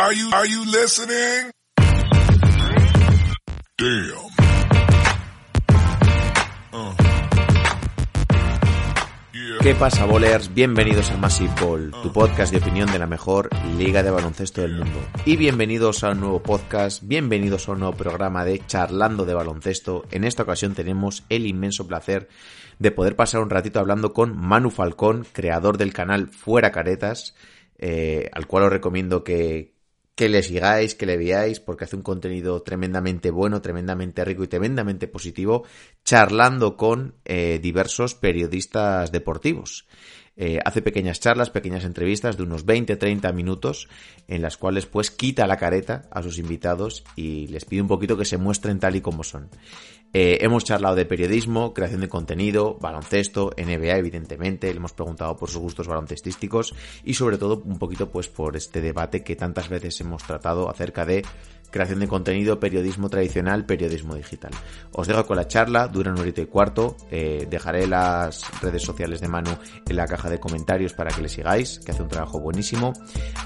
Are 0.00 0.14
you, 0.14 0.30
are 0.32 0.46
you 0.46 0.64
listening? 0.64 1.50
Damn. 3.76 4.16
Uh. 6.72 6.94
Yeah. 9.34 9.58
¿Qué 9.60 9.74
pasa, 9.74 10.06
bolers? 10.06 10.54
Bienvenidos 10.54 11.10
a 11.10 11.18
Massive 11.18 11.52
Ball, 11.60 11.90
tu 12.02 12.10
podcast 12.14 12.50
de 12.50 12.60
opinión 12.60 12.90
de 12.90 12.98
la 12.98 13.06
mejor 13.06 13.50
liga 13.76 14.02
de 14.02 14.10
baloncesto 14.10 14.62
del 14.62 14.78
mundo. 14.78 14.98
Y 15.26 15.36
bienvenidos 15.36 16.02
a 16.02 16.12
un 16.12 16.20
nuevo 16.20 16.42
podcast, 16.42 17.02
bienvenidos 17.02 17.68
a 17.68 17.72
un 17.72 17.80
nuevo 17.80 17.94
programa 17.94 18.46
de 18.46 18.64
Charlando 18.66 19.26
de 19.26 19.34
Baloncesto. 19.34 20.06
En 20.10 20.24
esta 20.24 20.44
ocasión 20.44 20.74
tenemos 20.74 21.24
el 21.28 21.46
inmenso 21.46 21.86
placer 21.86 22.30
de 22.78 22.90
poder 22.90 23.16
pasar 23.16 23.42
un 23.42 23.50
ratito 23.50 23.80
hablando 23.80 24.14
con 24.14 24.34
Manu 24.34 24.70
Falcón, 24.70 25.26
creador 25.30 25.76
del 25.76 25.92
canal 25.92 26.28
Fuera 26.28 26.72
Caretas, 26.72 27.34
eh, 27.76 28.30
al 28.32 28.46
cual 28.46 28.64
os 28.64 28.70
recomiendo 28.70 29.24
que, 29.24 29.78
que 30.20 30.28
le 30.28 30.42
sigáis, 30.42 30.94
que 30.94 31.06
le 31.06 31.16
veáis, 31.16 31.60
porque 31.60 31.84
hace 31.84 31.96
un 31.96 32.02
contenido 32.02 32.60
tremendamente 32.60 33.30
bueno, 33.30 33.62
tremendamente 33.62 34.22
rico 34.22 34.44
y 34.44 34.48
tremendamente 34.48 35.08
positivo, 35.08 35.64
charlando 36.04 36.76
con 36.76 37.14
eh, 37.24 37.58
diversos 37.58 38.16
periodistas 38.16 39.12
deportivos. 39.12 39.86
Eh, 40.36 40.58
hace 40.62 40.82
pequeñas 40.82 41.20
charlas, 41.20 41.48
pequeñas 41.48 41.84
entrevistas 41.84 42.36
de 42.36 42.42
unos 42.42 42.66
20-30 42.66 43.32
minutos, 43.32 43.88
en 44.28 44.42
las 44.42 44.58
cuales 44.58 44.84
pues 44.84 45.10
quita 45.10 45.46
la 45.46 45.56
careta 45.56 46.02
a 46.10 46.22
sus 46.22 46.36
invitados 46.36 47.02
y 47.16 47.46
les 47.46 47.64
pide 47.64 47.80
un 47.80 47.88
poquito 47.88 48.18
que 48.18 48.26
se 48.26 48.36
muestren 48.36 48.78
tal 48.78 48.96
y 48.96 49.00
como 49.00 49.24
son. 49.24 49.48
Eh, 50.12 50.38
hemos 50.40 50.64
charlado 50.64 50.96
de 50.96 51.06
periodismo, 51.06 51.72
creación 51.72 52.00
de 52.00 52.08
contenido, 52.08 52.76
baloncesto, 52.80 53.52
NBA 53.56 53.96
evidentemente, 53.96 54.68
le 54.72 54.78
hemos 54.78 54.92
preguntado 54.92 55.36
por 55.36 55.50
sus 55.50 55.60
gustos 55.60 55.86
baloncestísticos 55.86 56.74
y 57.04 57.14
sobre 57.14 57.38
todo 57.38 57.62
un 57.64 57.78
poquito 57.78 58.10
pues 58.10 58.28
por 58.28 58.56
este 58.56 58.80
debate 58.80 59.22
que 59.22 59.36
tantas 59.36 59.68
veces 59.68 60.00
hemos 60.00 60.24
tratado 60.24 60.68
acerca 60.68 61.06
de 61.06 61.24
creación 61.70 62.00
de 62.00 62.08
contenido, 62.08 62.60
periodismo 62.60 63.08
tradicional, 63.08 63.64
periodismo 63.64 64.14
digital. 64.14 64.50
Os 64.92 65.06
dejo 65.06 65.26
con 65.26 65.36
la 65.36 65.46
charla, 65.46 65.88
dura 65.88 66.10
un 66.10 66.18
horito 66.18 66.40
y 66.40 66.46
cuarto, 66.46 66.96
eh, 67.10 67.46
dejaré 67.48 67.86
las 67.86 68.42
redes 68.60 68.82
sociales 68.82 69.20
de 69.20 69.28
Manu 69.28 69.50
en 69.88 69.96
la 69.96 70.06
caja 70.06 70.28
de 70.28 70.40
comentarios 70.40 70.92
para 70.92 71.10
que 71.10 71.22
le 71.22 71.28
sigáis, 71.28 71.80
que 71.80 71.92
hace 71.92 72.02
un 72.02 72.08
trabajo 72.08 72.40
buenísimo. 72.40 72.92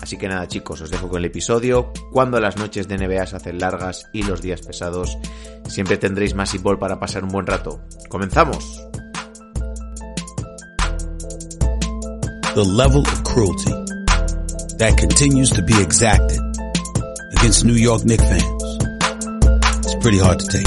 Así 0.01 0.17
que 0.17 0.29
nada 0.29 0.49
chicos, 0.49 0.81
os 0.81 0.91
dejo 0.91 1.09
con 1.09 1.19
el 1.19 1.27
episodio, 1.27 1.93
cuando 2.13 2.41
las 2.41 2.57
noches 2.57 2.89
de 2.89 2.97
NBA 2.99 3.27
se 3.27 3.37
hacen 3.37 3.59
largas 3.59 4.09
y 4.13 4.23
los 4.23 4.41
días 4.41 4.63
pesados, 4.63 5.19
siempre 5.69 5.97
tendréis 5.97 6.35
más 6.35 6.55
Ball 6.63 6.79
para 6.79 7.01
pasar 7.01 7.25
un 7.25 7.31
buen 7.31 7.47
rato. 7.47 7.81
¡Comenzamos! 8.09 8.81
The 12.55 12.65
level 12.65 13.01
of 13.01 13.25
cruelty 13.25 13.73
that 14.79 14.97
continues 14.97 15.51
to 15.51 15.63
be 15.63 15.75
exacted 15.83 16.44
against 17.45 17.63
New 17.67 17.75
York 17.75 18.03
Knicks 18.07 18.25
fans. 18.25 18.63
It's 19.85 19.95
pretty 19.97 20.17
hard 20.19 20.41
to 20.41 20.47
take. 20.47 20.67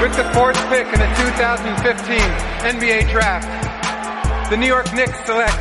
With 0.00 0.16
the 0.16 0.24
fourth 0.32 0.56
pick 0.72 0.86
in 0.86 1.00
the 1.00 1.10
2015 1.20 2.16
NBA 2.64 3.10
Draft, 3.12 4.48
the 4.48 4.56
New 4.56 4.68
York 4.68 4.90
Knicks 4.94 5.22
select 5.26 5.52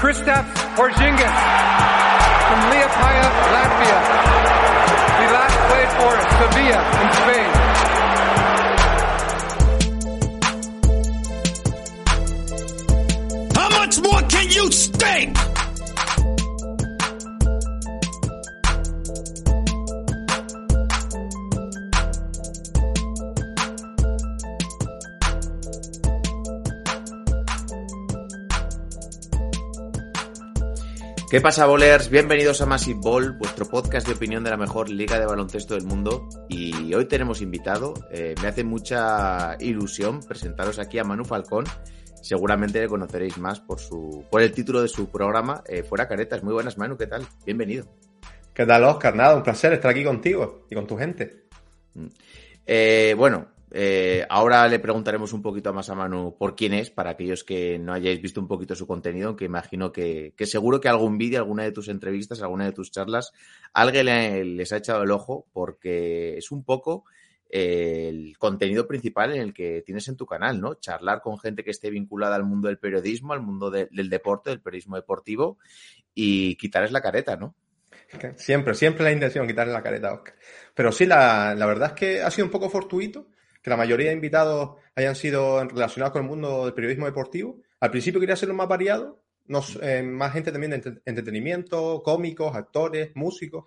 Kristaps 0.00 0.56
Porzingis 0.72 1.36
from 2.48 2.60
Liepaja, 2.72 3.28
Latvia. 3.52 4.00
He 5.20 5.26
last 5.36 5.58
played 5.68 5.90
for 6.00 6.12
Sevilla 6.40 6.80
in 7.02 7.08
Spain. 7.20 7.50
How 13.54 13.68
much 13.68 13.94
more 14.00 14.22
can 14.30 14.48
you 14.50 14.72
stink? 14.72 15.53
¿Qué 31.34 31.40
pasa, 31.40 31.66
bolers? 31.66 32.10
Bienvenidos 32.10 32.60
a 32.60 32.66
Massive 32.66 33.00
Ball, 33.02 33.32
vuestro 33.32 33.66
podcast 33.66 34.06
de 34.06 34.14
opinión 34.14 34.44
de 34.44 34.50
la 34.50 34.56
mejor 34.56 34.88
liga 34.88 35.18
de 35.18 35.26
baloncesto 35.26 35.74
del 35.74 35.82
mundo. 35.82 36.28
Y 36.48 36.94
hoy 36.94 37.06
tenemos 37.06 37.42
invitado, 37.42 37.92
eh, 38.12 38.36
me 38.40 38.46
hace 38.46 38.62
mucha 38.62 39.56
ilusión 39.58 40.20
presentaros 40.20 40.78
aquí 40.78 41.00
a 41.00 41.02
Manu 41.02 41.24
Falcón. 41.24 41.64
Seguramente 42.22 42.80
le 42.80 42.86
conoceréis 42.86 43.36
más 43.38 43.58
por 43.58 43.80
su 43.80 44.24
por 44.30 44.42
el 44.42 44.52
título 44.52 44.80
de 44.80 44.86
su 44.86 45.10
programa, 45.10 45.64
eh, 45.66 45.82
Fuera 45.82 46.06
Caretas. 46.06 46.44
Muy 46.44 46.54
buenas, 46.54 46.78
Manu, 46.78 46.96
¿qué 46.96 47.08
tal? 47.08 47.26
Bienvenido. 47.44 47.86
¿Qué 48.54 48.64
tal, 48.64 48.84
Oscar? 48.84 49.16
Nada, 49.16 49.34
un 49.34 49.42
placer 49.42 49.72
estar 49.72 49.90
aquí 49.90 50.04
contigo 50.04 50.68
y 50.70 50.76
con 50.76 50.86
tu 50.86 50.96
gente. 50.96 51.48
Eh, 52.64 53.16
bueno, 53.18 53.48
eh, 53.74 54.24
ahora 54.28 54.66
le 54.68 54.78
preguntaremos 54.78 55.32
un 55.32 55.42
poquito 55.42 55.72
más 55.74 55.90
a 55.90 55.94
Manu 55.94 56.36
por 56.38 56.54
quién 56.54 56.72
es, 56.74 56.90
para 56.90 57.10
aquellos 57.10 57.42
que 57.44 57.78
no 57.78 57.92
hayáis 57.92 58.22
visto 58.22 58.40
un 58.40 58.46
poquito 58.48 58.74
su 58.74 58.86
contenido, 58.86 59.28
aunque 59.28 59.44
imagino 59.44 59.90
que, 59.92 60.32
que 60.36 60.46
seguro 60.46 60.80
que 60.80 60.88
algún 60.88 61.18
vídeo, 61.18 61.38
alguna 61.40 61.64
de 61.64 61.72
tus 61.72 61.88
entrevistas, 61.88 62.40
alguna 62.40 62.64
de 62.66 62.72
tus 62.72 62.90
charlas, 62.90 63.32
alguien 63.72 64.06
le- 64.06 64.44
les 64.44 64.72
ha 64.72 64.76
echado 64.78 65.02
el 65.02 65.10
ojo 65.10 65.46
porque 65.52 66.38
es 66.38 66.50
un 66.52 66.62
poco 66.64 67.04
eh, 67.50 68.08
el 68.10 68.38
contenido 68.38 68.86
principal 68.86 69.32
en 69.34 69.40
el 69.40 69.52
que 69.52 69.82
tienes 69.84 70.08
en 70.08 70.16
tu 70.16 70.24
canal, 70.26 70.60
¿no? 70.60 70.74
Charlar 70.74 71.20
con 71.20 71.38
gente 71.38 71.62
que 71.62 71.70
esté 71.70 71.90
vinculada 71.90 72.36
al 72.36 72.44
mundo 72.44 72.68
del 72.68 72.78
periodismo, 72.78 73.32
al 73.32 73.42
mundo 73.42 73.70
de- 73.70 73.88
del 73.90 74.08
deporte, 74.08 74.50
del 74.50 74.60
periodismo 74.60 74.96
deportivo 74.96 75.58
y 76.14 76.56
quitarles 76.56 76.92
la 76.92 77.00
careta, 77.00 77.36
¿no? 77.36 77.54
Siempre, 78.36 78.74
siempre 78.74 79.04
la 79.04 79.12
intención 79.12 79.46
quitarle 79.46 79.72
la 79.72 79.82
careta 79.82 80.12
Oscar. 80.14 80.34
Pero 80.74 80.92
sí, 80.92 81.06
la 81.06 81.54
verdad 81.66 81.88
es 81.90 81.94
que 81.94 82.22
ha 82.22 82.30
sido 82.30 82.44
un 82.46 82.50
poco 82.50 82.68
fortuito 82.70 83.28
que 83.64 83.70
la 83.70 83.78
mayoría 83.78 84.08
de 84.08 84.14
invitados 84.14 84.76
hayan 84.94 85.16
sido 85.16 85.64
relacionados 85.64 86.12
con 86.12 86.22
el 86.22 86.28
mundo 86.28 86.66
del 86.66 86.74
periodismo 86.74 87.06
deportivo. 87.06 87.62
Al 87.80 87.90
principio 87.90 88.20
quería 88.20 88.34
hacerlo 88.34 88.54
más 88.54 88.68
variado, 88.68 89.24
nos, 89.46 89.78
eh, 89.82 90.02
más 90.02 90.34
gente 90.34 90.52
también 90.52 90.70
de 90.72 90.76
entre- 90.76 91.02
entretenimiento, 91.06 92.02
cómicos, 92.04 92.54
actores, 92.54 93.10
músicos. 93.14 93.64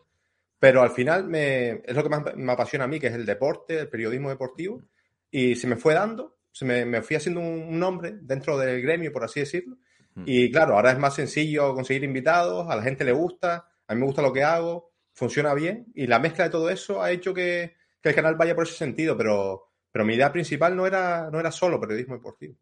Pero 0.59 0.83
al 0.83 0.91
final 0.91 1.27
me, 1.27 1.81
es 1.83 1.95
lo 1.95 2.03
que 2.03 2.09
más 2.09 2.35
me 2.35 2.51
apasiona 2.51 2.85
a 2.85 2.87
mí, 2.87 2.99
que 2.99 3.07
es 3.07 3.13
el 3.15 3.25
deporte, 3.25 3.79
el 3.79 3.89
periodismo 3.89 4.29
deportivo. 4.29 4.83
Y 5.31 5.55
se 5.55 5.65
me 5.65 5.75
fue 5.75 5.95
dando, 5.95 6.37
se 6.51 6.63
me, 6.65 6.85
me 6.85 7.01
fui 7.01 7.15
haciendo 7.15 7.41
un, 7.41 7.63
un 7.69 7.79
nombre 7.79 8.17
dentro 8.21 8.55
del 8.57 8.79
gremio, 8.81 9.11
por 9.11 9.23
así 9.23 9.39
decirlo. 9.39 9.77
Y 10.25 10.51
claro, 10.51 10.73
ahora 10.75 10.91
es 10.91 10.97
más 10.97 11.13
sencillo 11.13 11.73
conseguir 11.75 12.03
invitados, 12.03 12.67
a 12.69 12.75
la 12.75 12.81
gente 12.81 13.03
le 13.03 13.11
gusta, 13.11 13.67
a 13.87 13.93
mí 13.93 13.99
me 13.99 14.05
gusta 14.07 14.23
lo 14.23 14.33
que 14.33 14.43
hago, 14.43 14.91
funciona 15.13 15.53
bien 15.53 15.85
y 15.93 16.07
la 16.07 16.17
mezcla 16.17 16.45
de 16.45 16.49
todo 16.49 16.71
eso 16.71 17.03
ha 17.03 17.11
hecho 17.11 17.35
que, 17.35 17.75
que 18.01 18.09
el 18.09 18.15
canal 18.15 18.35
vaya 18.35 18.55
por 18.55 18.65
ese 18.65 18.73
sentido, 18.73 19.15
pero, 19.15 19.66
pero 19.91 20.05
mi 20.05 20.15
idea 20.15 20.31
principal 20.31 20.75
no 20.75 20.85
era, 20.85 21.29
no 21.31 21.39
era 21.39 21.51
solo 21.51 21.79
periodismo 21.79 22.15
deportivo. 22.15 22.55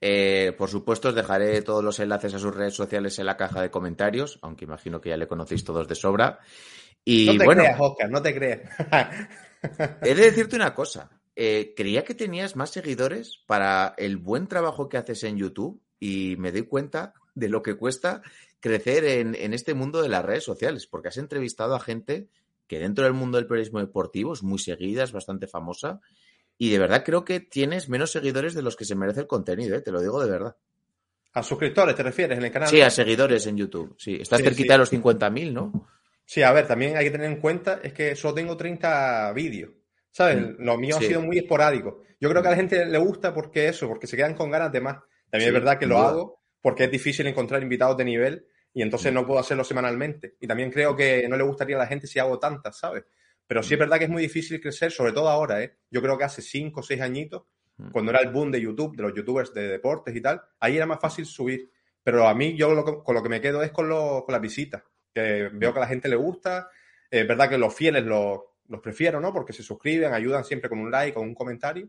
Eh, 0.00 0.52
por 0.56 0.68
supuesto, 0.68 1.08
os 1.08 1.14
dejaré 1.14 1.62
todos 1.62 1.82
los 1.82 1.98
enlaces 1.98 2.34
a 2.34 2.38
sus 2.38 2.54
redes 2.54 2.74
sociales 2.74 3.18
en 3.18 3.26
la 3.26 3.36
caja 3.36 3.62
de 3.62 3.70
comentarios, 3.70 4.38
aunque 4.42 4.64
imagino 4.64 5.00
que 5.00 5.10
ya 5.10 5.16
le 5.16 5.26
conocéis 5.26 5.64
todos 5.64 5.88
de 5.88 5.94
sobra. 5.94 6.38
Y 7.04 7.26
no 7.26 7.38
te 7.38 7.44
bueno, 7.44 7.62
creas, 7.62 7.80
Oscar, 7.80 8.10
no 8.10 8.22
te 8.22 8.34
creas. 8.34 8.60
he 10.02 10.14
de 10.14 10.22
decirte 10.22 10.56
una 10.56 10.74
cosa. 10.74 11.10
Eh, 11.36 11.74
creía 11.76 12.04
que 12.04 12.14
tenías 12.14 12.54
más 12.54 12.70
seguidores 12.70 13.42
para 13.46 13.94
el 13.96 14.16
buen 14.18 14.46
trabajo 14.46 14.88
que 14.88 14.98
haces 14.98 15.24
en 15.24 15.36
YouTube 15.36 15.80
y 15.98 16.36
me 16.38 16.52
doy 16.52 16.62
cuenta 16.62 17.14
de 17.34 17.48
lo 17.48 17.62
que 17.62 17.74
cuesta 17.74 18.22
crecer 18.60 19.04
en, 19.04 19.34
en 19.34 19.52
este 19.52 19.74
mundo 19.74 20.00
de 20.00 20.08
las 20.08 20.24
redes 20.24 20.44
sociales, 20.44 20.86
porque 20.86 21.08
has 21.08 21.16
entrevistado 21.18 21.74
a 21.74 21.80
gente 21.80 22.28
que 22.66 22.78
dentro 22.78 23.04
del 23.04 23.12
mundo 23.12 23.38
del 23.38 23.46
periodismo 23.46 23.80
deportivo 23.80 24.32
es 24.32 24.42
muy 24.42 24.58
seguida, 24.58 25.04
es 25.04 25.12
bastante 25.12 25.46
famosa 25.46 26.00
y 26.56 26.70
de 26.70 26.78
verdad 26.78 27.04
creo 27.04 27.24
que 27.24 27.40
tienes 27.40 27.88
menos 27.88 28.12
seguidores 28.12 28.54
de 28.54 28.62
los 28.62 28.76
que 28.76 28.84
se 28.84 28.94
merece 28.94 29.20
el 29.20 29.26
contenido, 29.26 29.76
¿eh? 29.76 29.80
te 29.80 29.90
lo 29.92 30.00
digo 30.00 30.22
de 30.24 30.30
verdad. 30.30 30.56
¿A 31.32 31.42
suscriptores 31.42 31.96
te 31.96 32.02
refieres 32.04 32.38
en 32.38 32.44
el 32.44 32.52
canal? 32.52 32.68
Sí, 32.68 32.80
a 32.80 32.90
seguidores 32.90 33.46
en 33.46 33.56
YouTube. 33.56 33.96
Sí, 33.98 34.18
estás 34.20 34.38
Sí, 34.38 34.44
cerquita 34.44 34.66
sí. 34.66 34.72
de 34.74 34.78
los 34.78 34.92
50.000, 34.92 35.52
¿no? 35.52 35.88
Sí, 36.24 36.42
a 36.42 36.52
ver, 36.52 36.66
también 36.66 36.96
hay 36.96 37.04
que 37.04 37.10
tener 37.10 37.26
en 37.30 37.40
cuenta, 37.40 37.80
es 37.82 37.92
que 37.92 38.14
solo 38.14 38.34
tengo 38.34 38.56
30 38.56 39.32
vídeos. 39.32 39.72
¿Sabes? 40.10 40.36
Mm, 40.40 40.62
Lo 40.64 40.78
mío 40.78 40.96
sí. 40.98 41.04
ha 41.04 41.08
sido 41.08 41.22
muy 41.22 41.38
esporádico. 41.38 42.02
Yo 42.20 42.30
creo 42.30 42.40
que 42.40 42.48
a 42.48 42.52
la 42.52 42.56
gente 42.56 42.86
le 42.86 42.98
gusta 42.98 43.34
porque 43.34 43.66
eso, 43.66 43.88
porque 43.88 44.06
se 44.06 44.16
quedan 44.16 44.34
con 44.34 44.48
ganas 44.48 44.70
de 44.70 44.80
más. 44.80 44.98
También 45.28 45.48
es 45.48 45.54
verdad 45.54 45.76
que 45.76 45.86
lo 45.86 45.98
hago 45.98 46.40
porque 46.62 46.84
es 46.84 46.90
difícil 46.92 47.26
encontrar 47.26 47.62
invitados 47.62 47.96
de 47.96 48.04
nivel 48.04 48.46
y 48.74 48.82
entonces 48.82 49.10
Mm. 49.12 49.14
no 49.14 49.26
puedo 49.26 49.40
hacerlo 49.40 49.64
semanalmente. 49.64 50.34
Y 50.40 50.46
también 50.46 50.70
creo 50.70 50.94
que 50.94 51.26
no 51.28 51.36
le 51.36 51.44
gustaría 51.44 51.76
a 51.76 51.78
la 51.78 51.86
gente 51.86 52.06
si 52.06 52.18
hago 52.18 52.38
tantas, 52.38 52.76
¿sabes? 52.78 53.04
Pero 53.46 53.62
sí 53.62 53.74
es 53.74 53.80
verdad 53.80 53.98
que 53.98 54.04
es 54.04 54.10
muy 54.10 54.22
difícil 54.22 54.60
crecer, 54.60 54.90
sobre 54.90 55.12
todo 55.12 55.28
ahora, 55.28 55.62
¿eh? 55.62 55.76
Yo 55.90 56.02
creo 56.02 56.18
que 56.18 56.24
hace 56.24 56.42
cinco 56.42 56.80
o 56.80 56.82
seis 56.82 57.00
añitos, 57.00 57.44
Mm. 57.76 57.90
cuando 57.90 58.10
era 58.12 58.20
el 58.20 58.30
boom 58.30 58.50
de 58.52 58.60
YouTube, 58.60 58.96
de 58.96 59.02
los 59.02 59.14
youtubers 59.14 59.52
de 59.54 59.66
deportes 59.68 60.14
y 60.14 60.20
tal, 60.20 60.40
ahí 60.60 60.76
era 60.76 60.86
más 60.86 61.00
fácil 61.00 61.24
subir. 61.26 61.70
Pero 62.02 62.28
a 62.28 62.34
mí 62.34 62.54
yo 62.56 62.74
lo 62.74 63.02
con 63.02 63.14
lo 63.14 63.22
que 63.22 63.28
me 63.28 63.40
quedo 63.40 63.62
es 63.62 63.70
con, 63.72 63.88
lo- 63.88 64.24
con 64.24 64.32
las 64.32 64.40
visitas, 64.42 64.82
que 65.12 65.48
veo 65.52 65.72
que 65.72 65.78
a 65.78 65.82
la 65.82 65.86
gente 65.88 66.08
le 66.08 66.16
gusta. 66.16 66.68
Es 67.10 67.26
verdad 67.26 67.48
que 67.48 67.58
los 67.58 67.74
fieles 67.74 68.04
los, 68.04 68.40
los 68.68 68.80
prefiero, 68.80 69.20
¿no? 69.20 69.32
Porque 69.32 69.52
se 69.52 69.62
suscriben, 69.62 70.12
ayudan 70.12 70.44
siempre 70.44 70.68
con 70.68 70.78
un 70.80 70.90
like 70.90 71.18
o 71.18 71.22
un 71.22 71.34
comentario. 71.34 71.88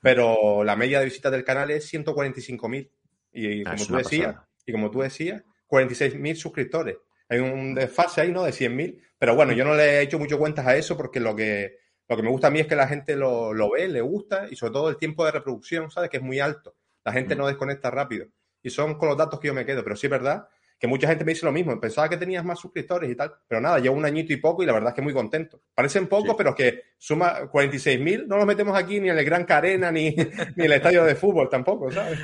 Pero 0.00 0.62
la 0.64 0.76
media 0.76 0.98
de 0.98 1.06
visitas 1.06 1.32
del 1.32 1.44
canal 1.44 1.70
es 1.70 1.86
145.000. 1.86 2.90
Y 3.32 3.62
Ah, 3.66 3.72
como 3.74 3.86
tú 3.86 3.96
decías, 3.96 4.36
y 4.66 4.72
como 4.72 4.90
tú 4.90 5.00
decías, 5.00 5.42
46.000 5.74 6.34
suscriptores. 6.34 6.96
Hay 7.28 7.38
un 7.40 7.74
desfase 7.74 8.20
ahí, 8.20 8.32
¿no? 8.32 8.44
De 8.44 8.52
100.000. 8.52 9.00
Pero 9.18 9.34
bueno, 9.34 9.52
yo 9.52 9.64
no 9.64 9.74
le 9.74 9.84
he 9.84 10.00
hecho 10.02 10.18
mucho 10.18 10.38
cuentas 10.38 10.66
a 10.66 10.76
eso 10.76 10.96
porque 10.96 11.20
lo 11.20 11.34
que, 11.34 11.78
lo 12.08 12.16
que 12.16 12.22
me 12.22 12.28
gusta 12.30 12.48
a 12.48 12.50
mí 12.50 12.60
es 12.60 12.66
que 12.66 12.76
la 12.76 12.86
gente 12.86 13.16
lo, 13.16 13.52
lo 13.54 13.70
ve, 13.70 13.88
le 13.88 14.00
gusta 14.02 14.46
y 14.50 14.56
sobre 14.56 14.72
todo 14.72 14.88
el 14.90 14.96
tiempo 14.98 15.24
de 15.24 15.30
reproducción, 15.32 15.90
¿sabes? 15.90 16.10
Que 16.10 16.18
es 16.18 16.22
muy 16.22 16.40
alto. 16.40 16.76
La 17.04 17.12
gente 17.12 17.34
Mm. 17.34 17.38
no 17.38 17.46
desconecta 17.46 17.90
rápido. 17.90 18.26
Y 18.62 18.70
son 18.70 18.94
con 18.96 19.08
los 19.08 19.16
datos 19.18 19.40
que 19.40 19.48
yo 19.48 19.54
me 19.54 19.64
quedo. 19.66 19.82
Pero 19.84 19.96
sí 19.96 20.06
es 20.06 20.10
verdad 20.10 20.48
que 20.78 20.86
mucha 20.86 21.06
gente 21.08 21.24
me 21.24 21.32
dice 21.32 21.46
lo 21.46 21.52
mismo. 21.52 21.78
Pensaba 21.80 22.08
que 22.08 22.16
tenías 22.16 22.44
más 22.44 22.58
suscriptores 22.58 23.10
y 23.10 23.14
tal. 23.14 23.32
Pero 23.48 23.60
nada, 23.60 23.78
llevo 23.78 23.96
un 23.96 24.04
añito 24.04 24.32
y 24.32 24.36
poco 24.36 24.62
y 24.62 24.66
la 24.66 24.72
verdad 24.72 24.90
es 24.90 24.94
que 24.94 25.02
muy 25.02 25.12
contento. 25.14 25.62
Parecen 25.74 26.06
pocos, 26.08 26.30
Sí. 26.30 26.34
pero 26.36 26.50
es 26.50 26.56
que 26.56 26.82
suma 26.98 27.48
46.000. 27.50 28.26
No 28.26 28.36
los 28.36 28.44
metemos 28.46 28.76
aquí 28.76 29.00
ni 29.00 29.08
en 29.08 29.16
el 29.18 29.24
Gran 29.24 29.44
Carena 29.44 29.90
ni, 29.92 30.10
ni 30.56 30.64
en 30.64 30.64
el 30.64 30.72
estadio 30.72 31.04
de 31.04 31.14
fútbol 31.14 31.48
tampoco, 31.48 31.90
¿sabes? 31.90 32.18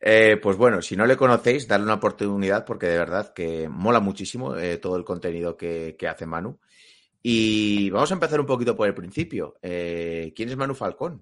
Mm. 0.00 0.04
Eh, 0.08 0.36
pues 0.42 0.56
bueno, 0.56 0.82
si 0.82 0.96
no 0.96 1.06
le 1.06 1.16
conocéis, 1.16 1.66
darle 1.66 1.84
una 1.84 1.94
oportunidad 1.94 2.64
porque 2.64 2.86
de 2.86 2.98
verdad 2.98 3.32
que 3.32 3.68
mola 3.68 4.00
muchísimo 4.00 4.56
eh, 4.56 4.78
todo 4.78 4.96
el 4.96 5.04
contenido 5.04 5.56
que, 5.56 5.96
que 5.98 6.08
hace 6.08 6.26
Manu. 6.26 6.58
Y 7.22 7.90
vamos 7.90 8.10
a 8.10 8.14
empezar 8.14 8.40
un 8.40 8.46
poquito 8.46 8.76
por 8.76 8.86
el 8.86 8.94
principio. 8.94 9.58
Eh, 9.60 10.32
¿Quién 10.34 10.48
es 10.48 10.56
Manu 10.56 10.74
Falcón? 10.74 11.20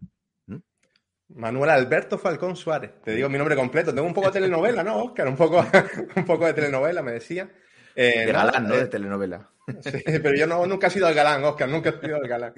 Manuel 1.29 1.71
Alberto 1.71 2.19
Falcón 2.19 2.55
Suárez. 2.55 3.03
Te 3.03 3.13
digo 3.13 3.29
mi 3.29 3.39
nombre 3.39 3.57
completo. 3.57 3.93
Tengo 3.93 4.07
un 4.07 4.15
poco 4.15 4.29
de 4.29 4.35
telenovela, 4.35 4.85
¿no, 4.85 5.05
Oscar? 5.05 5.27
Un 5.27 5.37
poco, 5.37 5.65
un 6.17 6.25
poco 6.25 6.47
de 6.47 6.53
telenovela, 6.53 7.03
me 7.03 7.13
decía. 7.13 7.51
De 7.95 8.27
galán, 8.27 8.69
¿no? 8.69 8.77
De 8.77 8.87
telenovela. 8.87 9.51
Sí, 9.83 10.01
pero 10.05 10.35
yo 10.35 10.47
no, 10.47 10.65
nunca 10.67 10.87
he 10.87 10.91
sido 10.91 11.09
el 11.09 11.15
galán, 11.15 11.43
Oscar, 11.45 11.69
nunca 11.69 11.91
he 11.91 12.01
sido 12.01 12.19
el 12.23 12.29
galán. 12.29 12.53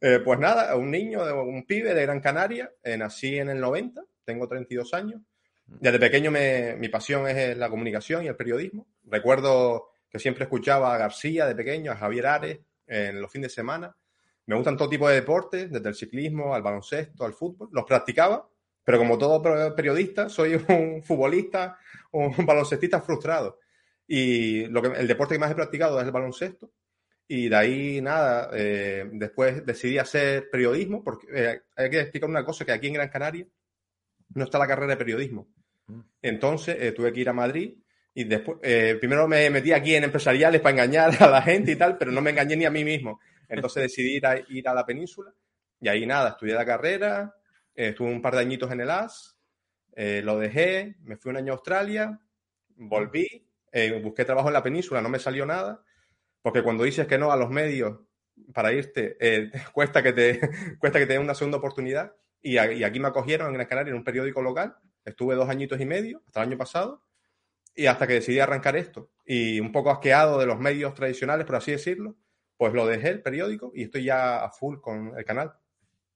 Eh, 0.00 0.20
pues 0.24 0.38
nada, 0.38 0.74
un 0.76 0.90
niño, 0.90 1.22
un 1.44 1.64
pibe 1.64 1.94
de 1.94 2.02
Gran 2.02 2.20
Canaria, 2.20 2.72
eh, 2.82 2.96
nací 2.96 3.38
en 3.38 3.50
el 3.50 3.60
90, 3.60 4.02
tengo 4.24 4.48
32 4.48 4.94
años. 4.94 5.20
Desde 5.78 5.98
pequeño 5.98 6.30
mi 6.30 6.88
pasión 6.88 7.28
es 7.28 7.56
la 7.56 7.68
comunicación 7.70 8.24
y 8.24 8.28
el 8.28 8.36
periodismo. 8.36 8.86
Recuerdo 9.04 9.90
que 10.10 10.18
siempre 10.18 10.44
escuchaba 10.44 10.94
a 10.94 10.98
García 10.98 11.46
de 11.46 11.54
pequeño, 11.54 11.92
a 11.92 11.96
Javier 11.96 12.26
Ares 12.26 12.58
en 12.86 13.20
los 13.20 13.30
fines 13.30 13.50
de 13.50 13.54
semana. 13.54 13.96
Me 14.46 14.56
gustan 14.56 14.76
todo 14.76 14.88
tipo 14.88 15.08
de 15.08 15.14
deportes, 15.14 15.70
desde 15.70 15.88
el 15.88 15.94
ciclismo 15.94 16.54
al 16.54 16.62
baloncesto, 16.62 17.24
al 17.24 17.34
fútbol. 17.34 17.68
Los 17.72 17.84
practicaba, 17.84 18.48
pero 18.82 18.98
como 18.98 19.16
todo 19.16 19.40
per- 19.40 19.74
periodista, 19.76 20.28
soy 20.28 20.54
un 20.68 21.02
futbolista, 21.04 21.78
un 22.12 22.34
baloncestista 22.44 23.00
frustrado. 23.00 23.60
Y 24.08 24.66
lo 24.66 24.82
que, 24.82 24.88
el 24.98 25.06
deporte 25.06 25.34
que 25.34 25.38
más 25.38 25.52
he 25.52 25.54
practicado 25.54 26.00
es 26.00 26.04
el 26.06 26.10
baloncesto. 26.10 26.72
Y 27.28 27.48
de 27.48 27.54
ahí, 27.56 28.00
nada, 28.00 28.50
eh, 28.52 29.08
después 29.12 29.64
decidí 29.64 29.98
hacer 29.98 30.50
periodismo, 30.50 31.04
porque 31.04 31.28
eh, 31.32 31.60
hay 31.76 31.88
que 31.90 32.00
explicar 32.00 32.28
una 32.28 32.44
cosa, 32.44 32.64
que 32.64 32.72
aquí 32.72 32.88
en 32.88 32.94
Gran 32.94 33.08
Canaria 33.08 33.46
no 34.34 34.42
está 34.44 34.58
la 34.58 34.66
carrera 34.66 34.94
de 34.94 34.96
periodismo. 34.96 35.46
Entonces 36.22 36.76
eh, 36.78 36.92
tuve 36.92 37.12
que 37.12 37.20
ir 37.20 37.28
a 37.28 37.32
Madrid 37.32 37.74
y 38.12 38.24
después, 38.24 38.58
eh, 38.62 38.96
primero 38.98 39.26
me 39.28 39.48
metí 39.50 39.72
aquí 39.72 39.94
en 39.94 40.04
empresariales 40.04 40.60
para 40.60 40.72
engañar 40.72 41.22
a 41.22 41.30
la 41.30 41.42
gente 41.42 41.72
y 41.72 41.76
tal, 41.76 41.96
pero 41.96 42.12
no 42.12 42.20
me 42.20 42.30
engañé 42.30 42.56
ni 42.56 42.64
a 42.64 42.70
mí 42.70 42.84
mismo. 42.84 43.20
Entonces 43.48 43.84
decidí 43.84 44.16
ir 44.16 44.26
a, 44.26 44.38
ir 44.48 44.68
a 44.68 44.74
la 44.74 44.84
península 44.84 45.32
y 45.80 45.88
ahí 45.88 46.06
nada, 46.06 46.30
estudié 46.30 46.54
la 46.54 46.66
carrera, 46.66 47.34
eh, 47.74 47.88
estuve 47.88 48.10
un 48.10 48.22
par 48.22 48.34
de 48.34 48.40
añitos 48.40 48.70
en 48.70 48.80
el 48.80 48.90
AS, 48.90 49.36
lo 49.96 50.38
dejé, 50.38 50.96
me 51.02 51.16
fui 51.16 51.30
un 51.30 51.36
año 51.36 51.52
a 51.52 51.56
Australia, 51.56 52.18
volví, 52.76 53.46
busqué 54.02 54.24
trabajo 54.24 54.48
en 54.48 54.54
la 54.54 54.62
península, 54.62 55.02
no 55.02 55.10
me 55.10 55.18
salió 55.18 55.44
nada, 55.44 55.82
porque 56.40 56.62
cuando 56.62 56.84
dices 56.84 57.06
que 57.06 57.18
no 57.18 57.32
a 57.32 57.36
los 57.36 57.50
medios 57.50 57.98
para 58.54 58.72
irte, 58.72 59.18
cuesta, 59.74 60.02
que 60.02 60.12
te, 60.12 60.40
cuesta 60.78 60.98
que 60.98 61.06
te 61.06 61.14
den 61.14 61.22
una 61.22 61.34
segunda 61.34 61.58
oportunidad. 61.58 62.14
Y, 62.40 62.54
y 62.54 62.84
aquí 62.84 62.98
me 62.98 63.08
acogieron 63.08 63.48
en 63.48 63.54
Gran 63.54 63.66
Canaria 63.66 63.90
en 63.90 63.98
un 63.98 64.04
periódico 64.04 64.40
local, 64.40 64.74
estuve 65.04 65.34
dos 65.34 65.48
añitos 65.48 65.80
y 65.80 65.86
medio, 65.86 66.22
hasta 66.26 66.42
el 66.42 66.48
año 66.48 66.58
pasado, 66.58 67.02
y 67.74 67.86
hasta 67.86 68.06
que 68.06 68.14
decidí 68.14 68.38
arrancar 68.40 68.76
esto. 68.76 69.10
Y 69.24 69.60
un 69.60 69.72
poco 69.72 69.90
asqueado 69.90 70.38
de 70.38 70.46
los 70.46 70.58
medios 70.58 70.94
tradicionales, 70.94 71.46
por 71.46 71.56
así 71.56 71.70
decirlo, 71.72 72.16
pues 72.56 72.74
lo 72.74 72.86
dejé 72.86 73.08
el 73.10 73.22
periódico 73.22 73.72
y 73.74 73.84
estoy 73.84 74.04
ya 74.04 74.44
a 74.44 74.50
full 74.50 74.78
con 74.80 75.16
el 75.16 75.24
canal. 75.24 75.52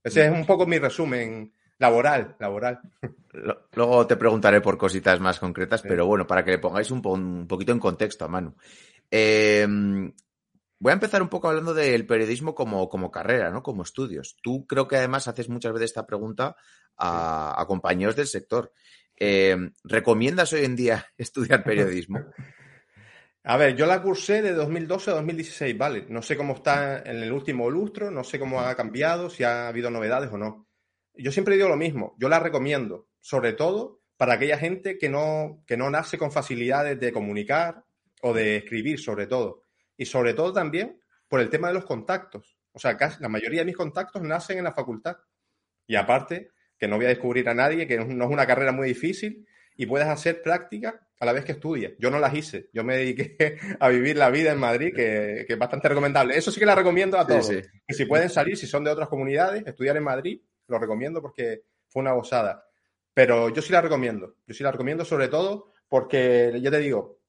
Ese 0.03 0.27
es 0.27 0.31
un 0.33 0.45
poco 0.45 0.67
mi 0.67 0.79
resumen 0.79 1.53
laboral, 1.79 2.37
laboral. 2.39 2.81
Luego 3.75 4.07
te 4.07 4.17
preguntaré 4.17 4.61
por 4.61 4.77
cositas 4.77 5.19
más 5.21 5.39
concretas, 5.41 5.81
Sí. 5.81 5.89
pero 5.89 6.07
bueno, 6.07 6.27
para 6.27 6.45
que 6.45 6.51
le 6.53 6.59
pongáis 6.59 6.91
un, 6.91 7.01
po- 7.01 7.15
un 7.15 7.47
poquito 7.49 7.73
en 7.73 7.79
contexto 7.81 8.25
a 8.25 8.29
Manu. 8.29 8.55
Eh, 9.11 9.67
voy 10.79 10.91
a 10.91 10.95
empezar 10.95 11.23
un 11.23 11.29
poco 11.29 11.49
hablando 11.49 11.73
del 11.73 12.07
periodismo 12.07 12.55
como, 12.55 12.89
como 12.89 13.11
carrera, 13.11 13.51
¿no? 13.51 13.63
Como 13.63 13.83
estudios. 13.83 14.37
Tú 14.43 14.67
creo 14.67 14.87
que 14.87 14.97
además 14.97 15.27
haces 15.29 15.49
muchas 15.49 15.73
veces 15.73 15.91
esta 15.91 16.07
pregunta 16.07 16.57
a, 16.97 17.61
a 17.61 17.67
compañeros 17.67 18.17
del 18.17 18.27
sector. 18.27 18.73
Eh, 19.19 19.57
¿Recomiendas 19.85 20.53
hoy 20.53 20.65
en 20.65 20.77
día 20.77 21.07
estudiar 21.19 21.65
periodismo? 21.65 22.21
A 23.47 23.59
ver, 23.59 23.77
yo 23.77 23.85
la 23.85 24.01
cursé 24.01 24.41
de 24.41 24.55
2012 24.55 25.11
a 25.11 25.15
2016, 25.15 25.77
¿vale? 25.77 26.07
No 26.09 26.23
sé 26.23 26.35
cómo 26.35 26.55
está 26.55 27.01
en 27.01 27.23
el 27.23 27.31
último 27.31 27.69
lustro, 27.69 28.11
no 28.11 28.25
sé 28.25 28.39
cómo 28.39 28.63
ha 28.63 28.75
cambiado, 28.75 29.29
si 29.29 29.45
ha 29.45 29.69
habido 29.69 29.91
novedades 29.91 30.31
o 30.33 30.39
no. 30.39 30.67
Yo 31.13 31.31
siempre 31.31 31.57
digo 31.57 31.69
lo 31.69 31.77
mismo, 31.77 32.17
yo 32.19 32.31
la 32.31 32.41
recomiendo, 32.41 33.09
sobre 33.21 33.53
todo 33.53 34.01
para 34.17 34.33
aquella 34.33 34.57
gente 34.57 34.97
que 34.97 35.11
no, 35.11 35.63
que 35.67 35.77
no 35.77 35.91
nace 35.91 36.17
con 36.17 36.33
facilidades 36.33 36.99
de 36.99 37.13
comunicar 37.13 37.85
o 38.23 38.33
de 38.33 38.57
escribir, 38.57 38.99
sobre 38.99 39.27
todo. 39.27 39.65
Y 39.99 40.07
sobre 40.07 40.33
todo 40.33 40.51
también 40.51 40.99
por 41.29 41.41
el 41.41 41.51
tema 41.51 41.69
de 41.69 41.75
los 41.75 41.85
contactos. 41.85 42.57
O 42.73 42.79
sea, 42.79 42.97
casi 42.97 43.23
la 43.23 43.29
mayoría 43.29 43.61
de 43.61 43.67
mis 43.67 43.77
contactos 43.77 44.23
nacen 44.23 44.57
en 44.57 44.65
la 44.65 44.73
facultad. 44.73 45.19
Y 45.87 45.97
aparte, 45.97 46.53
que 46.85 46.89
no 46.89 46.97
voy 46.97 47.07
a 47.07 47.09
descubrir 47.09 47.49
a 47.49 47.55
nadie, 47.55 47.87
que 47.87 47.97
no 47.97 48.25
es 48.25 48.31
una 48.31 48.47
carrera 48.47 48.71
muy 48.71 48.89
difícil 48.89 49.47
y 49.75 49.87
puedes 49.87 50.07
hacer 50.07 50.43
práctica 50.43 51.01
a 51.19 51.25
la 51.25 51.33
vez 51.33 51.47
que 51.47 51.53
estudias. 51.53 51.93
Yo 51.99 52.11
no 52.11 52.19
las 52.19 52.35
hice, 52.35 52.69
yo 52.75 52.85
me 52.85 52.99
dediqué 52.99 53.59
a 53.81 53.89
vivir 53.89 54.19
la 54.19 54.29
vida 54.29 54.53
en 54.53 54.59
Madrid, 54.59 54.93
que, 54.95 55.45
que 55.47 55.55
es 55.55 55.59
bastante 55.59 55.89
recomendable. 55.89 56.37
Eso 56.37 56.51
sí 56.51 56.61
que 56.61 56.67
la 56.67 56.75
recomiendo 56.75 57.19
a 57.19 57.27
todos. 57.27 57.47
sí. 57.47 57.63
Que 57.87 57.95
si 57.95 58.05
pueden 58.05 58.29
salir, 58.29 58.59
si 58.59 58.67
son 58.67 58.85
de 58.85 58.91
otras 58.91 59.09
comunidades, 59.09 59.67
estudiar 59.67 59.97
en 59.97 60.05
Madrid, 60.05 60.41
lo 60.69 60.79
recomiendo 60.79 61.23
porque 61.23 61.63
fue 61.89 62.03
una 62.03 62.13
gozada. 62.13 62.67
Pero 63.15 63.49
yo 63.49 63.63
sí 63.63 63.73
la 63.73 63.81
recomiendo, 63.81 64.37
yo 64.47 64.55
sí 64.55 64.63
la 64.63 64.71
recomiendo 64.71 65.07
sobre 65.07 65.29
todo 65.29 65.73
porque, 65.89 66.53
ya 66.61 66.71
te 66.71 66.79
digo, 66.81 67.21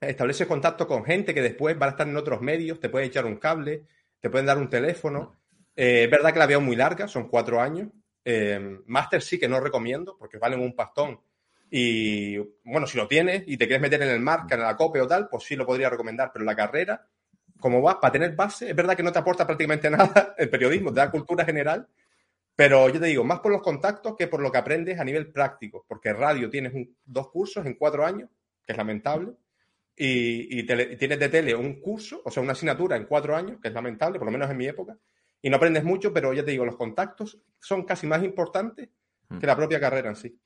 estableces 0.00 0.46
contacto 0.46 0.86
con 0.88 1.04
gente 1.04 1.34
que 1.34 1.42
después 1.42 1.76
va 1.80 1.86
a 1.86 1.90
estar 1.90 2.08
en 2.08 2.16
otros 2.16 2.40
medios, 2.40 2.80
te 2.80 2.88
pueden 2.88 3.08
echar 3.08 3.26
un 3.26 3.36
cable, 3.36 3.84
te 4.20 4.30
pueden 4.30 4.46
dar 4.46 4.56
un 4.56 4.70
teléfono. 4.70 5.34
Eh, 5.74 6.04
es 6.04 6.10
verdad 6.10 6.32
que 6.32 6.38
la 6.38 6.46
veo 6.46 6.62
muy 6.62 6.76
larga, 6.76 7.08
son 7.08 7.28
cuatro 7.28 7.60
años. 7.60 7.88
Eh, 8.28 8.80
máster 8.86 9.22
sí 9.22 9.38
que 9.38 9.46
no 9.46 9.60
recomiendo 9.60 10.16
porque 10.18 10.38
valen 10.38 10.58
un 10.58 10.74
pastón. 10.74 11.20
Y 11.70 12.36
bueno, 12.64 12.84
si 12.88 12.98
lo 12.98 13.06
tienes 13.06 13.44
y 13.46 13.56
te 13.56 13.68
quieres 13.68 13.80
meter 13.80 14.02
en 14.02 14.08
el 14.08 14.18
marca, 14.18 14.56
en 14.56 14.62
la 14.62 14.76
COPE 14.76 15.00
o 15.02 15.06
tal, 15.06 15.28
pues 15.28 15.44
sí 15.44 15.54
lo 15.54 15.64
podría 15.64 15.88
recomendar. 15.90 16.32
Pero 16.32 16.44
la 16.44 16.56
carrera, 16.56 17.06
como 17.60 17.80
vas, 17.80 17.96
para 17.96 18.10
tener 18.10 18.34
base, 18.34 18.70
es 18.70 18.74
verdad 18.74 18.96
que 18.96 19.04
no 19.04 19.12
te 19.12 19.20
aporta 19.20 19.46
prácticamente 19.46 19.88
nada 19.90 20.34
el 20.36 20.50
periodismo, 20.50 20.92
te 20.92 20.98
da 20.98 21.10
cultura 21.10 21.44
general. 21.44 21.86
Pero 22.56 22.88
yo 22.88 22.98
te 22.98 23.06
digo, 23.06 23.22
más 23.22 23.38
por 23.38 23.52
los 23.52 23.62
contactos 23.62 24.16
que 24.16 24.26
por 24.26 24.40
lo 24.40 24.50
que 24.50 24.58
aprendes 24.58 24.98
a 24.98 25.04
nivel 25.04 25.30
práctico. 25.30 25.84
Porque 25.86 26.12
radio 26.12 26.50
tienes 26.50 26.72
dos 27.04 27.30
cursos 27.30 27.64
en 27.64 27.74
cuatro 27.74 28.04
años, 28.04 28.28
que 28.66 28.72
es 28.72 28.76
lamentable. 28.76 29.34
Y, 29.94 30.58
y 30.58 30.62
tienes 30.64 31.20
de 31.20 31.28
tele 31.28 31.54
un 31.54 31.80
curso, 31.80 32.22
o 32.24 32.30
sea, 32.32 32.42
una 32.42 32.52
asignatura 32.52 32.96
en 32.96 33.04
cuatro 33.04 33.36
años, 33.36 33.60
que 33.62 33.68
es 33.68 33.74
lamentable, 33.74 34.18
por 34.18 34.26
lo 34.26 34.32
menos 34.32 34.50
en 34.50 34.56
mi 34.56 34.66
época. 34.66 34.98
Y 35.42 35.50
no 35.50 35.56
aprendes 35.56 35.84
mucho, 35.84 36.12
pero 36.12 36.32
ya 36.32 36.44
te 36.44 36.50
digo, 36.50 36.64
los 36.64 36.76
contactos 36.76 37.38
son 37.60 37.84
casi 37.84 38.06
más 38.06 38.22
importantes 38.24 38.88
que 39.40 39.46
la 39.46 39.56
propia 39.56 39.80
carrera 39.80 40.08
en 40.10 40.16
sí. 40.16 40.38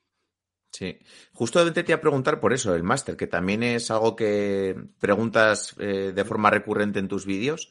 Sí, 0.71 0.97
justamente 1.33 1.83
te 1.83 1.91
iba 1.91 1.97
a 1.97 2.01
preguntar 2.01 2.39
por 2.39 2.53
eso, 2.53 2.73
el 2.73 2.83
máster, 2.83 3.17
que 3.17 3.27
también 3.27 3.61
es 3.61 3.91
algo 3.91 4.15
que 4.15 4.75
preguntas 4.99 5.75
eh, 5.79 6.13
de 6.15 6.25
forma 6.25 6.49
recurrente 6.49 6.99
en 6.99 7.09
tus 7.09 7.25
vídeos. 7.25 7.69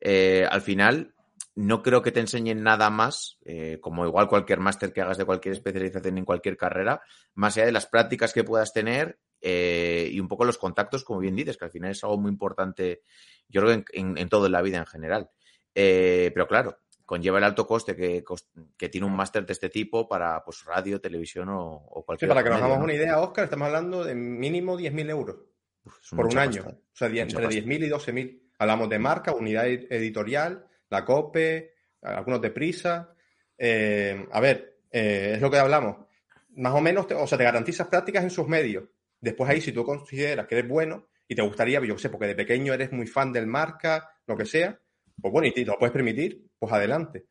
Eh, 0.00 0.46
al 0.50 0.60
final, 0.60 1.14
no 1.54 1.82
creo 1.82 2.02
que 2.02 2.12
te 2.12 2.20
enseñen 2.20 2.62
nada 2.62 2.90
más, 2.90 3.38
eh, 3.44 3.78
como 3.80 4.04
igual 4.06 4.28
cualquier 4.28 4.60
máster 4.60 4.92
que 4.92 5.00
hagas 5.00 5.16
de 5.18 5.24
cualquier 5.24 5.54
especialización 5.54 6.18
en 6.18 6.24
cualquier 6.26 6.56
carrera, 6.58 7.00
más 7.34 7.56
allá 7.56 7.66
de 7.66 7.72
las 7.72 7.86
prácticas 7.86 8.32
que 8.34 8.44
puedas 8.44 8.72
tener 8.72 9.18
y 9.44 10.20
un 10.20 10.28
poco 10.28 10.44
los 10.44 10.56
contactos, 10.56 11.02
como 11.04 11.18
bien 11.18 11.34
dices, 11.34 11.56
que 11.56 11.64
al 11.64 11.72
final 11.72 11.90
es 11.90 12.04
algo 12.04 12.16
muy 12.18 12.30
importante, 12.30 13.02
yo 13.48 13.60
creo, 13.62 13.72
en, 13.72 13.84
en- 13.92 14.16
en 14.18 14.28
todo 14.28 14.46
en 14.46 14.52
la 14.52 14.62
vida 14.62 14.78
en 14.78 14.86
general. 14.86 15.30
Eh, 15.74 16.30
pero 16.34 16.46
claro, 16.46 16.78
conlleva 17.06 17.38
el 17.38 17.44
alto 17.44 17.66
coste 17.66 17.96
que, 17.96 18.24
tiene 18.90 19.06
un 19.06 19.14
máster 19.16 19.44
de 19.46 19.52
este 19.52 19.68
tipo 19.68 20.08
para 20.08 20.42
pues 20.44 20.64
radio, 20.64 21.00
televisión 21.00 21.48
o, 21.48 21.76
o 21.76 22.00
Sí, 22.00 22.04
cualquier 22.06 22.28
para 22.28 22.42
que 22.42 22.48
nos 22.50 22.58
hagamos 22.58 22.78
¿no? 22.78 22.84
una 22.84 22.94
idea, 22.94 23.20
Oscar, 23.20 23.44
estamos 23.44 23.66
hablando 23.66 24.04
de 24.04 24.14
mínimo 24.14 24.76
10.000 24.76 25.10
euros 25.10 25.36
Uf, 25.84 25.94
por 26.14 26.26
un 26.26 26.38
año. 26.38 26.62
pasta. 26.64 26.78
O 26.78 26.96
sea, 26.96 27.08
Mucha 27.08 27.22
entre 27.22 27.44
pasta. 27.44 27.60
10.000 27.60 27.84
y 27.84 27.88
12.000. 27.88 28.42
Hablamos 28.58 28.88
de 28.88 28.98
marca, 28.98 29.32
unidad 29.32 29.66
ed- 29.66 29.86
editorial, 29.90 30.66
la 30.90 31.04
COPE, 31.04 31.74
algunos 32.02 32.40
de 32.40 32.50
prisa. 32.50 33.14
Eh, 33.58 34.26
a 34.30 34.40
ver, 34.40 34.78
eh, 34.90 35.32
es 35.34 35.40
lo 35.40 35.50
que 35.50 35.58
hablamos. 35.58 36.06
Más 36.56 36.72
o 36.74 36.80
menos, 36.80 37.06
te- 37.06 37.14
o 37.14 37.26
sea, 37.26 37.36
te 37.38 37.44
garantizas 37.44 37.88
prácticas 37.88 38.22
en 38.22 38.30
sus 38.30 38.46
medios. 38.46 38.84
Después 39.20 39.48
ahí, 39.50 39.60
si 39.60 39.72
tú 39.72 39.84
consideras 39.84 40.46
que 40.46 40.56
eres 40.58 40.68
bueno 40.70 41.08
y 41.28 41.34
te 41.34 41.42
gustaría, 41.42 41.80
yo 41.80 41.94
qué 41.96 42.02
sé, 42.02 42.10
porque 42.10 42.26
de 42.26 42.34
pequeño 42.34 42.72
eres 42.74 42.92
muy 42.92 43.06
fan 43.06 43.32
del 43.32 43.46
marca, 43.46 44.10
lo 44.26 44.36
que 44.36 44.44
sea, 44.44 44.78
pues 45.20 45.32
bueno, 45.32 45.48
y 45.48 45.52
te 45.52 45.64
lo 45.64 45.78
puedes 45.78 45.92
permitir, 45.92 46.46
pues 46.58 46.72
adelante. 46.72 47.26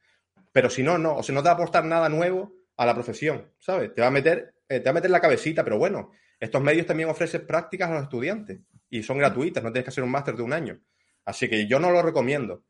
Pero 0.52 0.70
si 0.70 0.84
no, 0.84 0.98
no, 0.98 1.18
o 1.18 1.24
sea, 1.24 1.34
no 1.34 1.42
te 1.42 1.46
va 1.46 1.52
a 1.52 1.56
aportar 1.56 1.86
nada 1.86 2.10
nuevo 2.10 2.54
a 2.78 2.86
la 2.86 2.94
profesión, 2.94 3.52
¿sabes? 3.58 3.94
Te 3.94 4.02
va 4.02 4.08
a 4.08 4.12
meter, 4.12 4.56
eh, 4.68 4.80
te 4.80 4.86
va 4.86 4.92
a 4.92 4.94
meter 4.96 5.12
la 5.12 5.22
cabecita, 5.22 5.64
pero 5.64 5.78
bueno, 5.78 6.12
estos 6.40 6.62
medios 6.62 6.86
también 6.86 7.10
ofrecen 7.10 7.46
prácticas 7.46 7.90
a 7.90 7.94
los 7.94 8.04
estudiantes 8.04 8.60
y 8.90 9.04
son 9.04 9.18
gratuitas, 9.18 9.64
no 9.64 9.72
tienes 9.72 9.86
que 9.86 9.90
hacer 9.90 10.04
un 10.04 10.12
máster 10.12 10.36
de 10.36 10.44
un 10.44 10.54
año. 10.54 10.80
Así 11.26 11.48
que 11.48 11.68
yo 11.68 11.80
no 11.80 11.92
lo 11.92 12.02
recomiendo. 12.02 12.66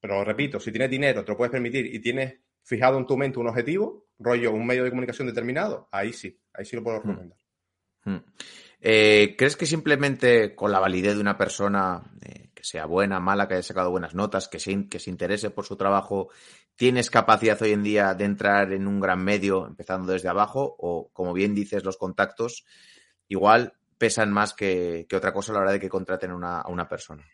Pero 0.00 0.24
repito, 0.24 0.60
si 0.60 0.70
tienes 0.70 0.90
dinero, 0.90 1.24
te 1.24 1.32
lo 1.32 1.36
puedes 1.36 1.50
permitir 1.50 1.86
y 1.86 1.98
tienes 1.98 2.34
fijado 2.62 2.98
en 2.98 3.06
tu 3.06 3.16
mente 3.16 3.38
un 3.38 3.48
objetivo, 3.48 4.06
rollo, 4.18 4.52
un 4.52 4.66
medio 4.66 4.84
de 4.84 4.90
comunicación 4.90 5.26
determinado, 5.26 5.88
ahí 5.92 6.12
sí, 6.12 6.38
ahí 6.52 6.64
sí 6.64 6.76
lo 6.76 6.82
puedo 6.82 6.98
recomendar. 6.98 7.38
Mm. 8.04 8.16
Eh, 8.80 9.34
¿Crees 9.36 9.56
que 9.56 9.66
simplemente 9.66 10.54
con 10.54 10.70
la 10.70 10.78
validez 10.78 11.14
de 11.14 11.20
una 11.20 11.36
persona 11.36 12.02
eh, 12.22 12.45
sea 12.68 12.86
buena, 12.86 13.20
mala, 13.20 13.46
que 13.48 13.54
haya 13.54 13.62
sacado 13.62 13.90
buenas 13.90 14.14
notas, 14.14 14.48
que 14.48 14.58
se, 14.58 14.88
que 14.88 14.98
se 14.98 15.10
interese 15.10 15.50
por 15.50 15.64
su 15.64 15.76
trabajo, 15.76 16.30
tienes 16.74 17.10
capacidad 17.10 17.60
hoy 17.62 17.72
en 17.72 17.82
día 17.82 18.14
de 18.14 18.24
entrar 18.24 18.72
en 18.72 18.86
un 18.86 19.00
gran 19.00 19.22
medio 19.22 19.66
empezando 19.66 20.12
desde 20.12 20.28
abajo? 20.28 20.76
O, 20.78 21.10
como 21.12 21.32
bien 21.32 21.54
dices, 21.54 21.84
los 21.84 21.96
contactos 21.96 22.64
igual 23.28 23.74
pesan 23.98 24.32
más 24.32 24.52
que, 24.54 25.06
que 25.08 25.16
otra 25.16 25.32
cosa 25.32 25.52
a 25.52 25.54
la 25.54 25.60
hora 25.62 25.72
de 25.72 25.80
que 25.80 25.88
contraten 25.88 26.32
una- 26.32 26.60
a 26.60 26.68
una 26.68 26.88
persona. 26.88 27.24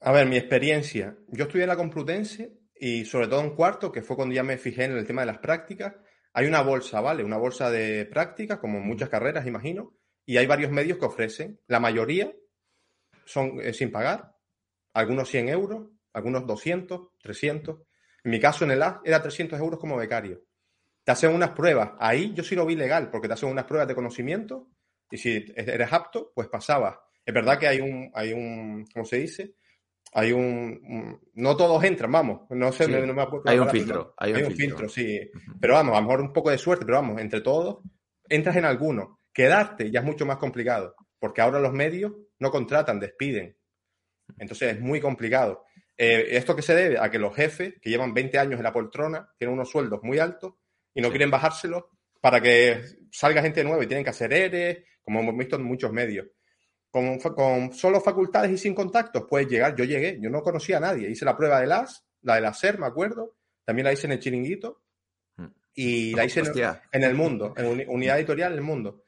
A 0.00 0.12
ver, 0.12 0.26
mi 0.26 0.36
experiencia. 0.36 1.16
Yo 1.28 1.44
estudié 1.44 1.64
en 1.64 1.68
la 1.70 1.76
Complutense 1.76 2.52
y 2.78 3.04
sobre 3.06 3.28
todo 3.28 3.40
en 3.40 3.54
cuarto, 3.56 3.90
que 3.90 4.02
fue 4.02 4.16
cuando 4.16 4.34
ya 4.34 4.42
me 4.42 4.58
fijé 4.58 4.84
en 4.84 4.92
el 4.96 5.06
tema 5.06 5.22
de 5.22 5.26
las 5.26 5.38
prácticas. 5.38 5.94
Hay 6.34 6.46
una 6.46 6.60
bolsa, 6.62 7.00
¿vale? 7.00 7.24
Una 7.24 7.38
bolsa 7.38 7.70
de 7.70 8.04
prácticas, 8.06 8.58
como 8.58 8.78
en 8.78 8.86
muchas 8.86 9.08
carreras, 9.08 9.46
imagino, 9.46 9.94
y 10.26 10.36
hay 10.36 10.46
varios 10.46 10.70
medios 10.70 10.98
que 10.98 11.06
ofrecen. 11.06 11.60
La 11.68 11.80
mayoría 11.80 12.32
son 13.24 13.60
eh, 13.62 13.72
sin 13.72 13.90
pagar, 13.90 14.33
algunos 14.94 15.28
100 15.28 15.48
euros, 15.50 15.88
algunos 16.12 16.46
200, 16.46 17.08
300. 17.22 17.80
En 18.24 18.30
mi 18.30 18.40
caso, 18.40 18.64
en 18.64 18.70
el 18.70 18.82
A, 18.82 19.00
era 19.04 19.20
300 19.20 19.58
euros 19.60 19.78
como 19.78 19.96
becario. 19.96 20.42
Te 21.04 21.12
hacen 21.12 21.34
unas 21.34 21.50
pruebas. 21.50 21.92
Ahí 21.98 22.32
yo 22.34 22.42
sí 22.42 22.54
lo 22.54 22.64
vi 22.64 22.76
legal, 22.76 23.10
porque 23.10 23.28
te 23.28 23.34
hacen 23.34 23.50
unas 23.50 23.64
pruebas 23.66 23.86
de 23.88 23.94
conocimiento 23.94 24.68
y 25.10 25.18
si 25.18 25.44
eres 25.54 25.92
apto, 25.92 26.32
pues 26.34 26.48
pasabas. 26.48 26.96
Es 27.26 27.34
verdad 27.34 27.58
que 27.58 27.68
hay 27.68 27.80
un, 27.80 28.10
hay 28.14 28.32
un, 28.32 28.86
¿cómo 28.92 29.04
se 29.04 29.18
dice? 29.18 29.54
Hay 30.12 30.32
un, 30.32 30.80
un- 30.88 31.20
no 31.34 31.56
todos 31.56 31.82
entran, 31.84 32.10
vamos, 32.12 32.42
no 32.50 32.70
sé, 32.72 32.84
Sí. 32.84 32.92
no, 32.92 33.04
no 33.04 33.12
me 33.14 33.22
acuerdo. 33.22 33.50
Hay 33.50 33.58
un 33.58 33.66
palabra, 33.66 33.72
filtro, 33.80 34.14
pero 34.16 34.16
hay 34.18 34.32
un 34.44 34.50
filtro. 34.52 34.56
filtro. 34.56 34.88
sí. 34.88 35.30
Pero 35.60 35.74
vamos, 35.74 35.96
a 35.96 36.00
lo 36.00 36.06
mejor 36.06 36.20
un 36.20 36.32
poco 36.32 36.50
de 36.50 36.58
suerte, 36.58 36.84
pero 36.86 36.98
vamos, 36.98 37.20
entre 37.20 37.40
todos, 37.40 37.78
entras 38.28 38.56
en 38.56 38.64
alguno. 38.64 39.20
Quedarte 39.32 39.90
ya 39.90 40.00
es 40.00 40.06
mucho 40.06 40.24
más 40.24 40.36
complicado, 40.38 40.94
porque 41.18 41.40
ahora 41.42 41.58
los 41.58 41.72
medios 41.72 42.12
no 42.38 42.50
contratan, 42.50 43.00
despiden. 43.00 43.56
Entonces 44.38 44.74
es 44.74 44.80
muy 44.80 45.00
complicado. 45.00 45.64
Eh, 45.96 46.26
¿Esto 46.36 46.56
que 46.56 46.62
se 46.62 46.74
debe? 46.74 46.98
A 46.98 47.10
que 47.10 47.18
los 47.18 47.34
jefes, 47.34 47.74
que 47.80 47.90
llevan 47.90 48.12
20 48.14 48.38
años 48.38 48.58
en 48.58 48.64
la 48.64 48.72
poltrona, 48.72 49.28
tienen 49.38 49.54
unos 49.54 49.70
sueldos 49.70 50.00
muy 50.02 50.18
altos 50.18 50.54
y 50.92 51.00
no 51.00 51.08
Sí. 51.08 51.12
quieren 51.12 51.30
bajárselos 51.30 51.84
para 52.20 52.40
que 52.40 52.80
salga 53.12 53.42
gente 53.42 53.62
nueva 53.62 53.84
y 53.84 53.86
tienen 53.86 54.02
que 54.04 54.10
hacer 54.10 54.32
ERE, 54.32 54.84
como 55.02 55.20
hemos 55.20 55.36
visto 55.36 55.56
en 55.56 55.62
muchos 55.62 55.92
medios. 55.92 56.26
Con, 56.90 57.72
solo 57.72 58.00
facultades 58.00 58.50
y 58.52 58.58
sin 58.58 58.72
contactos 58.74 59.24
puedes 59.28 59.48
llegar. 59.48 59.74
Yo 59.76 59.84
llegué, 59.84 60.18
yo 60.20 60.30
no 60.30 60.42
conocía 60.42 60.76
a 60.76 60.80
nadie. 60.80 61.10
Hice 61.10 61.24
la 61.24 61.36
prueba 61.36 61.60
de 61.60 61.66
las, 61.66 62.06
la 62.22 62.36
de 62.36 62.40
la 62.40 62.54
SER, 62.54 62.78
me 62.78 62.86
acuerdo. 62.86 63.36
También 63.64 63.84
la 63.86 63.92
hice 63.92 64.06
en 64.06 64.12
el 64.12 64.20
chiringuito. 64.20 64.82
Mm. 65.36 65.46
Y 65.74 66.14
la 66.14 66.24
hice 66.24 66.40
en, 66.92 67.02
el 67.02 67.14
mundo, 67.14 67.52
en 67.56 67.66
uni- 67.66 67.84
unidad 67.88 68.18
editorial 68.18 68.52
en 68.52 68.58
el 68.58 68.64
mundo. 68.64 69.02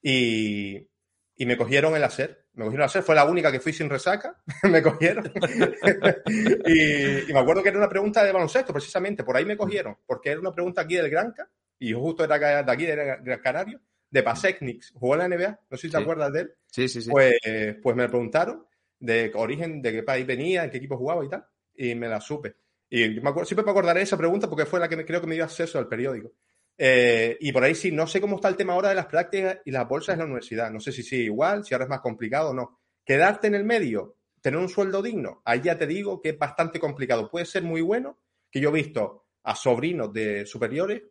Y, 0.00 0.88
y 1.36 1.46
me 1.46 1.56
cogieron 1.56 1.94
en 1.94 2.00
la 2.02 2.10
SER. 2.10 2.44
Me 2.54 2.64
cogieron 2.64 2.74
en 2.82 2.86
la 2.86 2.88
SER, 2.88 3.02
fue 3.02 3.14
la 3.14 3.24
única 3.24 3.50
que 3.50 3.60
fui 3.60 3.72
sin 3.72 3.88
resaca. 3.88 4.40
me 4.64 4.82
cogieron. 4.82 5.32
y, 6.66 7.30
y 7.30 7.32
me 7.32 7.38
acuerdo 7.38 7.62
que 7.62 7.68
era 7.70 7.78
una 7.78 7.88
pregunta 7.88 8.22
de 8.24 8.32
baloncesto, 8.32 8.72
precisamente. 8.72 9.24
Por 9.24 9.36
ahí 9.36 9.44
me 9.44 9.56
cogieron, 9.56 9.96
porque 10.06 10.30
era 10.30 10.40
una 10.40 10.52
pregunta 10.52 10.82
aquí 10.82 10.96
del 10.96 11.10
Granca. 11.10 11.48
Y 11.78 11.92
justo 11.92 12.22
era 12.24 12.38
de 12.62 12.70
aquí, 12.72 12.84
era 12.86 13.16
Gran 13.16 13.40
Canario, 13.40 13.80
de 14.08 14.22
Pasecnics. 14.22 14.92
Jugó 14.94 15.14
en 15.14 15.18
la 15.30 15.36
NBA, 15.36 15.60
no 15.70 15.76
sé 15.76 15.88
si 15.88 15.90
te 15.90 15.96
Sí. 15.96 16.02
acuerdas 16.02 16.32
de 16.32 16.40
él. 16.42 16.54
Sí, 16.66 16.88
sí, 16.88 17.02
sí. 17.02 17.10
Pues, 17.10 17.34
pues 17.82 17.96
me 17.96 18.08
preguntaron 18.08 18.64
de 19.00 19.32
origen, 19.34 19.82
de 19.82 19.92
qué 19.92 20.02
país 20.04 20.24
venía, 20.24 20.62
en 20.62 20.70
qué 20.70 20.76
equipo 20.76 20.96
jugaba 20.96 21.24
y 21.24 21.28
tal, 21.28 21.44
y 21.74 21.94
me 21.96 22.06
la 22.08 22.20
supe. 22.20 22.54
Y 22.88 23.08
me 23.20 23.30
acuerdo, 23.30 23.46
siempre 23.46 23.64
me 23.64 23.72
acordaré 23.72 23.98
de 23.98 24.04
esa 24.04 24.16
pregunta 24.16 24.48
porque 24.48 24.64
fue 24.66 24.78
la 24.78 24.88
que 24.88 24.96
me, 24.96 25.04
creo 25.04 25.20
que 25.20 25.26
me 25.26 25.34
dio 25.34 25.42
acceso 25.42 25.76
al 25.78 25.88
periódico. 25.88 26.30
Eh, 26.76 27.36
y 27.40 27.52
por 27.52 27.64
ahí 27.64 27.74
sí, 27.74 27.92
no 27.92 28.06
sé 28.06 28.20
cómo 28.20 28.36
está 28.36 28.48
el 28.48 28.56
tema 28.56 28.72
ahora 28.72 28.88
de 28.88 28.94
las 28.94 29.06
prácticas 29.06 29.58
y 29.64 29.70
las 29.70 29.88
bolsas 29.88 30.14
en 30.14 30.20
la 30.20 30.24
universidad. 30.24 30.70
No 30.70 30.80
sé 30.80 30.92
si 30.92 31.02
sigue 31.02 31.24
igual, 31.24 31.64
si 31.64 31.74
ahora 31.74 31.84
es 31.84 31.90
más 31.90 32.00
complicado 32.00 32.50
o 32.50 32.54
no. 32.54 32.80
Quedarte 33.04 33.46
en 33.46 33.54
el 33.54 33.64
medio, 33.64 34.16
tener 34.40 34.58
un 34.58 34.68
sueldo 34.68 35.02
digno, 35.02 35.42
ahí 35.44 35.60
ya 35.62 35.78
te 35.78 35.86
digo 35.86 36.20
que 36.20 36.30
es 36.30 36.38
bastante 36.38 36.80
complicado. 36.80 37.30
Puede 37.30 37.46
ser 37.46 37.62
muy 37.62 37.80
bueno, 37.80 38.18
que 38.50 38.60
yo 38.60 38.70
he 38.70 38.72
visto 38.72 39.26
a 39.44 39.54
sobrinos 39.54 40.12
de 40.12 40.46
superiores 40.46 41.02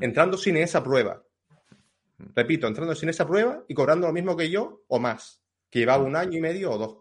entrando 0.00 0.36
sin 0.36 0.56
esa 0.56 0.82
prueba. 0.82 1.22
Repito, 2.34 2.66
entrando 2.66 2.94
sin 2.94 3.08
esa 3.08 3.26
prueba 3.26 3.64
y 3.68 3.74
cobrando 3.74 4.06
lo 4.06 4.12
mismo 4.12 4.36
que 4.36 4.50
yo 4.50 4.82
o 4.88 4.98
más, 4.98 5.40
que 5.70 5.80
llevaba 5.80 6.02
un 6.02 6.16
año 6.16 6.38
y 6.38 6.40
medio 6.40 6.72
o 6.72 6.78
dos. 6.78 6.98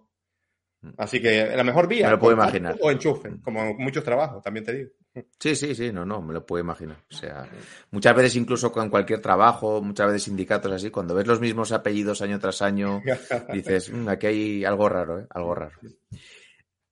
Así 0.98 1.20
que 1.22 1.48
la 1.56 1.64
mejor 1.64 1.88
vía. 1.88 2.06
Me 2.06 2.12
lo 2.12 2.20
puedo 2.20 2.34
imaginar. 2.34 2.78
O 2.82 2.92
enchufe, 2.92 3.42
como 3.42 3.74
muchos 3.74 4.04
trabajos, 4.04 4.44
también 4.44 4.66
te 4.66 4.74
digo. 4.74 4.92
Sí, 5.40 5.56
sí, 5.56 5.76
sí, 5.76 5.92
no, 5.92 6.06
no, 6.06 6.22
me 6.22 6.34
lo 6.34 6.46
puedo 6.46 6.64
imaginar. 6.64 7.04
O 7.12 7.16
sea, 7.16 7.48
muchas 7.92 8.16
veces 8.16 8.36
incluso 8.36 8.72
con 8.72 8.90
cualquier 8.90 9.22
trabajo, 9.22 9.82
muchas 9.82 10.08
veces 10.08 10.24
sindicatos 10.24 10.72
así, 10.72 10.90
cuando 10.90 11.16
ves 11.16 11.28
los 11.28 11.40
mismos 11.40 11.72
apellidos 11.72 12.22
año 12.22 12.40
tras 12.40 12.62
año, 12.62 13.02
dices, 13.54 13.92
"Mm, 13.92 14.08
aquí 14.10 14.28
hay 14.28 14.66
algo 14.66 14.90
raro, 14.90 15.20
¿eh? 15.20 15.28
Algo 15.30 15.56
raro. 15.56 15.78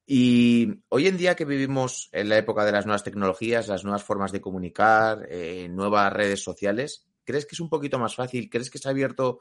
Y 0.08 0.84
hoy 0.89 1.08
en 1.08 1.17
día 1.17 1.36
que 1.36 1.46
vivimos 1.46 2.10
en 2.12 2.29
la 2.29 2.38
época 2.38 2.63
de 2.63 2.72
las 2.72 2.86
nuevas 2.86 3.03
tecnologías, 3.03 3.67
las 3.67 3.84
nuevas 3.84 4.03
formas 4.03 4.32
de 4.32 4.41
comunicar, 4.41 5.25
eh, 5.29 5.67
nuevas 5.70 6.13
redes 6.13 6.44
sociales, 6.44 7.08
¿crees 7.24 7.46
que 7.46 7.55
es 7.55 7.60
un 7.60 7.70
poquito 7.70 7.98
más 7.98 8.15
fácil? 8.15 8.50
¿Crees 8.50 8.70
que 8.70 8.77
se 8.77 8.88
ha 8.88 8.91
abierto 8.91 9.39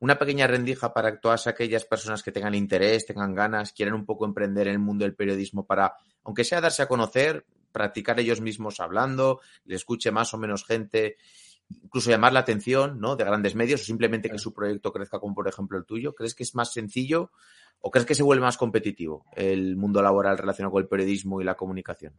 una 0.00 0.18
pequeña 0.18 0.46
rendija 0.46 0.94
para 0.94 1.20
todas 1.20 1.46
aquellas 1.46 1.84
personas 1.84 2.22
que 2.22 2.32
tengan 2.32 2.54
interés, 2.54 3.04
tengan 3.04 3.34
ganas, 3.34 3.72
quieran 3.72 3.94
un 3.94 4.06
poco 4.06 4.24
emprender 4.24 4.68
en 4.68 4.74
el 4.74 4.78
mundo 4.78 5.04
del 5.04 5.14
periodismo 5.14 5.66
para, 5.66 5.94
aunque 6.24 6.44
sea 6.44 6.60
darse 6.60 6.82
a 6.82 6.88
conocer, 6.88 7.44
practicar 7.72 8.18
ellos 8.20 8.40
mismos 8.40 8.80
hablando, 8.80 9.40
le 9.64 9.76
escuche 9.76 10.10
más 10.10 10.34
o 10.34 10.38
menos 10.38 10.64
gente, 10.64 11.16
incluso 11.82 12.10
llamar 12.10 12.32
la 12.32 12.40
atención, 12.40 13.00
¿no? 13.00 13.16
De 13.16 13.24
grandes 13.24 13.54
medios 13.54 13.82
o 13.82 13.84
simplemente 13.84 14.30
que 14.30 14.38
su 14.38 14.52
proyecto 14.52 14.92
crezca 14.92 15.18
como 15.18 15.34
por 15.34 15.48
ejemplo 15.48 15.78
el 15.78 15.84
tuyo. 15.84 16.14
¿Crees 16.14 16.34
que 16.34 16.42
es 16.42 16.54
más 16.54 16.72
sencillo 16.72 17.30
o 17.80 17.90
crees 17.90 18.06
que 18.06 18.14
se 18.14 18.22
vuelve 18.22 18.44
más 18.44 18.56
competitivo 18.56 19.24
el 19.36 19.76
mundo 19.76 20.02
laboral 20.02 20.38
relacionado 20.38 20.72
con 20.72 20.82
el 20.82 20.88
periodismo 20.88 21.40
y 21.40 21.44
la 21.44 21.54
comunicación? 21.54 22.14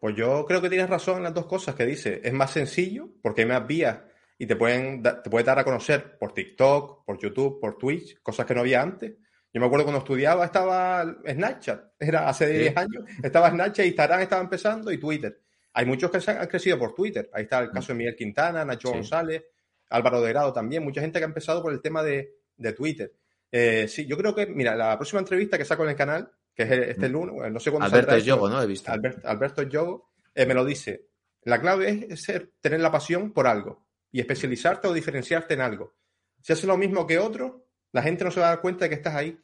Pues 0.00 0.16
yo 0.16 0.46
creo 0.46 0.62
que 0.62 0.70
tienes 0.70 0.88
razón 0.88 1.18
en 1.18 1.24
las 1.24 1.34
dos 1.34 1.46
cosas 1.46 1.74
que 1.74 1.84
dice. 1.84 2.20
Es 2.24 2.32
más 2.32 2.52
sencillo 2.52 3.10
porque 3.22 3.42
hay 3.42 3.48
más 3.48 3.66
vías 3.66 3.98
y 4.38 4.46
te 4.46 4.56
pueden 4.56 5.02
te 5.02 5.28
puede 5.28 5.44
dar 5.44 5.58
a 5.58 5.64
conocer 5.64 6.16
por 6.18 6.32
TikTok, 6.32 7.04
por 7.04 7.18
YouTube, 7.18 7.60
por 7.60 7.76
Twitch, 7.76 8.22
cosas 8.22 8.46
que 8.46 8.54
no 8.54 8.60
había 8.60 8.80
antes. 8.80 9.16
Yo 9.52 9.60
me 9.60 9.66
acuerdo 9.66 9.84
cuando 9.84 9.98
estudiaba 10.00 10.44
estaba 10.44 11.04
Snapchat, 11.28 11.92
era 11.98 12.28
hace 12.28 12.46
Sí. 12.52 12.58
10 12.58 12.76
años, 12.76 13.04
estaba 13.22 13.50
Snapchat, 13.50 13.86
Instagram 13.86 14.20
estaba 14.20 14.42
empezando 14.42 14.92
y 14.92 14.98
Twitter. 14.98 15.40
Hay 15.72 15.86
muchos 15.86 16.10
que 16.10 16.20
se 16.20 16.30
han 16.32 16.46
crecido 16.46 16.78
por 16.78 16.94
Twitter. 16.94 17.28
Ahí 17.32 17.44
está 17.44 17.60
el 17.60 17.70
caso 17.70 17.88
de 17.92 17.98
Miguel 17.98 18.16
Quintana, 18.16 18.64
Nacho 18.64 18.88
Sí. 18.88 18.94
González, 18.94 19.44
Álvaro 19.88 20.20
de 20.20 20.28
Grado 20.30 20.52
también, 20.52 20.82
mucha 20.84 21.00
gente 21.00 21.18
que 21.18 21.24
ha 21.24 21.28
empezado 21.28 21.62
por 21.62 21.72
el 21.72 21.80
tema 21.80 22.02
de, 22.02 22.32
de 22.56 22.72
Twitter. 22.72 23.12
Eh, 23.50 23.86
sí, 23.88 24.06
yo 24.06 24.16
creo 24.16 24.34
que, 24.34 24.46
mira, 24.46 24.76
la 24.76 24.96
próxima 24.96 25.20
entrevista 25.20 25.58
que 25.58 25.64
saco 25.64 25.82
en 25.84 25.90
el 25.90 25.96
canal, 25.96 26.30
que 26.54 26.62
es 26.62 26.70
este 26.70 27.08
Mm. 27.08 27.12
lunes, 27.12 27.34
bueno, 27.34 27.50
no 27.50 27.60
sé 27.60 27.70
cuándo 27.70 27.86
Alberto 27.86 28.10
saldrá 28.12 28.18
esto, 28.18 28.26
Yogo, 28.28 28.48
¿no? 28.48 28.62
He 28.62 28.66
visto. 28.66 28.92
Albert- 28.92 29.24
Alberto 29.24 29.62
Yogo, 29.62 30.10
eh, 30.34 30.46
me 30.46 30.54
lo 30.54 30.64
dice. 30.64 31.06
La 31.42 31.60
clave 31.60 32.06
es 32.10 32.22
ser, 32.22 32.52
tener 32.60 32.80
la 32.80 32.92
pasión 32.92 33.32
por 33.32 33.46
algo 33.48 33.86
y 34.12 34.20
especializarte 34.20 34.86
o 34.88 34.92
diferenciarte 34.92 35.54
en 35.54 35.60
algo. 35.62 35.94
Si 36.40 36.52
haces 36.52 36.66
lo 36.66 36.76
mismo 36.76 37.06
que 37.06 37.18
otro, 37.18 37.66
la 37.92 38.02
gente 38.02 38.24
no 38.24 38.30
se 38.30 38.40
va 38.40 38.46
a 38.46 38.50
dar 38.50 38.60
cuenta 38.60 38.84
de 38.84 38.88
que 38.88 38.94
estás 38.94 39.14
ahí. 39.14 39.38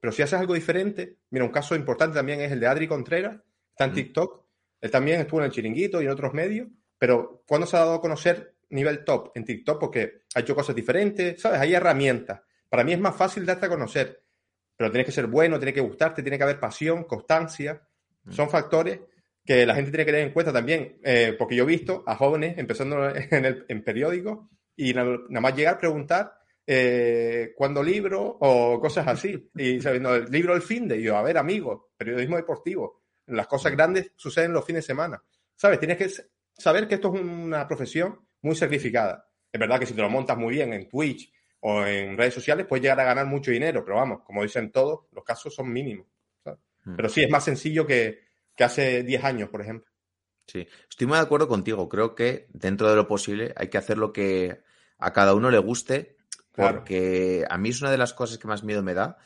Pero 0.00 0.12
si 0.12 0.22
haces 0.22 0.38
algo 0.38 0.54
diferente, 0.54 1.18
mira, 1.30 1.44
un 1.44 1.52
caso 1.52 1.76
importante 1.76 2.16
también 2.16 2.40
es 2.40 2.50
el 2.50 2.58
de 2.58 2.66
Adri 2.66 2.88
Contreras, 2.88 3.38
está 3.70 3.84
en. 3.84 3.92
TikTok. 3.92 4.42
Él 4.80 4.90
también 4.90 5.20
estuvo 5.20 5.40
en 5.40 5.46
el 5.46 5.52
chiringuito 5.52 6.02
y 6.02 6.06
en 6.06 6.10
otros 6.10 6.34
medios, 6.34 6.66
pero 6.98 7.44
¿cuándo 7.46 7.68
se 7.68 7.76
ha 7.76 7.80
dado 7.80 7.94
a 7.94 8.00
conocer 8.00 8.56
nivel 8.70 9.04
top? 9.04 9.30
En 9.36 9.44
TikTok, 9.44 9.78
porque 9.78 10.22
ha 10.34 10.40
hecho 10.40 10.56
cosas 10.56 10.74
diferentes, 10.74 11.40
¿sabes? 11.40 11.60
Hay 11.60 11.72
herramientas. 11.72 12.40
Para 12.68 12.82
mí 12.82 12.92
es 12.92 12.98
más 12.98 13.14
fácil 13.14 13.46
darte 13.46 13.66
a 13.66 13.68
conocer, 13.68 14.24
pero 14.76 14.90
tienes 14.90 15.06
que 15.06 15.12
ser 15.12 15.28
bueno, 15.28 15.58
tiene 15.58 15.72
que 15.72 15.80
gustarte, 15.80 16.22
tiene 16.22 16.36
que 16.36 16.42
haber 16.44 16.58
pasión, 16.58 17.04
constancia. 17.04 17.80
Son 18.28 18.50
factores 18.50 18.98
que 19.44 19.66
la 19.66 19.74
gente 19.74 19.90
tiene 19.90 20.04
que 20.04 20.12
tener 20.12 20.26
en 20.26 20.32
cuenta 20.32 20.52
también, 20.52 20.98
eh, 21.04 21.36
porque 21.38 21.54
yo 21.54 21.62
he 21.62 21.66
visto 21.66 22.02
a 22.06 22.16
jóvenes 22.16 22.58
empezando 22.58 23.08
en, 23.14 23.44
el, 23.44 23.64
en 23.68 23.84
periódicos 23.84 24.48
y 24.74 24.94
nada, 24.94 25.16
nada 25.28 25.40
más 25.40 25.54
llegar 25.54 25.74
a 25.74 25.78
preguntar 25.78 26.41
eh, 26.66 27.52
cuándo 27.56 27.82
libro 27.82 28.38
o 28.40 28.80
cosas 28.80 29.06
así. 29.08 29.50
Y 29.54 29.80
sabiendo 29.80 30.14
el 30.14 30.30
libro 30.30 30.54
el 30.54 30.62
fin 30.62 30.88
de, 30.88 30.98
y 30.98 31.02
yo, 31.02 31.16
a 31.16 31.22
ver, 31.22 31.38
amigo, 31.38 31.92
periodismo 31.96 32.36
deportivo. 32.36 33.02
Las 33.26 33.46
cosas 33.46 33.72
grandes 33.72 34.12
suceden 34.16 34.52
los 34.52 34.64
fines 34.64 34.84
de 34.84 34.86
semana. 34.88 35.22
¿Sabes? 35.56 35.78
Tienes 35.78 35.96
que 35.98 36.10
saber 36.56 36.88
que 36.88 36.96
esto 36.96 37.14
es 37.14 37.20
una 37.20 37.66
profesión 37.66 38.20
muy 38.42 38.56
sacrificada. 38.56 39.28
Es 39.50 39.60
verdad 39.60 39.78
que 39.78 39.86
si 39.86 39.94
te 39.94 40.02
lo 40.02 40.10
montas 40.10 40.36
muy 40.36 40.54
bien 40.54 40.72
en 40.72 40.88
Twitch 40.88 41.32
o 41.60 41.84
en 41.84 42.16
redes 42.16 42.34
sociales, 42.34 42.66
puedes 42.66 42.82
llegar 42.82 43.00
a 43.00 43.04
ganar 43.04 43.26
mucho 43.26 43.50
dinero, 43.50 43.84
pero 43.84 43.96
vamos, 43.96 44.22
como 44.24 44.42
dicen 44.42 44.72
todos, 44.72 45.06
los 45.12 45.24
casos 45.24 45.54
son 45.54 45.72
mínimos. 45.72 46.06
¿sabes? 46.42 46.58
Mm. 46.84 46.96
Pero 46.96 47.08
sí, 47.08 47.22
es 47.22 47.30
más 47.30 47.44
sencillo 47.44 47.86
que, 47.86 48.20
que 48.56 48.64
hace 48.64 49.02
10 49.02 49.24
años, 49.24 49.48
por 49.48 49.60
ejemplo. 49.60 49.92
Sí, 50.46 50.66
estoy 50.88 51.06
muy 51.06 51.16
de 51.16 51.22
acuerdo 51.22 51.48
contigo. 51.48 51.88
Creo 51.88 52.14
que 52.14 52.48
dentro 52.52 52.90
de 52.90 52.96
lo 52.96 53.06
posible 53.06 53.52
hay 53.56 53.68
que 53.68 53.78
hacer 53.78 53.98
lo 53.98 54.12
que 54.12 54.60
a 54.98 55.12
cada 55.12 55.34
uno 55.34 55.50
le 55.50 55.58
guste, 55.58 56.11
Claro. 56.52 56.78
porque 56.78 57.44
a 57.48 57.56
mí 57.58 57.70
es 57.70 57.80
una 57.80 57.90
de 57.90 57.98
las 57.98 58.12
cosas 58.12 58.38
que 58.38 58.46
más 58.48 58.62
miedo 58.62 58.82
me 58.82 58.94
da, 58.94 59.16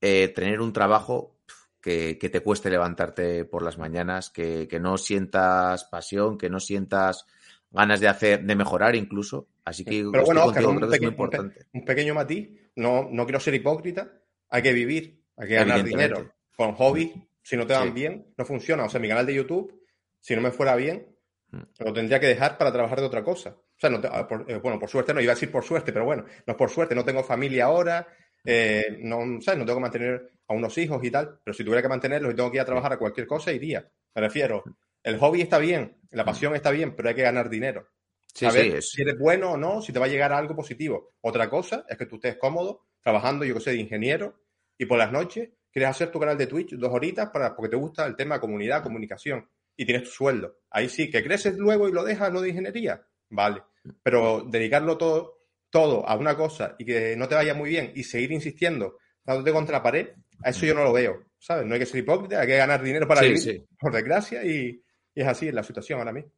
eh, 0.00 0.28
tener 0.28 0.60
un 0.60 0.72
trabajo 0.72 1.36
que, 1.80 2.18
que 2.18 2.28
te 2.28 2.40
cueste 2.40 2.70
levantarte 2.70 3.44
por 3.44 3.62
las 3.62 3.78
mañanas, 3.78 4.30
que, 4.30 4.66
que 4.68 4.78
no 4.80 4.96
sientas 4.98 5.84
pasión, 5.84 6.36
que 6.38 6.50
no 6.50 6.60
sientas 6.60 7.26
ganas 7.70 8.00
de 8.00 8.08
hacer, 8.08 8.44
de 8.44 8.54
mejorar 8.56 8.94
incluso. 8.96 9.48
Así 9.64 9.84
que 9.84 10.04
Pero 10.12 10.24
bueno, 10.24 10.44
Oscar, 10.46 10.62
contigo, 10.64 10.70
un, 10.70 10.76
creo 10.78 10.90
que 10.90 10.96
es 10.96 11.02
muy 11.02 11.08
peque- 11.08 11.08
un 11.08 11.10
pe- 11.10 11.14
importante. 11.14 11.66
un 11.72 11.84
pequeño 11.84 12.14
matiz, 12.14 12.48
no, 12.76 13.08
no 13.10 13.24
quiero 13.24 13.40
ser 13.40 13.54
hipócrita, 13.54 14.12
hay 14.48 14.62
que 14.62 14.72
vivir, 14.72 15.22
hay 15.36 15.48
que 15.48 15.54
ganar 15.54 15.82
dinero. 15.82 16.32
Con 16.56 16.72
hobbies, 16.74 17.10
si 17.42 17.56
no 17.56 17.66
te 17.66 17.74
van 17.74 17.88
Sí. 17.88 17.94
bien, 17.94 18.32
no 18.36 18.44
funciona. 18.44 18.84
O 18.84 18.88
sea, 18.88 19.00
mi 19.00 19.08
canal 19.08 19.26
de 19.26 19.34
YouTube, 19.34 19.82
si 20.20 20.34
no 20.36 20.40
me 20.42 20.50
fuera 20.52 20.74
bien, 20.76 21.14
Mm. 21.50 21.62
lo 21.78 21.92
tendría 21.92 22.18
que 22.18 22.26
dejar 22.26 22.58
para 22.58 22.72
trabajar 22.72 23.00
de 23.00 23.06
otra 23.06 23.22
cosa. 23.22 23.56
O 23.76 23.80
sea, 23.80 23.90
no 23.90 24.00
te- 24.00 24.08
ah, 24.10 24.26
por- 24.26 24.50
eh, 24.50 24.58
bueno, 24.58 24.78
por 24.78 24.88
suerte 24.88 25.12
no, 25.12 25.20
iba 25.20 25.32
a 25.32 25.34
decir 25.34 25.50
por 25.50 25.64
suerte, 25.64 25.92
pero 25.92 26.04
bueno, 26.04 26.24
no 26.46 26.50
es 26.52 26.56
por 26.56 26.70
suerte, 26.70 26.94
no 26.94 27.04
tengo 27.04 27.22
familia 27.22 27.66
ahora, 27.66 28.06
eh, 28.44 28.98
no, 29.00 29.18
¿sabes? 29.40 29.58
no 29.58 29.66
tengo 29.66 29.78
que 29.78 29.82
mantener 29.82 30.30
a 30.48 30.54
unos 30.54 30.76
hijos 30.78 31.02
y 31.04 31.10
tal, 31.10 31.40
pero 31.44 31.54
si 31.54 31.64
tuviera 31.64 31.82
que 31.82 31.88
mantenerlos 31.88 32.32
y 32.32 32.36
tengo 32.36 32.50
que 32.50 32.56
ir 32.56 32.60
a 32.62 32.64
trabajar 32.64 32.92
a 32.92 32.98
cualquier 32.98 33.26
cosa, 33.26 33.52
iría. 33.52 33.86
Me 34.14 34.22
refiero, 34.22 34.64
el 35.02 35.18
hobby 35.18 35.42
está 35.42 35.58
bien, 35.58 35.96
la 36.10 36.24
pasión 36.24 36.54
está 36.54 36.70
bien, 36.70 36.94
pero 36.96 37.08
hay 37.08 37.14
que 37.14 37.22
ganar 37.22 37.50
dinero 37.50 37.88
Sí, 38.34 38.44
saber 38.44 38.62
sí, 38.70 38.76
es- 38.76 38.90
si 38.90 39.02
eres 39.02 39.18
bueno 39.18 39.52
o 39.52 39.56
no, 39.56 39.80
si 39.82 39.92
te 39.92 39.98
va 39.98 40.06
a 40.06 40.08
llegar 40.08 40.32
algo 40.32 40.54
positivo. 40.54 41.14
Otra 41.22 41.48
cosa 41.48 41.84
es 41.88 41.96
que 41.96 42.06
tú 42.06 42.16
estés 42.16 42.36
cómodo 42.36 42.82
trabajando, 43.02 43.44
yo 43.44 43.54
que 43.54 43.60
sé, 43.60 43.70
de 43.70 43.76
ingeniero 43.78 44.40
y 44.78 44.86
por 44.86 44.98
las 44.98 45.10
noches 45.12 45.50
quieres 45.72 45.90
hacer 45.90 46.10
tu 46.10 46.20
canal 46.20 46.36
de 46.38 46.46
Twitch 46.46 46.72
dos 46.76 46.92
horitas 46.92 47.30
para, 47.30 47.54
porque 47.56 47.70
te 47.70 47.76
gusta 47.76 48.06
el 48.06 48.16
tema 48.16 48.40
comunidad, 48.40 48.82
comunicación 48.82 49.48
y 49.76 49.84
tienes 49.86 50.04
tu 50.04 50.10
sueldo. 50.10 50.58
Ahí 50.70 50.88
sí, 50.88 51.10
que 51.10 51.22
creces 51.22 51.56
luego 51.56 51.88
y 51.88 51.92
lo 51.92 52.04
dejas 52.04 52.32
lo 52.32 52.40
de 52.40 52.50
ingeniería, 52.50 53.06
vale. 53.30 53.62
Pero 54.02 54.44
dedicarlo 54.48 54.96
todo, 54.98 55.38
todo 55.70 56.08
a 56.08 56.16
una 56.16 56.36
cosa 56.36 56.74
y 56.78 56.84
que 56.84 57.16
no 57.16 57.28
te 57.28 57.34
vaya 57.34 57.54
muy 57.54 57.70
bien 57.70 57.92
y 57.94 58.02
seguir 58.04 58.32
insistiendo, 58.32 58.98
dándote 59.24 59.52
contra 59.52 59.78
la 59.78 59.82
pared, 59.82 60.08
a 60.42 60.50
eso 60.50 60.66
yo 60.66 60.74
no 60.74 60.84
lo 60.84 60.92
veo, 60.92 61.24
¿sabes? 61.38 61.66
No 61.66 61.74
hay 61.74 61.80
que 61.80 61.86
ser 61.86 62.00
hipócrita, 62.00 62.40
hay 62.40 62.46
que 62.46 62.56
ganar 62.56 62.82
dinero 62.82 63.06
para 63.06 63.20
Sí, 63.20 63.26
vivir, 63.28 63.40
sí. 63.40 63.64
por 63.78 63.92
desgracia, 63.92 64.44
y, 64.44 64.82
y 65.14 65.20
es 65.20 65.26
así 65.26 65.50
la 65.52 65.62
situación 65.62 65.98
ahora 65.98 66.12
mismo. 66.12 66.30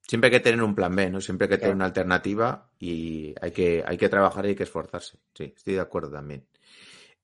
Siempre 0.00 0.28
hay 0.28 0.32
que 0.32 0.40
tener 0.40 0.62
un 0.62 0.74
plan 0.74 0.94
B, 0.96 1.10
¿no? 1.10 1.20
Siempre 1.20 1.44
hay 1.44 1.50
que 1.50 1.58
tener 1.58 1.74
una 1.74 1.84
alternativa 1.84 2.70
y 2.78 3.34
hay 3.40 3.50
que, 3.50 3.84
hay 3.86 3.96
que 3.98 4.08
trabajar 4.08 4.46
y 4.46 4.48
hay 4.50 4.54
que 4.54 4.62
esforzarse. 4.62 5.18
Sí, 5.34 5.52
estoy 5.54 5.74
de 5.74 5.80
acuerdo 5.80 6.10
también. 6.10 6.46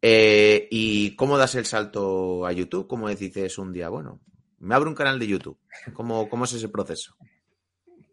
Eh, 0.03 0.69
¿Y 0.71 1.17
cómo 1.17 1.39
das 1.39 1.55
el 1.55 1.65
salto 1.65 2.45
a 2.45 2.53
YouTube? 2.53 2.87
¿Cómo 2.87 3.09
dices 3.09 3.57
un 3.57 3.73
día, 3.73 3.89
bueno, 3.89 4.21
me 4.59 4.75
abro 4.75 4.91
un 4.91 4.95
canal 4.95 5.19
de 5.19 5.27
YouTube? 5.27 5.59
¿Cómo, 5.95 6.29
cómo 6.29 6.45
es 6.45 6.53
ese 6.53 6.69
proceso? 6.69 7.17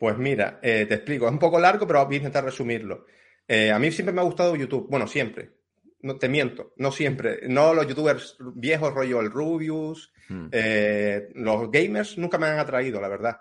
Pues 0.02 0.18
mira, 0.18 0.60
eh, 0.64 0.88
te 0.88 0.96
explico. 0.96 1.28
Es 1.28 1.32
un 1.32 1.38
poco 1.38 1.60
largo, 1.60 1.86
pero 1.86 2.04
voy 2.04 2.16
a 2.16 2.18
intentar 2.18 2.44
resumirlo. 2.44 3.06
Eh, 3.48 3.70
a 3.70 3.78
mí 3.78 3.92
siempre 3.92 4.12
me 4.12 4.22
ha 4.22 4.24
gustado 4.24 4.56
YouTube. 4.56 4.88
Bueno, 4.90 5.06
siempre. 5.06 5.52
No 6.00 6.18
te 6.18 6.28
miento, 6.28 6.74
no 6.78 6.92
siempre. 6.92 7.42
No 7.48 7.76
los 7.76 7.86
youtubers 7.86 8.36
viejos, 8.56 8.96
rollo 8.96 9.20
el 9.20 9.30
Rubius, 9.30 10.12
Mm. 10.28 10.48
eh, 10.54 11.30
los 11.36 11.70
gamers 11.70 12.18
nunca 12.18 12.40
me 12.40 12.48
han 12.48 12.58
atraído, 12.58 13.00
la 13.00 13.10
verdad. 13.10 13.38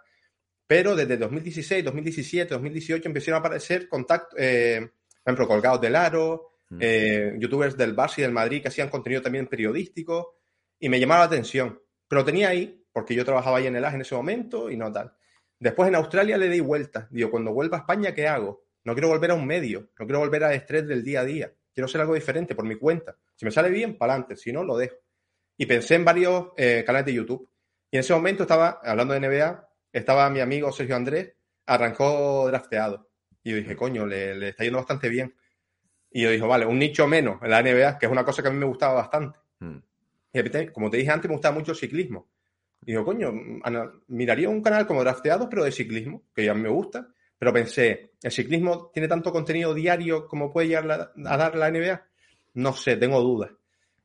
Pero 0.67 0.95
desde 0.95 1.17
2016, 1.17 1.83
2017, 1.83 2.53
2018 2.53 3.09
empezaron 3.09 3.37
a 3.37 3.39
aparecer 3.39 3.89
contactos, 3.89 4.35
por 4.39 4.43
ejemplo, 5.25 5.49
Colgados 5.49 5.81
del 5.81 5.97
Aro, 5.97 6.51
Mm. 6.69 6.79
eh, 6.79 7.35
youtubers 7.39 7.75
del 7.75 7.97
Barça 7.97 8.19
y 8.19 8.23
del 8.23 8.33
Madrid 8.33 8.61
que 8.61 8.69
hacían 8.69 8.91
contenido 8.91 9.23
también 9.23 9.47
periodístico 9.47 10.37
y 10.79 10.91
me 10.91 11.01
llamaba 11.01 11.21
la 11.21 11.27
atención. 11.29 11.81
Pero 12.07 12.21
lo 12.21 12.27
tenía 12.27 12.51
ahí 12.51 12.85
porque 12.93 13.15
yo 13.15 13.25
trabajaba 13.25 13.57
ahí 13.57 13.67
en 13.67 13.77
el 13.77 13.85
AG 13.87 13.95
en 13.95 14.01
ese 14.03 14.15
momento 14.15 14.71
y 14.71 14.77
no 14.77 14.93
tal. 14.93 15.15
Después 15.61 15.89
en 15.89 15.95
Australia 15.95 16.39
le 16.39 16.49
di 16.49 16.61
vuelta. 16.61 17.07
Digo, 17.11 17.31
cuando 17.31 17.53
vuelva 17.53 17.77
a 17.77 17.81
España, 17.81 18.15
¿qué 18.15 18.27
hago? 18.27 18.65
No 18.83 18.95
quiero 18.95 19.09
volver 19.09 19.31
a 19.31 19.35
un 19.35 19.47
medio, 19.47 19.91
no 19.99 20.07
quiero 20.07 20.21
volver 20.21 20.43
al 20.43 20.55
estrés 20.55 20.89
del 20.89 21.05
día 21.05 21.21
a 21.21 21.25
día. 21.25 21.53
Quiero 21.73 21.85
hacer 21.85 22.01
algo 22.01 22.15
diferente 22.15 22.55
por 22.55 22.65
mi 22.65 22.77
cuenta. 22.77 23.17
Si 23.37 23.45
me 23.45 23.51
sale 23.51 23.69
bien, 23.69 23.97
para 23.97 24.15
adelante. 24.15 24.37
Si 24.37 24.53
no, 24.53 24.65
lo 24.65 24.77
dejo. 24.77 24.97
Y 25.59 25.67
pensé 25.67 25.97
en 25.97 26.05
varios 26.05 26.49
eh, 26.57 26.83
canales 26.85 27.07
de 27.07 27.13
YouTube. 27.13 27.49
Y 27.91 27.97
en 27.97 28.01
ese 28.01 28.15
momento 28.15 28.45
estaba, 28.45 28.81
hablando 28.83 29.13
de 29.15 29.21
NBA, 29.21 29.69
estaba 29.93 30.31
mi 30.31 30.41
amigo 30.41 30.73
Sergio 30.73 30.97
Andrés, 30.97 31.35
arrancó 31.67 32.47
drafteado. 32.49 33.11
Y 33.43 33.51
yo 33.51 33.57
dije, 33.57 33.77
coño, 33.77 34.07
le, 34.07 34.35
le 34.35 34.49
está 34.49 34.65
yendo 34.65 34.79
bastante 34.79 35.11
bien. 35.11 35.35
Y 36.11 36.23
yo 36.23 36.31
dije, 36.31 36.45
vale, 36.45 36.65
un 36.65 36.79
nicho 36.79 37.07
menos 37.07 37.41
en 37.43 37.51
la 37.51 37.63
NBA, 37.63 37.99
que 37.99 38.07
es 38.07 38.13
una 38.13 38.25
cosa 38.25 38.43
que 38.43 38.49
a 38.49 38.51
mí 38.51 38.59
me 38.59 38.67
gustaba 38.67 38.95
bastante. 38.95 39.39
Mm. 39.59 39.79
Y 40.33 40.67
como 40.69 40.91
te 40.91 40.97
dije 40.97 41.11
antes, 41.11 41.29
me 41.29 41.35
gustaba 41.35 41.55
mucho 41.55 41.73
el 41.73 41.79
ciclismo. 41.79 42.31
Y 42.87 42.93
digo, 42.93 43.05
coño, 43.05 43.33
miraría 44.09 44.49
un 44.49 44.63
canal 44.63 44.87
como 44.87 45.03
Drafteados, 45.03 45.49
pero 45.51 45.65
de 45.65 45.73
ciclismo, 45.73 46.23
que 46.35 46.49
a 46.49 46.55
mí 46.55 46.63
me 46.63 46.69
gusta. 46.71 47.09
Pero 47.39 47.53
pensé, 47.53 48.13
¿el 48.23 48.31
ciclismo 48.33 48.91
tiene 48.93 49.09
tanto 49.09 49.33
contenido 49.33 49.73
diario 49.75 50.27
como 50.27 50.53
puede 50.53 50.69
llegar 50.69 50.85
la- 50.87 51.13
a 51.27 51.37
dar 51.37 51.57
la 51.57 51.69
NBA? 51.69 52.03
No 52.55 52.73
sé, 52.73 52.97
tengo 52.97 53.21
dudas. 53.21 53.51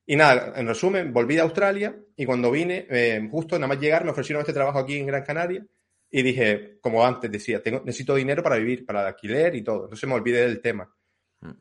Y 0.05 0.15
nada, 0.15 0.53
en 0.55 0.67
resumen, 0.67 1.11
volví 1.11 1.35
de 1.35 1.41
Australia 1.41 1.95
y 2.15 2.25
cuando 2.25 2.51
vine, 2.51 2.85
eh, 2.89 3.27
justo 3.31 3.57
nada 3.57 3.67
más 3.73 3.79
llegar, 3.79 4.05
me 4.05 4.11
ofrecieron 4.11 4.41
este 4.41 4.53
trabajo 4.53 4.79
aquí 4.79 4.97
en 4.97 5.07
Gran 5.07 5.23
Canaria 5.23 5.65
y 6.11 6.21
dije, 6.21 6.77
como 6.79 7.03
antes 7.05 7.31
decía, 7.31 7.61
tengo, 7.61 7.81
necesito 7.83 8.15
dinero 8.15 8.43
para 8.43 8.57
vivir, 8.57 8.85
para 8.85 9.01
el 9.01 9.07
alquiler 9.07 9.55
y 9.55 9.63
todo. 9.63 9.83
Entonces 9.85 10.07
me 10.07 10.15
olvidé 10.15 10.41
del 10.41 10.61
tema. 10.61 10.89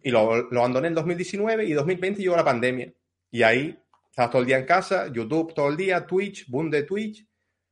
Y 0.02 0.10
lo, 0.10 0.50
lo 0.50 0.60
abandoné 0.60 0.88
en 0.88 0.94
2019 0.94 1.64
y 1.64 1.72
2020 1.72 2.20
llegó 2.22 2.36
la 2.36 2.44
pandemia. 2.44 2.92
Y 3.30 3.42
ahí 3.42 3.76
estabas 4.14 4.30
todo 4.30 4.42
el 4.42 4.46
día 4.46 4.58
en 4.58 4.64
casa, 4.64 5.08
YouTube 5.12 5.52
todo 5.52 5.68
el 5.68 5.76
día, 5.76 6.06
Twitch, 6.06 6.48
boom 6.48 6.70
de 6.70 6.84
Twitch. 6.84 7.22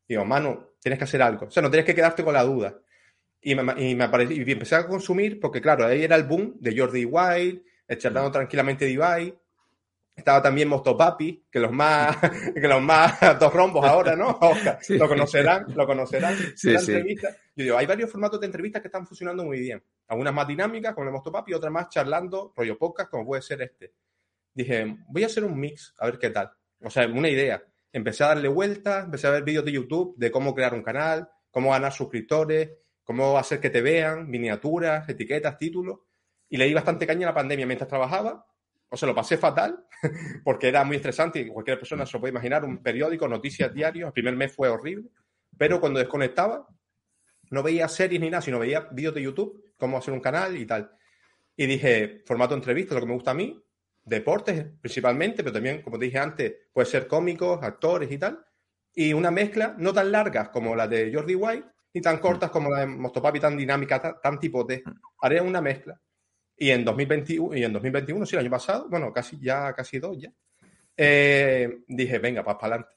Y 0.08 0.14
digo, 0.14 0.24
mano, 0.24 0.72
tienes 0.80 0.98
que 0.98 1.04
hacer 1.04 1.22
algo. 1.22 1.46
O 1.46 1.50
sea, 1.52 1.62
no 1.62 1.70
tienes 1.70 1.86
que 1.86 1.94
quedarte 1.94 2.24
con 2.24 2.34
la 2.34 2.42
duda. 2.42 2.80
Y 3.40 3.54
me, 3.54 3.80
y 3.80 3.94
me 3.94 4.02
apareció, 4.02 4.36
y 4.36 4.50
empecé 4.50 4.74
a 4.74 4.88
consumir, 4.88 5.38
porque 5.38 5.60
claro, 5.60 5.86
ahí 5.86 6.02
era 6.02 6.16
el 6.16 6.24
boom 6.24 6.56
de 6.58 6.76
Jordi 6.76 7.04
Wild, 7.04 7.62
el 7.86 7.98
charlando 7.98 8.32
tranquilamente 8.32 8.86
de 8.86 8.90
Ibai. 8.90 9.38
Estaba 10.16 10.42
también 10.42 10.68
Mostopapi, 10.68 11.46
que 11.48 11.60
los 11.60 11.70
más, 11.70 12.16
que 12.54 12.68
los 12.68 12.82
más 12.82 13.20
dos 13.38 13.52
rombos 13.54 13.86
ahora, 13.86 14.16
¿no? 14.16 14.30
Oscar, 14.40 14.80
Sí. 14.82 14.98
Lo 14.98 15.08
conocerán, 15.08 15.66
lo 15.76 15.86
conocerán. 15.86 16.34
Sí, 16.56 16.76
sí. 16.76 16.90
entrevista. 16.92 17.28
Yo 17.54 17.64
digo, 17.64 17.78
hay 17.78 17.86
varios 17.86 18.10
formatos 18.10 18.40
de 18.40 18.46
entrevistas 18.46 18.82
que 18.82 18.88
están 18.88 19.06
funcionando 19.06 19.44
muy 19.44 19.60
bien. 19.60 19.80
Algunas 20.08 20.34
más 20.34 20.48
dinámicas, 20.48 20.92
como 20.92 21.06
el 21.06 21.12
Mostopapi, 21.12 21.54
otras 21.54 21.72
más 21.72 21.88
charlando, 21.88 22.52
rollo 22.56 22.76
podcast, 22.76 23.10
como 23.10 23.26
puede 23.26 23.42
ser 23.42 23.62
este. 23.62 23.92
Dije, 24.54 24.96
voy 25.08 25.22
a 25.22 25.26
hacer 25.26 25.44
un 25.44 25.58
mix, 25.58 25.94
a 25.98 26.06
ver 26.06 26.18
qué 26.18 26.30
tal. 26.30 26.50
O 26.80 26.90
sea, 26.90 27.06
una 27.06 27.28
idea. 27.28 27.62
Empecé 27.92 28.24
a 28.24 28.28
darle 28.28 28.48
vueltas, 28.48 29.04
empecé 29.04 29.26
a 29.26 29.30
ver 29.30 29.44
vídeos 29.44 29.64
de 29.64 29.72
YouTube 29.72 30.14
de 30.16 30.30
cómo 30.30 30.54
crear 30.54 30.74
un 30.74 30.82
canal, 30.82 31.28
cómo 31.50 31.70
ganar 31.70 31.92
suscriptores, 31.92 32.70
cómo 33.04 33.38
hacer 33.38 33.60
que 33.60 33.70
te 33.70 33.82
vean, 33.82 34.28
miniaturas, 34.28 35.08
etiquetas, 35.08 35.58
títulos. 35.58 36.00
Y 36.48 36.56
le 36.56 36.66
di 36.66 36.74
bastante 36.74 37.06
caña 37.06 37.26
a 37.26 37.30
la 37.30 37.34
pandemia 37.34 37.66
mientras 37.66 37.88
trabajaba. 37.88 38.46
O 38.88 38.96
sea, 38.96 39.08
lo 39.08 39.14
pasé 39.14 39.38
fatal, 39.38 39.86
porque 40.44 40.68
era 40.68 40.84
muy 40.84 40.96
estresante 40.96 41.40
y 41.40 41.48
cualquier 41.48 41.78
persona 41.78 42.04
se 42.04 42.12
lo 42.14 42.20
puede 42.20 42.32
imaginar. 42.32 42.64
Un 42.64 42.82
periódico, 42.82 43.26
noticias 43.26 43.72
diarios. 43.72 44.08
El 44.08 44.12
primer 44.12 44.36
mes 44.36 44.54
fue 44.54 44.68
horrible. 44.68 45.08
Pero 45.56 45.80
cuando 45.80 45.98
desconectaba, 45.98 46.66
no 47.50 47.62
veía 47.62 47.88
series 47.88 48.20
ni 48.20 48.30
nada, 48.30 48.42
sino 48.42 48.58
veía 48.58 48.88
vídeos 48.90 49.14
de 49.14 49.22
YouTube, 49.22 49.72
cómo 49.76 49.98
hacer 49.98 50.14
un 50.14 50.20
canal 50.20 50.56
y 50.56 50.66
tal. 50.66 50.90
Y 51.56 51.66
dije, 51.66 52.22
formato 52.24 52.54
entrevista, 52.54 52.94
lo 52.94 53.00
que 53.00 53.06
me 53.06 53.14
gusta 53.14 53.32
a 53.32 53.34
mí, 53.34 53.62
deportes 54.04 54.66
principalmente, 54.80 55.42
pero 55.42 55.52
también, 55.52 55.82
como 55.82 55.98
te 55.98 56.06
dije 56.06 56.18
antes, 56.18 56.54
puede 56.72 56.86
ser 56.86 57.06
cómicos, 57.06 57.62
actores 57.62 58.10
y 58.10 58.18
tal. 58.18 58.44
Y 58.94 59.12
una 59.12 59.30
mezcla 59.30 59.74
no 59.78 59.92
tan 59.92 60.12
largas 60.12 60.50
como 60.50 60.76
la 60.76 60.86
de 60.86 61.12
Jordi 61.12 61.34
White, 61.34 61.66
ni 61.94 62.00
tan 62.00 62.18
cortas 62.18 62.50
como 62.50 62.70
la 62.70 62.80
de 62.80 62.86
Mostopapi, 62.86 63.40
tan 63.40 63.56
dinámica, 63.56 64.00
tan, 64.00 64.20
tan 64.20 64.38
tipo 64.38 64.66
T. 64.66 64.82
Haré 65.20 65.40
una 65.40 65.60
mezcla. 65.60 66.00
Y 66.56 66.70
en 66.70 66.84
2021, 66.84 67.56
y 67.56 67.64
en 67.64 67.72
2021, 67.72 68.26
sí, 68.26 68.36
el 68.36 68.40
año 68.40 68.50
pasado, 68.50 68.88
bueno, 68.88 69.12
casi 69.12 69.38
ya, 69.40 69.72
casi 69.72 69.98
dos 69.98 70.18
ya, 70.18 70.32
eh, 70.96 71.82
dije, 71.88 72.18
venga, 72.18 72.44
para 72.44 72.58
adelante. 72.58 72.88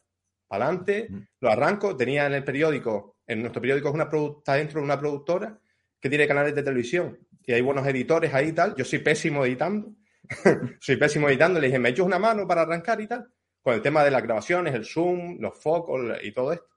Para 0.47 0.65
adelante, 0.65 1.09
lo 1.39 1.49
arranco. 1.49 1.95
Tenía 1.95 2.27
en 2.27 2.33
el 2.33 2.43
periódico, 2.43 3.17
en 3.25 3.41
nuestro 3.41 3.61
periódico 3.61 3.89
es 3.89 3.95
una 3.95 4.09
está 4.37 4.55
dentro 4.55 4.79
de 4.79 4.85
una 4.85 4.99
productora 4.99 5.59
que 5.99 6.09
tiene 6.09 6.27
canales 6.27 6.53
de 6.53 6.61
televisión 6.61 7.17
y 7.47 7.53
hay 7.53 7.61
buenos 7.61 7.87
editores 7.87 8.33
ahí 8.33 8.49
y 8.49 8.51
tal. 8.53 8.75
Yo 8.75 8.85
soy 8.85 8.99
pésimo 8.99 9.45
editando. 9.45 9.93
soy 10.79 10.95
pésimo 10.97 11.29
editando. 11.29 11.59
Le 11.59 11.67
dije, 11.67 11.79
¿me 11.79 11.89
echas 11.89 12.05
una 12.05 12.19
mano 12.19 12.47
para 12.47 12.61
arrancar 12.61 13.01
y 13.01 13.07
tal? 13.07 13.27
Con 13.61 13.73
el 13.73 13.81
tema 13.81 14.03
de 14.03 14.11
las 14.11 14.23
grabaciones, 14.23 14.73
el 14.73 14.85
zoom, 14.85 15.37
los 15.39 15.57
focos 15.57 16.01
y 16.21 16.31
todo 16.31 16.53
esto. 16.53 16.67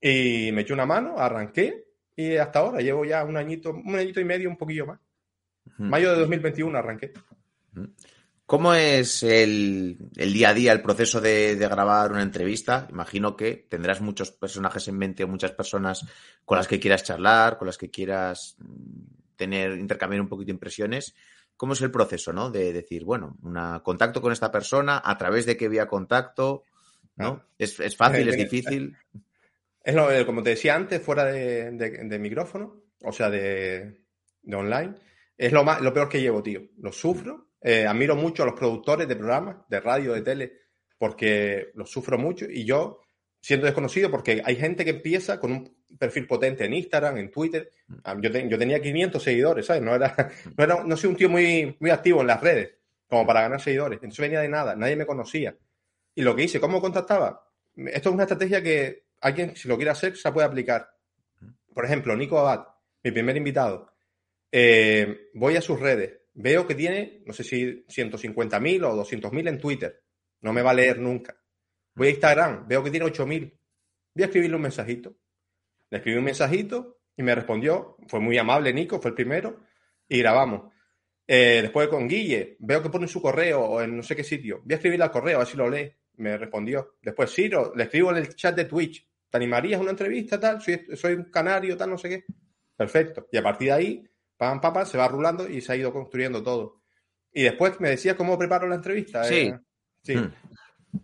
Y 0.00 0.50
me 0.52 0.62
eché 0.62 0.72
una 0.72 0.86
mano, 0.86 1.18
arranqué 1.18 1.84
y 2.16 2.36
hasta 2.36 2.58
ahora 2.58 2.80
llevo 2.80 3.04
ya 3.04 3.24
un 3.24 3.36
añito, 3.36 3.70
un 3.70 3.94
añito 3.94 4.20
y 4.20 4.24
medio, 4.24 4.48
un 4.48 4.56
poquillo 4.56 4.86
más. 4.86 5.00
Mayo 5.78 6.12
de 6.12 6.20
2021 6.20 6.78
arranqué. 6.78 7.12
¿Cómo 8.46 8.74
es 8.74 9.22
el, 9.22 9.96
el 10.16 10.32
día 10.34 10.50
a 10.50 10.54
día, 10.54 10.72
el 10.72 10.82
proceso 10.82 11.22
de, 11.22 11.56
de 11.56 11.68
grabar 11.68 12.12
una 12.12 12.22
entrevista? 12.22 12.86
Imagino 12.90 13.34
que 13.34 13.66
tendrás 13.70 14.02
muchos 14.02 14.30
personajes 14.30 14.86
en 14.88 14.98
mente 14.98 15.24
o 15.24 15.28
muchas 15.28 15.52
personas 15.52 16.06
con 16.44 16.58
las 16.58 16.68
que 16.68 16.78
quieras 16.78 17.02
charlar, 17.02 17.56
con 17.56 17.66
las 17.66 17.78
que 17.78 17.90
quieras 17.90 18.56
mm, 18.58 19.36
tener, 19.36 19.78
intercambiar 19.78 20.20
un 20.20 20.28
poquito 20.28 20.48
de 20.48 20.52
impresiones. 20.52 21.14
¿Cómo 21.56 21.72
es 21.74 21.80
el 21.82 21.90
proceso, 21.90 22.32
no? 22.32 22.50
De 22.50 22.72
decir, 22.72 23.04
bueno, 23.04 23.36
una, 23.42 23.80
contacto 23.82 24.20
con 24.20 24.32
esta 24.32 24.50
persona, 24.50 25.00
a 25.04 25.16
través 25.16 25.46
de 25.46 25.56
qué 25.56 25.68
vía 25.68 25.86
contacto, 25.86 26.64
¿no? 27.16 27.42
Ah. 27.42 27.46
¿Es, 27.58 27.78
es 27.80 27.96
fácil, 27.96 28.28
es 28.28 28.34
Eh, 28.34 28.38
difícil? 28.38 28.96
Es 29.82 29.94
lo, 29.94 30.10
eh, 30.10 30.24
como 30.26 30.42
te 30.42 30.50
decía 30.50 30.74
antes, 30.74 31.00
fuera 31.02 31.24
de, 31.26 31.70
de- 31.72 32.04
de 32.04 32.18
micrófono, 32.18 32.82
o 33.02 33.12
sea, 33.12 33.30
de, 33.30 34.00
de 34.42 34.56
online, 34.56 34.94
es 35.36 35.52
lo, 35.52 35.62
más, 35.62 35.80
lo 35.80 35.92
peor 35.92 36.08
que 36.08 36.20
llevo, 36.20 36.42
tío. 36.42 36.62
Lo 36.78 36.90
sufro. 36.90 37.50
Eh, 37.60 37.86
admiro 37.86 38.14
mucho 38.16 38.42
a 38.42 38.46
los 38.46 38.54
productores 38.58 39.06
de 39.08 39.16
programas, 39.16 39.56
de 39.68 39.80
radio, 39.80 40.12
de 40.12 40.22
tele, 40.22 40.52
porque 40.98 41.70
los 41.74 41.90
sufro 41.90 42.18
mucho 42.18 42.46
y 42.48 42.64
yo, 42.64 43.00
siendo 43.44 43.66
desconocido, 43.66 44.10
porque 44.10 44.40
hay 44.42 44.56
gente 44.56 44.84
que 44.84 44.90
empieza 44.92 45.38
con 45.38 45.52
un 45.52 45.76
perfil 45.98 46.26
potente 46.26 46.64
en 46.64 46.72
Instagram, 46.72 47.18
en 47.18 47.30
Twitter. 47.30 47.70
Ah, 48.02 48.16
Yo, 48.18 48.30
te- 48.32 48.48
yo 48.48 48.58
tenía 48.58 48.80
500 48.80 49.22
seguidores, 49.22 49.66
¿sabes? 49.66 49.82
No 49.82 49.94
era, 49.94 50.14
no 50.56 50.64
era, 50.64 50.82
no 50.82 50.96
soy 50.96 51.10
un 51.10 51.16
tío 51.16 51.28
muy, 51.28 51.76
muy 51.78 51.90
activo 51.90 52.22
en 52.22 52.28
las 52.28 52.40
redes, 52.40 52.70
como 53.06 53.26
para 53.26 53.42
ganar 53.42 53.60
seguidores. 53.60 53.96
Entonces 53.98 54.20
venía 54.22 54.40
de 54.40 54.48
nada, 54.48 54.74
nadie 54.74 54.96
me 54.96 55.04
conocía. 55.04 55.54
Y 56.14 56.22
lo 56.22 56.34
que 56.34 56.44
hice, 56.44 56.58
¿cómo 56.58 56.80
contactaba? 56.80 57.46
Esto 57.76 58.08
es 58.08 58.14
una 58.14 58.22
estrategia 58.22 58.62
que 58.62 59.04
alguien, 59.20 59.54
si 59.56 59.68
lo 59.68 59.76
quiere 59.76 59.90
hacer, 59.90 60.16
se 60.16 60.32
puede 60.32 60.46
aplicar. 60.46 60.88
Por 61.74 61.84
ejemplo, 61.84 62.16
Nico 62.16 62.38
Abad, 62.38 62.66
mi 63.02 63.10
primer 63.10 63.36
invitado. 63.36 63.92
Eh, 64.50 65.28
voy 65.34 65.56
a 65.56 65.60
sus 65.60 65.78
redes, 65.80 66.18
veo 66.32 66.66
que 66.66 66.74
tiene, 66.74 67.22
no 67.26 67.32
sé 67.34 67.44
si 67.44 67.84
150.000 67.88 68.84
o 68.84 68.94
200.000 69.04 69.48
en 69.48 69.58
Twitter. 69.58 70.00
No 70.40 70.52
me 70.54 70.62
va 70.62 70.70
a 70.70 70.74
leer 70.74 70.98
nunca. 70.98 71.36
Voy 71.94 72.08
a 72.08 72.10
Instagram, 72.10 72.66
veo 72.66 72.82
que 72.82 72.90
tiene 72.90 73.06
8.000. 73.06 73.52
Voy 74.14 74.22
a 74.22 74.26
escribirle 74.26 74.56
un 74.56 74.62
mensajito. 74.62 75.14
Le 75.90 75.98
escribí 75.98 76.18
un 76.18 76.24
mensajito 76.24 76.98
y 77.16 77.22
me 77.22 77.34
respondió. 77.34 77.96
Fue 78.08 78.20
muy 78.20 78.36
amable, 78.38 78.72
Nico, 78.72 79.00
fue 79.00 79.10
el 79.10 79.14
primero. 79.14 79.60
Y 80.08 80.18
grabamos. 80.18 80.72
Eh, 81.26 81.60
después 81.62 81.88
con 81.88 82.06
Guille, 82.06 82.56
veo 82.60 82.82
que 82.82 82.90
pone 82.90 83.08
su 83.08 83.22
correo 83.22 83.60
o 83.60 83.80
en 83.80 83.96
no 83.96 84.02
sé 84.02 84.14
qué 84.14 84.24
sitio. 84.24 84.60
Voy 84.64 84.72
a 84.72 84.76
escribirle 84.76 85.04
al 85.04 85.10
correo, 85.10 85.36
a 85.36 85.38
ver 85.40 85.48
si 85.48 85.56
lo 85.56 85.68
lee. 85.70 85.92
Me 86.16 86.36
respondió. 86.36 86.96
Después 87.02 87.32
Ciro, 87.32 87.72
le 87.74 87.84
escribo 87.84 88.10
en 88.10 88.18
el 88.18 88.34
chat 88.34 88.54
de 88.54 88.64
Twitch. 88.66 89.06
¿Te 89.30 89.36
animarías 89.36 89.78
a 89.78 89.82
una 89.82 89.90
entrevista, 89.90 90.38
tal? 90.38 90.60
Soy, 90.60 90.86
soy 90.94 91.14
un 91.14 91.24
canario, 91.24 91.76
tal, 91.76 91.90
no 91.90 91.98
sé 91.98 92.08
qué. 92.08 92.24
Perfecto. 92.76 93.28
Y 93.32 93.36
a 93.36 93.42
partir 93.42 93.68
de 93.68 93.72
ahí, 93.72 94.08
pam, 94.36 94.60
pam, 94.60 94.72
pam, 94.72 94.86
se 94.86 94.98
va 94.98 95.08
rulando 95.08 95.48
y 95.48 95.60
se 95.60 95.72
ha 95.72 95.76
ido 95.76 95.92
construyendo 95.92 96.42
todo. 96.42 96.82
Y 97.32 97.42
después 97.42 97.80
me 97.80 97.90
decías 97.90 98.14
cómo 98.14 98.38
preparo 98.38 98.68
la 98.68 98.76
entrevista. 98.76 99.24
Sí. 99.24 99.48
Eh, 99.48 99.58
sí. 100.02 100.16
Mm. 100.16 100.32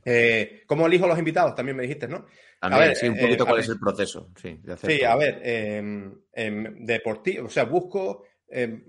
Eh, 0.04 0.62
¿Cómo 0.66 0.86
elijo 0.86 1.06
los 1.06 1.18
invitados? 1.18 1.54
También 1.54 1.76
me 1.76 1.82
dijiste, 1.82 2.08
¿no? 2.08 2.26
También, 2.60 2.82
a 2.82 2.86
ver, 2.86 2.96
sí, 2.96 3.08
un 3.08 3.18
eh, 3.18 3.22
poquito 3.22 3.44
cuál 3.44 3.56
ver. 3.56 3.64
es 3.64 3.70
el 3.70 3.78
proceso. 3.78 4.30
Sí, 4.40 4.60
de 4.62 5.06
a 5.06 5.16
ver, 5.16 5.40
eh, 5.42 6.12
em, 6.32 6.84
deportivo, 6.84 7.46
o 7.46 7.50
sea, 7.50 7.64
busco 7.64 8.24
em, 8.48 8.84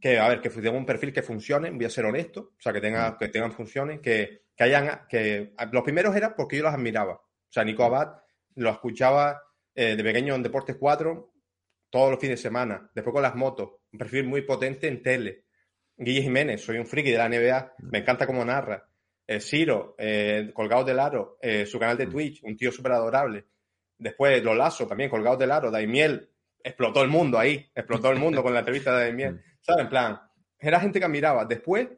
que, 0.00 0.18
a 0.18 0.28
ver, 0.28 0.40
que 0.40 0.50
tenga 0.50 0.70
un 0.70 0.86
perfil 0.86 1.12
que 1.12 1.22
funcione, 1.22 1.70
voy 1.70 1.84
a 1.84 1.90
ser 1.90 2.04
honesto, 2.04 2.52
o 2.56 2.60
sea, 2.60 2.72
que, 2.72 2.80
tenga, 2.80 3.16
que 3.18 3.28
tengan 3.28 3.52
funciones, 3.52 4.00
que, 4.00 4.42
que 4.54 4.64
hayan, 4.64 5.06
que 5.08 5.52
los 5.72 5.82
primeros 5.82 6.14
eran 6.14 6.34
porque 6.36 6.56
yo 6.56 6.64
los 6.64 6.74
admiraba. 6.74 7.14
O 7.14 7.52
sea, 7.52 7.64
Nico 7.64 7.84
Abad 7.84 8.16
lo 8.56 8.70
escuchaba 8.70 9.42
eh, 9.74 9.96
de 9.96 10.02
pequeño 10.02 10.34
en 10.34 10.42
Deportes 10.42 10.76
4 10.78 11.32
todos 11.90 12.10
los 12.10 12.20
fines 12.20 12.38
de 12.38 12.42
semana, 12.42 12.90
después 12.94 13.12
con 13.12 13.22
las 13.22 13.34
motos, 13.34 13.70
un 13.92 13.98
perfil 13.98 14.24
muy 14.24 14.42
potente 14.42 14.88
en 14.88 15.02
tele. 15.02 15.44
Guille 15.96 16.22
Jiménez, 16.22 16.62
soy 16.62 16.78
un 16.78 16.86
friki 16.86 17.10
de 17.10 17.18
la 17.18 17.28
NBA, 17.28 17.74
me 17.90 17.98
encanta 17.98 18.26
cómo 18.26 18.44
narra. 18.44 18.86
Eh, 19.28 19.40
Ciro, 19.40 19.94
eh, 19.98 20.50
colgado 20.54 20.84
del 20.84 20.98
aro, 21.00 21.38
eh, 21.42 21.66
su 21.66 21.78
canal 21.78 21.96
de 21.96 22.06
Twitch, 22.06 22.42
un 22.44 22.56
tío 22.56 22.70
súper 22.70 22.92
adorable. 22.92 23.44
Después 23.98 24.42
Lolazo, 24.42 24.86
también 24.86 25.10
colgado 25.10 25.36
del 25.36 25.50
aro, 25.50 25.70
Daimiel, 25.70 26.30
explotó 26.62 27.02
el 27.02 27.08
mundo 27.08 27.38
ahí, 27.38 27.66
explotó 27.74 28.10
el 28.12 28.18
mundo 28.18 28.42
con 28.42 28.52
la 28.52 28.60
entrevista 28.60 28.92
de 28.96 29.04
Daimiel. 29.04 29.40
¿Sabes? 29.60 29.82
En 29.84 29.88
plan, 29.88 30.20
era 30.58 30.78
gente 30.80 30.98
que 31.00 31.06
admiraba. 31.06 31.44
Después, 31.44 31.88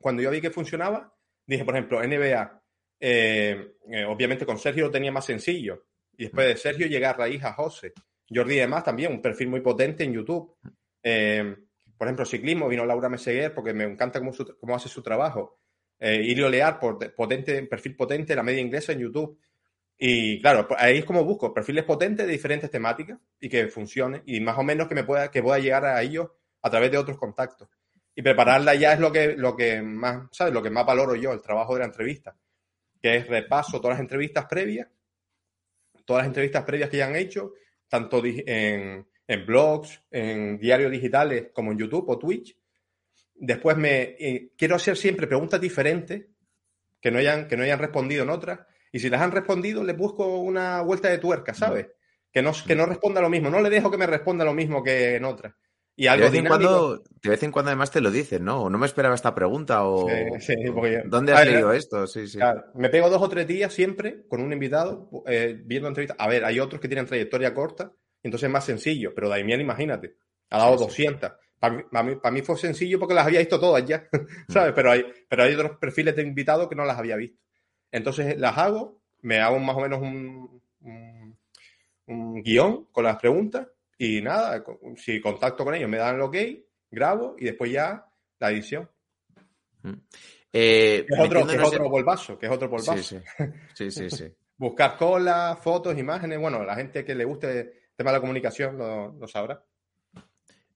cuando 0.00 0.22
yo 0.22 0.30
vi 0.30 0.40
que 0.40 0.50
funcionaba, 0.50 1.12
dije, 1.46 1.64
por 1.64 1.74
ejemplo, 1.74 2.00
NBA, 2.02 2.62
eh, 3.00 3.74
eh, 3.90 4.04
obviamente 4.04 4.46
con 4.46 4.58
Sergio 4.58 4.84
lo 4.86 4.90
tenía 4.90 5.10
más 5.10 5.24
sencillo. 5.24 5.86
Y 6.16 6.24
después 6.24 6.46
de 6.46 6.56
Sergio 6.56 6.86
llega 6.86 7.10
a 7.10 7.14
raíz 7.14 7.42
a 7.44 7.52
José. 7.54 7.92
Jordi 8.28 8.58
además 8.58 8.84
también, 8.84 9.12
un 9.12 9.20
perfil 9.22 9.48
muy 9.48 9.60
potente 9.60 10.04
en 10.04 10.12
YouTube. 10.12 10.56
Por 11.98 12.06
ejemplo, 12.08 12.24
ciclismo, 12.24 12.68
vino 12.68 12.84
Laura 12.84 13.08
Meseguer 13.08 13.54
porque 13.54 13.72
me 13.72 13.84
encanta 13.84 14.18
cómo, 14.18 14.32
su- 14.32 14.56
cómo 14.58 14.74
hace 14.76 14.88
su 14.88 15.02
trabajo. 15.02 15.60
Eh, 15.98 16.22
Ilio 16.24 16.48
Lear, 16.48 16.78
por, 16.78 17.14
potente, 17.14 17.62
perfil 17.64 17.96
potente, 17.96 18.34
la 18.34 18.42
media 18.42 18.60
inglesa 18.60 18.92
en 18.92 19.00
YouTube. 19.00 19.38
Y 19.98 20.40
claro, 20.40 20.68
pues, 20.68 20.80
ahí 20.80 20.98
es 20.98 21.04
como 21.04 21.24
busco 21.24 21.54
perfiles 21.54 21.84
potentes 21.84 22.26
de 22.26 22.32
diferentes 22.32 22.70
temáticas 22.70 23.18
y 23.40 23.48
que 23.48 23.68
funcione 23.68 24.22
y 24.26 24.40
más 24.40 24.58
o 24.58 24.62
menos 24.62 24.88
que 24.88 24.94
me 24.94 25.04
pueda, 25.04 25.30
que 25.30 25.42
pueda 25.42 25.58
llegar 25.58 25.84
a 25.86 26.02
ellos 26.02 26.28
a 26.62 26.70
través 26.70 26.90
de 26.90 26.98
otros 26.98 27.16
contactos. 27.16 27.68
Y 28.14 28.22
prepararla 28.22 28.74
ya 28.74 28.92
es 28.92 29.00
lo 29.00 29.12
que, 29.12 29.36
lo 29.36 29.56
que 29.56 29.82
más, 29.82 30.28
¿sabes? 30.32 30.52
Lo 30.52 30.62
que 30.62 30.70
más 30.70 30.86
valoro 30.86 31.14
yo, 31.16 31.32
el 31.32 31.40
trabajo 31.40 31.74
de 31.74 31.80
la 31.80 31.86
entrevista, 31.86 32.36
que 33.00 33.16
es 33.16 33.26
repaso 33.26 33.80
todas 33.80 33.96
las 33.96 34.00
entrevistas 34.00 34.46
previas, 34.46 34.88
todas 36.04 36.22
las 36.22 36.28
entrevistas 36.28 36.64
previas 36.64 36.88
que 36.88 36.98
ya 36.98 37.06
han 37.06 37.16
hecho, 37.16 37.52
tanto 37.88 38.22
en, 38.24 39.06
en 39.26 39.46
blogs, 39.46 40.02
en 40.10 40.58
diarios 40.58 40.90
digitales 40.90 41.48
como 41.52 41.72
en 41.72 41.78
YouTube 41.78 42.08
o 42.08 42.18
Twitch. 42.18 42.56
Después 43.38 43.76
me 43.76 44.16
eh, 44.18 44.52
quiero 44.56 44.76
hacer 44.76 44.96
siempre 44.96 45.26
preguntas 45.26 45.60
diferentes 45.60 46.26
que 47.00 47.10
no 47.10 47.18
hayan, 47.18 47.48
que 47.48 47.56
no 47.56 47.62
hayan 47.62 47.78
respondido 47.78 48.24
en 48.24 48.30
otras. 48.30 48.60
Y 48.92 48.98
si 49.00 49.10
las 49.10 49.20
han 49.20 49.32
respondido, 49.32 49.84
les 49.84 49.96
busco 49.96 50.38
una 50.40 50.80
vuelta 50.80 51.08
de 51.08 51.18
tuerca, 51.18 51.52
¿sabes? 51.54 51.88
Que 52.32 52.42
no, 52.42 52.52
que 52.66 52.74
no 52.74 52.86
responda 52.86 53.20
lo 53.20 53.28
mismo. 53.28 53.50
No 53.50 53.60
le 53.60 53.70
dejo 53.70 53.90
que 53.90 53.98
me 53.98 54.06
responda 54.06 54.44
lo 54.44 54.54
mismo 54.54 54.82
que 54.82 55.16
en 55.16 55.24
otras. 55.24 55.54
Y 55.98 56.04
De 56.04 56.08
algo 56.10 56.30
vez, 56.30 56.34
en 56.34 56.46
cuando, 56.46 56.98
de 56.98 57.30
vez 57.30 57.42
en 57.42 57.50
cuando 57.50 57.70
además 57.70 57.90
te 57.90 58.02
lo 58.02 58.10
dicen, 58.10 58.44
¿no? 58.44 58.64
O 58.64 58.70
no 58.70 58.76
me 58.76 58.84
esperaba 58.84 59.14
esta 59.14 59.34
pregunta 59.34 59.84
o... 59.84 60.06
Sí, 60.38 60.52
sí, 60.62 60.70
porque- 60.70 61.02
¿Dónde 61.06 61.32
has 61.32 61.44
ver, 61.44 61.52
leído 61.54 61.72
esto? 61.72 62.06
Sí, 62.06 62.28
sí. 62.28 62.36
Claro, 62.36 62.64
me 62.74 62.90
pego 62.90 63.08
dos 63.08 63.22
o 63.22 63.28
tres 63.30 63.46
días 63.46 63.72
siempre 63.72 64.26
con 64.28 64.42
un 64.42 64.52
invitado 64.52 65.08
eh, 65.26 65.58
viendo 65.64 65.88
entrevistas. 65.88 66.18
A 66.20 66.28
ver, 66.28 66.44
hay 66.44 66.60
otros 66.60 66.82
que 66.82 66.88
tienen 66.88 67.06
trayectoria 67.06 67.54
corta, 67.54 67.92
entonces 68.22 68.46
es 68.46 68.52
más 68.52 68.64
sencillo, 68.66 69.14
pero 69.14 69.30
Daimiel, 69.30 69.62
imagínate, 69.62 70.16
ha 70.50 70.58
dado 70.58 70.76
sí. 70.76 70.84
200. 70.84 71.32
Para 71.58 71.74
mí, 71.74 71.82
para, 71.90 72.02
mí, 72.04 72.16
para 72.16 72.32
mí 72.32 72.42
fue 72.42 72.56
sencillo 72.56 72.98
porque 72.98 73.14
las 73.14 73.26
había 73.26 73.40
visto 73.40 73.58
todas 73.58 73.84
ya, 73.86 74.06
¿sabes? 74.48 74.72
Pero 74.74 74.90
hay, 74.90 75.04
pero 75.28 75.42
hay 75.42 75.54
otros 75.54 75.78
perfiles 75.78 76.14
de 76.14 76.22
invitados 76.22 76.68
que 76.68 76.74
no 76.74 76.84
las 76.84 76.98
había 76.98 77.16
visto. 77.16 77.40
Entonces 77.90 78.38
las 78.38 78.56
hago, 78.58 79.00
me 79.22 79.40
hago 79.40 79.58
más 79.58 79.76
o 79.76 79.80
menos 79.80 80.00
un, 80.02 80.60
un, 80.80 81.38
un 82.06 82.42
guion 82.42 82.86
con 82.92 83.04
las 83.04 83.16
preguntas 83.16 83.66
y 83.98 84.20
nada, 84.20 84.62
si 84.96 85.20
contacto 85.20 85.64
con 85.64 85.74
ellos 85.74 85.88
me 85.88 85.96
dan 85.96 86.16
el 86.16 86.20
ok, 86.22 86.36
grabo 86.90 87.36
y 87.38 87.46
después 87.46 87.72
ya 87.72 88.06
la 88.38 88.50
edición. 88.50 88.88
Eh, 90.52 91.04
Que 91.08 91.14
es 91.14 91.20
otro, 91.20 91.46
que 91.46 91.56
es 91.56 91.62
otro 91.62 91.90
polvazo, 91.90 92.38
que 92.38 92.46
es 92.46 92.52
otro 92.52 92.68
polvazo. 92.68 92.96
Sí, 92.98 93.18
sí. 93.18 93.44
Sí, 93.74 93.90
sí, 93.90 94.10
sí. 94.10 94.32
buscar 94.56 94.96
colas, 94.96 95.58
fotos, 95.60 95.96
imágenes. 95.96 96.38
Bueno, 96.38 96.64
la 96.64 96.74
gente 96.74 97.04
que 97.04 97.14
le 97.14 97.24
guste 97.24 97.60
el 97.60 97.72
tema 97.96 98.10
de 98.10 98.16
la 98.16 98.20
comunicación 98.20 98.76
lo, 98.76 99.12
lo 99.12 99.26
sabrá. 99.28 99.62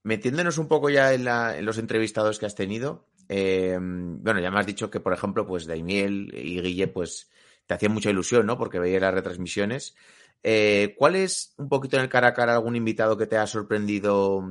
Metiéndonos 0.02 0.58
un 0.58 0.68
poco 0.68 0.88
ya 0.90 1.12
en, 1.12 1.24
la- 1.24 1.56
en 1.58 1.64
los 1.66 1.78
entrevistados 1.78 2.38
que 2.38 2.46
has 2.46 2.54
tenido, 2.54 3.06
eh, 3.28 3.78
bueno, 3.80 4.40
ya 4.40 4.50
me 4.50 4.58
has 4.58 4.66
dicho 4.66 4.90
que, 4.90 5.00
por 5.00 5.12
ejemplo, 5.12 5.46
pues 5.46 5.66
Daimiel 5.66 6.32
y 6.34 6.60
Guille, 6.60 6.88
pues 6.88 7.30
te 7.66 7.74
hacían 7.74 7.92
mucha 7.92 8.10
ilusión, 8.10 8.46
¿no? 8.46 8.56
Porque 8.58 8.78
veía 8.78 8.98
las 9.00 9.14
retransmisiones. 9.14 9.94
Eh, 10.42 10.94
¿Cuál 10.98 11.16
es 11.16 11.52
un 11.58 11.68
poquito 11.68 11.96
en 11.96 12.02
el 12.04 12.08
cara 12.08 12.28
a 12.28 12.34
cara 12.34 12.54
algún 12.54 12.76
invitado 12.76 13.16
que 13.18 13.26
te 13.26 13.36
ha 13.36 13.46
sorprendido, 13.46 14.42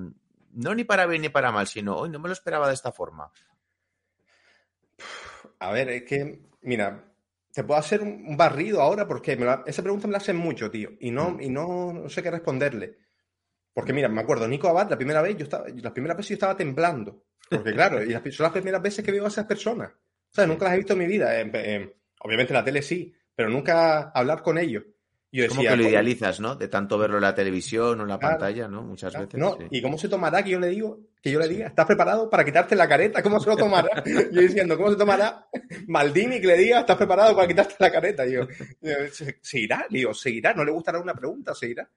no 0.53 0.75
ni 0.75 0.83
para 0.83 1.07
bien 1.07 1.23
ni 1.23 1.29
para 1.29 1.51
mal, 1.51 1.67
sino, 1.67 1.97
hoy 1.97 2.09
no 2.09 2.19
me 2.19 2.29
lo 2.29 2.33
esperaba 2.33 2.67
de 2.67 2.75
esta 2.75 2.91
forma? 2.91 3.31
A 5.59 5.71
ver, 5.71 5.89
es 5.89 6.03
que, 6.03 6.39
mira, 6.61 7.03
te 7.53 7.63
puedo 7.63 7.79
hacer 7.79 8.01
un 8.01 8.37
barrido 8.37 8.81
ahora 8.81 9.07
porque 9.07 9.35
me 9.35 9.45
la- 9.45 9.63
esa 9.65 9.81
pregunta 9.81 10.07
me 10.07 10.11
la 10.13 10.17
hacen 10.19 10.37
mucho, 10.37 10.69
tío, 10.71 10.91
y 10.99 11.11
no, 11.11 11.37
y 11.39 11.49
no, 11.49 11.93
no 11.93 12.09
sé 12.09 12.23
qué 12.23 12.31
responderle. 12.31 12.97
Porque 13.79 13.93
mira, 13.93 14.09
me 14.09 14.21
acuerdo, 14.21 14.47
Nico 14.47 14.67
Abad, 14.67 14.89
la 14.89 14.97
primera 14.97 15.21
vez, 15.21 15.37
yo 15.37 15.43
estaba, 15.43 15.65
la 15.69 15.93
primera 15.93 16.13
vez 16.13 16.27
yo 16.27 16.33
estaba 16.33 16.55
temblando. 16.57 17.23
Porque 17.49 17.73
claro, 17.73 18.03
y 18.03 18.09
las, 18.09 18.21
son 18.35 18.43
las 18.43 18.51
primeras 18.53 18.81
veces 18.81 19.03
que 19.03 19.11
veo 19.11 19.25
a 19.25 19.29
esas 19.29 19.45
personas. 19.45 19.89
O 19.91 20.33
sea, 20.35 20.45
nunca 20.45 20.65
las 20.65 20.73
he 20.75 20.77
visto 20.77 20.93
en 20.93 20.99
mi 20.99 21.07
vida. 21.07 21.39
En- 21.39 21.55
en- 21.55 21.93
obviamente 22.21 22.53
en 22.53 22.57
la 22.57 22.63
tele 22.63 22.81
sí, 22.81 23.13
pero 23.35 23.49
nunca 23.49 24.09
hablar 24.11 24.41
con 24.43 24.57
ellos. 24.57 24.83
Yo 25.31 25.47
Como 25.47 25.59
decía, 25.61 25.69
que 25.71 25.75
lo 25.77 25.83
"Coño, 25.83 25.91
idealizas, 25.91 26.39
¿no? 26.39 26.55
De 26.55 26.67
tanto 26.67 26.97
verlo 26.97 27.17
en 27.17 27.21
la 27.21 27.35
televisión 27.35 27.99
o 27.99 28.03
en 28.03 28.09
la 28.09 28.17
Claro. 28.19 28.37
pantalla, 28.39 28.67
¿no? 28.67 28.81
Muchas 28.81 29.11
Claro, 29.11 29.27
veces. 29.27 29.39
No, 29.39 29.57
sí. 29.59 29.67
¿y 29.69 29.81
cómo 29.81 29.95
se 29.97 30.09
tomará 30.09 30.41
que 30.43 30.49
yo 30.49 30.59
le 30.59 30.67
digo, 30.69 30.99
que 31.21 31.29
yo 31.31 31.39
le 31.39 31.47
diga, 31.47 31.67
¿estás 31.67 31.85
preparado 31.85 32.29
para 32.31 32.43
quitarte 32.43 32.75
la 32.75 32.87
careta? 32.89 33.21
¿Cómo 33.21 33.39
se 33.39 33.47
lo 33.49 33.55
tomará? 33.55 34.03
Yo 34.33 34.41
diciendo, 34.41 34.75
¿cómo 34.75 34.89
se 34.89 34.95
tomará 34.97 35.47
Maldini 35.87 36.41
que 36.41 36.47
le 36.47 36.57
diga, 36.57 36.79
¿estás 36.79 36.97
preparado 36.97 37.35
para 37.35 37.47
quitarte 37.47 37.75
la 37.79 37.91
careta? 37.91 38.25
Y 38.25 38.33
yo, 38.33 38.47
yo, 38.81 38.91
"Se- 39.11 39.37
seguirá, 39.41 39.85
digo, 39.89 40.13
seguirá, 40.15 40.53
no 40.55 40.63
le 40.65 40.71
gustará 40.71 40.99
una 40.99 41.13
pregunta, 41.13 41.53
seguirá. 41.53 41.87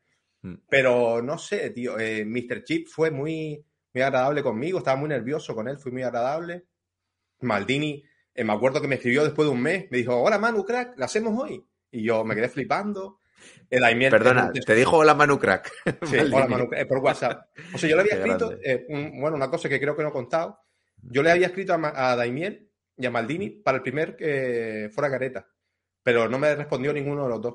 Mm. 0.42 0.54
Pero 0.68 1.22
no 1.22 1.38
sé, 1.38 1.70
tío, 1.70 1.98
eh, 1.98 2.24
Mr. 2.24 2.64
Chip 2.64 2.88
fue 2.88 3.10
muy, 3.10 3.64
muy 3.94 4.02
agradable 4.02 4.42
conmigo, 4.42 4.78
estaba 4.78 4.96
muy 4.96 5.08
nervioso 5.08 5.54
con 5.54 5.68
él, 5.68 5.78
fue 5.78 5.92
muy 5.92 6.02
agradable. 6.02 6.64
Maldini, 7.40 8.02
eh, 8.34 8.44
me 8.44 8.52
acuerdo 8.52 8.80
que 8.80 8.88
me 8.88 8.96
escribió 8.96 9.24
después 9.24 9.46
de 9.46 9.52
un 9.54 9.60
mes, 9.62 9.86
me 9.90 9.98
dijo, 9.98 10.16
hola 10.16 10.38
Manu, 10.38 10.64
crack, 10.64 10.98
¿la 10.98 11.06
hacemos 11.06 11.40
hoy? 11.40 11.64
Y 11.90 12.04
yo 12.04 12.24
me 12.24 12.34
quedé 12.34 12.48
flipando. 12.48 13.18
El 13.68 13.82
Perdona, 14.10 14.50
el- 14.54 14.64
te 14.64 14.74
dijo 14.74 14.98
hola 14.98 15.14
Manu 15.14 15.36
Crack. 15.38 15.72
Sí, 16.04 16.16
hola 16.32 16.46
Manu, 16.48 16.68
eh, 16.72 16.86
por 16.86 16.98
WhatsApp. 16.98 17.48
O 17.74 17.78
sea, 17.78 17.90
yo 17.90 17.96
le 17.96 18.02
había 18.02 18.14
Qué 18.14 18.18
escrito, 18.30 18.52
eh, 18.62 18.86
un- 18.88 19.20
bueno, 19.20 19.36
una 19.36 19.50
cosa 19.50 19.68
que 19.68 19.80
creo 19.80 19.96
que 19.96 20.02
no 20.02 20.10
he 20.10 20.12
contado. 20.12 20.58
Yo 21.02 21.22
le 21.24 21.30
había 21.32 21.48
escrito 21.48 21.72
a, 21.74 22.12
a 22.12 22.16
Daimiel 22.16 22.70
y 22.96 23.06
a 23.06 23.10
Maldini 23.10 23.50
para 23.50 23.78
el 23.78 23.82
primer 23.82 24.14
que 24.14 24.90
fuera 24.94 25.10
careta, 25.10 25.48
pero 26.04 26.28
no 26.28 26.38
me 26.38 26.54
respondió 26.54 26.92
ninguno 26.92 27.24
de 27.24 27.28
los 27.30 27.40
dos. 27.40 27.54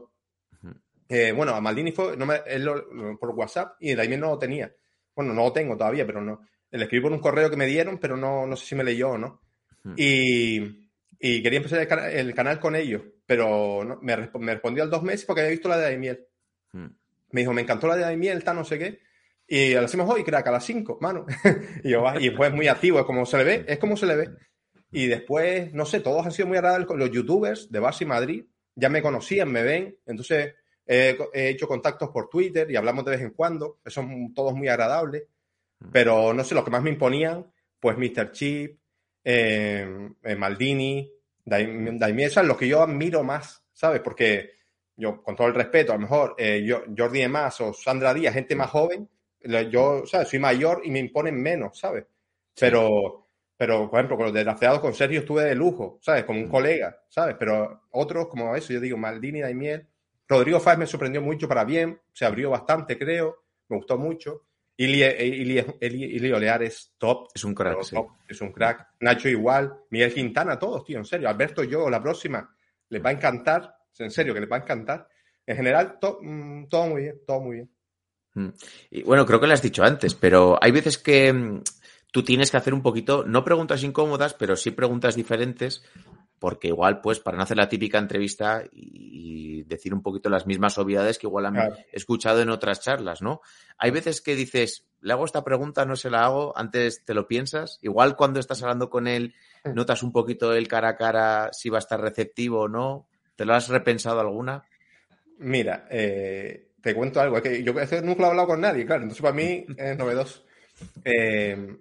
Eh, 1.09 1.31
bueno, 1.31 1.53
a 1.55 1.61
Maldini 1.61 1.91
fue 1.91 2.17
no 2.17 2.25
me- 2.25 2.41
él 2.45 2.63
lo- 2.65 3.17
por 3.19 3.29
WhatsApp 3.31 3.75
y 3.79 3.95
Daimiel 3.95 4.19
no 4.19 4.31
lo 4.31 4.39
tenía. 4.39 4.73
Bueno, 5.15 5.33
no 5.33 5.43
lo 5.45 5.53
tengo 5.53 5.77
todavía, 5.77 6.05
pero 6.05 6.21
no. 6.21 6.41
Le 6.71 6.83
escribí 6.83 7.01
por 7.01 7.11
un 7.13 7.19
correo 7.19 7.49
que 7.49 7.55
me 7.57 7.65
dieron, 7.65 7.97
pero 7.97 8.17
no, 8.17 8.45
no 8.45 8.55
sé 8.55 8.65
si 8.65 8.75
me 8.75 8.83
leyó 8.83 9.11
o 9.11 9.17
no. 9.17 9.41
Ujú. 9.85 9.93
Y, 9.97 10.89
y 11.19 11.41
quería 11.41 11.57
empezar 11.57 11.79
el, 11.79 11.87
cana- 11.87 12.09
el 12.09 12.33
canal 12.35 12.59
con 12.59 12.75
ellos, 12.75 13.01
pero 13.25 13.83
no- 13.83 13.99
me, 14.01 14.15
resp- 14.17 14.39
me 14.39 14.53
respondió 14.53 14.83
al 14.83 14.89
dos 14.89 15.03
meses 15.03 15.25
porque 15.25 15.41
había 15.41 15.51
visto 15.51 15.69
la 15.69 15.77
de 15.77 15.83
Daimiel. 15.83 16.25
Mm. 16.73 16.85
Me 17.31 17.41
dijo, 17.41 17.53
me 17.53 17.61
encantó 17.61 17.87
la 17.87 17.95
de 17.95 18.01
Daimiel, 18.03 18.43
tal, 18.43 18.57
no 18.57 18.65
sé 18.65 18.77
qué. 18.77 18.99
Y 19.47 19.73
la 19.73 19.81
hacemos 19.81 20.09
hoy, 20.13 20.23
crack, 20.25 20.45
a 20.47 20.51
las 20.51 20.65
5, 20.65 20.97
mano. 20.99 21.25
y 21.83 21.89
yo, 21.91 22.03
y 22.19 22.31
pues 22.31 22.53
muy 22.53 22.67
activo, 22.67 22.99
es 22.99 23.05
como 23.05 23.25
se 23.25 23.37
le 23.37 23.43
ve, 23.45 23.65
es 23.67 23.79
como 23.79 23.95
se 23.95 24.05
le 24.05 24.15
ve. 24.17 24.29
Y 24.91 25.07
después, 25.07 25.73
no 25.73 25.85
sé, 25.85 26.01
todos 26.01 26.25
han 26.25 26.31
sido 26.33 26.47
muy 26.47 26.57
agradables 26.57 26.87
los 26.95 27.11
youtubers 27.11 27.71
de 27.71 27.81
y 27.99 28.05
Madrid. 28.05 28.45
Ya 28.75 28.89
me 28.89 29.01
conocían, 29.01 29.51
me 29.51 29.63
ven. 29.63 29.97
Entonces, 30.05 30.53
he, 30.87 31.17
he 31.33 31.49
hecho 31.49 31.67
contactos 31.67 32.09
por 32.09 32.29
Twitter 32.29 32.69
y 32.71 32.75
hablamos 32.75 33.05
de 33.05 33.11
vez 33.11 33.21
en 33.21 33.31
cuando. 33.31 33.79
Son 33.85 34.33
todos 34.33 34.53
muy 34.53 34.67
agradables. 34.67 35.23
Pero 35.91 36.33
no 36.33 36.43
sé, 36.43 36.55
los 36.55 36.63
que 36.63 36.71
más 36.71 36.81
me 36.83 36.89
imponían, 36.89 37.45
pues 37.79 37.97
Mr. 37.97 38.31
Chip, 38.31 38.79
eh, 39.23 40.09
eh, 40.23 40.35
Maldini, 40.35 41.11
Daim- 41.45 41.97
Daimiel, 41.99 42.31
son 42.31 42.47
los 42.47 42.57
que 42.57 42.67
yo 42.67 42.81
admiro 42.81 43.23
más, 43.23 43.63
¿sabes? 43.73 44.01
Porque 44.01 44.51
yo, 44.95 45.21
con 45.21 45.35
todo 45.35 45.47
el 45.47 45.53
respeto, 45.53 45.91
a 45.91 45.95
lo 45.95 46.01
mejor 46.01 46.35
eh, 46.37 46.63
yo, 46.65 46.83
Jordi 46.97 47.19
de 47.21 47.27
Más 47.29 47.61
o 47.61 47.73
Sandra 47.73 48.13
Díaz, 48.13 48.33
gente 48.33 48.55
más 48.55 48.69
joven, 48.71 49.07
yo, 49.71 50.03
¿sabes? 50.05 50.29
Soy 50.29 50.39
mayor 50.39 50.81
y 50.83 50.91
me 50.91 50.99
imponen 50.99 51.41
menos, 51.41 51.77
¿sabes? 51.79 52.05
Pero, 52.59 53.27
pero, 53.55 53.89
por 53.89 53.99
ejemplo, 53.99 54.17
con 54.17 54.25
los 54.27 54.33
desgraciados 54.33 54.79
con 54.79 54.93
Sergio 54.93 55.19
estuve 55.19 55.43
de 55.43 55.55
lujo, 55.55 55.99
¿sabes? 56.01 56.23
Como 56.25 56.39
un 56.39 56.49
colega, 56.49 56.99
¿sabes? 57.07 57.35
Pero 57.39 57.83
otros, 57.91 58.27
como 58.27 58.55
eso, 58.55 58.73
yo 58.73 58.79
digo, 58.79 58.97
Maldini, 58.97 59.41
Daimiel, 59.41 59.87
Rodrigo 60.27 60.59
Fáez 60.59 60.77
me 60.77 60.87
sorprendió 60.87 61.21
mucho 61.21 61.47
para 61.47 61.63
bien, 61.63 61.99
se 62.13 62.25
abrió 62.25 62.49
bastante, 62.49 62.97
creo, 62.97 63.43
me 63.69 63.77
gustó 63.77 63.97
mucho. 63.97 64.43
Ili, 64.79 65.01
Ili, 65.03 65.65
Ili, 65.81 66.03
Ili 66.17 66.31
Olear 66.31 66.61
es 66.63 66.93
top, 66.97 67.29
Es 67.33 67.43
un 67.43 67.55
crack, 67.55 67.81
sí. 67.83 67.95
top, 67.95 68.09
es 68.27 68.39
un 68.41 68.51
crack. 68.51 68.89
Nacho 68.99 69.27
igual, 69.29 69.73
Miguel 69.89 70.13
Quintana, 70.13 70.59
todos, 70.59 70.83
tío, 70.83 70.99
en 70.99 71.05
serio. 71.05 71.27
Alberto, 71.29 71.63
yo, 71.63 71.89
la 71.89 72.01
próxima, 72.01 72.53
les 72.89 73.03
va 73.03 73.09
a 73.09 73.13
encantar, 73.13 73.75
en 73.97 74.11
serio, 74.11 74.33
que 74.35 74.41
les 74.41 74.51
va 74.51 74.57
a 74.57 74.59
encantar. 74.59 75.07
En 75.47 75.55
general, 75.55 75.97
to- 75.99 76.19
mm, 76.21 76.67
todo 76.69 76.87
muy 76.87 77.01
bien, 77.03 77.21
todo 77.25 77.39
muy 77.41 77.55
bien. 77.55 77.71
Mm. 78.35 78.49
Y 78.91 79.01
bueno, 79.03 79.25
creo 79.25 79.39
que 79.39 79.47
lo 79.47 79.53
has 79.53 79.61
dicho 79.63 79.83
antes, 79.83 80.13
pero 80.13 80.59
hay 80.61 80.71
veces 80.71 80.99
que 80.99 81.33
mm, 81.33 81.63
tú 82.11 82.21
tienes 82.23 82.51
que 82.51 82.57
hacer 82.57 82.75
un 82.75 82.83
poquito, 82.83 83.23
no 83.25 83.43
preguntas 83.43 83.81
incómodas, 83.83 84.35
pero 84.35 84.55
sí 84.55 84.69
preguntas 84.69 85.15
diferentes, 85.15 85.83
porque 86.39 86.67
igual, 86.67 87.01
pues, 87.01 87.19
para 87.19 87.37
no 87.37 87.43
hacer 87.43 87.57
la 87.57 87.69
típica 87.69 87.97
entrevista 87.97 88.63
y 88.71 89.63
decir 89.63 89.93
un 89.93 90.01
poquito 90.03 90.29
las 90.29 90.45
mismas 90.45 90.77
obviedades 90.77 91.17
que 91.17 91.27
igual 91.27 91.47
han 91.47 91.53
Claro. 91.55 91.75
escuchado 91.91 92.41
en 92.41 92.49
otras 92.49 92.79
charlas, 92.81 93.21
¿no? 93.21 93.41
Hay 93.77 93.91
veces 93.91 94.21
que 94.21 94.35
dices, 94.35 94.85
le 95.01 95.13
hago 95.13 95.25
esta 95.25 95.43
pregunta, 95.43 95.85
no 95.85 95.95
se 95.95 96.09
la 96.09 96.25
hago, 96.25 96.53
antes 96.57 97.03
te 97.05 97.13
lo 97.13 97.27
piensas. 97.27 97.79
Igual 97.81 98.15
cuando 98.15 98.39
estás 98.39 98.61
hablando 98.61 98.89
con 98.89 99.07
él, 99.07 99.33
notas 99.65 100.03
un 100.03 100.11
poquito 100.11 100.53
el 100.53 100.67
cara 100.67 100.89
a 100.89 100.95
cara 100.95 101.49
si 101.53 101.69
va 101.69 101.77
a 101.77 101.79
estar 101.79 101.99
receptivo 101.99 102.61
o 102.61 102.67
no. 102.67 103.07
¿Te 103.35 103.45
lo 103.45 103.53
has 103.53 103.67
repensado 103.69 104.19
alguna? 104.19 104.63
Mira, 105.39 105.87
eh, 105.91 106.69
te 106.81 106.95
cuento 106.95 107.19
algo, 107.21 107.37
es 107.37 107.43
que 107.43 107.63
yo 107.63 107.73
nunca 107.73 108.21
lo 108.21 108.27
he 108.27 108.29
hablado 108.29 108.47
con 108.47 108.61
nadie, 108.61 108.85
claro, 108.85 109.03
entonces 109.03 109.21
para 109.21 109.33
mí 109.35 109.65
es 109.77 109.97
novedoso. 109.97 110.43
Eh, 111.03 111.77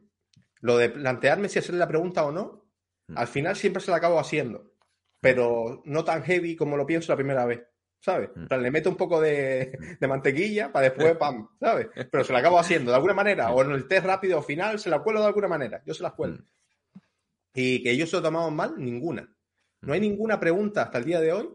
lo 0.61 0.77
de 0.79 0.89
plantearme 0.91 1.49
si 1.49 1.59
hacerle 1.59 1.79
la 1.79 1.89
pregunta 1.89 2.25
o 2.25 2.33
no. 2.33 2.66
Al 3.15 3.27
final 3.29 3.55
siempre 3.57 3.83
se 3.83 3.91
la 3.91 3.99
acabo 3.99 4.19
haciendo, 4.19 4.73
pero 5.21 5.83
no 5.85 6.05
tan 6.05 6.23
heavy 6.23 6.57
como 6.57 6.77
lo 6.77 6.87
pienso 6.87 7.13
la 7.13 7.17
primera 7.17 7.45
vez, 7.47 7.63
¿sabes? 8.01 8.31
Mm. 8.35 8.55
Le 8.55 8.71
meto 8.71 8.91
un 8.91 8.97
poco 8.97 9.21
de, 9.21 9.79
de 10.01 10.09
mantequilla 10.09 10.73
para 10.73 10.89
después, 10.91 11.17
pam, 11.19 11.49
¿sabes? 11.61 11.89
Pero 12.11 12.25
se 12.25 12.33
la 12.33 12.41
acabo 12.41 12.59
haciendo 12.59 12.91
de 12.91 12.97
alguna 12.97 13.15
manera, 13.15 13.51
o 13.53 13.63
en 13.63 13.71
el 13.73 13.87
test 13.87 14.07
rápido 14.07 14.39
o 14.39 14.43
final, 14.43 14.79
se 14.79 14.91
la 14.91 15.01
cuelo 15.01 15.21
de 15.21 15.27
alguna 15.27 15.49
manera, 15.49 15.83
yo 15.87 15.95
se 15.95 16.03
las 16.03 16.13
cuelo. 16.15 16.35
Mm. 16.37 16.99
Y 17.55 17.83
que 17.83 17.91
ellos 17.91 18.11
se 18.11 18.17
lo 18.17 18.23
tomaban 18.23 18.55
mal, 18.55 18.75
ninguna. 18.77 19.33
No 19.81 19.93
hay 19.93 20.01
ninguna 20.01 20.39
pregunta 20.39 20.83
hasta 20.83 20.99
el 20.99 21.05
día 21.05 21.21
de 21.21 21.33
hoy 21.33 21.49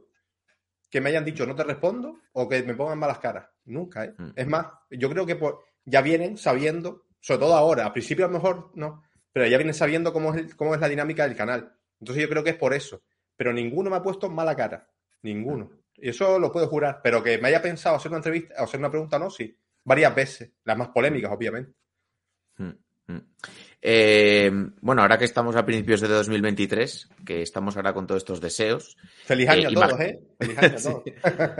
que 0.90 1.00
me 1.00 1.10
hayan 1.10 1.24
dicho 1.26 1.46
no 1.46 1.56
te 1.56 1.64
respondo 1.64 2.20
o 2.34 2.50
que 2.50 2.64
me 2.64 2.74
pongan 2.76 2.98
malas 3.00 3.20
caras. 3.20 3.48
Nunca, 3.66 4.06
¿eh? 4.06 4.14
Mm. 4.18 4.30
Es 4.36 4.48
más, 4.48 4.68
yo 4.90 5.10
creo 5.10 5.26
que 5.26 5.36
por- 5.36 5.60
ya 5.86 6.02
vienen 6.02 6.38
sabiendo, 6.38 7.06
sobre 7.20 7.40
todo 7.42 7.56
ahora, 7.56 7.86
al 7.86 7.94
principio 7.94 8.26
a 8.26 8.28
lo 8.28 8.34
mejor 8.34 8.72
no, 8.76 9.04
pero 9.34 9.48
ya 9.48 9.58
vienen 9.58 9.74
sabiendo 9.74 10.12
cómo 10.14 10.34
es, 10.34 10.40
el- 10.42 10.56
cómo 10.56 10.74
es 10.76 10.82
la 10.82 10.90
dinámica 10.90 11.28
del 11.28 11.38
canal. 11.38 11.74
Entonces 12.00 12.24
yo 12.24 12.30
creo 12.30 12.44
que 12.44 12.52
es 12.52 12.56
por 12.58 12.74
eso. 12.74 13.02
Pero 13.36 13.54
ninguno 13.54 13.90
me 13.90 13.96
ha 13.98 14.04
puesto 14.04 14.30
mala 14.30 14.56
cara. 14.56 14.90
Ninguno. 15.24 15.72
Y 15.96 16.10
eso 16.10 16.40
lo 16.40 16.52
puedo 16.52 16.68
jurar. 16.68 17.00
Pero 17.04 17.22
que 17.24 17.38
me 17.38 17.48
haya 17.50 17.62
pensado 17.62 17.96
hacer 17.96 18.10
una 18.10 18.18
entrevista 18.18 18.56
o 18.60 18.64
hacer 18.64 18.80
una 18.80 18.90
pregunta, 18.90 19.18
no, 19.20 19.30
sí. 19.30 19.56
Varias 19.84 20.14
veces. 20.16 20.52
Las 20.64 20.78
más 20.78 20.90
polémicas, 20.90 21.32
obviamente. 21.32 21.74
Mm, 22.58 22.70
mm. 23.08 23.20
Eh, 23.84 24.52
bueno, 24.82 25.02
ahora 25.02 25.18
que 25.18 25.26
estamos 25.26 25.56
a 25.56 25.66
principios 25.66 26.02
de 26.02 26.08
2023, 26.08 27.10
que 27.26 27.42
estamos 27.42 27.76
ahora 27.78 27.94
con 27.94 28.06
todos 28.06 28.22
estos 28.22 28.40
deseos, 28.40 28.96
Feliz 29.26 29.50
año 29.50 29.64
Eh, 29.64 29.66
a 29.68 29.72
ima- 29.72 29.88
todos, 29.88 30.00
¿eh? 30.02 30.20
Feliz 30.40 30.58
año 30.60 30.68
a 30.78 30.82
todos. 30.82 31.04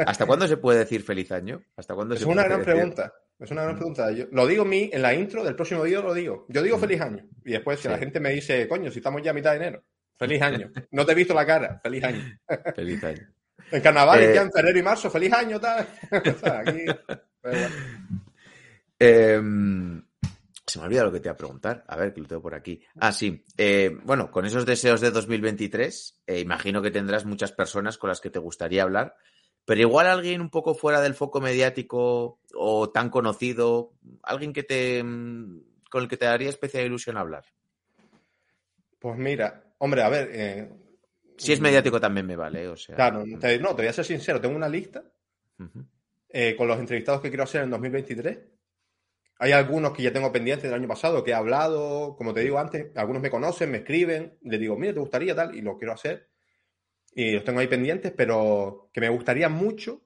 ¿hasta 0.08 0.26
cuándo 0.28 0.48
se 0.48 0.58
puede 0.58 0.80
decir 0.80 1.02
feliz 1.04 1.32
año? 1.32 1.64
¿Hasta 1.76 1.96
cuándo 1.96 2.14
Es 2.16 2.22
se 2.22 2.28
una 2.28 2.36
puede 2.44 2.48
gran 2.48 2.60
decir? 2.60 2.74
pregunta. 2.74 3.14
Es 3.42 3.52
una 3.52 3.64
gran 3.64 3.76
pregunta. 3.76 4.12
Yo, 4.12 4.26
lo 4.32 4.46
digo 4.48 4.64
en, 4.64 4.70
mi, 4.70 4.90
en 4.94 5.02
la 5.02 5.14
intro 5.14 5.44
del 5.44 5.56
próximo 5.56 5.82
vídeo, 5.84 6.02
lo 6.04 6.14
digo. 6.14 6.46
Yo 6.48 6.62
digo 6.62 6.78
feliz 6.78 7.02
año. 7.02 7.26
Y 7.44 7.52
después, 7.54 7.80
si 7.80 7.88
Mm. 7.88 7.90
Sí. 7.90 7.94
la 7.94 7.98
gente 8.00 8.20
me 8.20 8.30
dice, 8.30 8.68
coño, 8.68 8.92
si 8.92 9.00
estamos 9.00 9.22
ya 9.24 9.32
a 9.32 9.34
mitad 9.34 9.52
de 9.52 9.58
enero, 9.58 9.84
feliz 10.18 10.42
año. 10.42 10.72
No 10.92 11.06
te 11.06 11.12
he 11.14 11.16
visto 11.16 11.34
la 11.34 11.46
cara, 11.46 11.80
feliz 11.84 12.04
año. 12.04 12.24
Feliz 12.76 13.04
año. 13.04 13.28
En 13.72 13.82
carnaval, 13.82 14.22
Eh. 14.22 14.34
ya 14.36 14.42
en 14.42 14.52
febrero 14.52 14.78
y 14.80 14.84
marzo, 14.84 15.10
feliz 15.10 15.32
año, 15.34 15.60
tal. 15.60 15.88
O 16.12 16.40
sea, 16.40 16.60
aquí. 16.60 16.86
pero 17.42 17.58
bueno. 17.58 17.76
Eh, 19.00 19.42
se 20.68 20.80
me 20.80 20.86
olvida 20.86 21.04
lo 21.04 21.12
que 21.12 21.20
te 21.20 21.28
iba 21.28 21.34
a 21.34 21.38
preguntar. 21.38 21.84
A 21.88 21.96
ver, 21.98 22.14
que 22.14 22.22
lo 22.22 22.28
tengo 22.28 22.42
por 22.42 22.54
aquí. 22.56 22.82
Ah, 23.00 23.12
sí. 23.12 23.44
Eh, 23.58 23.98
bueno, 24.04 24.30
con 24.32 24.46
esos 24.46 24.66
deseos 24.66 25.02
de 25.02 25.12
2023, 25.12 26.22
eh, 26.28 26.40
imagino 26.40 26.82
que 26.82 26.92
tendrás 26.92 27.26
muchas 27.26 27.52
personas 27.52 27.98
con 27.98 28.10
las 28.10 28.22
que 28.22 28.30
te 28.30 28.40
gustaría 28.40 28.84
hablar, 28.84 29.16
pero 29.72 29.88
igual 29.88 30.06
alguien 30.08 30.42
un 30.42 30.50
poco 30.50 30.76
fuera 30.76 31.00
del 31.00 31.14
foco 31.14 31.40
mediático 31.40 32.40
o 32.54 32.90
tan 32.90 33.10
conocido, 33.10 33.94
alguien 34.22 34.52
que 34.52 34.64
te 34.64 35.02
mm, 35.02 35.62
con 35.90 36.04
el 36.04 36.10
que 36.10 36.18
te 36.18 36.26
daría 36.26 36.50
especial 36.50 36.86
ilusión 36.86 37.16
hablar. 37.16 37.46
Pues 39.00 39.18
mira, 39.18 39.64
hombre, 39.78 40.02
a 40.04 40.10
ver. 40.10 40.30
eh, 40.34 40.70
Si 41.38 41.54
es 41.54 41.62
mediático 41.62 42.02
también 42.02 42.28
me 42.28 42.36
vale, 42.36 42.68
o 42.68 42.76
sea. 42.76 42.98
Claro, 42.98 43.24
te- 43.40 43.60
no, 43.60 43.70
te 43.70 43.84
voy 43.84 43.88
a 43.88 43.94
ser 43.94 44.04
sincero. 44.04 44.42
Tengo 44.42 44.58
una 44.58 44.68
lista 44.68 45.06
eh, 46.28 46.54
con 46.58 46.68
los 46.68 46.78
entrevistados 46.78 47.22
que 47.22 47.30
quiero 47.30 47.46
hacer 47.46 47.64
en 47.64 47.70
2023. 47.70 48.40
Hay 49.40 49.54
algunos 49.54 49.94
que 49.94 50.04
ya 50.04 50.12
tengo 50.12 50.34
pendientes 50.34 50.66
del 50.70 50.74
año 50.82 50.90
pasado, 50.90 51.24
que 51.24 51.32
he 51.32 51.34
hablado, 51.34 52.18
como 52.18 52.34
te 52.34 52.42
digo 52.42 52.60
antes, 52.60 52.88
algunos 52.98 53.22
me 53.22 53.30
conocen, 53.32 53.72
me 53.72 53.78
escriben, 53.78 54.38
les 54.42 54.60
digo, 54.60 54.76
mira, 54.76 54.92
¿te 54.94 55.00
gustaría 55.00 55.34
tal? 55.34 55.56
Y 55.56 55.62
lo 55.62 55.78
quiero 55.78 55.94
hacer. 55.94 56.30
Y 57.14 57.32
los 57.34 57.44
tengo 57.44 57.60
ahí 57.60 57.68
pendientes, 57.68 58.14
pero 58.16 58.90
que 58.94 59.02
me 59.02 59.10
gustaría 59.10 59.50
mucho. 59.50 60.02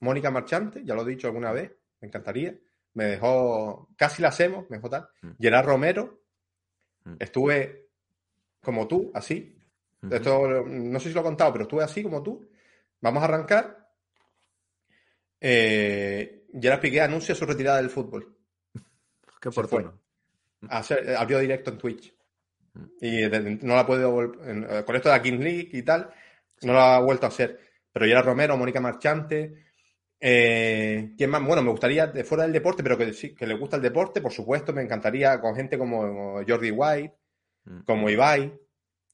Mónica 0.00 0.30
Marchante, 0.30 0.82
ya 0.84 0.94
lo 0.94 1.02
he 1.02 1.10
dicho 1.10 1.26
alguna 1.26 1.52
vez, 1.52 1.72
me 2.00 2.08
encantaría. 2.08 2.56
Me 2.94 3.04
dejó, 3.04 3.88
casi 3.96 4.22
la 4.22 4.28
hacemos, 4.28 4.68
me 4.70 4.76
dejó 4.78 4.88
tal. 4.90 5.08
Mm. 5.22 5.30
Gerard 5.40 5.66
Romero, 5.66 6.20
Mm. 7.04 7.14
estuve 7.18 7.88
como 8.60 8.86
tú, 8.86 9.10
así. 9.14 9.56
Esto 10.10 10.64
no 10.66 11.00
sé 11.00 11.08
si 11.08 11.14
lo 11.14 11.20
he 11.20 11.24
contado, 11.24 11.52
pero 11.52 11.64
estuve 11.64 11.82
así 11.82 12.02
como 12.02 12.22
tú. 12.22 12.46
Vamos 13.00 13.22
a 13.22 13.26
arrancar. 13.26 13.90
Eh, 15.40 16.46
Gerard 16.60 16.80
Piqué 16.80 17.00
anuncia 17.00 17.34
su 17.34 17.46
retirada 17.46 17.78
del 17.78 17.90
fútbol. 17.90 18.36
Qué 19.40 19.48
oportuno. 19.48 19.98
Abrió 20.68 21.38
directo 21.38 21.70
en 21.70 21.78
Twitch. 21.78 22.14
Y 23.00 23.22
no 23.62 23.74
la 23.74 23.86
en- 24.46 24.66
eh, 24.68 24.84
con 24.84 24.96
esto 24.96 25.08
de 25.08 25.16
la 25.16 25.22
Kings 25.22 25.40
League 25.42 25.70
y 25.72 25.82
tal, 25.82 26.10
no 26.62 26.72
lo 26.72 26.80
ha 26.80 27.00
vuelto 27.00 27.26
a 27.26 27.28
hacer. 27.30 27.58
Pero 27.92 28.06
Gerard 28.06 28.26
Romero, 28.26 28.56
Mónica 28.56 28.80
Marchante, 28.80 29.54
Eh, 30.22 31.14
¿Quién 31.16 31.30
más? 31.30 31.42
Bueno, 31.42 31.62
me 31.62 31.70
gustaría 31.70 32.06
de 32.06 32.24
fuera 32.24 32.44
del 32.44 32.52
deporte, 32.52 32.82
pero 32.82 32.98
que 32.98 33.12
sí, 33.14 33.34
que 33.34 33.46
le 33.46 33.54
gusta 33.54 33.76
el 33.76 33.82
deporte, 33.82 34.20
por 34.20 34.32
supuesto, 34.32 34.72
me 34.72 34.82
encantaría 34.82 35.40
con 35.40 35.56
gente 35.56 35.78
como 35.78 36.42
Jordi 36.46 36.70
White, 36.70 37.14
Mm. 37.64 37.80
como 37.86 38.10
Ibai, 38.10 38.46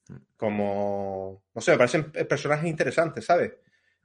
Mm. 0.09 0.15
como. 0.37 1.43
No 1.53 1.61
sé, 1.61 1.71
me 1.71 1.77
parecen 1.77 2.11
personajes 2.11 2.67
interesantes, 2.69 3.25
¿sabes? 3.25 3.53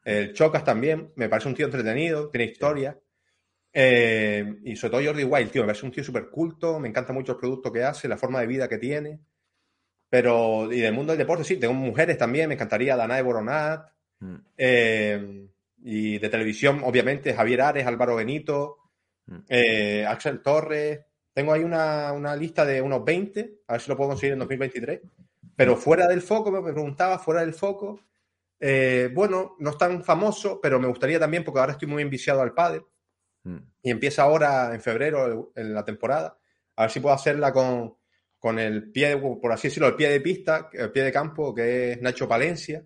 El 0.04 0.32
Chocas 0.34 0.64
también, 0.64 1.12
me 1.16 1.28
parece 1.28 1.48
un 1.48 1.54
tío 1.54 1.66
entretenido, 1.66 2.30
tiene 2.30 2.46
historia. 2.52 2.98
Eh, 3.72 4.56
y 4.64 4.76
sobre 4.76 4.90
todo 4.92 5.04
Jordi 5.06 5.24
Wild, 5.24 5.50
tío, 5.50 5.62
me 5.62 5.68
parece 5.68 5.86
un 5.86 5.92
tío 5.92 6.04
súper 6.04 6.28
culto, 6.30 6.78
me 6.80 6.88
encanta 6.88 7.12
mucho 7.12 7.32
el 7.32 7.38
producto 7.38 7.72
que 7.72 7.84
hace, 7.84 8.08
la 8.08 8.18
forma 8.18 8.40
de 8.40 8.46
vida 8.46 8.68
que 8.68 8.78
tiene. 8.78 9.20
Pero, 10.12 10.70
y 10.70 10.78
del 10.80 10.92
mundo 10.92 11.12
del 11.12 11.18
deporte, 11.20 11.42
sí, 11.42 11.56
tengo 11.56 11.72
mujeres 11.72 12.18
también, 12.18 12.46
me 12.46 12.54
encantaría 12.54 12.96
Danae 12.96 13.22
Boronat. 13.22 13.88
Mm. 14.20 14.34
eh, 14.58 15.48
y 15.84 16.18
de 16.18 16.28
televisión, 16.28 16.82
obviamente, 16.84 17.32
Javier 17.32 17.62
Ares, 17.62 17.86
Álvaro 17.86 18.16
Benito, 18.16 18.76
Mm. 19.26 19.36
eh, 19.48 20.04
Axel 20.06 20.42
Torres. 20.42 21.00
Tengo 21.32 21.52
ahí 21.54 21.64
una, 21.64 22.12
una 22.12 22.36
lista 22.36 22.66
de 22.66 22.82
unos 22.82 23.02
20, 23.04 23.60
a 23.66 23.72
ver 23.72 23.80
si 23.80 23.88
lo 23.88 23.96
puedo 23.96 24.10
conseguir 24.10 24.34
en 24.34 24.40
2023. 24.40 25.00
Pero 25.56 25.76
fuera 25.76 26.06
del 26.06 26.20
foco, 26.20 26.50
me 26.52 26.60
preguntaba, 26.72 27.18
fuera 27.18 27.40
del 27.40 27.54
foco. 27.54 27.98
eh, 28.64 29.10
bueno, 29.12 29.56
no 29.58 29.70
es 29.70 29.78
tan 29.78 30.04
famoso, 30.04 30.60
pero 30.60 30.78
me 30.78 30.86
gustaría 30.86 31.18
también, 31.18 31.42
porque 31.42 31.58
ahora 31.58 31.72
estoy 31.72 31.88
muy 31.88 32.00
enviciado 32.02 32.42
al 32.42 32.52
Mm. 33.44 33.56
y 33.82 33.90
empieza 33.90 34.22
ahora 34.22 34.72
en 34.74 34.80
febrero 34.80 35.26
el- 35.54 35.62
en 35.64 35.74
la 35.74 35.84
temporada. 35.84 36.38
A 36.76 36.82
ver 36.82 36.90
si 36.92 37.00
puedo 37.00 37.12
hacerla 37.14 37.52
con, 37.52 37.96
con 38.42 38.58
el 38.58 38.90
pie, 38.90 39.10
de- 39.10 39.16
por 39.18 39.52
así 39.52 39.68
decirlo, 39.68 39.86
el 39.86 39.94
pie 39.94 40.10
de 40.10 40.20
pista, 40.20 40.68
el 40.72 40.90
pie 40.90 41.04
de 41.04 41.12
campo, 41.12 41.54
que 41.54 41.92
es 41.92 42.02
Nacho 42.02 42.26
Palencia, 42.26 42.84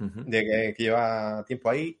Ujú. 0.00 0.24
de 0.24 0.42
que, 0.42 0.74
que 0.74 0.82
lleva 0.82 1.44
tiempo 1.46 1.68
ahí. 1.68 2.00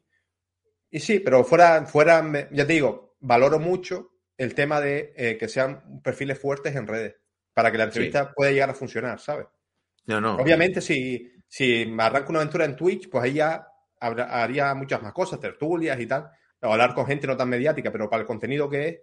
Y 0.90 1.00
sí, 1.00 1.20
pero 1.20 1.44
fuera, 1.44 1.84
fuera, 1.84 2.24
ya 2.50 2.66
te 2.66 2.72
digo, 2.72 3.16
valoro 3.20 3.58
mucho 3.60 4.12
el 4.38 4.54
tema 4.54 4.80
de 4.80 5.12
eh, 5.16 5.36
que 5.36 5.48
sean 5.48 6.00
perfiles 6.02 6.38
fuertes 6.38 6.74
en 6.74 6.86
redes, 6.86 7.16
para 7.52 7.70
que 7.70 7.76
la 7.76 7.84
entrevista 7.84 8.32
pueda 8.32 8.52
llegar 8.52 8.70
a 8.70 8.74
funcionar, 8.74 9.20
¿sabes? 9.20 9.48
No, 10.06 10.18
no. 10.18 10.36
Obviamente, 10.36 10.80
si, 10.80 11.30
si 11.46 11.84
me 11.84 12.04
arranco 12.04 12.30
una 12.30 12.38
aventura 12.40 12.64
en 12.64 12.74
Twitch, 12.74 13.10
pues 13.10 13.22
ahí 13.22 13.34
ya 13.34 13.66
habrá- 14.00 14.42
haría 14.42 14.74
muchas 14.74 15.02
más 15.02 15.12
cosas, 15.12 15.38
tertulias 15.40 16.00
y 16.00 16.06
tal, 16.06 16.30
o 16.62 16.72
hablar 16.72 16.94
con 16.94 17.04
gente 17.06 17.26
no 17.26 17.36
tan 17.36 17.50
mediática, 17.50 17.92
pero 17.92 18.08
para 18.08 18.22
el 18.22 18.26
contenido 18.26 18.70
que 18.70 18.88
es, 18.88 19.00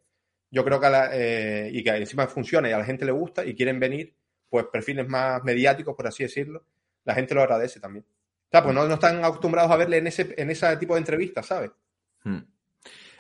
yo 0.51 0.63
creo 0.63 0.79
que 0.79 0.85
a 0.85 0.89
la- 0.89 1.09
eh, 1.13 1.69
y 1.73 1.83
que 1.83 1.89
encima 1.89 2.27
funciona 2.27 2.69
y 2.69 2.73
a 2.73 2.77
la 2.77 2.85
gente 2.85 3.05
le 3.05 3.11
gusta 3.11 3.43
y 3.45 3.55
quieren 3.55 3.79
venir, 3.79 4.13
pues 4.49 4.65
perfiles 4.71 5.07
más 5.07 5.43
mediáticos, 5.43 5.95
por 5.95 6.05
así 6.05 6.23
decirlo, 6.23 6.65
la 7.05 7.15
gente 7.15 7.33
lo 7.33 7.41
agradece 7.41 7.79
también. 7.79 8.05
O 8.05 8.49
sea, 8.51 8.61
pues 8.61 8.75
no, 8.75 8.85
no 8.85 8.95
están 8.95 9.23
acostumbrados 9.23 9.71
a 9.71 9.77
verle 9.77 9.97
en 9.97 10.07
ese, 10.07 10.35
en 10.37 10.51
ese 10.51 10.75
tipo 10.77 10.93
de 10.93 10.99
entrevistas, 10.99 11.45
¿sabes? 11.45 11.71
Mm. 12.25 12.39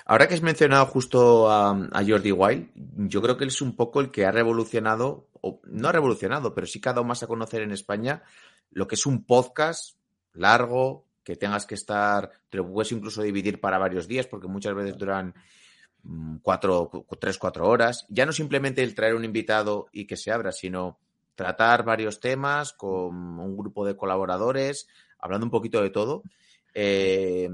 Ahora 0.05 0.27
que 0.27 0.33
has 0.33 0.41
mencionado 0.41 0.85
justo 0.87 1.49
a, 1.49 1.69
a 1.69 2.05
Jordi 2.05 2.33
Wild, 2.33 2.69
yo 3.07 3.21
creo 3.21 3.37
que 3.37 3.45
él 3.45 3.49
es 3.49 3.61
un 3.61 3.77
poco 3.77 4.01
el 4.01 4.11
que 4.11 4.25
ha 4.25 4.31
revolucionado, 4.31 5.29
o 5.39 5.61
no 5.65 5.87
ha 5.87 5.91
revolucionado, 5.93 6.53
pero 6.53 6.67
sí 6.67 6.81
que 6.81 6.89
ha 6.89 6.93
dado 6.93 7.05
más 7.05 7.23
a 7.23 7.27
conocer 7.27 7.61
en 7.61 7.71
España 7.71 8.23
lo 8.71 8.87
que 8.87 8.95
es 8.95 9.05
un 9.05 9.23
podcast 9.23 9.95
largo, 10.33 11.07
que 11.23 11.35
tengas 11.37 11.65
que 11.65 11.75
estar, 11.75 12.29
te 12.49 12.57
lo 12.57 12.67
puedes 12.69 12.91
incluso 12.91 13.21
dividir 13.21 13.61
para 13.61 13.77
varios 13.77 14.07
días, 14.07 14.27
porque 14.27 14.47
muchas 14.47 14.73
veces 14.75 14.97
duran 14.97 15.33
cuatro, 16.41 16.89
cu- 16.89 17.15
tres, 17.17 17.37
cuatro 17.37 17.67
horas. 17.67 18.05
Ya 18.09 18.25
no 18.25 18.31
simplemente 18.31 18.83
el 18.83 18.95
traer 18.95 19.15
un 19.15 19.25
invitado 19.25 19.87
y 19.91 20.05
que 20.05 20.17
se 20.17 20.31
abra, 20.31 20.51
sino 20.51 20.99
tratar 21.35 21.83
varios 21.83 22.19
temas 22.19 22.73
con 22.73 23.15
un 23.39 23.57
grupo 23.57 23.85
de 23.85 23.95
colaboradores, 23.95 24.87
hablando 25.19 25.45
un 25.45 25.51
poquito 25.51 25.81
de 25.81 25.89
todo. 25.89 26.23
Eh, 26.73 27.49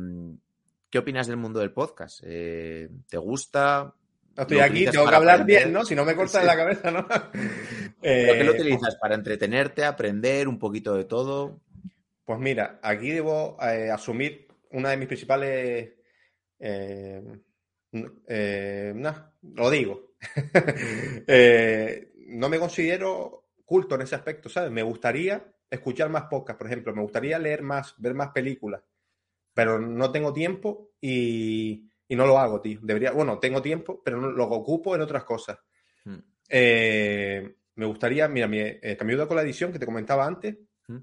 ¿Qué 0.90 1.00
opinas 1.00 1.28
del 1.28 1.38
mundo 1.38 1.60
del 1.60 1.72
podcast? 1.74 2.22
Eh, 2.24 2.90
¿Te 3.10 3.18
gusta? 3.18 3.94
Estoy 4.38 4.58
¿Lo 4.58 4.64
aquí, 4.64 4.86
tengo 4.86 5.08
que 5.08 5.16
hablar 5.16 5.42
aprender? 5.42 5.64
bien, 5.64 5.74
¿no? 5.74 5.84
Si 5.84 5.96
no 5.96 6.06
me 6.06 6.16
cortan 6.16 6.42
Sí. 6.42 6.48
la 6.48 6.56
cabeza, 6.56 6.92
¿no? 6.92 7.08
¿Pero 8.02 8.34
qué 8.34 8.44
lo 8.44 8.52
Eh, 8.52 8.56
utilizas? 8.56 8.96
¿Para 8.96 9.16
entretenerte, 9.16 9.84
aprender 9.84 10.48
un 10.48 10.60
poquito 10.60 10.94
de 10.96 11.06
todo? 11.06 11.60
Pues 12.24 12.40
mira, 12.40 12.80
aquí 12.84 13.10
debo 13.12 13.58
eh, 13.62 13.90
asumir 13.92 14.48
una 14.72 14.90
de 14.92 14.98
mis 14.98 15.08
principales. 15.08 15.94
eh, 16.60 17.22
eh, 17.92 18.94
nah, 18.96 19.32
lo 19.42 19.70
digo. 19.70 20.16
Eh, 21.30 22.12
no 22.30 22.50
me 22.50 22.60
considero 22.60 23.50
culto 23.66 23.96
en 23.96 24.02
ese 24.02 24.16
aspecto, 24.16 24.50
¿sabes? 24.50 24.72
Me 24.72 24.82
gustaría 24.82 25.54
escuchar 25.70 26.10
más 26.10 26.24
podcasts, 26.24 26.58
por 26.58 26.68
ejemplo. 26.68 26.96
Me 26.96 27.02
gustaría 27.02 27.38
leer 27.38 27.62
más, 27.62 27.96
ver 27.98 28.14
más 28.14 28.30
películas. 28.30 28.82
Pero 29.54 29.80
no 29.80 30.12
tengo 30.12 30.34
tiempo 30.34 30.92
y, 31.02 31.90
y 32.08 32.16
no 32.16 32.26
lo 32.26 32.40
hago, 32.40 32.62
tío. 32.62 32.80
Debería, 32.82 33.12
bueno, 33.12 33.40
tengo 33.40 33.62
tiempo, 33.62 34.02
pero 34.04 34.20
no, 34.20 34.32
lo 34.32 34.46
ocupo 34.46 34.96
en 34.96 35.02
otras 35.02 35.24
cosas. 35.24 35.58
Mm. 36.06 36.18
Eh, 36.50 37.56
me 37.76 37.86
gustaría, 37.86 38.28
mira, 38.28 38.48
mi 38.48 38.60
eh, 38.60 38.96
Camino 38.98 39.28
con 39.28 39.38
la 39.38 39.44
edición 39.44 39.72
que 39.72 39.80
te 39.80 39.86
comentaba 39.86 40.26
antes, 40.26 40.58
Mm. 40.88 40.98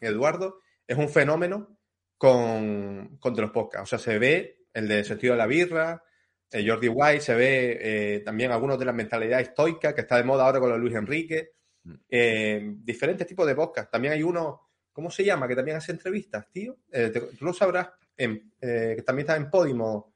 Eduardo, 0.00 0.60
es 0.86 0.96
un 0.96 1.08
fenómeno 1.08 1.78
con, 2.16 3.18
con 3.18 3.36
los 3.36 3.50
podcasts. 3.50 3.82
O 3.82 3.86
sea, 3.86 3.98
se 3.98 4.18
ve 4.18 4.66
el 4.72 4.88
de 4.88 5.04
sentido 5.04 5.34
de 5.34 5.38
la 5.38 5.46
birra, 5.46 6.02
eh, 6.50 6.64
Jordi 6.66 6.88
White, 6.88 7.20
se 7.20 7.34
ve 7.34 7.78
eh, 7.80 8.20
también 8.20 8.50
algunos 8.52 8.78
de 8.78 8.84
la 8.84 8.92
mentalidad 8.92 9.40
estoica 9.40 9.94
que 9.94 10.00
está 10.02 10.16
de 10.16 10.24
moda 10.24 10.44
ahora 10.46 10.60
con 10.60 10.72
de 10.72 10.78
Luis 10.78 10.94
Enrique. 10.94 11.52
Mm. 11.84 11.94
Eh, 12.08 12.72
diferentes 12.78 13.26
tipos 13.26 13.46
de 13.46 13.54
podcasts. 13.54 13.90
También 13.90 14.14
hay 14.14 14.22
uno, 14.22 14.68
¿cómo 14.92 15.10
se 15.10 15.24
llama? 15.24 15.46
Que 15.48 15.56
también 15.56 15.76
hace 15.76 15.92
entrevistas, 15.92 16.46
tío. 16.50 16.76
Te- 16.90 17.10
tú 17.10 17.44
lo 17.44 17.52
sabrás, 17.52 17.88
en- 18.16 18.52
eh, 18.60 18.94
que 18.96 19.02
también 19.02 19.24
está 19.26 19.36
en 19.36 19.50
Podimo, 19.50 20.14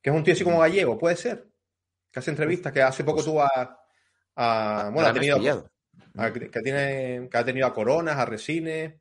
que 0.00 0.10
es 0.10 0.16
un 0.16 0.24
tío 0.24 0.34
así 0.34 0.44
como 0.44 0.60
gallego, 0.60 0.98
puede 0.98 1.16
ser. 1.16 1.46
Que 2.10 2.18
hace 2.18 2.30
entrevistas, 2.30 2.72
que 2.72 2.82
hace 2.82 3.04
poco 3.04 3.16
Pues- 3.16 3.26
tuvo 3.26 3.42
a, 3.42 3.80
a- 4.36 4.90
bueno, 4.92 5.08
ha 5.08 5.12
tenido, 5.12 5.36
a- 6.16 6.32
que, 6.32 6.60
tiene, 6.62 7.28
que 7.30 7.38
ha 7.38 7.44
tenido 7.44 7.66
a 7.66 7.72
Coronas, 7.74 8.16
a 8.16 8.24
Resines, 8.26 8.94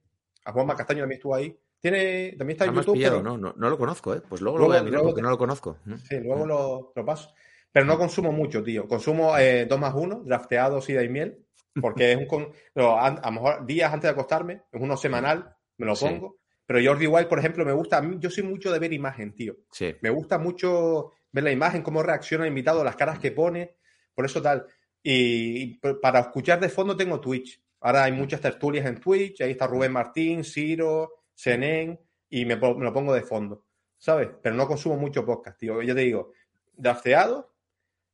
a 0.46 0.52
Juanma 0.52 0.76
Castaño 0.76 1.02
también 1.02 1.18
estuvo 1.18 1.36
ahí. 1.36 1.58
Tiene, 1.82 2.36
también 2.38 2.52
está 2.52 2.66
en 2.66 2.72
Ah, 2.72 2.74
YouTube. 2.76 2.94
pillado, 2.94 3.18
pero- 3.22 3.30
no, 3.32 3.38
no, 3.38 3.54
no 3.58 3.70
lo 3.70 3.78
conozco, 3.78 4.14
¿eh? 4.14 4.22
Pues 4.28 4.40
luego, 4.42 4.58
lo 4.58 4.66
Luego- 4.68 4.74
voy 4.74 4.80
a 4.82 4.84
mirar 4.90 5.02
porque 5.02 5.16
te- 5.16 5.22
no 5.24 5.30
lo 5.32 5.38
conozco. 5.38 5.78
Mm. 5.86 5.96
Sí, 5.96 6.20
luego 6.20 6.46
lo, 6.46 6.94
lo 6.96 7.06
paso. 7.06 7.34
Pero 7.72 7.86
no 7.86 7.98
consumo 7.98 8.32
mucho, 8.32 8.62
tío. 8.62 8.88
Consumo 8.88 9.38
eh, 9.38 9.66
2 9.66 9.80
más 9.80 9.94
1, 9.96 10.22
drafteado, 10.26 10.82
sida 10.82 11.04
y 11.04 11.10
miel, 11.10 11.46
porque 11.82 12.12
es 12.12 12.18
un... 12.18 12.26
Con, 12.28 12.50
lo- 12.76 12.98
a, 12.98 13.08
a 13.08 13.26
lo 13.28 13.32
mejor 13.32 13.66
días 13.66 13.92
antes 13.92 14.08
de 14.10 14.12
acostarme, 14.12 14.62
es 14.72 14.82
uno 14.82 14.96
semanal, 14.98 15.56
me 15.78 15.86
lo 15.86 15.96
Sí. 15.96 16.06
pongo. 16.06 16.38
Pero 16.66 16.80
Jordi 16.86 17.08
Wild, 17.08 17.28
por 17.28 17.40
ejemplo, 17.40 17.66
me 17.66 17.74
gusta... 17.74 17.98
a 17.98 18.02
mí- 18.02 18.18
yo 18.20 18.30
soy 18.30 18.44
mucho 18.44 18.72
de 18.72 18.80
ver 18.80 18.94
imagen, 18.94 19.34
tío. 19.34 19.56
Sí. 19.72 19.96
Me 20.02 20.10
gusta 20.10 20.38
mucho 20.38 21.14
ver 21.32 21.44
la 21.46 21.52
imagen, 21.52 21.82
cómo 21.82 22.04
reacciona 22.04 22.44
el 22.44 22.50
invitado, 22.50 22.84
las 22.84 22.96
caras 22.96 23.18
que 23.20 23.32
pone, 23.32 23.78
por 24.14 24.26
eso 24.26 24.42
tal. 24.42 24.68
Y, 25.02 25.80
para 26.02 26.20
escuchar 26.20 26.60
de 26.60 26.70
fondo 26.70 26.96
tengo 26.96 27.20
Twitch. 27.20 27.60
Ahora 27.80 28.04
hay 28.04 28.12
muchas 28.12 28.40
tertulias 28.42 28.86
en 28.86 29.00
Twitch, 29.00 29.42
ahí 29.42 29.52
está 29.52 29.66
Rubén 29.66 29.92
Martín, 29.92 30.44
Ciro, 30.44 31.21
Zenén, 31.42 32.00
y 32.30 32.46
me, 32.46 32.56
lo 32.56 32.94
pongo 32.94 33.14
de 33.14 33.22
fondo, 33.24 33.66
¿sabes? 33.98 34.30
Pero 34.42 34.56
no 34.56 34.68
consumo 34.68 34.96
mucho 34.98 35.26
podcast, 35.26 35.60
tío. 35.60 35.82
Yo 35.82 35.96
te 35.96 36.02
digo, 36.02 36.32
drafteado. 36.76 37.50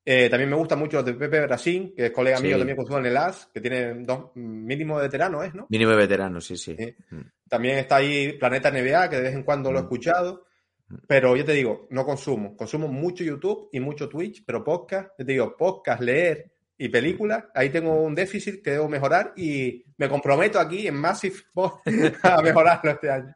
Eh, 0.10 0.30
también 0.30 0.50
me 0.50 0.56
gusta 0.56 0.78
mucho 0.78 0.98
los 0.98 1.06
de 1.06 1.16
Pepe 1.16 1.42
Brasil, 1.42 1.94
que 1.94 2.06
es 2.06 2.12
colega 2.12 2.38
Sí. 2.38 2.44
mío 2.44 2.58
también 2.58 2.78
consumo 2.78 3.00
en 3.00 3.08
el 3.08 3.18
AS, 3.18 3.50
que 3.54 3.60
tiene 3.60 3.94
dos 4.06 4.34
mínimo 4.36 4.98
de 4.98 5.08
veteranos, 5.08 5.46
¿es, 5.46 5.54
no? 5.54 5.68
Mínimo 5.70 5.92
de 5.92 5.98
veterano, 5.98 6.40
sí, 6.40 6.56
sí. 6.56 6.78
Mm. 7.10 7.20
También 7.50 7.78
está 7.80 7.98
ahí 7.98 8.32
Planeta 8.40 8.72
NBA, 8.72 9.10
que 9.10 9.18
de 9.18 9.22
vez 9.24 9.34
en 9.36 9.44
cuando 9.44 9.70
lo 9.72 9.80
he 9.80 9.82
Mm. 9.82 9.86
escuchado. 9.86 10.46
Pero 11.06 11.36
yo 11.36 11.44
te 11.44 11.52
digo, 11.52 11.88
no 11.90 12.06
consumo. 12.06 12.56
Consumo 12.56 12.88
mucho 12.88 13.22
YouTube 13.26 13.68
y 13.74 13.82
mucho 13.82 14.08
Twitch, 14.08 14.46
pero 14.46 14.64
podcast, 14.64 15.10
yo 15.20 15.26
te 15.26 15.34
digo, 15.34 15.58
podcast, 15.58 16.02
leer 16.02 16.52
y 16.78 16.90
películas, 16.90 17.46
ahí 17.56 17.70
tengo 17.70 18.04
un 18.04 18.14
déficit 18.14 18.62
que 18.64 18.72
debo 18.72 18.88
mejorar 18.88 19.34
y 19.36 19.84
me 19.98 20.08
comprometo 20.08 20.60
aquí 20.60 20.88
en 20.88 20.96
Massive 20.96 21.38
Pod 21.54 21.72
a 22.24 22.42
mejorarlo 22.42 22.92
este 22.92 23.10
año. 23.10 23.36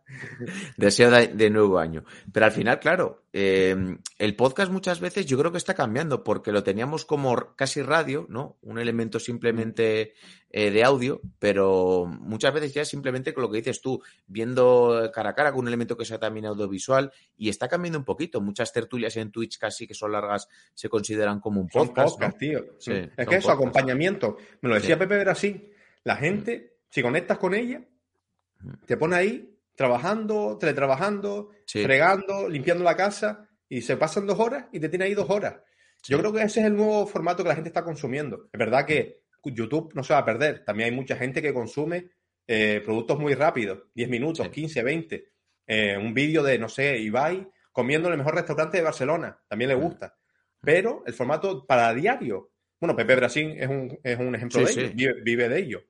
Deseo 0.78 1.10
de, 1.10 1.28
de 1.28 1.50
nuevo 1.50 1.80
año. 1.80 2.04
Pero 2.32 2.46
al 2.46 2.52
final, 2.52 2.80
claro, 2.80 3.21
eh, 3.34 3.98
el 4.18 4.36
podcast 4.36 4.72
muchas 4.72 5.00
veces 5.00 5.26
yo 5.26 5.38
creo 5.38 5.52
que 5.52 5.58
está 5.58 5.74
cambiando 5.74 6.24
porque 6.24 6.52
lo 6.52 6.64
teníamos 6.64 7.06
como 7.06 7.56
casi 7.56 7.82
radio, 7.82 8.26
¿no? 8.30 8.58
Un 8.62 8.78
elemento 8.78 9.20
simplemente 9.20 10.14
eh, 10.50 10.70
de 10.70 10.84
audio, 10.84 11.22
pero 11.40 12.06
muchas 12.06 12.54
veces 12.54 12.74
ya 12.74 12.84
simplemente 12.84 13.34
con 13.34 13.44
lo 13.44 13.50
que 13.50 13.58
dices 13.60 13.82
tú, 13.82 14.02
viendo 14.28 15.10
cara 15.14 15.30
a 15.30 15.34
cara 15.36 15.52
con 15.52 15.62
un 15.62 15.68
elemento 15.70 15.96
que 15.96 16.04
sea 16.04 16.20
también 16.20 16.46
audiovisual 16.46 17.12
y 17.38 17.48
está 17.48 17.68
cambiando 17.70 18.00
un 18.00 18.06
poquito. 18.06 18.42
Muchas 18.42 18.74
tertulias 18.74 19.16
en 19.16 19.32
Twitch 19.32 19.58
casi 19.58 19.88
que 19.88 19.94
son 19.94 20.12
largas 20.12 20.50
se 20.74 20.90
consideran 20.90 21.40
como 21.40 21.62
un 21.62 21.70
Son 21.70 21.88
podcast. 21.88 22.10
podcast, 22.16 22.34
¿no? 22.34 22.38
tío. 22.38 22.66
Sí, 22.80 22.92
es 22.92 23.10
que 23.10 23.36
eso, 23.36 23.48
podcast. 23.48 23.50
acompañamiento. 23.50 24.38
Me 24.62 24.70
lo 24.70 24.76
decía 24.76 24.96
Sí. 24.96 25.00
Pepe 25.00 25.20
Brasil. 25.20 25.72
La 26.04 26.18
gente, 26.18 26.78
si 26.90 27.02
conectas 27.02 27.38
con 27.38 27.54
ella, 27.54 27.82
Mm. 28.64 28.74
te 28.86 28.96
pone 28.98 29.16
ahí 29.16 29.51
trabajando, 29.76 30.58
teletrabajando, 30.60 31.50
Sí. 31.66 31.84
fregando, 31.84 32.48
limpiando 32.50 32.84
la 32.84 32.96
casa 32.96 33.48
y 33.70 33.82
se 33.82 33.98
pasan 33.98 34.28
dos 34.28 34.40
horas 34.40 34.66
y 34.72 34.80
te 34.80 34.90
tiene 34.90 35.06
ahí 35.06 35.14
dos 35.14 35.30
horas. 35.30 35.56
Sí. 36.02 36.12
Yo 36.14 36.20
creo 36.20 36.34
que 36.34 36.42
ese 36.44 36.60
es 36.62 36.66
el 36.66 36.76
nuevo 36.76 37.06
formato 37.08 37.44
que 37.44 37.50
la 37.50 37.56
gente 37.56 37.70
está 37.70 37.84
consumiendo. 37.84 38.50
Es 38.52 38.60
verdad 38.60 38.86
que 38.86 39.22
YouTube 39.44 39.94
no 39.96 40.04
se 40.04 40.14
va 40.14 40.20
a 40.20 40.26
perder. 40.26 40.64
También 40.64 40.90
hay 40.90 40.96
mucha 40.96 41.16
gente 41.16 41.42
que 41.42 41.54
consume 41.54 42.10
eh, 42.48 42.82
productos 42.84 43.18
muy 43.20 43.34
rápidos, 43.34 43.84
10 43.94 44.10
minutos, 44.10 44.46
Sí. 44.48 44.52
15, 44.52 44.84
20. 44.84 45.32
Eh, 45.68 45.98
un 45.98 46.14
vídeo 46.14 46.44
de, 46.44 46.58
no 46.60 46.68
sé, 46.68 46.98
Ibai 46.98 47.48
comiendo 47.72 48.08
en 48.10 48.14
el 48.14 48.18
mejor 48.18 48.36
restaurante 48.36 48.78
de 48.78 48.84
Barcelona, 48.84 49.40
también 49.48 49.70
le 49.70 49.76
gusta. 49.76 50.18
Pero 50.60 51.04
el 51.06 51.14
formato 51.14 51.66
para 51.66 51.94
diario, 51.94 52.52
bueno, 52.80 52.96
Pepe 52.96 53.16
Brasil 53.16 53.56
es 53.58 53.68
un, 53.70 53.98
es 54.04 54.20
un 54.20 54.36
ejemplo 54.36 54.66
de 54.66 54.72
ello, 54.72 54.92
vive, 54.94 55.14
vive 55.24 55.50
de 55.50 55.60
ello. 55.60 55.84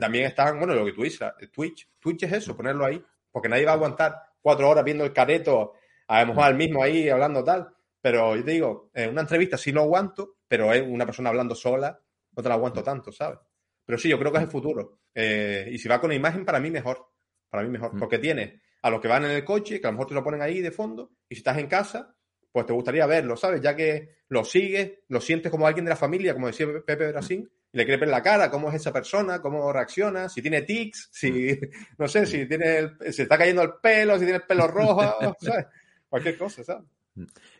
También 0.00 0.24
están, 0.26 0.58
bueno, 0.58 0.74
lo 0.74 0.84
que 0.86 0.92
tú 0.92 1.02
dices, 1.02 1.28
Twitch. 1.52 1.88
Twitch 2.00 2.22
es 2.22 2.32
eso, 2.32 2.56
ponerlo 2.56 2.84
ahí, 2.86 3.02
porque 3.36 3.50
nadie 3.50 3.66
va 3.66 3.72
a 3.72 3.74
aguantar 3.74 4.22
cuatro 4.40 4.66
horas 4.70 4.82
viendo 4.82 5.04
el 5.04 5.12
careto, 5.12 5.74
a 6.06 6.22
lo 6.22 6.28
mejor 6.28 6.44
al 6.44 6.54
mismo 6.54 6.82
ahí 6.82 7.10
hablando 7.10 7.44
tal. 7.44 7.68
Pero 8.00 8.34
yo 8.34 8.42
te 8.42 8.52
digo, 8.52 8.88
en 8.94 9.10
una 9.10 9.20
entrevista 9.20 9.58
sí 9.58 9.72
lo 9.72 9.82
aguanto, 9.82 10.36
pero 10.48 10.72
es 10.72 10.82
una 10.82 11.04
persona 11.04 11.28
hablando 11.28 11.54
sola, 11.54 12.00
no 12.34 12.42
te 12.42 12.48
la 12.48 12.54
aguanto 12.54 12.82
tanto, 12.82 13.12
¿sabes? 13.12 13.38
Pero 13.84 13.98
sí, 13.98 14.08
yo 14.08 14.18
creo 14.18 14.32
que 14.32 14.38
es 14.38 14.44
el 14.44 14.50
futuro. 14.50 15.00
Eh, 15.14 15.68
y 15.70 15.76
si 15.76 15.86
va 15.86 16.00
con 16.00 16.14
imagen, 16.14 16.46
para 16.46 16.58
mí 16.60 16.70
mejor. 16.70 17.10
Para 17.50 17.62
mí 17.62 17.68
mejor. 17.68 17.94
Mm. 17.94 17.98
Porque 17.98 18.18
tienes 18.18 18.58
a 18.80 18.88
los 18.88 19.02
que 19.02 19.08
van 19.08 19.26
en 19.26 19.32
el 19.32 19.44
coche, 19.44 19.82
que 19.82 19.86
a 19.86 19.90
lo 19.90 19.98
mejor 19.98 20.06
te 20.06 20.14
lo 20.14 20.24
ponen 20.24 20.40
ahí 20.40 20.62
de 20.62 20.70
fondo, 20.70 21.10
y 21.28 21.34
si 21.34 21.40
estás 21.40 21.58
en 21.58 21.66
casa, 21.66 22.16
pues 22.50 22.64
te 22.64 22.72
gustaría 22.72 23.04
verlo, 23.04 23.36
¿sabes? 23.36 23.60
Ya 23.60 23.76
que 23.76 24.16
lo 24.28 24.44
sigues, 24.44 25.00
lo 25.08 25.20
sientes 25.20 25.52
como 25.52 25.66
alguien 25.66 25.84
de 25.84 25.90
la 25.90 25.96
familia, 25.96 26.32
como 26.32 26.46
decía 26.46 26.68
Pepe 26.86 27.12
Brasil, 27.12 27.52
y 27.72 27.78
le 27.78 27.84
quieres 27.84 28.00
ver 28.00 28.08
la 28.08 28.22
cara, 28.22 28.50
cómo 28.50 28.68
es 28.68 28.76
esa 28.76 28.92
persona, 28.92 29.40
cómo 29.40 29.72
reacciona, 29.72 30.28
si 30.28 30.40
tiene 30.42 30.62
tics, 30.62 31.08
si, 31.12 31.58
no 31.98 32.08
sé, 32.08 32.26
si 32.26 32.46
tiene, 32.46 32.78
el- 32.78 33.12
se 33.12 33.22
está 33.24 33.36
cayendo 33.38 33.62
el 33.62 33.74
pelo, 33.82 34.14
si 34.14 34.20
tiene 34.20 34.36
el 34.36 34.42
pelo 34.42 34.66
rojo, 34.66 35.02
¿sabes? 35.40 35.66
Cualquier 36.08 36.38
cosa, 36.38 36.64
¿sabes? 36.64 36.84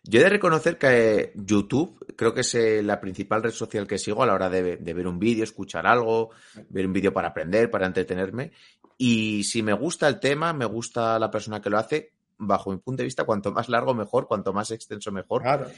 Yo 0.02 0.20
he 0.20 0.22
de 0.22 0.28
reconocer 0.28 0.76
que 0.76 1.32
YouTube 1.34 2.14
creo 2.14 2.34
que 2.34 2.42
es 2.42 2.54
eh, 2.54 2.82
la 2.82 3.00
principal 3.00 3.42
red 3.42 3.52
social 3.52 3.86
que 3.86 3.96
sigo 3.96 4.22
a 4.22 4.26
la 4.26 4.34
hora 4.34 4.50
de, 4.50 4.76
de 4.76 4.94
ver 4.94 5.06
un 5.06 5.18
vídeo, 5.18 5.44
escuchar 5.44 5.86
algo, 5.86 6.30
ver 6.68 6.86
un 6.86 6.92
vídeo 6.92 7.10
para 7.12 7.28
aprender, 7.28 7.70
para 7.70 7.86
entretenerme. 7.86 8.52
Y 8.98 9.44
si 9.44 9.62
me 9.62 9.72
gusta 9.72 10.08
el 10.08 10.20
tema, 10.20 10.52
me 10.52 10.66
gusta 10.66 11.18
la 11.18 11.30
persona 11.30 11.62
que 11.62 11.70
lo 11.70 11.78
hace, 11.78 12.12
bajo 12.36 12.70
mi 12.70 12.76
punto 12.76 12.98
de 12.98 13.04
vista, 13.06 13.24
cuanto 13.24 13.50
más 13.50 13.70
largo 13.70 13.94
mejor, 13.94 14.26
cuanto 14.26 14.52
más 14.52 14.70
extenso 14.70 15.10
mejor. 15.10 15.40
Claro. 15.40 15.70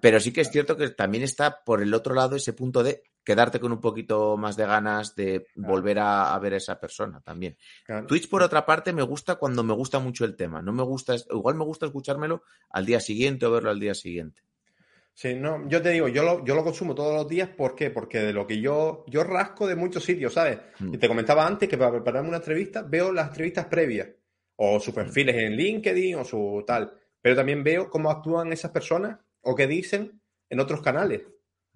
Pero 0.00 0.18
sí 0.18 0.32
que 0.32 0.40
es 0.40 0.50
cierto 0.50 0.76
que 0.76 0.88
también 0.90 1.22
está 1.22 1.62
por 1.62 1.82
el 1.82 1.92
otro 1.92 2.14
lado 2.14 2.36
ese 2.36 2.54
punto 2.54 2.82
de 2.82 3.02
quedarte 3.26 3.58
con 3.58 3.72
un 3.72 3.80
poquito 3.80 4.36
más 4.36 4.56
de 4.56 4.64
ganas 4.66 5.16
de 5.16 5.48
volver 5.56 5.98
a, 5.98 6.32
a 6.32 6.38
ver 6.38 6.54
a 6.54 6.58
esa 6.58 6.78
persona 6.78 7.20
también. 7.20 7.58
claro. 7.84 8.06
Twitch, 8.06 8.30
por 8.30 8.40
otra 8.42 8.64
parte, 8.64 8.92
me 8.92 9.02
gusta 9.02 9.34
cuando 9.34 9.64
me 9.64 9.74
gusta 9.74 9.98
mucho 9.98 10.24
el 10.24 10.36
tema. 10.36 10.62
No 10.62 10.72
me 10.72 10.84
gusta, 10.84 11.16
igual 11.30 11.56
me 11.56 11.64
gusta 11.64 11.86
escuchármelo 11.86 12.44
al 12.70 12.86
día 12.86 13.00
siguiente 13.00 13.44
o 13.44 13.50
verlo 13.50 13.70
al 13.70 13.80
día 13.80 13.94
siguiente. 13.94 14.42
Sí, 15.12 15.34
no, 15.34 15.68
yo 15.68 15.82
te 15.82 15.90
digo, 15.90 16.06
yo 16.06 16.22
lo, 16.22 16.44
yo 16.44 16.54
lo 16.54 16.62
consumo 16.62 16.94
todos 16.94 17.14
los 17.14 17.26
días, 17.26 17.48
¿por 17.48 17.74
qué? 17.74 17.90
Porque 17.90 18.18
de 18.18 18.32
lo 18.32 18.46
que 18.46 18.60
yo, 18.60 19.04
yo 19.08 19.24
rasco 19.24 19.66
de 19.66 19.74
muchos 19.74 20.04
sitios, 20.04 20.34
¿sabes? 20.34 20.58
Mm. 20.78 20.94
Y 20.94 20.98
te 20.98 21.08
comentaba 21.08 21.46
antes 21.46 21.68
que 21.68 21.78
para 21.78 21.90
prepararme 21.90 22.28
una 22.28 22.36
entrevista 22.36 22.82
veo 22.82 23.10
las 23.12 23.28
entrevistas 23.28 23.64
previas, 23.64 24.08
o 24.56 24.78
sus 24.78 24.94
perfiles 24.94 25.34
en 25.34 25.56
LinkedIn, 25.56 26.16
o 26.16 26.24
su 26.24 26.62
tal, 26.66 26.92
pero 27.20 27.34
también 27.34 27.64
veo 27.64 27.90
cómo 27.90 28.10
actúan 28.10 28.52
esas 28.52 28.70
personas 28.70 29.18
o 29.40 29.54
qué 29.56 29.66
dicen 29.66 30.20
en 30.48 30.60
otros 30.60 30.80
canales. 30.82 31.22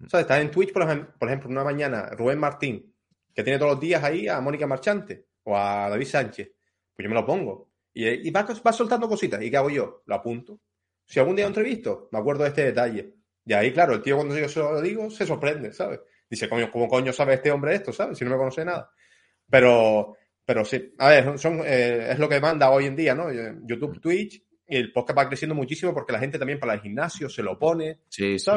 ¿Sabes? 0.07 0.23
Estás 0.23 0.41
en 0.41 0.51
Twitch, 0.51 0.73
por 0.73 0.83
ejemplo, 0.83 1.49
una 1.49 1.63
mañana, 1.63 2.09
Rubén 2.11 2.39
Martín, 2.39 2.93
que 3.33 3.43
tiene 3.43 3.59
todos 3.59 3.73
los 3.73 3.81
días 3.81 4.03
ahí 4.03 4.27
a 4.27 4.41
Mónica 4.41 4.67
Marchante 4.67 5.27
o 5.43 5.57
a 5.57 5.89
David 5.89 6.07
Sánchez, 6.07 6.51
pues 6.95 7.03
yo 7.03 7.09
me 7.09 7.15
lo 7.15 7.25
pongo. 7.25 7.71
Y, 7.93 8.07
y 8.27 8.31
va, 8.31 8.43
va 8.43 8.73
soltando 8.73 9.07
cositas. 9.07 9.41
¿Y 9.41 9.49
qué 9.49 9.57
hago 9.57 9.69
yo? 9.69 10.03
Lo 10.05 10.15
apunto. 10.15 10.59
Si 11.05 11.19
algún 11.19 11.35
día 11.35 11.45
lo 11.45 11.49
entrevisto, 11.49 12.09
me 12.11 12.19
acuerdo 12.19 12.43
de 12.43 12.49
este 12.49 12.65
detalle. 12.65 13.15
Y 13.45 13.53
ahí, 13.53 13.71
claro, 13.71 13.93
el 13.93 14.01
tío 14.01 14.15
cuando 14.15 14.37
yo 14.37 14.47
se 14.47 14.59
lo 14.59 14.81
digo, 14.81 15.09
se 15.09 15.25
sorprende, 15.25 15.73
¿sabes? 15.73 15.99
Dice, 16.29 16.47
coño, 16.47 16.71
¿cómo 16.71 16.87
coño 16.87 17.11
sabe 17.11 17.33
este 17.33 17.51
hombre 17.51 17.75
esto, 17.75 17.91
¿sabes? 17.91 18.17
Si 18.17 18.23
no 18.23 18.31
me 18.31 18.37
conoce 18.37 18.63
nada. 18.63 18.91
Pero, 19.49 20.15
pero 20.45 20.63
sí, 20.63 20.93
a 20.97 21.09
ver, 21.09 21.37
son, 21.37 21.61
eh, 21.65 22.11
es 22.11 22.19
lo 22.19 22.29
que 22.29 22.39
manda 22.39 22.69
hoy 22.69 22.85
en 22.85 22.95
día, 22.95 23.13
¿no? 23.13 23.29
Eh, 23.29 23.57
YouTube, 23.63 23.99
Twitch, 23.99 24.41
y 24.67 24.77
el 24.77 24.93
podcast 24.93 25.17
va 25.17 25.27
creciendo 25.27 25.55
muchísimo 25.55 25.93
porque 25.93 26.13
la 26.13 26.19
gente 26.19 26.39
también 26.39 26.59
para 26.59 26.73
el 26.73 26.79
gimnasio 26.79 27.27
se 27.27 27.43
lo 27.43 27.59
pone, 27.59 27.99
Sí, 28.07 28.39
sí. 28.39 28.51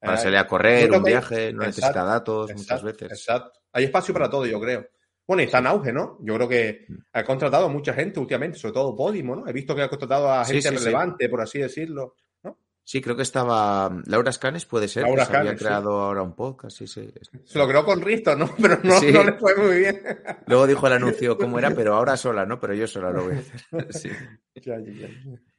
Para 0.00 0.14
Eh, 0.14 0.18
salir 0.22 0.38
a 0.38 0.46
correr, 0.46 0.90
un 0.92 1.02
viaje, 1.02 1.52
no 1.52 1.62
exacto, 1.62 1.66
necesita 1.66 2.04
datos 2.04 2.54
muchas 2.54 2.82
veces. 2.82 3.10
Exacto. 3.12 3.58
Hay 3.72 3.84
espacio 3.84 4.14
para 4.14 4.30
todo, 4.30 4.46
yo 4.46 4.60
creo. 4.60 4.86
Bueno, 5.26 5.42
y 5.42 5.46
está 5.46 5.58
en 5.58 5.66
auge, 5.66 5.92
¿no? 5.92 6.16
Yo 6.22 6.34
creo 6.36 6.48
que 6.48 6.86
Mm. 6.88 6.94
ha 7.12 7.24
contratado 7.24 7.66
a 7.66 7.68
mucha 7.68 7.92
gente 7.92 8.18
últimamente, 8.18 8.58
sobre 8.58 8.72
todo 8.74 8.96
Podimo, 8.96 9.36
¿no? 9.36 9.46
He 9.46 9.52
visto 9.52 9.74
que 9.74 9.82
ha 9.82 9.88
contratado 9.88 10.32
a 10.32 10.44
gente 10.44 10.62
sí, 10.62 10.68
sí. 10.68 10.74
relevante, 10.76 11.28
por 11.28 11.40
así 11.42 11.58
decirlo. 11.58 12.14
¿no? 12.42 12.58
Sí, 12.82 13.02
creo 13.02 13.14
que 13.16 13.22
estaba 13.22 13.94
Laura 14.06 14.32
Scanes, 14.32 14.64
puede 14.64 14.88
ser, 14.88 15.02
Laura 15.02 15.26
que 15.26 15.30
se 15.32 15.36
había 15.36 15.50
Scanes, 15.50 15.60
sí. 15.60 15.64
creado 15.66 16.00
ahora 16.00 16.22
un 16.22 16.34
podcast, 16.34 16.78
sí, 16.78 16.86
sí. 16.86 17.12
Se 17.44 17.58
lo 17.58 17.68
creó 17.68 17.84
con 17.84 18.00
Risto, 18.00 18.34
¿no? 18.36 18.48
Pero 18.62 18.78
no 18.82 19.00
le 19.24 19.32
fue 19.34 19.54
muy 19.56 19.78
bien. 19.80 20.00
Luego 20.46 20.66
dijo 20.66 20.86
el 20.86 20.92
anuncio 20.94 21.36
cómo 21.36 21.58
era, 21.58 21.72
pero 21.74 21.94
ahora 21.94 22.16
sola, 22.16 22.46
¿no? 22.46 22.58
Pero 22.58 22.72
yo 22.72 22.86
sola 22.86 23.10
lo 23.10 23.24
voy 23.24 23.34
a 23.34 23.38
hacer. 23.40 23.60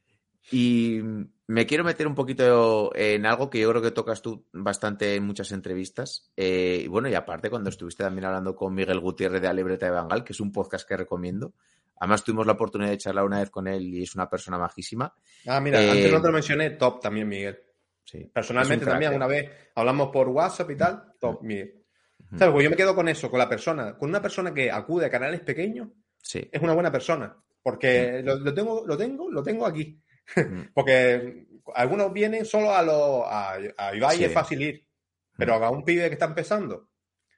Y 0.52 1.00
me 1.46 1.66
quiero 1.66 1.84
meter 1.84 2.06
un 2.06 2.14
poquito 2.14 2.94
en 2.94 3.26
algo 3.26 3.50
que 3.50 3.60
yo 3.60 3.70
creo 3.70 3.82
que 3.82 3.90
tocas 3.90 4.22
tú 4.22 4.46
bastante 4.52 5.14
en 5.16 5.24
muchas 5.24 5.52
entrevistas. 5.52 6.30
Eh, 6.36 6.82
y 6.84 6.88
bueno, 6.88 7.08
y 7.08 7.14
aparte 7.14 7.50
cuando 7.50 7.70
estuviste 7.70 8.02
también 8.04 8.24
hablando 8.24 8.54
con 8.56 8.74
Miguel 8.74 9.00
Gutiérrez 9.00 9.40
de 9.40 9.48
La 9.48 9.54
Libreta 9.54 9.86
de 9.86 9.92
Bangal, 9.92 10.24
que 10.24 10.32
es 10.32 10.40
un 10.40 10.52
podcast 10.52 10.88
que 10.88 10.96
recomiendo. 10.96 11.54
Además 11.98 12.24
tuvimos 12.24 12.46
la 12.46 12.52
oportunidad 12.52 12.90
de 12.90 12.98
charlar 12.98 13.24
una 13.26 13.40
vez 13.40 13.50
con 13.50 13.68
él 13.68 13.82
y 13.94 14.02
es 14.02 14.14
una 14.14 14.28
persona 14.30 14.58
majísima. 14.58 15.12
Ah, 15.46 15.60
mira, 15.60 15.82
Eh, 15.82 15.90
antes 15.90 16.12
no 16.12 16.20
te 16.20 16.26
lo 16.28 16.32
mencioné, 16.32 16.70
top 16.70 17.00
también, 17.00 17.28
Miguel. 17.28 17.58
Sí. 18.04 18.24
Personalmente 18.32 18.86
un 18.86 18.90
también, 18.92 19.12
¿eh? 19.12 19.16
una 19.16 19.26
vez 19.26 19.50
hablamos 19.74 20.08
por 20.10 20.28
WhatsApp 20.28 20.70
y 20.70 20.76
tal, 20.76 21.12
top, 21.20 21.42
Miguel. 21.42 21.74
¿Sabes? 22.38 22.52
Pues 22.52 22.64
yo 22.64 22.70
me 22.70 22.76
quedo 22.76 22.94
con 22.94 23.08
eso, 23.08 23.30
con 23.30 23.38
la 23.38 23.48
persona. 23.48 23.96
Con 23.98 24.08
una 24.08 24.22
persona 24.22 24.54
que 24.54 24.70
acude 24.70 25.06
a 25.06 25.10
canales 25.10 25.40
pequeños, 25.40 25.88
Sí. 26.22 26.48
es 26.50 26.62
una 26.62 26.72
buena 26.74 26.90
persona. 26.90 27.36
Porque 27.62 28.22
lo, 28.24 28.36
lo 28.38 28.54
tengo, 28.54 28.84
lo 28.86 28.96
tengo, 28.96 29.30
lo 29.30 29.42
tengo 29.42 29.66
aquí. 29.66 30.00
Mm. 30.36 30.62
Porque 30.74 31.46
algunos 31.74 32.12
vienen 32.12 32.44
solo 32.44 32.72
a 32.74 32.82
lo 32.82 33.26
a, 33.26 33.54
a 33.76 33.94
Ibai 33.94 34.16
Sí. 34.16 34.24
es 34.24 34.32
fácil 34.32 34.62
ir. 34.62 34.86
Pero 35.36 35.54
a 35.54 35.70
un 35.70 35.84
pibe 35.84 36.08
que 36.08 36.14
está 36.14 36.26
empezando, 36.26 36.88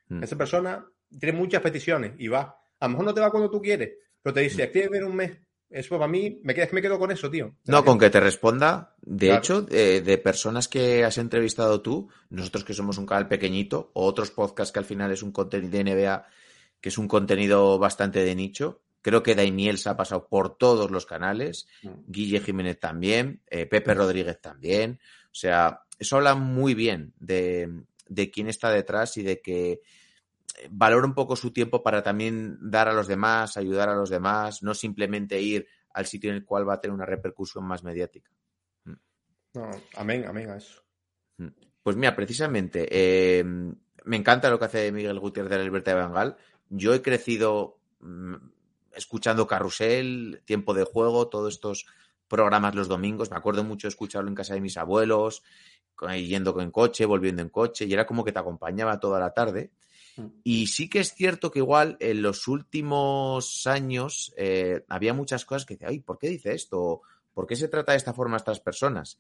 Mm. 0.09 0.23
esa 0.25 0.37
persona 0.37 0.85
tiene 1.19 1.39
muchas 1.39 1.63
peticiones 1.63 2.13
y 2.19 2.29
va. 2.29 2.59
A 2.81 2.87
lo 2.87 2.91
mejor 2.91 3.05
no 3.07 3.15
te 3.15 3.21
va 3.21 3.31
cuando 3.31 3.49
tú 3.51 3.63
quieres, 3.63 3.91
pero 4.21 4.35
te 4.35 4.41
dice, 4.41 4.71
¿quieres 4.71 4.91
ver 4.91 5.05
un 5.05 5.15
mes? 5.17 5.39
Eso 5.71 5.97
para 5.97 6.09
mí, 6.11 6.39
me 6.43 6.55
quedo, 6.55 6.67
me 6.73 6.83
quedo 6.83 6.99
con 6.99 7.11
eso, 7.13 7.31
tío. 7.31 7.57
No, 7.67 7.83
con 7.83 7.99
que 7.99 8.11
te 8.11 8.21
responda. 8.21 8.95
De 9.01 9.29
Claro. 9.29 9.39
hecho, 9.39 9.67
eh, 9.71 10.03
de 10.03 10.19
personas 10.19 10.69
que 10.69 11.03
has 11.05 11.17
entrevistado 11.17 11.81
tú, 11.81 12.11
nosotros 12.29 12.65
que 12.65 12.75
somos 12.75 12.99
un 12.99 13.07
canal 13.07 13.27
pequeñito, 13.29 13.91
o 13.95 14.05
otros 14.05 14.31
podcasts 14.33 14.71
que 14.73 14.81
al 14.81 14.85
final 14.85 15.11
es 15.13 15.23
un 15.23 15.33
contenido 15.33 15.71
de 15.71 15.81
NBA, 15.85 16.27
que 16.81 16.89
es 16.91 16.99
un 16.99 17.09
contenido 17.09 17.79
bastante 17.79 18.23
de 18.23 18.35
nicho. 18.35 18.82
Creo 19.03 19.23
que 19.23 19.35
Daimiel 19.35 19.79
se 19.79 19.91
ha 19.91 19.97
pasado 19.97 20.29
por 20.29 20.57
todos 20.57 20.91
los 20.91 21.07
canales, 21.07 21.67
Mm. 21.83 21.89
Guille 22.07 22.41
Jiménez 22.41 22.79
también, 22.79 23.43
eh, 23.51 23.67
Pepe 23.67 23.95
Rodríguez 23.95 24.41
también. 24.41 25.01
O 25.27 25.35
sea, 25.35 25.83
eso 25.99 26.17
habla 26.17 26.35
muy 26.35 26.75
bien 26.75 27.13
de, 27.19 27.85
de 28.09 28.31
quién 28.31 28.49
está 28.49 28.71
detrás 28.71 29.17
y 29.17 29.23
de 29.23 29.41
que 29.41 29.73
eh, 29.73 29.81
valora 30.71 31.07
un 31.07 31.15
poco 31.15 31.37
su 31.37 31.53
tiempo 31.53 31.83
para 31.83 32.03
también 32.03 32.59
dar 32.61 32.89
a 32.89 32.93
los 32.93 33.09
demás, 33.09 33.57
ayudar 33.57 33.89
a 33.89 33.97
los 33.97 34.11
demás, 34.11 34.63
no 34.63 34.75
simplemente 34.75 35.41
ir 35.41 35.67
al 35.95 36.07
sitio 36.07 36.31
en 36.31 36.37
el 36.37 36.45
cual 36.45 36.69
va 36.69 36.75
a 36.75 36.81
tener 36.81 36.95
una 36.95 37.07
repercusión 37.07 37.65
más 37.65 37.83
mediática. 37.83 38.31
No, 39.55 39.71
amén, 39.97 40.25
amén 40.27 40.49
a 40.49 40.57
eso. 40.57 40.83
Pues 41.83 41.97
mira, 41.97 42.17
precisamente, 42.17 42.89
eh, 42.91 43.45
me 43.45 44.17
encanta 44.17 44.49
lo 44.49 44.59
que 44.59 44.65
hace 44.65 44.93
Miguel 44.93 45.19
Gutiérrez 45.19 45.51
de 45.51 45.59
la 45.59 45.65
Libertad 45.65 45.95
de 45.95 46.03
Bengal. 46.03 46.37
Yo 46.71 46.95
he 46.95 47.03
crecido 47.03 47.79
mm, 48.01 48.35
escuchando 48.95 49.47
Carrusel, 49.47 50.43
Tiempo 50.45 50.75
de 50.75 50.85
Juego, 50.85 51.29
todos 51.29 51.55
estos 51.55 51.87
programas 52.29 52.75
los 52.75 52.89
domingos. 52.89 53.31
Me 53.31 53.37
acuerdo 53.37 53.65
mucho 53.65 53.87
de 53.87 53.91
escucharlo 53.91 54.29
en 54.29 54.35
casa 54.35 54.55
de 54.55 54.61
mis 54.61 54.77
abuelos, 54.77 55.43
yendo 56.11 56.59
en 56.61 56.71
coche, 56.71 57.05
volviendo 57.05 57.43
en 57.43 57.51
coche, 57.51 57.85
y 57.85 57.93
era 57.93 58.07
como 58.07 58.25
que 58.25 58.33
te 58.33 58.39
acompañaba 58.39 58.99
toda 59.01 59.21
la 59.21 59.33
tarde. 59.33 59.71
Mm. 60.17 60.27
Y 60.43 60.67
sí 60.67 60.89
que 60.89 61.01
es 61.01 61.15
cierto 61.15 61.51
que 61.51 61.61
igual 61.61 61.97
en 62.01 62.23
los 62.23 62.49
últimos 62.49 63.67
años 63.67 64.33
eh, 64.37 64.85
había 64.89 65.15
muchas 65.15 65.45
cosas 65.45 65.67
que 65.67 65.75
decía, 65.75 65.89
ay, 65.89 66.01
¿por 66.01 66.19
qué 66.19 66.29
dice 66.29 66.55
esto? 66.55 67.03
¿Por 67.35 67.47
qué 67.47 67.57
se 67.57 67.69
trata 67.69 67.93
de 67.93 67.99
esta 67.99 68.13
forma 68.13 68.37
a 68.37 68.39
estas 68.39 68.61
personas? 68.61 69.19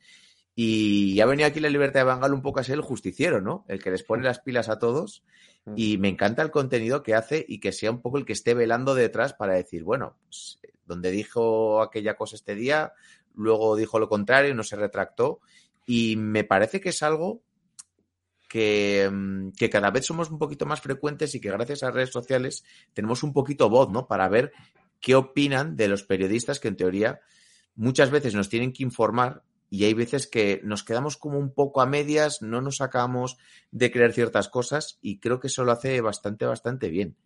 Y 0.54 1.18
ha 1.20 1.26
venido 1.26 1.48
aquí 1.48 1.60
la 1.60 1.70
libertad 1.70 2.00
de 2.00 2.04
Bangal 2.04 2.34
un 2.34 2.42
poco 2.42 2.60
a 2.60 2.64
ser 2.64 2.74
el 2.74 2.82
justiciero, 2.82 3.40
¿no? 3.40 3.64
El 3.68 3.82
que 3.82 3.90
les 3.90 4.02
pone 4.02 4.22
las 4.22 4.40
pilas 4.40 4.68
a 4.68 4.78
todos. 4.78 5.22
Mm. 5.64 5.74
Y 5.76 5.98
me 5.98 6.08
encanta 6.08 6.42
el 6.42 6.50
contenido 6.50 7.02
que 7.02 7.14
hace 7.14 7.44
y 7.46 7.60
que 7.60 7.72
sea 7.72 7.90
un 7.90 8.00
poco 8.00 8.18
el 8.18 8.24
que 8.24 8.32
esté 8.32 8.54
velando 8.54 8.94
detrás 8.94 9.34
para 9.34 9.54
decir, 9.54 9.84
bueno, 9.84 10.16
pues, 10.24 10.58
donde 10.86 11.10
dijo 11.10 11.82
aquella 11.82 12.16
cosa 12.16 12.36
este 12.36 12.54
día, 12.54 12.92
luego 13.34 13.76
dijo 13.76 13.98
lo 13.98 14.08
contrario, 14.08 14.54
no 14.54 14.62
se 14.62 14.76
retractó. 14.76 15.40
Y 15.86 16.16
me 16.16 16.44
parece 16.44 16.80
que 16.80 16.90
es 16.90 17.02
algo 17.02 17.42
que, 18.48 19.08
mm, 19.10 19.52
que 19.52 19.70
cada 19.70 19.90
vez 19.90 20.06
somos 20.06 20.30
un 20.30 20.38
poquito 20.38 20.66
más 20.66 20.80
frecuentes 20.80 21.34
y 21.34 21.40
que 21.40 21.50
gracias 21.50 21.82
a 21.82 21.90
redes 21.90 22.10
sociales 22.10 22.64
tenemos 22.92 23.22
un 23.22 23.32
poquito 23.32 23.70
voz, 23.70 23.90
¿no? 23.90 24.06
Para 24.06 24.28
ver 24.28 24.52
qué 25.00 25.14
opinan 25.14 25.76
de 25.76 25.88
los 25.88 26.02
periodistas 26.04 26.60
que 26.60 26.68
en 26.68 26.76
teoría 26.76 27.20
muchas 27.74 28.10
veces 28.10 28.34
nos 28.34 28.48
tienen 28.48 28.72
que 28.72 28.82
informar 28.82 29.42
y 29.72 29.84
hay 29.84 29.94
veces 29.94 30.26
que 30.26 30.60
nos 30.64 30.84
quedamos 30.84 31.16
como 31.16 31.38
un 31.38 31.54
poco 31.54 31.80
a 31.80 31.86
medias, 31.86 32.42
no 32.42 32.60
nos 32.60 32.76
sacamos 32.76 33.38
de 33.70 33.90
creer 33.90 34.12
ciertas 34.12 34.50
cosas 34.50 34.98
y 35.00 35.18
creo 35.18 35.40
que 35.40 35.46
eso 35.46 35.64
lo 35.64 35.72
hace 35.72 35.98
bastante, 36.02 36.44
bastante 36.44 36.90
bien. 36.90 37.16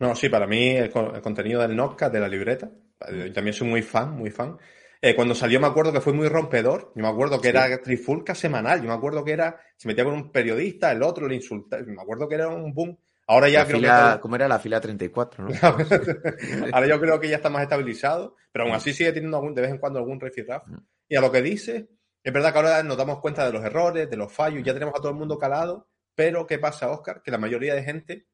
No, 0.00 0.16
sí, 0.16 0.28
para 0.28 0.48
mí 0.48 0.70
el, 0.70 0.90
co- 0.90 1.14
el 1.14 1.22
contenido 1.22 1.60
del 1.62 1.76
Notcast, 1.76 2.12
de 2.12 2.18
la 2.18 2.26
libreta, 2.26 2.70
yo 3.12 3.32
también 3.32 3.54
soy 3.54 3.68
muy 3.68 3.82
fan, 3.82 4.10
muy 4.16 4.30
fan. 4.30 4.58
Eh, 5.00 5.14
cuando 5.14 5.32
salió 5.34 5.60
me 5.60 5.68
acuerdo 5.68 5.92
que 5.92 6.00
fue 6.00 6.12
muy 6.12 6.26
rompedor. 6.28 6.92
Yo 6.96 7.02
me 7.02 7.08
acuerdo 7.08 7.40
que 7.40 7.48
era 7.48 7.80
trifulca 7.80 8.34
semanal. 8.34 8.82
Yo 8.82 8.88
me 8.88 8.92
acuerdo 8.94 9.24
que 9.24 9.30
era, 9.32 9.58
se 9.76 9.86
metía 9.86 10.04
con 10.04 10.12
un 10.14 10.32
periodista, 10.32 10.90
el 10.90 11.02
otro 11.04 11.28
le 11.28 11.36
insultaba. 11.36 11.82
Me 11.86 12.02
acuerdo 12.02 12.28
que 12.28 12.34
era 12.34 12.48
un 12.48 12.74
boom. 12.74 12.98
Ahora 13.28 13.48
ya 13.48 13.60
La 13.60 13.66
creo 13.66 13.78
fila- 13.78 14.14
que... 14.16 14.20
¿Cómo 14.20 14.34
era 14.36 14.48
la 14.48 14.58
fila 14.58 14.80
34, 14.80 15.44
no? 15.44 15.50
Ahora 16.72 16.86
yo 16.88 17.00
creo 17.00 17.20
que 17.20 17.28
ya 17.28 17.36
está 17.36 17.48
más 17.48 17.62
estabilizado, 17.62 18.34
pero 18.52 18.64
aún 18.64 18.74
así 18.74 18.92
sigue 18.92 19.12
teniendo 19.12 19.36
algún, 19.38 19.54
de 19.54 19.62
vez 19.62 19.70
en 19.70 19.78
cuando 19.78 19.98
algún 20.00 20.20
rifirrafo. 20.20 20.66
Y 21.10 21.16
a 21.16 21.20
lo 21.20 21.30
que 21.32 21.42
dice, 21.42 21.88
es 22.22 22.32
verdad 22.32 22.52
que 22.52 22.58
ahora 22.58 22.82
nos 22.84 22.96
damos 22.96 23.18
cuenta 23.20 23.44
de 23.44 23.52
los 23.52 23.64
errores, 23.64 24.08
de 24.08 24.16
los 24.16 24.32
fallos, 24.32 24.62
ya 24.64 24.72
tenemos 24.72 24.94
a 24.94 24.98
todo 25.02 25.10
el 25.10 25.18
mundo 25.18 25.38
calado, 25.38 25.88
pero 26.14 26.46
¿qué 26.46 26.58
pasa, 26.58 26.88
Oscar? 26.90 27.20
Que 27.22 27.30
la 27.32 27.38
mayoría 27.38 27.74
de 27.74 27.82
gente 27.82 28.28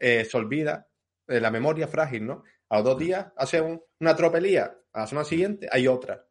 eh, 0.00 0.24
se 0.24 0.36
olvida 0.36 0.88
de 1.26 1.40
la 1.40 1.50
memoria 1.50 1.86
frágil, 1.88 2.26
¿no? 2.26 2.42
A 2.68 2.76
los 2.78 2.84
dos 2.84 2.98
días 2.98 3.28
hace 3.36 3.60
un- 3.60 3.80
una 4.00 4.16
tropelía, 4.16 4.76
a 4.92 5.00
la 5.00 5.06
semana 5.06 5.24
siguiente 5.24 5.68
hay 5.70 5.86
otra. 5.86 6.26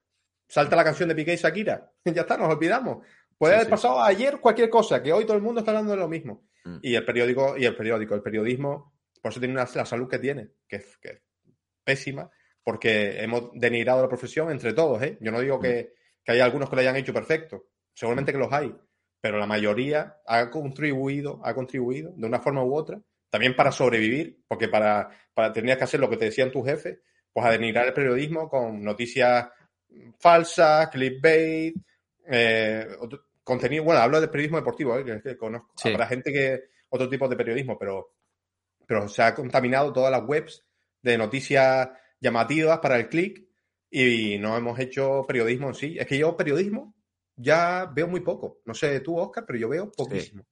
Salta 0.50 0.76
la 0.76 0.84
canción 0.84 1.08
de 1.10 1.16
Piqué 1.16 1.34
y 1.34 1.38
Shakira, 1.38 1.92
ya 2.06 2.22
está, 2.22 2.38
nos 2.38 2.54
olvidamos. 2.54 3.06
Puede 3.38 3.54
Sí, 3.54 3.56
haber 3.56 3.66
sí. 3.68 3.72
pasado 3.72 4.02
ayer 4.02 4.40
cualquier 4.40 4.70
cosa, 4.70 5.02
que 5.02 5.14
hoy 5.14 5.26
todo 5.26 5.38
el 5.38 5.44
mundo 5.44 5.60
está 5.62 5.72
hablando 5.72 5.92
de 5.92 5.98
lo 6.00 6.08
mismo. 6.10 6.48
Mm. 6.66 6.78
Y 6.82 6.96
el 6.96 7.06
periódico, 7.06 7.56
y 7.58 7.66
el 7.66 7.76
periódico, 7.78 8.14
el 8.16 8.22
periodismo, 8.22 8.94
por 9.22 9.32
eso 9.32 9.40
tiene 9.40 9.54
una- 9.54 9.68
la 9.74 9.86
salud 9.86 10.10
que 10.10 10.20
tiene, 10.20 10.50
que 10.68 10.84
que 11.02 11.10
es 11.10 11.22
pésima, 11.86 12.30
porque 12.68 13.24
hemos 13.24 13.50
denigrado 13.54 14.02
la 14.02 14.10
profesión 14.10 14.52
entre 14.52 14.74
todos, 14.74 15.02
¿eh? 15.02 15.18
Yo 15.22 15.32
no 15.32 15.40
digo 15.40 15.58
que, 15.58 15.94
que 16.22 16.34
hay 16.34 16.42
algunos 16.42 16.70
que 16.70 16.76
lo 16.76 16.82
hayan 16.82 16.98
hecho 16.98 17.14
perfecto, 17.14 17.68
seguramente 17.94 18.34
que 18.34 18.38
los 18.38 18.52
hay, 18.52 18.76
pero 19.22 19.38
la 19.38 19.46
mayoría 19.48 20.18
ha 20.26 20.50
contribuido, 20.50 21.40
ha 21.46 21.54
contribuido 21.54 22.12
de 22.18 22.28
una 22.28 22.42
forma 22.42 22.62
u 22.66 22.76
otra, 22.76 23.00
también 23.30 23.56
para 23.56 23.72
sobrevivir, 23.72 24.42
porque 24.50 24.68
para, 24.68 25.10
para 25.34 25.54
tenías 25.54 25.78
que 25.78 25.86
hacer 25.86 26.02
lo 26.02 26.10
que 26.10 26.18
te 26.18 26.26
decían 26.26 26.52
tus 26.52 26.66
jefes, 26.66 27.00
pues 27.32 27.46
a 27.46 27.52
denigrar 27.52 27.88
el 27.88 27.94
periodismo 27.94 28.50
con 28.50 28.84
noticias 28.84 29.48
falsas, 30.20 30.90
clickbait, 30.90 31.74
eh, 32.30 32.86
otro- 33.00 33.28
contenido, 33.46 33.86
bueno, 33.86 34.02
hablo 34.02 34.20
de 34.20 34.28
periodismo 34.28 34.58
deportivo, 34.58 34.98
¿eh? 34.98 35.06
que, 35.06 35.22
que 35.22 35.38
conozco, 35.38 35.72
Sí. 35.78 35.88
habrá 35.94 36.08
gente 36.08 36.34
que, 36.34 36.64
otro 36.90 37.08
tipo 37.08 37.30
de 37.30 37.38
periodismo, 37.38 37.78
pero, 37.80 38.12
pero 38.86 39.08
se 39.08 39.22
ha 39.24 39.34
contaminado 39.34 39.94
todas 39.94 40.12
las 40.12 40.28
webs 40.28 40.66
de 41.02 41.18
noticias 41.18 41.88
llamativas 42.20 42.80
para 42.80 42.98
el 42.98 43.10
click 43.10 43.48
y 43.90 44.38
no 44.38 44.58
hemos 44.58 44.80
hecho 44.80 45.26
periodismo 45.28 45.70
en 45.70 45.76
sí. 45.76 45.98
Es 46.00 46.08
que 46.08 46.18
yo 46.18 46.36
periodismo 46.36 46.96
ya 47.36 47.92
veo 47.94 48.08
muy 48.08 48.22
poco. 48.22 48.62
No 48.66 48.74
sé 48.74 49.00
tú, 49.00 49.18
Oscar, 49.18 49.46
pero 49.46 49.60
yo 49.60 49.70
veo 49.70 49.92
poquísimo. 49.92 50.46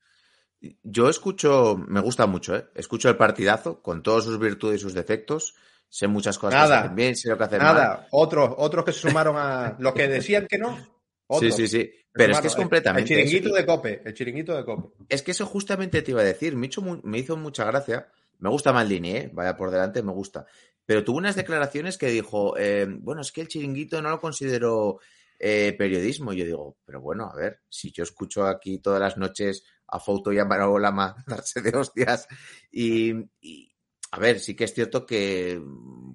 Yo 0.83 1.09
escucho, 1.09 1.77
me 1.87 1.99
gusta 1.99 2.25
mucho, 2.25 2.55
¿eh? 2.55 2.65
Escucho 2.75 3.09
el 3.09 3.17
partidazo 3.17 3.81
con 3.81 4.01
todas 4.01 4.23
sus 4.23 4.39
virtudes 4.39 4.79
y 4.79 4.83
sus 4.83 4.93
defectos. 4.93 5.55
Sé 5.87 6.07
muchas 6.07 6.37
cosas 6.39 6.53
que 6.55 6.61
Nada. 6.61 6.75
se 6.79 6.85
hacen 6.85 6.95
bien, 6.95 7.15
sé 7.15 7.29
lo 7.29 7.37
que 7.37 7.43
hacen 7.43 7.59
mal. 7.59 7.75
Nada, 7.75 8.07
otros, 8.11 8.51
otros 8.57 8.85
que 8.85 8.91
se 8.91 9.07
sumaron 9.07 9.35
a 9.37 9.75
los 9.79 9.93
que 9.93 10.07
decían 10.07 10.47
que 10.47 10.57
no. 10.57 10.75
Sí, 10.77 10.83
Otros. 11.27 11.55
sí, 11.55 11.67
sí. 11.67 11.91
Pero 12.11 12.33
es 12.33 12.39
que 12.39 12.47
es 12.47 12.55
completamente. 12.55 13.13
El 13.13 13.19
chiringuito 13.25 13.49
eso. 13.49 13.57
de 13.57 13.65
Cope, 13.65 14.01
el 14.05 14.13
chiringuito 14.13 14.55
de 14.55 14.63
Cope. 14.63 15.05
Es 15.09 15.21
que 15.21 15.31
eso 15.31 15.45
justamente 15.45 16.01
te 16.01 16.11
iba 16.11 16.21
a 16.21 16.25
decir. 16.25 16.55
Me 16.55 16.67
hizo, 16.67 16.81
me 16.81 17.17
hizo 17.19 17.35
mucha 17.35 17.65
gracia. 17.65 18.07
Me 18.39 18.49
gusta 18.49 18.73
Maldini, 18.73 19.11
¿eh? 19.11 19.29
Vaya 19.33 19.55
por 19.55 19.71
delante, 19.71 20.01
me 20.01 20.11
gusta. 20.11 20.45
Pero 20.85 21.03
tuvo 21.03 21.17
unas 21.17 21.35
declaraciones 21.35 21.97
que 21.97 22.07
dijo, 22.07 22.57
eh, 22.57 22.87
bueno, 22.87 23.21
es 23.21 23.31
que 23.31 23.41
el 23.41 23.47
chiringuito 23.47 24.01
no 24.01 24.09
lo 24.09 24.19
considero 24.19 24.99
eh, 25.39 25.73
periodismo. 25.77 26.33
Y 26.33 26.37
yo 26.37 26.45
digo, 26.45 26.77
pero 26.85 27.01
bueno, 27.01 27.29
a 27.31 27.35
ver, 27.35 27.61
si 27.69 27.91
yo 27.91 28.03
escucho 28.03 28.45
aquí 28.45 28.79
todas 28.79 28.99
las 28.99 29.17
noches 29.17 29.63
a 29.87 29.99
Fouto 29.99 30.31
y 30.31 30.39
a 30.39 30.45
Lama 30.45 31.15
darse 31.27 31.61
de 31.61 31.77
hostias 31.77 32.27
y, 32.71 33.13
y, 33.41 33.75
a 34.15 34.19
ver, 34.19 34.39
sí 34.39 34.55
que 34.55 34.63
es 34.63 34.73
cierto 34.73 35.05
que, 35.05 35.61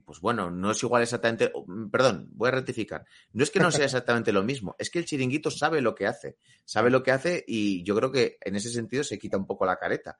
pues 0.06 0.20
bueno, 0.20 0.50
no 0.50 0.70
es 0.70 0.82
igual 0.82 1.02
exactamente, 1.02 1.52
perdón, 1.92 2.30
voy 2.32 2.48
a 2.48 2.52
rectificar, 2.52 3.04
no 3.34 3.42
es 3.42 3.50
que 3.50 3.60
no 3.60 3.70
sea 3.70 3.84
exactamente 3.84 4.32
lo 4.32 4.42
mismo, 4.42 4.74
es 4.78 4.88
que 4.88 5.00
el 5.00 5.04
chiringuito 5.04 5.50
sabe 5.50 5.82
lo 5.82 5.94
que 5.94 6.06
hace, 6.06 6.38
sabe 6.64 6.88
lo 6.88 7.02
que 7.02 7.10
hace 7.10 7.44
y 7.46 7.82
yo 7.84 7.94
creo 7.94 8.10
que 8.10 8.38
en 8.40 8.56
ese 8.56 8.70
sentido 8.70 9.04
se 9.04 9.18
quita 9.18 9.36
un 9.36 9.46
poco 9.46 9.66
la 9.66 9.76
careta. 9.76 10.18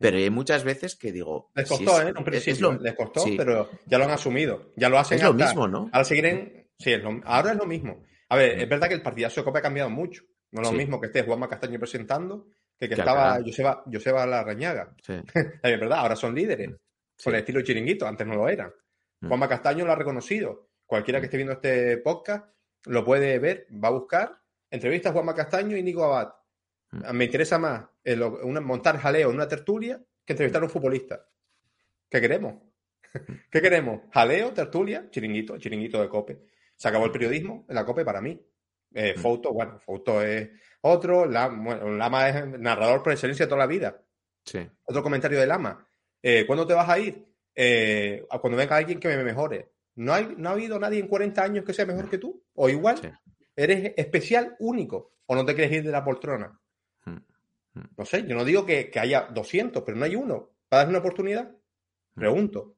Pero 0.00 0.16
hay 0.16 0.30
muchas 0.30 0.64
veces 0.64 0.96
que 0.96 1.12
digo... 1.12 1.50
Les 1.54 1.68
si 1.68 1.74
costó, 1.84 2.00
es- 2.00 2.06
¿eh? 2.06 2.08
En 2.10 2.16
es- 2.18 2.24
principio, 2.24 2.52
es 2.54 2.60
lo- 2.60 2.72
les 2.80 2.94
costó, 2.94 3.20
sí. 3.20 3.34
pero 3.36 3.68
ya 3.86 3.98
lo 3.98 4.04
han 4.04 4.10
asumido. 4.10 4.72
Ya 4.76 4.88
lo 4.88 4.98
hacen 4.98 5.18
Es 5.18 5.24
lo 5.24 5.34
mismo, 5.34 5.68
¿no? 5.68 5.90
Ahora 5.92 6.04
seguirán. 6.04 6.52
Sí, 6.78 6.92
es 6.92 7.02
lo- 7.02 7.20
ahora 7.24 7.52
es 7.52 7.58
lo 7.58 7.66
mismo. 7.66 8.02
A 8.30 8.36
ver, 8.36 8.58
es 8.60 8.68
verdad 8.68 8.88
que 8.88 8.94
el 8.94 9.02
partidazo 9.02 9.40
de 9.40 9.44
Copa 9.44 9.58
ha 9.58 9.62
cambiado 9.62 9.90
mucho. 9.90 10.22
No 10.52 10.62
es 10.62 10.68
lo 10.68 10.72
Sí. 10.72 10.78
mismo 10.78 11.00
que 11.00 11.08
esté 11.08 11.22
Juanma 11.22 11.48
Castaño 11.48 11.78
presentando 11.78 12.46
que 12.78 12.88
que 12.88 12.94
Que 12.94 13.00
estaba. 13.02 13.38
Joseba, 13.44 13.84
Joseba 13.92 14.26
Larrañaga. 14.26 14.94
Sí, 15.02 15.12
Es 15.62 15.80
verdad, 15.80 15.98
ahora 15.98 16.16
son 16.16 16.34
líderes. 16.34 16.70
Con 17.22 17.34
el 17.34 17.40
estilo 17.40 17.60
chiringuito, 17.60 18.06
antes 18.06 18.26
no 18.26 18.34
lo 18.36 18.48
eran. 18.48 18.72
Mm. 19.20 19.28
Juanma 19.28 19.48
Castaño 19.48 19.84
lo 19.84 19.92
ha 19.92 19.96
reconocido. 19.96 20.70
Cualquiera 20.86 21.20
que 21.20 21.26
esté 21.26 21.36
viendo 21.36 21.52
este 21.52 21.98
podcast 21.98 22.46
lo 22.86 23.04
puede 23.04 23.38
ver, 23.38 23.66
va 23.72 23.88
a 23.88 23.92
buscar 23.92 24.40
entrevistas 24.70 25.10
a 25.10 25.12
Juanma 25.12 25.34
Castaño 25.34 25.76
y 25.76 25.82
Nico 25.82 26.04
Abad. 26.04 26.32
Mm. 26.92 27.12
Me 27.14 27.24
interesa 27.26 27.58
más 27.58 27.84
el- 28.04 28.22
una- 28.22 28.60
montar 28.60 28.98
jaleo 28.98 29.28
en 29.30 29.36
una 29.36 29.48
tertulia 29.48 30.00
que 30.24 30.32
entrevistar 30.32 30.62
a 30.62 30.66
un 30.66 30.70
futbolista. 30.70 31.26
¿Qué 32.08 32.20
queremos? 32.20 32.54
¿Qué 33.50 33.60
queremos? 33.60 34.02
¿Jaleo, 34.12 34.52
tertulia? 34.52 35.08
Chiringuito, 35.10 35.58
chiringuito 35.58 36.00
de 36.00 36.08
Cope. 36.08 36.40
Se 36.76 36.88
acabó 36.88 37.04
el 37.06 37.12
periodismo 37.12 37.66
en 37.68 37.74
la 37.74 37.84
Cope 37.84 38.04
para 38.04 38.20
mí. 38.20 38.40
Eh, 38.94 39.14
Mm. 39.16 39.20
Fouto, 39.20 39.52
bueno, 39.52 39.78
Fouto 39.80 40.22
es 40.22 40.50
otro. 40.82 41.26
La- 41.26 41.48
bueno, 41.48 41.90
Lama 41.96 42.28
es 42.28 42.58
narrador 42.58 43.02
por 43.02 43.12
excelencia 43.12 43.46
toda 43.46 43.58
la 43.58 43.66
vida. 43.66 44.02
sí. 44.44 44.66
Otro 44.84 45.02
comentario 45.02 45.38
de 45.38 45.46
Lama. 45.46 45.86
Eh, 46.22 46.44
¿Cuándo 46.46 46.66
te 46.66 46.74
vas 46.74 46.88
a 46.88 46.98
ir? 46.98 47.24
Eh, 47.54 48.24
cuando 48.40 48.56
venga 48.56 48.76
alguien 48.76 48.98
que 48.98 49.08
me 49.08 49.22
mejore. 49.22 49.70
¿No, 49.96 50.12
hay, 50.14 50.34
¿No 50.36 50.48
ha 50.48 50.52
habido 50.52 50.78
nadie 50.80 50.98
en 50.98 51.08
40 51.08 51.42
años 51.44 51.64
que 51.64 51.74
sea 51.74 51.84
mejor 51.86 52.08
que 52.08 52.18
tú? 52.18 52.42
¿O 52.54 52.68
igual? 52.68 52.98
Sí. 52.98 53.08
¿Eres 53.54 53.92
especial, 53.96 54.56
único? 54.60 55.14
¿O 55.26 55.34
no 55.34 55.44
te 55.44 55.54
quieres 55.54 55.72
ir 55.76 55.84
de 55.84 55.90
la 55.92 56.02
poltrona? 56.04 56.58
Mm. 57.74 57.80
Mm. 57.80 57.88
No 57.96 58.04
sé, 58.04 58.26
yo 58.26 58.34
no 58.34 58.44
digo 58.44 58.64
que, 58.66 58.90
que 58.90 59.00
haya 59.00 59.28
200, 59.32 59.82
pero 59.82 59.96
no 59.96 60.04
hay 60.04 60.16
uno. 60.16 60.50
¿Para 60.68 60.82
darle 60.82 60.90
una 60.90 60.98
oportunidad? 61.00 61.50
Pregunto. 62.14 62.76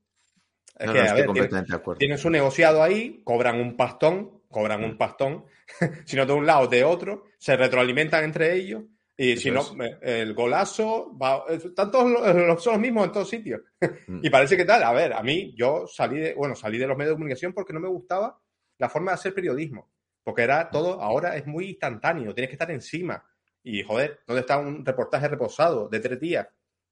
Es 0.78 0.86
No, 0.86 0.93
que, 0.93 1.03
no, 1.03 1.11
a 1.11 1.14
ver, 1.14 1.32
tienen, 1.32 1.66
tienen 1.99 2.18
su 2.18 2.30
negociado 2.30 2.82
ahí, 2.82 3.22
cobran 3.24 3.61
un 3.61 3.76
pastón, 3.76 4.43
cobran 4.49 4.84
un 4.84 4.97
pastón, 4.97 5.45
si 6.07 6.16
no 6.16 6.26
de 6.26 6.32
un 6.32 6.47
lado, 6.47 6.66
de 6.66 6.84
otro, 6.84 7.24
se 7.38 7.57
retroalimentan 7.57 8.24
entre 8.24 8.55
ellos, 8.55 8.84
y 9.16 9.36
si 9.36 9.51
no, 9.51 9.62
el 10.01 10.34
golazo, 10.34 11.16
va, 11.16 11.45
están 11.49 11.90
todos 11.90 12.11
los, 12.34 12.62
son 12.62 12.74
los 12.74 12.82
mismos 12.82 13.07
en 13.07 13.12
todos 13.12 13.28
sitios. 13.28 13.61
Mm. 14.07 14.20
y 14.22 14.30
parece 14.30 14.57
que 14.57 14.64
tal, 14.64 14.82
a 14.82 14.93
ver, 14.93 15.12
a 15.12 15.22
mí, 15.22 15.55
yo 15.57 15.86
salí 15.86 16.18
de, 16.18 16.34
bueno, 16.34 16.55
salí 16.55 16.78
de 16.78 16.86
los 16.86 16.97
medios 16.97 17.12
de 17.12 17.16
comunicación 17.16 17.53
porque 17.53 17.72
no 17.72 17.80
me 17.80 17.88
gustaba 17.88 18.38
la 18.78 18.88
forma 18.88 19.12
de 19.12 19.16
hacer 19.16 19.34
periodismo, 19.34 19.93
porque 20.24 20.43
era 20.43 20.70
todo, 20.70 21.01
ahora 21.01 21.36
es 21.36 21.47
muy 21.47 21.68
instantáneo, 21.70 22.34
tienes 22.34 22.49
que 22.49 22.55
estar 22.55 22.70
encima. 22.70 23.22
Y 23.63 23.83
joder, 23.83 24.21
¿dónde 24.27 24.41
está 24.41 24.59
un 24.59 24.85
reportaje 24.85 25.29
reposado 25.29 25.89
de 25.89 26.01
tres 26.01 26.19
días? 26.19 26.49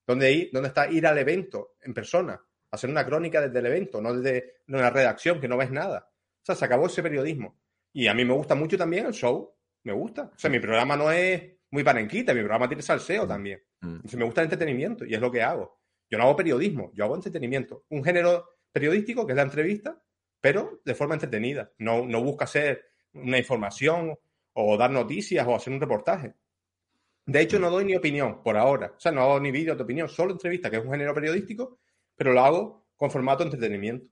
¿Dónde, 0.06 0.32
ir, 0.32 0.50
dónde 0.52 0.68
está 0.68 0.90
ir 0.90 1.06
al 1.06 1.18
evento 1.18 1.74
en 1.80 1.94
persona? 1.94 2.40
Hacer 2.70 2.90
una 2.90 3.04
crónica 3.04 3.40
desde 3.40 3.58
el 3.58 3.66
evento, 3.66 4.00
no 4.00 4.14
desde 4.14 4.56
una 4.68 4.90
redacción 4.90 5.40
que 5.40 5.48
no 5.48 5.56
ves 5.56 5.70
nada. 5.70 6.10
O 6.10 6.44
sea, 6.44 6.54
se 6.54 6.64
acabó 6.64 6.86
ese 6.86 7.02
periodismo. 7.02 7.60
Y 7.92 8.06
a 8.06 8.14
mí 8.14 8.24
me 8.24 8.34
gusta 8.34 8.54
mucho 8.54 8.78
también 8.78 9.06
el 9.06 9.12
show. 9.12 9.52
Me 9.82 9.92
gusta. 9.92 10.30
O 10.34 10.38
sea, 10.38 10.50
mi 10.50 10.60
programa 10.60 10.96
no 10.96 11.10
es 11.10 11.42
muy 11.70 11.82
panenquita, 11.82 12.34
mi 12.34 12.40
programa 12.40 12.68
tiene 12.68 12.82
salseo 12.82 13.26
también. 13.26 13.62
Mm. 13.80 13.96
Entonces, 13.96 14.18
me 14.18 14.24
gusta 14.24 14.40
el 14.42 14.46
entretenimiento 14.46 15.04
y 15.04 15.14
es 15.14 15.20
lo 15.20 15.30
que 15.30 15.42
hago. 15.42 15.80
Yo 16.08 16.18
no 16.18 16.24
hago 16.24 16.36
periodismo, 16.36 16.90
yo 16.94 17.04
hago 17.04 17.14
entretenimiento. 17.14 17.84
Un 17.88 18.04
género 18.04 18.46
periodístico 18.72 19.26
que 19.26 19.32
es 19.32 19.36
la 19.36 19.42
entrevista, 19.42 20.02
pero 20.40 20.80
de 20.84 20.94
forma 20.94 21.14
entretenida. 21.14 21.72
No, 21.78 22.04
no 22.04 22.22
busca 22.22 22.44
hacer 22.44 22.84
una 23.12 23.38
información 23.38 24.16
o 24.52 24.76
dar 24.76 24.90
noticias 24.90 25.46
o 25.46 25.54
hacer 25.54 25.72
un 25.72 25.80
reportaje. 25.80 26.34
De 27.30 27.40
hecho, 27.40 27.60
no 27.60 27.70
doy 27.70 27.84
ni 27.84 27.94
opinión 27.94 28.42
por 28.42 28.56
ahora. 28.56 28.92
O 28.96 28.98
sea, 28.98 29.12
no 29.12 29.20
hago 29.20 29.38
ni 29.38 29.52
vídeo 29.52 29.76
de 29.76 29.84
opinión, 29.84 30.08
solo 30.08 30.32
entrevista, 30.32 30.68
que 30.68 30.78
es 30.78 30.84
un 30.84 30.90
género 30.90 31.14
periodístico, 31.14 31.78
pero 32.16 32.32
lo 32.32 32.40
hago 32.40 32.88
con 32.96 33.08
formato 33.08 33.44
entretenimiento. 33.44 34.10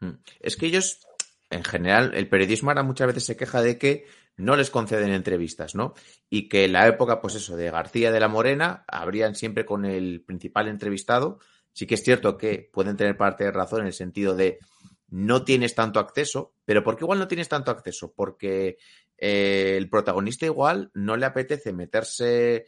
Mm. 0.00 0.12
Es 0.40 0.56
que 0.56 0.64
ellos, 0.64 1.06
en 1.50 1.62
general, 1.64 2.12
el 2.14 2.30
periodismo 2.30 2.70
ahora 2.70 2.82
muchas 2.82 3.08
veces 3.08 3.26
se 3.26 3.36
queja 3.36 3.60
de 3.60 3.76
que 3.76 4.06
no 4.38 4.56
les 4.56 4.70
conceden 4.70 5.12
entrevistas, 5.12 5.74
¿no? 5.74 5.92
Y 6.30 6.48
que 6.48 6.64
en 6.64 6.72
la 6.72 6.86
época, 6.86 7.20
pues 7.20 7.34
eso, 7.34 7.58
de 7.58 7.70
García 7.70 8.10
de 8.10 8.20
la 8.20 8.28
Morena, 8.28 8.86
habrían 8.88 9.34
siempre 9.34 9.66
con 9.66 9.84
el 9.84 10.22
principal 10.22 10.68
entrevistado. 10.68 11.40
Sí 11.74 11.86
que 11.86 11.96
es 11.96 12.02
cierto 12.02 12.38
que 12.38 12.70
pueden 12.72 12.96
tener 12.96 13.18
parte 13.18 13.44
de 13.44 13.52
razón 13.52 13.82
en 13.82 13.88
el 13.88 13.92
sentido 13.92 14.34
de 14.34 14.60
no 15.08 15.44
tienes 15.44 15.74
tanto 15.74 16.00
acceso, 16.00 16.54
pero 16.64 16.82
¿por 16.82 16.96
qué 16.96 17.04
igual 17.04 17.18
no 17.18 17.28
tienes 17.28 17.50
tanto 17.50 17.70
acceso? 17.70 18.14
Porque 18.14 18.78
eh, 19.18 19.74
el 19.76 19.88
protagonista 19.88 20.46
igual 20.46 20.90
no 20.94 21.16
le 21.16 21.26
apetece 21.26 21.72
meterse 21.72 22.66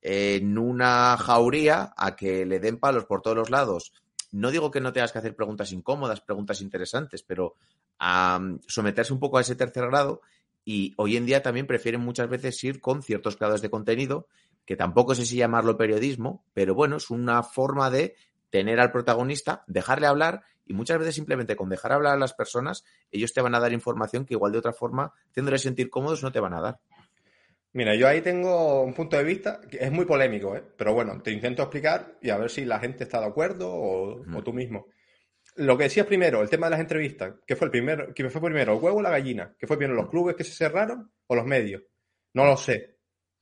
en 0.00 0.58
una 0.58 1.16
jauría 1.16 1.94
a 1.96 2.14
que 2.14 2.44
le 2.44 2.60
den 2.60 2.78
palos 2.78 3.06
por 3.06 3.22
todos 3.22 3.36
los 3.36 3.50
lados. 3.50 3.92
No 4.32 4.50
digo 4.50 4.70
que 4.70 4.80
no 4.80 4.92
tengas 4.92 5.12
que 5.12 5.18
hacer 5.18 5.34
preguntas 5.34 5.72
incómodas, 5.72 6.20
preguntas 6.20 6.60
interesantes, 6.60 7.22
pero 7.22 7.54
a 7.98 8.40
someterse 8.66 9.12
un 9.12 9.20
poco 9.20 9.38
a 9.38 9.40
ese 9.40 9.56
tercer 9.56 9.86
grado 9.86 10.20
y 10.64 10.92
hoy 10.96 11.16
en 11.16 11.26
día 11.26 11.42
también 11.42 11.66
prefieren 11.66 12.00
muchas 12.00 12.28
veces 12.28 12.62
ir 12.64 12.80
con 12.80 13.02
ciertos 13.02 13.38
grados 13.38 13.62
de 13.62 13.70
contenido, 13.70 14.28
que 14.64 14.76
tampoco 14.76 15.14
sé 15.14 15.24
si 15.26 15.36
llamarlo 15.36 15.76
periodismo, 15.76 16.44
pero 16.54 16.74
bueno, 16.74 16.96
es 16.96 17.10
una 17.10 17.42
forma 17.42 17.90
de 17.90 18.16
tener 18.50 18.80
al 18.80 18.92
protagonista, 18.92 19.64
dejarle 19.66 20.06
hablar 20.06 20.42
Y 20.66 20.74
muchas 20.74 20.98
veces 20.98 21.14
simplemente 21.14 21.56
con 21.56 21.68
dejar 21.68 21.92
hablar 21.92 22.14
a 22.14 22.18
las 22.18 22.34
personas, 22.34 22.84
ellos 23.10 23.32
te 23.32 23.40
van 23.40 23.54
a 23.54 23.60
dar 23.60 23.72
información 23.72 24.24
que 24.24 24.34
igual 24.34 24.52
de 24.52 24.58
otra 24.58 24.72
forma, 24.72 25.12
haciéndoles 25.30 25.62
sentir 25.62 25.90
cómodos, 25.90 26.22
no 26.22 26.32
te 26.32 26.40
van 26.40 26.54
a 26.54 26.60
dar. 26.60 26.80
Mira, 27.72 27.96
yo 27.96 28.06
ahí 28.06 28.20
tengo 28.20 28.82
un 28.82 28.94
punto 28.94 29.16
de 29.16 29.24
vista 29.24 29.60
que 29.68 29.78
es 29.78 29.90
muy 29.90 30.04
polémico, 30.04 30.54
¿eh? 30.54 30.62
pero 30.76 30.94
bueno, 30.94 31.20
te 31.20 31.32
intento 31.32 31.62
explicar 31.62 32.18
y 32.22 32.30
a 32.30 32.38
ver 32.38 32.48
si 32.48 32.64
la 32.64 32.78
gente 32.78 33.02
está 33.02 33.18
de 33.20 33.26
acuerdo 33.26 33.68
o, 33.68 34.20
o 34.20 34.42
tú 34.44 34.52
mismo. 34.52 34.86
Lo 35.56 35.76
que 35.76 35.84
decías 35.84 36.06
primero, 36.06 36.40
el 36.40 36.48
tema 36.48 36.66
de 36.66 36.72
las 36.72 36.80
entrevistas, 36.80 37.34
¿qué 37.46 37.56
fue 37.56 37.66
el 37.66 37.70
primero? 37.72 38.14
¿Qué 38.14 38.30
fue 38.30 38.40
primero, 38.40 38.74
el 38.74 38.80
huevo 38.80 38.98
o 38.98 39.02
la 39.02 39.10
gallina? 39.10 39.54
¿Qué 39.58 39.66
fue 39.66 39.76
primero, 39.76 40.00
los 40.00 40.08
clubes 40.08 40.36
que 40.36 40.44
se 40.44 40.52
cerraron 40.52 41.12
o 41.26 41.34
los 41.34 41.44
medios? 41.44 41.82
No 42.32 42.44
lo 42.44 42.56
sé. 42.56 42.98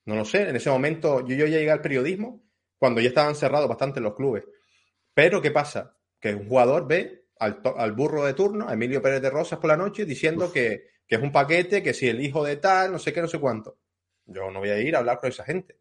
No 0.07 0.17
lo 0.17 0.25
sé. 0.25 0.49
En 0.49 0.57
ese 0.57 0.71
momento 0.71 1.21
yo, 1.21 1.37
yo 1.37 1.47
ya 1.47 1.59
llegué 1.59 1.71
al 1.71 1.81
periodismo 1.81 2.43
cuando 2.79 3.01
ya 3.01 3.09
estaban 3.09 3.35
cerrados 3.35 3.69
bastante 3.69 4.01
los 4.01 4.15
clubes. 4.15 4.45
Pero 5.15 5.41
¿qué 5.41 5.51
pasa? 5.51 5.97
Que 6.23 6.35
un 6.35 6.49
jugador 6.49 6.89
ve 6.89 7.27
al, 7.39 7.61
al 7.77 7.93
burro 7.93 8.25
de 8.25 8.33
turno, 8.33 8.67
a 8.67 8.73
Emilio 8.73 9.03
Pérez 9.03 9.21
de 9.21 9.29
Rosas 9.29 9.59
por 9.59 9.69
la 9.69 9.77
noche, 9.77 10.07
diciendo 10.07 10.51
que, 10.51 10.87
que 11.07 11.17
es 11.17 11.23
un 11.23 11.31
paquete, 11.31 11.83
que 11.83 11.93
si 11.93 12.09
el 12.09 12.23
hijo 12.23 12.43
de 12.43 12.57
tal, 12.57 12.91
no 12.93 12.99
sé 12.99 13.13
qué, 13.13 13.21
no 13.21 13.29
sé 13.29 13.39
cuánto. 13.39 13.77
Yo 14.25 14.51
no 14.51 14.61
voy 14.61 14.71
a 14.71 14.81
ir 14.81 14.97
a 14.97 15.01
hablar 15.01 15.19
con 15.19 15.29
esa 15.29 15.45
gente. 15.45 15.77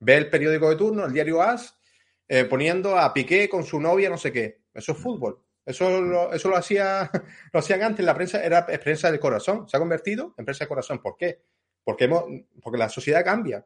Ve 0.00 0.16
el 0.16 0.28
periódico 0.28 0.68
de 0.68 0.74
turno, 0.74 1.04
el 1.04 1.12
diario 1.12 1.40
AS, 1.40 1.78
eh, 2.26 2.44
poniendo 2.46 2.98
a 2.98 3.12
Piqué 3.14 3.48
con 3.48 3.64
su 3.64 3.78
novia, 3.78 4.10
no 4.10 4.18
sé 4.18 4.32
qué. 4.32 4.62
Eso 4.74 4.92
es 4.92 4.98
fútbol. 4.98 5.40
Eso 5.64 6.00
lo, 6.00 6.32
eso 6.32 6.48
lo 6.48 6.56
hacía, 6.56 7.08
lo 7.52 7.60
hacían 7.60 7.82
antes, 7.82 8.04
la 8.04 8.14
prensa 8.14 8.42
era 8.42 8.66
prensa 8.66 9.10
del 9.10 9.20
corazón. 9.20 9.68
Se 9.68 9.76
ha 9.76 9.80
convertido 9.80 10.34
en 10.36 10.44
prensa 10.44 10.64
del 10.64 10.68
corazón. 10.68 11.00
¿Por 11.00 11.16
qué? 11.16 11.42
Porque, 11.84 12.04
hemos, 12.04 12.24
porque 12.60 12.78
la 12.78 12.88
sociedad 12.88 13.24
cambia. 13.24 13.64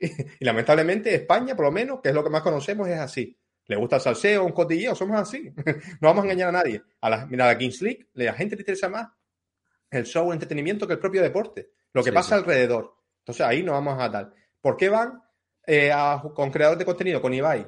Y, 0.40 0.44
lamentablemente 0.44 1.12
España, 1.14 1.56
por 1.56 1.64
lo 1.64 1.72
menos, 1.72 2.00
que 2.00 2.10
es 2.10 2.14
lo 2.14 2.22
que 2.22 2.30
más 2.30 2.42
conocemos, 2.42 2.88
es 2.88 2.98
así. 2.98 3.36
Le 3.68 3.76
gusta 3.76 3.96
el 3.96 4.02
salseo, 4.02 4.44
un 4.44 4.52
cotilleo, 4.52 4.94
somos 4.94 5.18
así. 5.20 5.52
No 6.00 6.08
vamos 6.08 6.22
a 6.22 6.26
engañar 6.26 6.48
a 6.48 6.52
nadie. 6.52 6.82
A 7.00 7.10
la, 7.10 7.26
mira, 7.26 7.44
a 7.44 7.48
la 7.52 7.58
Kings 7.58 7.80
League, 7.82 8.08
a 8.16 8.22
la 8.24 8.32
gente 8.32 8.56
le 8.56 8.62
interesa 8.62 8.88
más 8.88 9.08
el 9.90 10.04
show, 10.04 10.26
el 10.28 10.34
entretenimiento 10.34 10.86
que 10.86 10.94
el 10.94 10.98
propio 10.98 11.22
deporte. 11.22 11.70
Lo 11.92 12.02
que 12.02 12.10
Sí, 12.10 12.14
pasa 12.14 12.28
sí. 12.30 12.34
alrededor. 12.42 12.94
Entonces 13.20 13.46
ahí 13.46 13.62
no 13.62 13.72
vamos 13.72 14.00
a 14.00 14.10
tal. 14.10 14.34
¿Por 14.60 14.76
qué 14.76 14.88
van 14.88 15.22
eh, 15.66 15.90
a- 15.92 16.22
con 16.34 16.50
creadores 16.50 16.78
de 16.78 16.84
contenido, 16.84 17.20
con 17.22 17.32
Ibai 17.34 17.66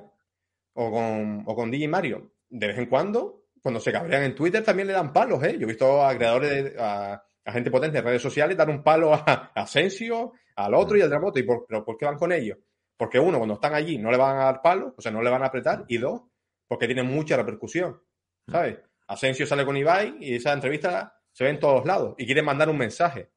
o 0.74 0.90
con, 0.90 1.42
o 1.46 1.54
con 1.54 1.70
DJ 1.70 1.88
Mario? 1.88 2.32
De 2.48 2.66
vez 2.68 2.78
en 2.78 2.86
cuando, 2.86 3.44
cuando 3.62 3.78
se 3.80 3.92
cabrean 3.92 4.22
en 4.24 4.34
Twitter, 4.34 4.64
también 4.64 4.88
le 4.88 4.94
dan 4.94 5.12
palos, 5.12 5.42
¿eh? 5.44 5.56
Yo 5.58 5.64
he 5.64 5.66
visto 5.66 6.04
a 6.04 6.14
creadores, 6.16 6.50
de- 6.74 6.80
a, 6.82 7.22
a 7.44 7.52
gente 7.52 7.70
potente 7.70 7.98
de 7.98 8.02
redes 8.02 8.22
sociales 8.22 8.56
dar 8.56 8.68
un 8.70 8.82
palo 8.82 9.12
a, 9.14 9.22
a 9.54 9.62
Asensio, 9.62 10.32
al 10.56 10.74
otro 10.74 10.96
y 10.96 11.02
al 11.02 11.10
Dramoto. 11.10 11.38
¿Y 11.38 11.42
por, 11.42 11.66
pero 11.68 11.84
por 11.84 11.96
qué 11.96 12.06
van 12.06 12.16
con 12.18 12.32
ellos? 12.32 12.58
Porque 13.00 13.18
uno, 13.18 13.38
cuando 13.38 13.54
están 13.54 13.72
allí, 13.72 13.96
no 13.96 14.10
le 14.10 14.18
van 14.18 14.36
a 14.36 14.44
dar 14.44 14.60
palos, 14.60 14.92
o 14.94 15.00
sea, 15.00 15.10
no 15.10 15.22
le 15.22 15.30
van 15.30 15.42
a 15.42 15.46
apretar. 15.46 15.86
Y 15.88 15.96
dos, 15.96 16.20
porque 16.68 16.84
tienen 16.84 17.06
mucha 17.06 17.34
repercusión, 17.34 17.98
¿sabes? 18.46 18.76
Asensio 19.06 19.46
sale 19.46 19.64
con 19.64 19.74
Ibai 19.74 20.18
y 20.20 20.34
esa 20.34 20.52
entrevista 20.52 21.18
se 21.32 21.44
ve 21.44 21.50
en 21.50 21.58
todos 21.58 21.86
lados 21.86 22.14
y 22.18 22.26
quieren 22.26 22.44
mandar 22.44 22.68
un 22.68 22.76
mensaje. 22.76 23.30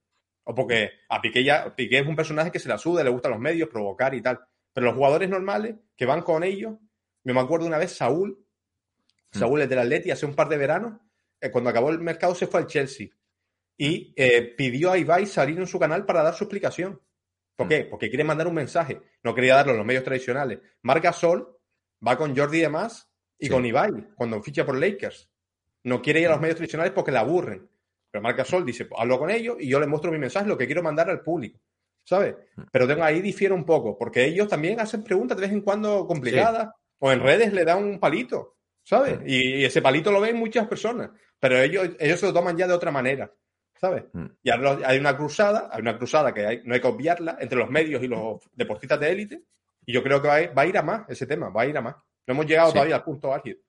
O 0.43 0.53
porque 0.53 0.89
a 1.07 1.21
Piqué 1.21 1.45
ya, 1.45 1.73
Piqué 1.77 1.99
es 1.99 2.05
un 2.05 2.17
personaje 2.17 2.51
que 2.51 2.59
se 2.59 2.67
la 2.67 2.77
suda, 2.77 3.05
le 3.05 3.09
gustan 3.09 3.31
los 3.31 3.39
medios, 3.39 3.69
provocar 3.69 4.13
y 4.13 4.21
tal. 4.21 4.41
Pero 4.73 4.87
los 4.87 4.95
jugadores 4.95 5.29
normales 5.29 5.75
que 5.95 6.05
van 6.05 6.23
con 6.23 6.43
ellos, 6.43 6.73
yo 7.23 7.33
me 7.33 7.39
acuerdo 7.39 7.65
una 7.65 7.77
vez 7.77 7.95
Saúl, 7.95 8.45
Saúl 9.31 9.61
es 9.61 9.69
del 9.69 9.79
Atleti, 9.79 10.11
hace 10.11 10.25
un 10.25 10.35
par 10.35 10.49
de 10.49 10.57
veranos, 10.57 10.99
eh, 11.39 11.51
cuando 11.51 11.69
acabó 11.69 11.89
el 11.89 11.99
mercado 11.99 12.35
se 12.35 12.47
fue 12.47 12.59
al 12.59 12.67
Chelsea 12.67 13.07
y 13.77 14.13
eh, 14.17 14.41
pidió 14.57 14.91
a 14.91 14.97
Ibai 14.97 15.25
salir 15.25 15.57
en 15.57 15.67
su 15.67 15.79
canal 15.79 16.05
para 16.05 16.21
dar 16.21 16.33
su 16.33 16.43
explicación. 16.43 16.99
¿Por 17.55 17.67
qué? 17.67 17.85
Porque 17.85 18.09
quiere 18.09 18.23
mandar 18.23 18.47
un 18.47 18.55
mensaje. 18.55 18.99
No 19.23 19.33
quería 19.35 19.55
darlo 19.55 19.71
en 19.73 19.77
los 19.77 19.85
medios 19.85 20.03
tradicionales. 20.03 20.59
Marca 20.81 21.13
Sol 21.13 21.57
va 22.05 22.17
con 22.17 22.35
Jordi 22.35 22.59
de 22.61 22.69
Más 22.69 23.09
y 23.37 23.45
Sí. 23.45 23.51
con 23.51 23.65
Ibai 23.65 23.91
cuando 24.15 24.41
ficha 24.41 24.65
por 24.65 24.77
Lakers. 24.77 25.29
No 25.83 26.01
quiere 26.01 26.21
ir 26.21 26.27
a 26.27 26.31
los 26.31 26.41
medios 26.41 26.55
tradicionales 26.57 26.93
porque 26.93 27.11
le 27.11 27.17
aburren. 27.19 27.69
Pero 28.09 28.21
Marca 28.21 28.45
Sol 28.45 28.65
dice, 28.65 28.85
pues, 28.85 28.99
hablo 28.99 29.19
con 29.19 29.29
ellos 29.29 29.57
y 29.59 29.67
yo 29.69 29.79
les 29.79 29.89
muestro 29.89 30.11
mi 30.11 30.17
mensaje, 30.17 30.47
lo 30.47 30.57
que 30.57 30.65
quiero 30.65 30.83
mandar 30.83 31.09
al 31.09 31.21
público. 31.21 31.59
¿Sabes? 32.05 32.35
Pero 32.71 32.85
tengo 32.85 33.01
ahí 33.03 33.21
difiere 33.21 33.53
un 33.53 33.63
poco, 33.63 33.97
porque 33.97 34.25
ellos 34.25 34.49
también 34.49 34.77
hacen 34.81 35.03
preguntas 35.05 35.37
de 35.37 35.43
vez 35.43 35.51
en 35.53 35.61
cuando 35.61 36.05
complicadas 36.05 36.69
o 36.99 37.11
en 37.13 37.21
redes 37.21 37.53
le 37.53 37.63
dan 37.63 37.81
un 37.81 37.97
palito, 37.97 38.57
¿sabes? 38.83 39.19
Y, 39.25 39.61
y 39.61 39.63
ese 39.65 39.81
palito 39.81 40.11
lo 40.11 40.19
ven 40.19 40.35
muchas 40.35 40.67
personas, 40.67 41.11
pero 41.39 41.57
ellos, 41.61 41.91
ellos 41.99 42.19
se 42.19 42.25
lo 42.25 42.33
toman 42.33 42.57
ya 42.57 42.67
de 42.67 42.73
otra 42.73 42.91
manera, 42.91 43.31
¿sabes? 43.83 44.05
Mm. 44.13 44.25
Y 44.43 44.49
ahora 44.49 44.77
hay 44.85 44.97
una 44.97 45.17
cruzada, 45.17 45.67
hay 45.69 45.81
una 45.81 45.97
cruzada 45.97 46.33
que 46.33 46.45
hay- 46.45 46.61
no 46.63 46.73
hay 46.73 46.79
que 46.79 46.87
obviarla 46.87 47.35
entre 47.41 47.57
los 47.57 47.69
medios 47.69 48.01
y 48.01 48.07
los 48.07 48.39
deportistas 48.53 48.97
de 49.01 49.11
élite, 49.11 49.43
y 49.85 49.91
yo 49.91 50.01
creo 50.01 50.21
que 50.21 50.27
va 50.29 50.35
a, 50.35 50.41
ir, 50.41 50.57
va 50.57 50.61
a 50.61 50.65
ir 50.65 50.77
a 50.77 50.81
más 50.81 51.01
ese 51.09 51.27
tema, 51.27 51.49
va 51.49 51.63
a 51.63 51.65
ir 51.65 51.77
a 51.77 51.81
más. 51.81 51.95
No 52.25 52.33
hemos 52.33 52.45
llegado 52.45 52.69
Sí. 52.69 52.73
todavía 52.75 52.95
al 52.95 53.03
punto 53.03 53.33
álgido. 53.33 53.59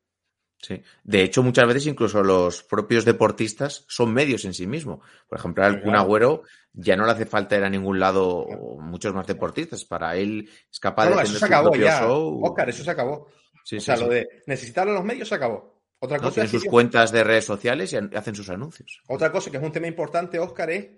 Sí. 0.62 0.80
De 1.02 1.22
hecho, 1.22 1.42
muchas 1.42 1.66
veces 1.66 1.86
incluso 1.88 2.22
los 2.22 2.62
propios 2.62 3.04
deportistas 3.04 3.84
son 3.88 4.14
medios 4.14 4.44
en 4.44 4.54
sí 4.54 4.68
mismos. 4.68 5.00
Por 5.28 5.36
ejemplo, 5.38 5.64
al 5.64 5.82
Kun. 5.82 5.96
Agüero 5.96 6.42
ya 6.72 6.96
no 6.96 7.04
le 7.04 7.10
hace 7.12 7.26
falta 7.26 7.56
ir 7.56 7.64
a 7.64 7.68
ningún 7.68 7.98
lado 7.98 8.46
muchos 8.78 9.12
más 9.12 9.26
deportistas. 9.26 9.84
Para 9.84 10.14
él 10.16 10.48
es 10.70 10.78
capaz 10.78 11.06
No, 11.06 11.10
no, 11.10 11.16
de 11.18 11.22
eso 11.24 11.38
se 11.38 11.44
acabó 11.44 11.74
ya. 11.74 12.00
show. 12.00 12.40
Oscar, 12.44 12.68
eso 12.68 12.84
se 12.84 12.90
acabó. 12.92 13.26
Sí, 13.64 13.76
o 13.76 13.80
sí, 13.80 13.84
sea, 13.86 13.96
sí. 13.96 14.04
lo 14.04 14.08
de 14.10 14.28
necesitar 14.46 14.88
a 14.88 14.92
los 14.92 15.04
medios 15.04 15.28
se 15.28 15.34
acabó. 15.34 15.73
Otra 16.04 16.18
No, 16.18 16.24
cosa 16.24 16.34
tienen 16.34 16.50
que 16.50 16.56
sus 16.58 16.64
yo- 16.64 16.70
cuentas 16.70 17.12
de 17.12 17.24
redes 17.24 17.44
sociales 17.44 17.92
y 17.92 17.96
hacen 18.16 18.34
sus 18.34 18.48
anuncios. 18.50 19.00
Otra 19.08 19.32
cosa 19.32 19.50
que 19.50 19.56
es 19.56 19.62
un 19.62 19.72
tema 19.72 19.86
importante, 19.86 20.38
Oscar, 20.38 20.70
es 20.70 20.88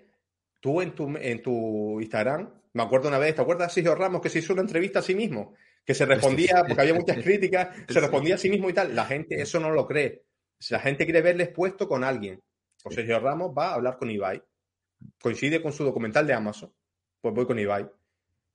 tú 0.59 0.81
en 0.81 0.91
tu, 0.93 1.15
en 1.17 1.41
tu 1.41 1.99
Instagram, 2.01 2.49
me 2.73 2.83
acuerdo 2.83 3.07
una 3.07 3.17
vez, 3.17 3.33
¿te 3.35 3.41
acuerdas 3.41 3.69
de 3.69 3.73
Sergio 3.75 3.95
Ramos 3.95 4.21
que 4.21 4.29
se 4.29 4.39
hizo 4.39 4.53
una 4.53 4.61
entrevista 4.63 4.99
a 4.99 5.01
sí 5.01 5.15
mismo? 5.15 5.53
Que 5.85 5.93
se 5.93 6.05
respondía, 6.05 6.63
porque 6.67 6.81
había 6.81 6.93
muchas 6.93 7.17
críticas, 7.23 7.69
se 7.87 7.99
respondía 7.99 8.35
a 8.35 8.37
sí 8.37 8.49
mismo 8.49 8.69
y 8.69 8.73
tal. 8.73 8.93
La 8.95 9.05
gente 9.05 9.41
eso 9.41 9.59
no 9.59 9.69
lo 9.71 9.87
cree. 9.87 10.25
La 10.69 10.79
gente 10.79 11.05
quiere 11.05 11.21
verle 11.21 11.43
expuesto 11.45 11.87
con 11.87 12.03
alguien. 12.03 12.41
Pues 12.83 12.95
Sergio 12.95 13.19
Ramos 13.19 13.51
va 13.57 13.69
a 13.69 13.73
hablar 13.75 13.97
con 13.97 14.09
Ibai. 14.11 14.43
Coincide 15.21 15.61
con 15.61 15.71
su 15.71 15.83
documental 15.83 16.25
de 16.27 16.33
Amazon. 16.33 16.73
Pues 17.21 17.33
voy 17.33 17.45
con 17.45 17.57
Ibai. 17.59 17.87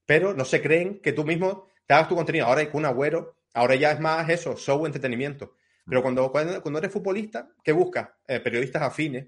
Pero 0.05 0.35
no 0.35 0.45
se 0.45 0.61
creen 0.61 1.01
que 1.01 1.13
tú 1.13 1.25
mismo 1.25 1.69
te 1.87 1.95
hagas 1.95 2.09
tu 2.09 2.17
contenido. 2.17 2.47
Ahora 2.47 2.61
hay 2.61 2.69
un 2.73 2.85
agüero, 2.85 3.37
ahora 3.55 3.75
ya 3.77 3.93
es 3.93 4.01
más 4.01 4.29
eso, 4.29 4.57
show, 4.57 4.85
entretenimiento. 4.85 5.55
Pero 5.89 6.03
cuando, 6.03 6.31
cuando, 6.31 6.63
cuando 6.63 6.79
eres 6.79 6.93
futbolista, 6.93 7.49
¿qué 7.63 7.73
buscas? 7.73 8.09
Eh, 8.27 8.41
periodistas 8.41 8.83
afines. 8.83 9.27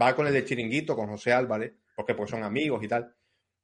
Va 0.00 0.14
con 0.14 0.26
el 0.26 0.32
de 0.32 0.44
Chiringuito, 0.44 0.94
con 0.94 1.08
José 1.08 1.32
Álvarez, 1.32 1.72
porque 1.96 2.14
pues 2.14 2.30
son 2.30 2.42
amigos 2.44 2.82
y 2.84 2.88
tal. 2.88 3.14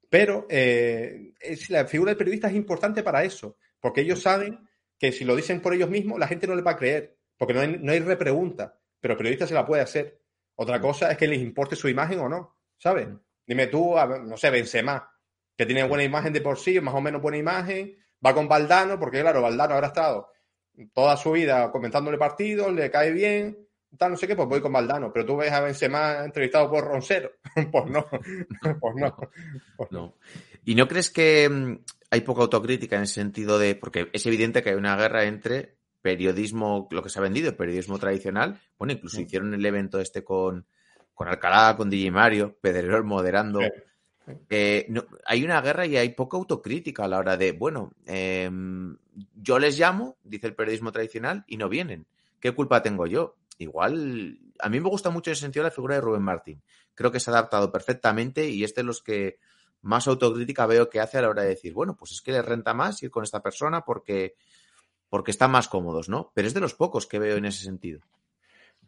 Pero 0.08 0.46
eh, 0.48 1.32
es- 1.40 1.70
la 1.70 1.86
figura 1.86 2.10
del 2.10 2.18
periodista 2.18 2.48
es 2.48 2.54
importante 2.54 3.02
para 3.02 3.24
eso, 3.24 3.56
porque 3.80 4.02
ellos 4.02 4.20
saben 4.22 4.58
que 4.98 5.12
si 5.12 5.24
lo 5.24 5.36
dicen 5.36 5.60
por 5.60 5.74
ellos 5.74 5.90
mismos, 5.90 6.18
la 6.18 6.28
gente 6.28 6.46
no 6.46 6.54
les 6.54 6.64
va 6.66 6.72
a 6.72 6.76
creer, 6.76 7.16
porque 7.36 7.54
no 7.54 7.60
hay, 7.60 7.78
no 7.80 7.92
hay 7.92 8.00
repregunta, 8.00 8.78
pero 9.00 9.12
el 9.14 9.18
periodista 9.18 9.46
se 9.46 9.54
la 9.54 9.66
puede 9.66 9.82
hacer. 9.82 10.20
Otra 10.56 10.80
cosa 10.80 11.10
es 11.10 11.18
que 11.18 11.26
les 11.26 11.40
importe 11.40 11.76
su 11.76 11.88
imagen 11.88 12.20
o 12.20 12.28
no, 12.28 12.56
¿sabes? 12.78 13.08
Dime 13.46 13.66
tú, 13.66 13.98
a 13.98 14.06
no 14.18 14.36
sé, 14.36 14.50
Benzema, 14.50 15.10
que 15.56 15.66
tiene 15.66 15.84
buena 15.84 16.04
imagen 16.04 16.32
de 16.32 16.40
por 16.40 16.58
sí, 16.58 16.80
más 16.80 16.94
o 16.94 17.00
menos 17.00 17.20
buena 17.20 17.38
imagen, 17.38 17.96
va 18.24 18.32
con 18.34 18.48
Valdano, 18.48 18.98
porque 18.98 19.20
claro, 19.20 19.42
Valdano 19.42 19.74
habrá 19.74 19.88
estado 19.88 20.30
toda 20.92 21.16
su 21.16 21.32
vida 21.32 21.70
comentándole 21.70 22.18
partidos, 22.18 22.72
le 22.72 22.90
cae 22.90 23.12
bien, 23.12 23.64
tal, 23.96 24.12
no 24.12 24.16
sé 24.16 24.26
qué, 24.26 24.36
pues 24.36 24.48
voy 24.48 24.60
con 24.60 24.72
Valdano. 24.72 25.12
Pero 25.12 25.26
tú 25.26 25.36
ves 25.36 25.52
a 25.52 25.60
Benzema 25.60 26.24
entrevistado 26.24 26.70
por 26.70 26.84
Roncero. 26.84 27.30
pues 27.72 27.86
no, 27.86 28.06
pues 28.80 28.94
no. 28.96 29.16
Pues 29.76 29.92
no. 29.92 30.14
¿Y 30.64 30.74
no 30.74 30.88
crees 30.88 31.10
que 31.10 31.48
mm, 31.48 31.78
hay 32.10 32.20
poca 32.22 32.42
autocrítica 32.42 32.96
en 32.96 33.02
el 33.02 33.08
sentido 33.08 33.58
de, 33.58 33.74
porque 33.74 34.08
es 34.12 34.26
evidente 34.26 34.62
que 34.62 34.70
hay 34.70 34.76
una 34.76 34.96
guerra 34.96 35.24
entre 35.24 35.76
periodismo, 36.00 36.86
lo 36.90 37.02
que 37.02 37.08
se 37.08 37.18
ha 37.18 37.22
vendido, 37.22 37.56
periodismo 37.56 37.98
tradicional, 37.98 38.60
bueno, 38.78 38.92
incluso 38.92 39.22
hicieron 39.22 39.54
el 39.54 39.64
evento 39.64 40.00
este 40.00 40.22
con, 40.22 40.66
con 41.14 41.28
Alcalá, 41.28 41.74
con 41.78 41.88
DJ 41.88 42.10
Mario, 42.10 42.58
Pedrerol 42.60 43.04
moderando. 43.04 43.60
Sí. 43.60 43.68
No, 44.88 45.04
hay 45.26 45.44
una 45.44 45.60
guerra 45.60 45.86
y 45.86 45.96
hay 45.96 46.10
poca 46.10 46.36
autocrítica 46.36 47.04
a 47.04 47.08
la 47.08 47.18
hora 47.18 47.36
de, 47.36 47.52
bueno, 47.52 47.92
eh, 48.06 48.50
yo 49.34 49.58
les 49.58 49.78
llamo, 49.78 50.16
dice 50.24 50.46
el 50.46 50.54
periodismo 50.54 50.92
tradicional, 50.92 51.44
y 51.46 51.56
no 51.56 51.68
vienen. 51.68 52.06
¿Qué 52.40 52.52
culpa 52.52 52.82
tengo 52.82 53.06
yo? 53.06 53.36
Igual, 53.58 54.38
a 54.58 54.68
mí 54.68 54.80
me 54.80 54.88
gusta 54.88 55.10
mucho 55.10 55.30
en 55.30 55.32
ese 55.32 55.42
sentido 55.42 55.62
la 55.62 55.70
figura 55.70 55.94
de 55.94 56.00
Rubén 56.00 56.22
Martín. 56.22 56.62
Creo 56.94 57.10
que 57.10 57.20
se 57.20 57.30
ha 57.30 57.34
adaptado 57.34 57.70
perfectamente 57.70 58.48
y 58.48 58.64
es 58.64 58.74
de 58.74 58.82
los 58.82 59.02
que 59.02 59.38
más 59.82 60.08
autocrítica 60.08 60.66
veo 60.66 60.88
que 60.88 61.00
hace 61.00 61.18
a 61.18 61.22
la 61.22 61.28
hora 61.28 61.42
de 61.42 61.50
decir, 61.50 61.72
bueno, 61.72 61.96
pues 61.96 62.12
es 62.12 62.22
que 62.22 62.32
les 62.32 62.44
renta 62.44 62.74
más 62.74 63.02
ir 63.02 63.10
con 63.10 63.22
esta 63.22 63.42
persona 63.42 63.84
porque, 63.84 64.34
porque 65.08 65.30
están 65.30 65.50
más 65.50 65.68
cómodos, 65.68 66.08
¿no? 66.08 66.32
Pero 66.34 66.48
es 66.48 66.54
de 66.54 66.60
los 66.60 66.74
pocos 66.74 67.06
que 67.06 67.18
veo 67.18 67.36
en 67.36 67.44
ese 67.44 67.64
sentido. 67.64 68.00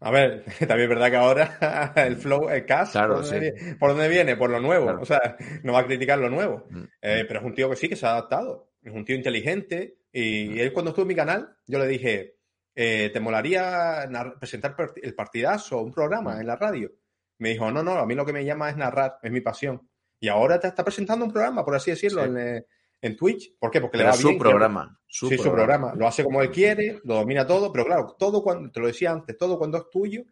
A 0.01 0.11
ver, 0.11 0.45
también 0.61 0.83
es 0.83 0.89
verdad 0.89 1.11
que 1.11 1.17
ahora 1.17 1.93
el 1.97 2.17
flow, 2.17 2.49
el 2.51 2.67
cast, 2.67 2.93
Claro, 2.93 3.15
¿por, 3.17 3.25
dónde 3.25 3.39
sí. 3.39 3.41
viene? 3.55 3.75
¿por 3.77 3.91
dónde 3.91 4.09
viene? 4.09 4.37
Por 4.37 4.51
lo 4.51 4.61
nuevo. 4.61 4.85
Claro. 4.87 5.01
O 5.03 5.07
sea, 5.07 5.37
no 5.63 5.73
va 5.73 5.81
a 5.81 5.87
criticar 5.87 6.19
lo 6.19 6.29
nuevo. 6.31 6.67
Mm. 6.71 6.83
Eh, 7.03 7.25
pero 7.27 7.41
es 7.41 7.47
un 7.47 7.55
tío 7.55 7.71
que 7.71 7.77
sí, 7.77 7.89
que 7.89 7.97
se 7.97 8.07
ha 8.07 8.11
adaptado. 8.11 8.73
Es 8.83 8.93
un 8.93 9.05
tío 9.05 9.17
inteligente. 9.17 9.99
Y 10.13 10.49
Mm. 10.51 10.59
él 10.59 10.73
cuando 10.73 10.91
estuvo 10.91 11.03
en 11.05 11.09
mi 11.09 11.15
canal, 11.15 11.57
yo 11.67 11.79
le 11.79 11.87
dije, 11.89 12.37
eh, 12.75 13.11
¿te 13.13 13.21
molaría 13.21 14.09
presentar 14.39 14.77
el 15.03 15.15
partidazo, 15.15 15.81
un 15.83 15.93
programa 15.93 16.37
Mm. 16.37 16.41
en 16.41 16.47
la 16.47 16.57
radio? 16.57 16.93
Me 17.39 17.51
dijo, 17.51 17.71
no, 17.71 17.83
no, 17.83 17.93
a 17.99 18.07
mí 18.07 18.15
lo 18.15 18.25
que 18.25 18.33
me 18.33 18.45
llama 18.45 18.71
es 18.71 18.77
narrar, 18.77 19.19
es 19.23 19.31
mi 19.31 19.41
pasión. 19.41 19.89
Y 20.21 20.29
ahora 20.29 20.59
te 20.59 20.69
está 20.69 20.83
presentando 20.85 21.25
un 21.27 21.33
programa, 21.33 21.65
por 21.65 21.75
así 21.75 21.91
decirlo, 21.91 22.23
Sí. 22.25 22.31
en, 22.31 22.39
eh, 22.39 22.65
en 23.07 23.17
Twitch. 23.17 23.57
¿Por 23.59 23.71
qué? 23.71 23.81
Porque 23.81 23.99
Pero 23.99 24.11
le 24.11 24.11
va 24.11 24.17
su 24.17 24.29
bien. 24.29 24.39
programa. 24.39 25.01
Su 25.07 25.29
sí, 25.29 25.39
su 25.39 25.51
programa. 25.51 25.95
Lo 25.95 26.07
hace 26.07 26.25
como 26.25 26.43
él 26.43 26.51
quiere, 26.51 27.01
lo 27.05 27.15
domina 27.15 27.47
todo, 27.47 27.73
pero 27.73 27.85
claro, 27.85 28.17
todo 28.19 28.43
cuando, 28.43 28.71
te 28.71 28.81
lo 28.81 28.87
decía 28.87 29.13
antes, 29.13 29.37
todo 29.37 29.59
cuando 29.59 29.79
es 29.79 29.91
tuyo 29.91 30.25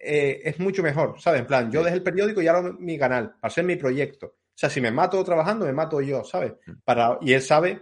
eh, 0.00 0.42
es 0.44 0.58
mucho 0.58 0.82
mejor, 0.82 1.20
¿sabes? 1.20 1.40
En 1.40 1.46
plan, 1.46 1.70
yo 1.70 1.82
dejé 1.82 1.96
el 1.96 2.02
periódico 2.02 2.42
y 2.42 2.46
ahora 2.46 2.72
mi 2.78 2.98
canal, 2.98 3.34
para 3.40 3.50
hacer 3.50 3.64
mi 3.64 3.76
proyecto. 3.76 4.26
O 4.26 4.60
sea, 4.60 4.68
si 4.68 4.80
me 4.80 4.90
mato 4.90 5.22
trabajando, 5.24 5.66
me 5.66 5.72
mato 5.72 6.00
yo, 6.00 6.24
¿sabes? 6.24 6.54
Para, 6.84 7.18
y 7.20 7.32
él 7.32 7.42
sabe, 7.42 7.80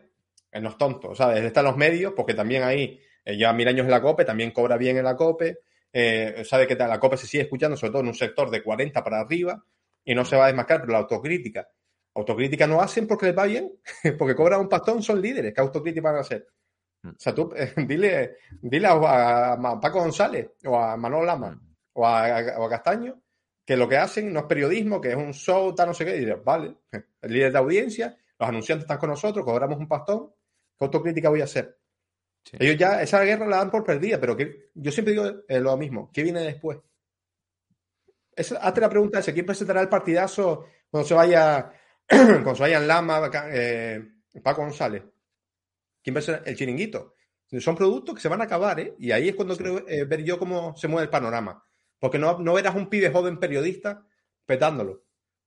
él 0.52 0.62
no 0.62 0.70
es 0.70 0.78
tonto, 0.78 1.14
¿sabes? 1.14 1.38
Él 1.38 1.46
está 1.46 1.60
en 1.60 1.66
los 1.66 1.76
medios, 1.76 2.12
porque 2.14 2.34
también 2.34 2.62
ahí 2.62 3.00
eh, 3.24 3.36
lleva 3.36 3.52
mil 3.52 3.66
años 3.66 3.84
en 3.84 3.90
la 3.90 4.00
COPE, 4.00 4.24
también 4.24 4.50
cobra 4.50 4.76
bien 4.76 4.96
en 4.96 5.04
la 5.04 5.16
COPE, 5.16 5.58
eh, 5.92 6.42
sabe 6.44 6.66
que 6.66 6.74
la 6.74 7.00
COPE 7.00 7.16
se 7.16 7.26
sigue 7.26 7.44
escuchando, 7.44 7.76
sobre 7.76 7.92
todo 7.92 8.02
en 8.02 8.08
un 8.08 8.14
sector 8.14 8.50
de 8.50 8.62
40 8.62 9.02
para 9.02 9.20
arriba, 9.20 9.64
y 10.04 10.14
no 10.14 10.24
se 10.24 10.36
va 10.36 10.44
a 10.44 10.46
desmarcar, 10.48 10.80
pero 10.80 10.92
la 10.92 10.98
autocrítica. 10.98 11.68
Autocrítica 12.16 12.66
no 12.66 12.80
hacen 12.80 13.06
porque 13.06 13.26
les 13.26 13.38
va 13.38 13.44
bien, 13.44 13.70
porque 14.18 14.34
cobran 14.34 14.60
un 14.60 14.68
pastón, 14.68 15.02
son 15.02 15.20
líderes. 15.20 15.52
¿Qué 15.52 15.60
autocrítica 15.60 16.08
van 16.08 16.16
a 16.16 16.20
hacer? 16.20 16.46
O 17.04 17.14
sea, 17.18 17.34
tú 17.34 17.52
eh, 17.54 17.74
dile, 17.86 18.38
dile 18.60 18.86
a, 18.86 19.52
a, 19.52 19.80
Paco 19.80 20.00
González 20.00 20.50
o 20.64 20.78
a 20.78 20.96
Manuel 20.96 21.26
Lama 21.26 21.60
o 21.92 22.06
a, 22.06 22.58
o 22.58 22.64
a, 22.64 22.70
Castaño 22.70 23.20
que 23.64 23.76
lo 23.76 23.88
que 23.88 23.96
hacen 23.96 24.32
no 24.32 24.40
es 24.40 24.46
periodismo, 24.46 25.00
que 25.00 25.10
es 25.10 25.16
un 25.16 25.34
show, 25.34 25.74
tal, 25.74 25.88
no 25.88 25.94
sé 25.94 26.04
qué. 26.04 26.16
Y 26.16 26.20
dices, 26.20 26.42
vale, 26.42 26.76
el 27.20 27.32
líder 27.32 27.52
de 27.52 27.58
audiencia, 27.58 28.16
los 28.38 28.48
anunciantes 28.48 28.84
están 28.84 28.98
con 28.98 29.10
nosotros, 29.10 29.44
cobramos 29.44 29.78
un 29.78 29.88
pastón. 29.88 30.32
¿Qué 30.78 30.84
autocrítica 30.84 31.28
voy 31.28 31.40
a 31.40 31.44
hacer? 31.44 31.76
Sí. 32.44 32.56
Ellos 32.60 32.76
ya 32.78 33.02
esa 33.02 33.20
guerra 33.22 33.46
la 33.46 33.56
dan 33.56 33.70
por 33.70 33.82
perdida, 33.82 34.20
pero 34.20 34.36
que, 34.36 34.70
yo 34.72 34.92
siempre 34.92 35.12
digo 35.14 35.42
eh, 35.48 35.58
lo 35.58 35.76
mismo. 35.76 36.10
¿Qué 36.12 36.22
viene 36.22 36.40
después? 36.40 36.78
Es, 38.36 38.52
hazte 38.52 38.80
la 38.80 38.88
pregunta 38.88 39.18
esa. 39.18 39.32
¿Quién 39.32 39.46
presentará 39.46 39.80
el 39.80 39.88
partidazo 39.88 40.66
cuando 40.90 41.08
se 41.08 41.14
vaya, 41.14 41.72
se 42.08 42.60
vayan 42.62 42.86
Lama, 42.86 43.30
eh, 43.50 44.02
Paco 44.42 44.62
González? 44.62 45.02
¿Quién 46.02 46.14
presentará 46.14 46.48
el 46.48 46.56
chiringuito? 46.56 47.14
Son 47.60 47.76
productos 47.76 48.14
que 48.14 48.20
se 48.20 48.28
van 48.28 48.40
a 48.40 48.44
acabar, 48.44 48.80
¿eh? 48.80 48.94
Y 48.98 49.12
ahí 49.12 49.28
es 49.28 49.34
cuando 49.34 49.54
sí. 49.54 49.62
creo 49.62 49.86
eh, 49.88 50.04
ver 50.04 50.24
yo 50.24 50.38
cómo 50.38 50.76
se 50.76 50.88
mueve 50.88 51.04
el 51.04 51.10
panorama. 51.10 51.64
Porque 51.98 52.18
no, 52.18 52.38
no 52.38 52.54
verás 52.54 52.74
un 52.74 52.88
pibe 52.88 53.10
joven 53.10 53.38
periodista 53.38 54.04
petándolo. 54.44 55.04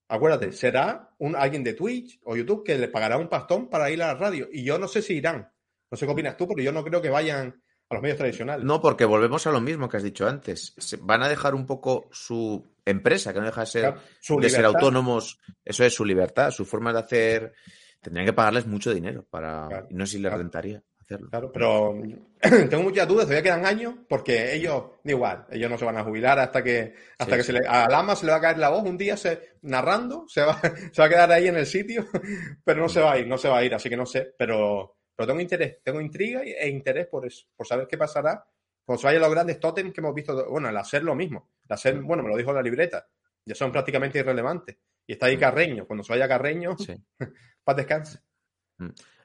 Acuérdate, 0.07 0.51
será 0.51 1.13
un, 1.19 1.35
alguien 1.35 1.63
de 1.63 1.73
Twitch 1.73 2.19
o 2.23 2.35
YouTube 2.35 2.63
que 2.65 2.77
le 2.77 2.87
pagará 2.87 3.17
un 3.17 3.29
pastón 3.29 3.69
para 3.69 3.91
ir 3.91 4.01
a 4.01 4.07
la 4.07 4.15
radio. 4.15 4.47
Y 4.51 4.63
yo 4.63 4.79
no 4.79 4.87
sé 4.87 5.01
si 5.01 5.13
irán. 5.13 5.51
No 5.91 5.97
sé 5.97 6.05
qué 6.05 6.11
opinas 6.11 6.37
tú, 6.37 6.47
pero 6.47 6.61
yo 6.61 6.71
no 6.71 6.83
creo 6.83 7.01
que 7.01 7.09
vayan 7.09 7.61
a 7.89 7.93
los 7.93 8.01
medios 8.01 8.17
tradicionales. 8.17 8.65
No, 8.65 8.81
porque 8.81 9.05
volvemos 9.05 9.45
a 9.45 9.51
lo 9.51 9.61
mismo 9.61 9.89
que 9.89 9.97
has 9.97 10.03
dicho 10.03 10.27
antes. 10.27 10.73
Se 10.77 10.97
van 10.97 11.21
a 11.21 11.29
dejar 11.29 11.53
un 11.53 11.65
poco 11.65 12.07
su 12.11 12.75
empresa, 12.91 13.33
que 13.33 13.39
no 13.39 13.45
deja 13.45 13.61
de 13.61 13.67
ser, 13.67 13.81
claro, 13.81 14.41
de 14.41 14.49
ser 14.49 14.65
autónomos. 14.65 15.39
Eso 15.63 15.83
es 15.83 15.93
su 15.93 16.05
libertad, 16.05 16.51
su 16.51 16.65
forma 16.65 16.93
de 16.93 16.99
hacer. 16.99 17.53
Tendrían 18.01 18.25
que 18.25 18.33
pagarles 18.33 18.65
mucho 18.65 18.93
dinero 18.93 19.25
para. 19.29 19.67
Claro, 19.67 19.87
no 19.91 20.05
sé 20.05 20.13
si 20.13 20.19
les 20.19 20.31
rentaría. 20.31 20.83
Hacerlo. 20.99 21.29
Claro, 21.29 21.51
pero 21.51 21.95
tengo 22.69 22.83
muchas 22.83 23.07
dudas, 23.07 23.25
todavía 23.25 23.41
quedan 23.41 23.65
años, 23.65 23.95
porque 24.07 24.53
ellos, 24.53 24.83
igual, 25.03 25.45
ellos 25.49 25.69
no 25.69 25.77
se 25.77 25.85
van 25.85 25.97
a 25.97 26.03
jubilar 26.03 26.37
hasta 26.37 26.63
que, 26.63 26.93
hasta 27.17 27.33
sí, 27.33 27.37
que 27.37 27.43
sí. 27.43 27.47
se 27.47 27.53
le, 27.53 27.67
a 27.67 27.87
Lama 27.89 28.15
se 28.15 28.27
le 28.27 28.31
va 28.31 28.37
a 28.37 28.41
caer 28.41 28.59
la 28.59 28.69
voz 28.69 28.83
un 28.83 28.97
día 28.97 29.17
se, 29.17 29.55
narrando, 29.63 30.25
se 30.27 30.43
va, 30.43 30.59
se 30.91 31.01
va 31.01 31.05
a 31.05 31.09
quedar 31.09 31.31
ahí 31.31 31.47
en 31.47 31.57
el 31.57 31.65
sitio, 31.65 32.05
pero 32.63 32.81
no 32.81 32.89
se 32.89 33.01
va 33.01 33.13
a 33.13 33.17
ir, 33.17 33.27
no 33.27 33.39
se 33.39 33.49
va 33.49 33.57
a 33.57 33.63
ir, 33.63 33.73
así 33.73 33.89
que 33.89 33.97
no 33.97 34.05
sé, 34.05 34.35
pero, 34.37 34.97
pero 35.15 35.25
tengo 35.25 35.41
interés, 35.41 35.77
tengo 35.83 35.99
intriga 35.99 36.43
e 36.43 36.69
interés 36.69 37.07
por 37.07 37.25
eso, 37.25 37.47
por 37.55 37.65
saber 37.65 37.87
qué 37.87 37.97
pasará 37.97 38.45
cuando 38.89 39.01
se 39.01 39.05
vayan 39.05 39.21
los 39.21 39.29
grandes 39.29 39.59
tótems 39.59 39.93
que 39.93 40.01
hemos 40.01 40.15
visto, 40.15 40.49
bueno, 40.49 40.67
el 40.67 40.75
hacer 40.75 41.03
lo 41.03 41.13
mismo, 41.13 41.51
el 41.63 41.71
hacer, 41.75 42.01
bueno, 42.01 42.23
me 42.23 42.29
lo 42.29 42.35
dijo 42.35 42.51
la 42.51 42.63
libreta, 42.63 43.07
ya 43.45 43.53
son 43.53 43.71
prácticamente 43.71 44.17
irrelevantes, 44.17 44.77
y 45.05 45.13
está 45.13 45.27
ahí 45.27 45.37
Carreño, 45.37 45.85
cuando 45.85 46.03
se 46.03 46.11
vaya 46.11 46.27
Carreño, 46.27 46.75
sí. 46.75 46.95
paz 47.63 47.75
descanse. 47.75 48.19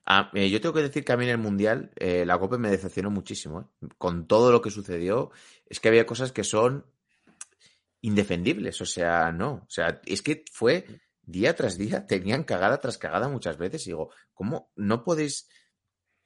Ah, 0.04 0.30
eh, 0.34 0.50
yo 0.50 0.60
tengo 0.60 0.74
que 0.74 0.82
decir 0.82 1.02
que 1.02 1.12
a 1.14 1.16
mí 1.16 1.24
en 1.24 1.30
el 1.30 1.38
Mundial 1.38 1.92
eh, 1.96 2.26
la 2.26 2.38
Copa 2.38 2.58
me 2.58 2.68
decepcionó 2.68 3.10
muchísimo. 3.10 3.60
¿eh? 3.62 3.88
Con 3.96 4.26
todo 4.26 4.52
lo 4.52 4.60
que 4.60 4.70
sucedió, 4.70 5.30
es 5.64 5.80
que 5.80 5.88
había 5.88 6.04
cosas 6.04 6.30
que 6.30 6.44
son 6.44 6.84
indefendibles. 8.02 8.82
O 8.82 8.84
sea, 8.84 9.32
no. 9.32 9.62
O 9.66 9.70
sea, 9.70 10.02
es 10.04 10.20
que 10.20 10.44
fue 10.52 10.84
día 11.22 11.56
tras 11.56 11.78
día, 11.78 12.06
tenían 12.06 12.44
cagada 12.44 12.82
tras 12.82 12.98
cagada 12.98 13.30
muchas 13.30 13.56
veces. 13.56 13.86
Y 13.86 13.92
digo, 13.92 14.10
¿cómo 14.34 14.72
no 14.76 15.02
podéis 15.04 15.48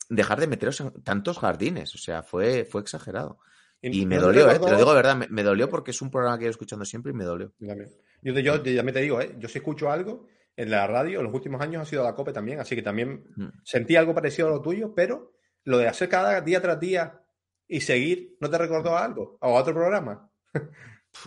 dejar 0.09 0.41
de 0.41 0.47
meteros 0.47 0.81
en 0.81 0.93
tantos 1.03 1.39
jardines? 1.39 1.95
O 1.95 1.99
sea, 1.99 2.23
fue, 2.23 2.65
fue 2.65 2.81
exagerado. 2.81 3.39
Y, 3.81 4.03
y 4.03 4.07
me 4.07 4.19
dolió, 4.19 4.51
¿eh? 4.51 4.59
te 4.59 4.71
lo 4.71 4.77
digo 4.77 4.91
de 4.91 4.97
verdad, 4.97 5.17
me, 5.17 5.29
me, 5.29 5.45
dolió 5.45 5.69
porque 5.69 5.93
es 5.93 6.03
un 6.03 6.11
programa 6.11 6.39
que 6.39 6.47
he 6.47 6.49
escuchando 6.49 6.85
siempre 6.85 7.13
y 7.13 7.15
me 7.15 7.25
dolió. 7.25 7.53
Yo, 7.61 7.75
yo, 8.23 8.41
yo 8.41 8.73
ya 8.73 8.83
me 8.83 8.93
te 8.93 9.01
digo, 9.01 9.21
¿eh? 9.21 9.37
yo 9.39 9.49
si 9.49 9.59
escucho 9.59 9.91
algo 9.91 10.27
en 10.57 10.71
la 10.71 10.87
radio 10.89 11.21
en 11.21 11.25
los 11.27 11.35
últimos 11.35 11.61
años 11.61 11.83
ha 11.83 11.85
sido 11.85 12.03
la 12.03 12.17
COPE 12.17 12.33
también, 12.33 12.59
así 12.59 12.75
que 12.75 12.83
también 12.83 13.25
mm. 13.37 13.49
sentí 13.63 13.95
algo 13.95 14.15
parecido 14.15 14.49
a 14.49 14.51
lo 14.51 14.61
tuyo, 14.61 14.93
pero 14.95 15.33
lo 15.63 15.79
de 15.79 15.87
hacer 15.87 16.09
cada 16.09 16.41
día 16.41 16.61
tras 16.61 16.81
día 16.81 17.23
y 17.69 17.81
seguir, 17.81 18.37
¿no 18.41 18.51
te 18.51 18.59
recordó 18.59 18.97
a 18.97 19.05
algo? 19.05 19.39
¿O 19.41 19.57
a 19.57 19.61
otro 19.61 19.75
programa? 19.75 20.29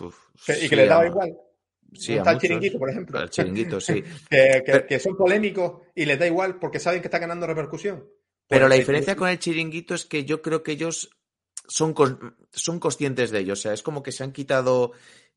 Uf, 0.00 0.28
que, 0.46 0.52
sí, 0.54 0.66
y 0.66 0.68
que 0.68 0.76
le 0.76 0.86
daba 0.86 1.06
igual. 1.06 1.34
Sí, 1.94 2.14
está 2.14 2.32
el 2.32 2.38
chiringuito, 2.38 2.78
por 2.78 2.90
ejemplo. 2.90 3.20
El 3.20 3.30
chiringuito, 3.30 3.80
sí. 3.80 4.02
que, 4.30 4.62
que, 4.64 4.86
que, 4.86 4.98
son 4.98 5.16
polémicos 5.16 5.82
y 5.94 6.04
les 6.04 6.18
da 6.18 6.26
igual 6.26 6.58
porque 6.58 6.80
saben 6.80 7.00
que 7.00 7.06
está 7.06 7.18
ganando 7.18 7.46
repercusión. 7.46 8.04
Pero 8.52 8.68
la 8.68 8.74
diferencia 8.74 9.16
con 9.16 9.28
el 9.28 9.38
chiringuito 9.38 9.94
es 9.94 10.04
que 10.04 10.24
yo 10.24 10.42
creo 10.42 10.62
que 10.62 10.72
ellos 10.72 11.10
son, 11.66 11.94
son 12.52 12.78
conscientes 12.78 13.30
de 13.30 13.40
ello. 13.40 13.54
O 13.54 13.56
sea, 13.56 13.72
es 13.72 13.82
como 13.82 14.02
que 14.02 14.12
se 14.12 14.24
han 14.24 14.32
quitado 14.32 14.92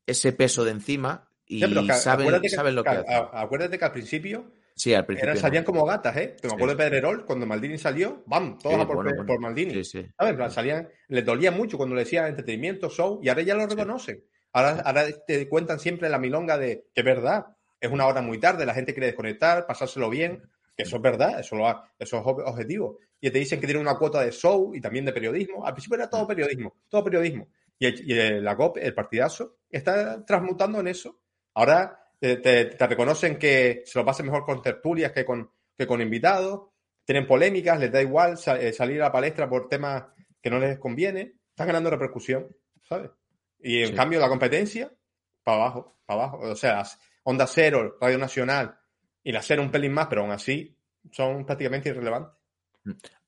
ese 0.06 0.32
peso 0.32 0.64
de 0.64 0.72
encima 0.72 1.28
y 1.46 1.62
sí, 1.62 1.68
que, 1.68 1.74
saben, 1.74 2.50
saben, 2.50 2.74
lo 2.74 2.82
que, 2.82 2.90
que 2.90 2.96
hacen. 2.96 3.28
Acuérdate 3.32 3.78
que 3.78 3.84
al 3.84 3.92
principio, 3.92 4.52
sí, 4.74 4.94
al 4.94 5.06
principio 5.06 5.30
eran, 5.30 5.40
salían 5.40 5.64
como 5.64 5.84
gatas, 5.84 6.16
¿eh? 6.16 6.36
Me 6.42 6.48
acuerdo 6.48 6.74
sí. 6.74 6.78
de 6.78 6.84
Pedrerol, 6.84 7.24
cuando 7.24 7.46
Maldini 7.46 7.78
salió, 7.78 8.22
¡bam! 8.26 8.58
Todos 8.58 8.74
a 8.74 8.86
por, 8.86 8.96
bueno, 8.96 9.10
bueno. 9.10 9.26
por 9.26 9.40
Maldini. 9.40 9.84
Sí, 9.84 10.06
¿Sabes? 10.18 10.52
Salían, 10.52 10.88
les 11.08 11.24
dolía 11.24 11.50
mucho 11.50 11.76
cuando 11.76 11.94
le 11.94 12.02
decían 12.02 12.26
entretenimiento, 12.26 12.90
show, 12.90 13.20
y 13.22 13.28
ahora 13.28 13.42
ya 13.42 13.54
lo 13.54 13.66
reconocen. 13.66 14.24
Ahora, 14.52 14.82
ahora 14.84 15.06
te 15.26 15.48
cuentan 15.48 15.78
siempre 15.78 16.08
la 16.08 16.18
milonga 16.18 16.58
de 16.58 16.86
que 16.94 17.00
es 17.00 17.04
verdad, 17.04 17.46
es 17.80 17.90
una 17.90 18.06
hora 18.06 18.22
muy 18.22 18.38
tarde, 18.38 18.66
la 18.66 18.74
gente 18.74 18.92
quiere 18.92 19.06
desconectar, 19.08 19.66
pasárselo 19.66 20.10
bien, 20.10 20.42
que 20.76 20.82
eso 20.82 20.96
es 20.96 21.02
verdad, 21.02 21.40
eso, 21.40 21.56
lo 21.56 21.68
ha, 21.68 21.90
eso 21.98 22.18
es 22.18 22.22
objetivo. 22.26 22.98
Y 23.20 23.30
te 23.30 23.38
dicen 23.38 23.60
que 23.60 23.66
tienen 23.66 23.82
una 23.82 23.96
cuota 23.96 24.20
de 24.20 24.30
show 24.30 24.74
y 24.74 24.80
también 24.80 25.04
de 25.04 25.12
periodismo. 25.12 25.66
Al 25.66 25.72
principio 25.72 25.96
era 25.96 26.10
todo 26.10 26.26
periodismo, 26.26 26.74
todo 26.88 27.04
periodismo. 27.04 27.48
Y, 27.78 27.86
el, 27.86 28.10
y 28.10 28.18
el, 28.18 28.44
la 28.44 28.56
COP, 28.56 28.78
el 28.78 28.94
partidazo, 28.94 29.58
está 29.70 30.24
transmutando 30.24 30.80
en 30.80 30.88
eso. 30.88 31.20
Ahora 31.54 31.98
te, 32.18 32.36
te, 32.36 32.66
te, 32.66 32.86
reconocen 32.86 33.38
que 33.38 33.82
se 33.84 33.98
lo 33.98 34.04
pasen 34.04 34.26
mejor 34.26 34.44
con 34.44 34.62
tertulias 34.62 35.12
que 35.12 35.24
con, 35.24 35.50
que 35.76 35.86
con 35.86 36.00
invitados, 36.00 36.68
tienen 37.06 37.26
polémicas, 37.26 37.78
les 37.78 37.92
da 37.92 38.02
igual 38.02 38.36
eh, 38.58 38.72
salir 38.72 39.00
a 39.00 39.06
la 39.06 39.12
palestra 39.12 39.48
por 39.48 39.68
temas 39.68 40.04
que 40.42 40.50
no 40.50 40.58
les 40.58 40.78
conviene, 40.78 41.34
están 41.50 41.68
ganando 41.68 41.88
repercusión, 41.88 42.48
¿sabes? 42.82 43.10
Y 43.60 43.80
en 43.80 43.88
sí. 43.88 43.94
cambio 43.94 44.20
la 44.20 44.28
competencia, 44.28 44.92
para 45.42 45.62
abajo, 45.62 46.00
para 46.04 46.24
abajo. 46.24 46.38
O 46.40 46.56
sea, 46.56 46.82
Onda 47.22 47.46
Cero, 47.46 47.96
Radio 48.00 48.18
Nacional 48.18 48.78
y 49.22 49.32
la 49.32 49.40
Cero 49.40 49.62
un 49.62 49.70
pelín 49.70 49.92
más, 49.92 50.08
pero 50.08 50.22
aún 50.22 50.32
así 50.32 50.76
son 51.12 51.46
prácticamente 51.46 51.90
irrelevantes. 51.90 52.35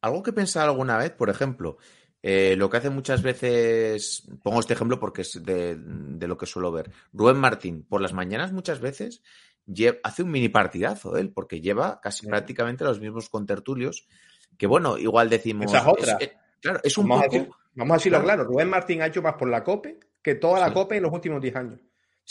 Algo 0.01 0.23
que 0.23 0.33
pensaba 0.33 0.67
alguna 0.67 0.97
vez, 0.97 1.11
por 1.11 1.31
ejemplo, 1.31 1.79
eh, 2.23 2.57
lo 2.57 2.69
que 2.69 2.77
hace 2.79 2.91
muchas 2.91 3.23
veces, 3.23 4.29
pongo 4.43 4.61
este 4.61 4.75
ejemplo 4.75 4.99
porque 4.99 5.23
es 5.23 5.43
de, 5.43 5.77
de, 5.77 6.27
lo 6.27 6.37
que 6.37 6.47
suelo 6.47 6.73
ver. 6.73 6.91
Rubén 7.13 7.37
Martín, 7.37 7.85
por 7.89 8.01
las 8.01 8.13
mañanas 8.13 8.53
muchas 8.53 8.81
veces 8.81 9.23
lleva, 9.67 9.99
hace 10.03 10.23
un 10.23 10.31
mini 10.31 10.49
partidazo 10.49 11.17
él, 11.17 11.31
porque 11.33 11.61
lleva 11.61 12.01
casi 12.01 12.21
sí. 12.21 12.27
prácticamente 12.27 12.85
los 12.85 13.01
mismos 13.01 13.29
contertulios. 13.29 14.09
Que 14.57 14.67
bueno, 14.67 14.99
igual 14.99 15.31
decimos. 15.31 15.67
Esa 15.67 15.79
es 15.79 15.87
otra. 15.87 16.17
Es, 16.19 16.31
claro, 16.61 16.81
es 16.83 16.99
un 16.99 17.09
vamos 17.09 17.25
poco. 17.25 17.37
A 17.37 17.39
decir, 17.39 17.55
vamos 17.75 17.95
a 17.95 17.97
decirlo 17.99 18.23
claro. 18.23 18.43
claro. 18.43 18.51
Rubén 18.51 18.71
Martín 18.71 19.03
ha 19.03 19.07
hecho 19.07 19.23
más 19.23 19.35
por 19.35 19.49
la 19.49 19.63
COPE 19.63 20.01
que 20.23 20.35
toda 20.35 20.61
la 20.61 20.69
sí. 20.69 20.75
COPE 20.75 20.97
en 20.97 21.03
los 21.05 21.13
últimos 21.13 21.41
10 21.41 21.57
años. 21.57 21.81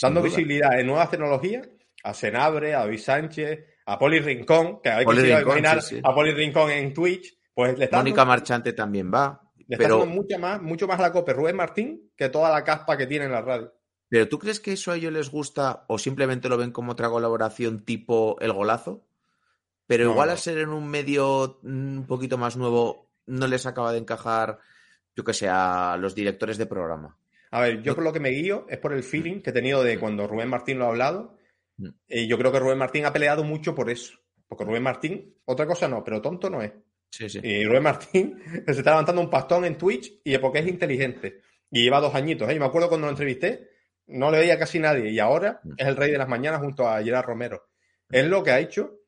Dando 0.02 0.22
visibilidad 0.22 0.80
en 0.80 0.86
nuevas 0.86 1.10
tecnologías 1.10 1.68
a 2.04 2.14
Senabre, 2.14 2.76
a 2.76 2.80
David 2.80 3.00
Sánchez, 3.00 3.66
a 3.88 3.98
Poli 3.98 4.20
Rincón, 4.20 4.82
que 4.82 4.90
hay 4.90 5.06
que 5.06 5.42
imaginar 5.42 5.82
sí, 5.82 6.02
a 6.04 6.14
Poli 6.14 6.34
Rincón 6.34 6.70
en 6.72 6.94
Twitch. 6.94 7.38
Pues 7.54 7.78
le 7.78 7.86
está 7.86 7.98
Mónica 7.98 8.18
dando... 8.18 8.34
Marchante 8.34 8.74
también 8.74 9.12
va. 9.12 9.42
Le 9.56 9.76
está 9.76 9.78
pero... 9.78 10.00
dando 10.00 10.14
mucho 10.14 10.38
más, 10.38 10.62
mucho 10.62 10.88
más 10.88 11.00
a 11.00 11.04
la 11.04 11.12
COPE 11.14 11.34
Rubén 11.34 11.56
Martín 11.56 12.12
que 12.16 12.28
toda 12.28 12.50
la 12.52 12.66
caspa 12.66 12.98
que 12.98 13.08
tiene 13.08 13.26
en 13.26 13.32
la 13.32 13.42
radio. 13.42 13.74
¿Pero 14.10 14.28
tú 14.28 14.40
crees 14.40 14.60
que 14.60 14.74
eso 14.74 14.92
a 14.92 14.98
ellos 14.98 15.14
les 15.14 15.32
gusta 15.32 15.86
o 15.88 15.98
simplemente 15.98 16.50
lo 16.50 16.58
ven 16.58 16.72
como 16.72 16.92
otra 16.92 17.10
colaboración 17.10 17.86
tipo 17.86 18.38
El 18.42 18.52
Golazo? 18.52 19.08
Pero 19.86 20.06
no, 20.06 20.12
igual 20.12 20.28
no. 20.28 20.34
a 20.34 20.38
ser 20.38 20.58
en 20.58 20.70
un 20.70 20.88
medio 20.88 21.60
un 21.64 22.06
poquito 22.08 22.38
más 22.38 22.58
nuevo 22.58 23.10
no 23.26 23.48
les 23.48 23.66
acaba 23.66 23.94
de 23.94 24.00
encajar, 24.00 24.60
yo 25.16 25.24
que 25.24 25.34
sé, 25.34 25.48
a 25.50 25.96
los 25.98 26.14
directores 26.14 26.58
de 26.58 26.66
programa. 26.66 27.18
A 27.52 27.62
ver, 27.62 27.82
yo 27.82 27.96
por 27.96 28.04
lo 28.04 28.12
que 28.12 28.20
me 28.20 28.30
guío 28.30 28.66
es 28.68 28.78
por 28.80 28.92
el 28.92 29.04
feeling 29.04 29.42
que 29.42 29.52
he 29.52 29.54
tenido 29.54 29.82
de 29.82 29.98
cuando 29.98 30.28
Rubén 30.28 30.50
Martín 30.50 30.78
lo 30.80 30.86
ha 30.86 30.90
hablado. 30.90 31.38
Y 32.08 32.28
yo 32.28 32.38
creo 32.38 32.52
que 32.52 32.60
Rubén 32.60 32.78
Martín 32.78 33.06
ha 33.06 33.14
peleado 33.14 33.44
mucho 33.44 33.76
por 33.76 33.90
eso. 33.90 34.18
Porque 34.48 34.64
Rubén 34.64 34.84
Martín, 34.84 35.36
otra 35.46 35.66
cosa 35.66 35.88
no, 35.88 36.04
pero 36.04 36.22
tonto 36.22 36.50
no 36.50 36.62
es. 36.62 36.72
Sí, 37.10 37.30
sí. 37.30 37.40
Y 37.44 37.66
Rubén 37.66 37.84
Martín 37.84 38.40
se 38.66 38.72
está 38.72 38.92
levantando 38.92 39.22
un 39.22 39.30
pastón 39.30 39.66
en 39.66 39.78
Twitch 39.78 40.22
y 40.24 40.38
porque 40.38 40.60
es 40.60 40.68
inteligente. 40.68 41.42
Y 41.72 41.84
lleva 41.84 42.00
dos 42.00 42.16
añitos. 42.16 42.50
¿eh? 42.50 42.56
Y 42.56 42.60
me 42.60 42.66
acuerdo 42.66 42.90
cuando 42.90 43.08
lo 43.08 43.12
entrevisté, 43.12 43.70
no 44.08 44.32
le 44.32 44.40
veía 44.40 44.58
casi 44.58 44.80
nadie. 44.80 45.12
Y 45.12 45.20
ahora 45.20 45.62
es 45.78 45.88
el 45.88 45.96
rey 45.96 46.12
de 46.12 46.18
las 46.18 46.28
mañanas 46.28 46.62
junto 46.62 46.88
a 46.88 47.02
Gerard 47.04 47.26
Romero. 47.26 47.68
Es 48.10 48.26
lo 48.26 48.44
que 48.44 48.52
ha 48.52 48.60
hecho 48.60 49.02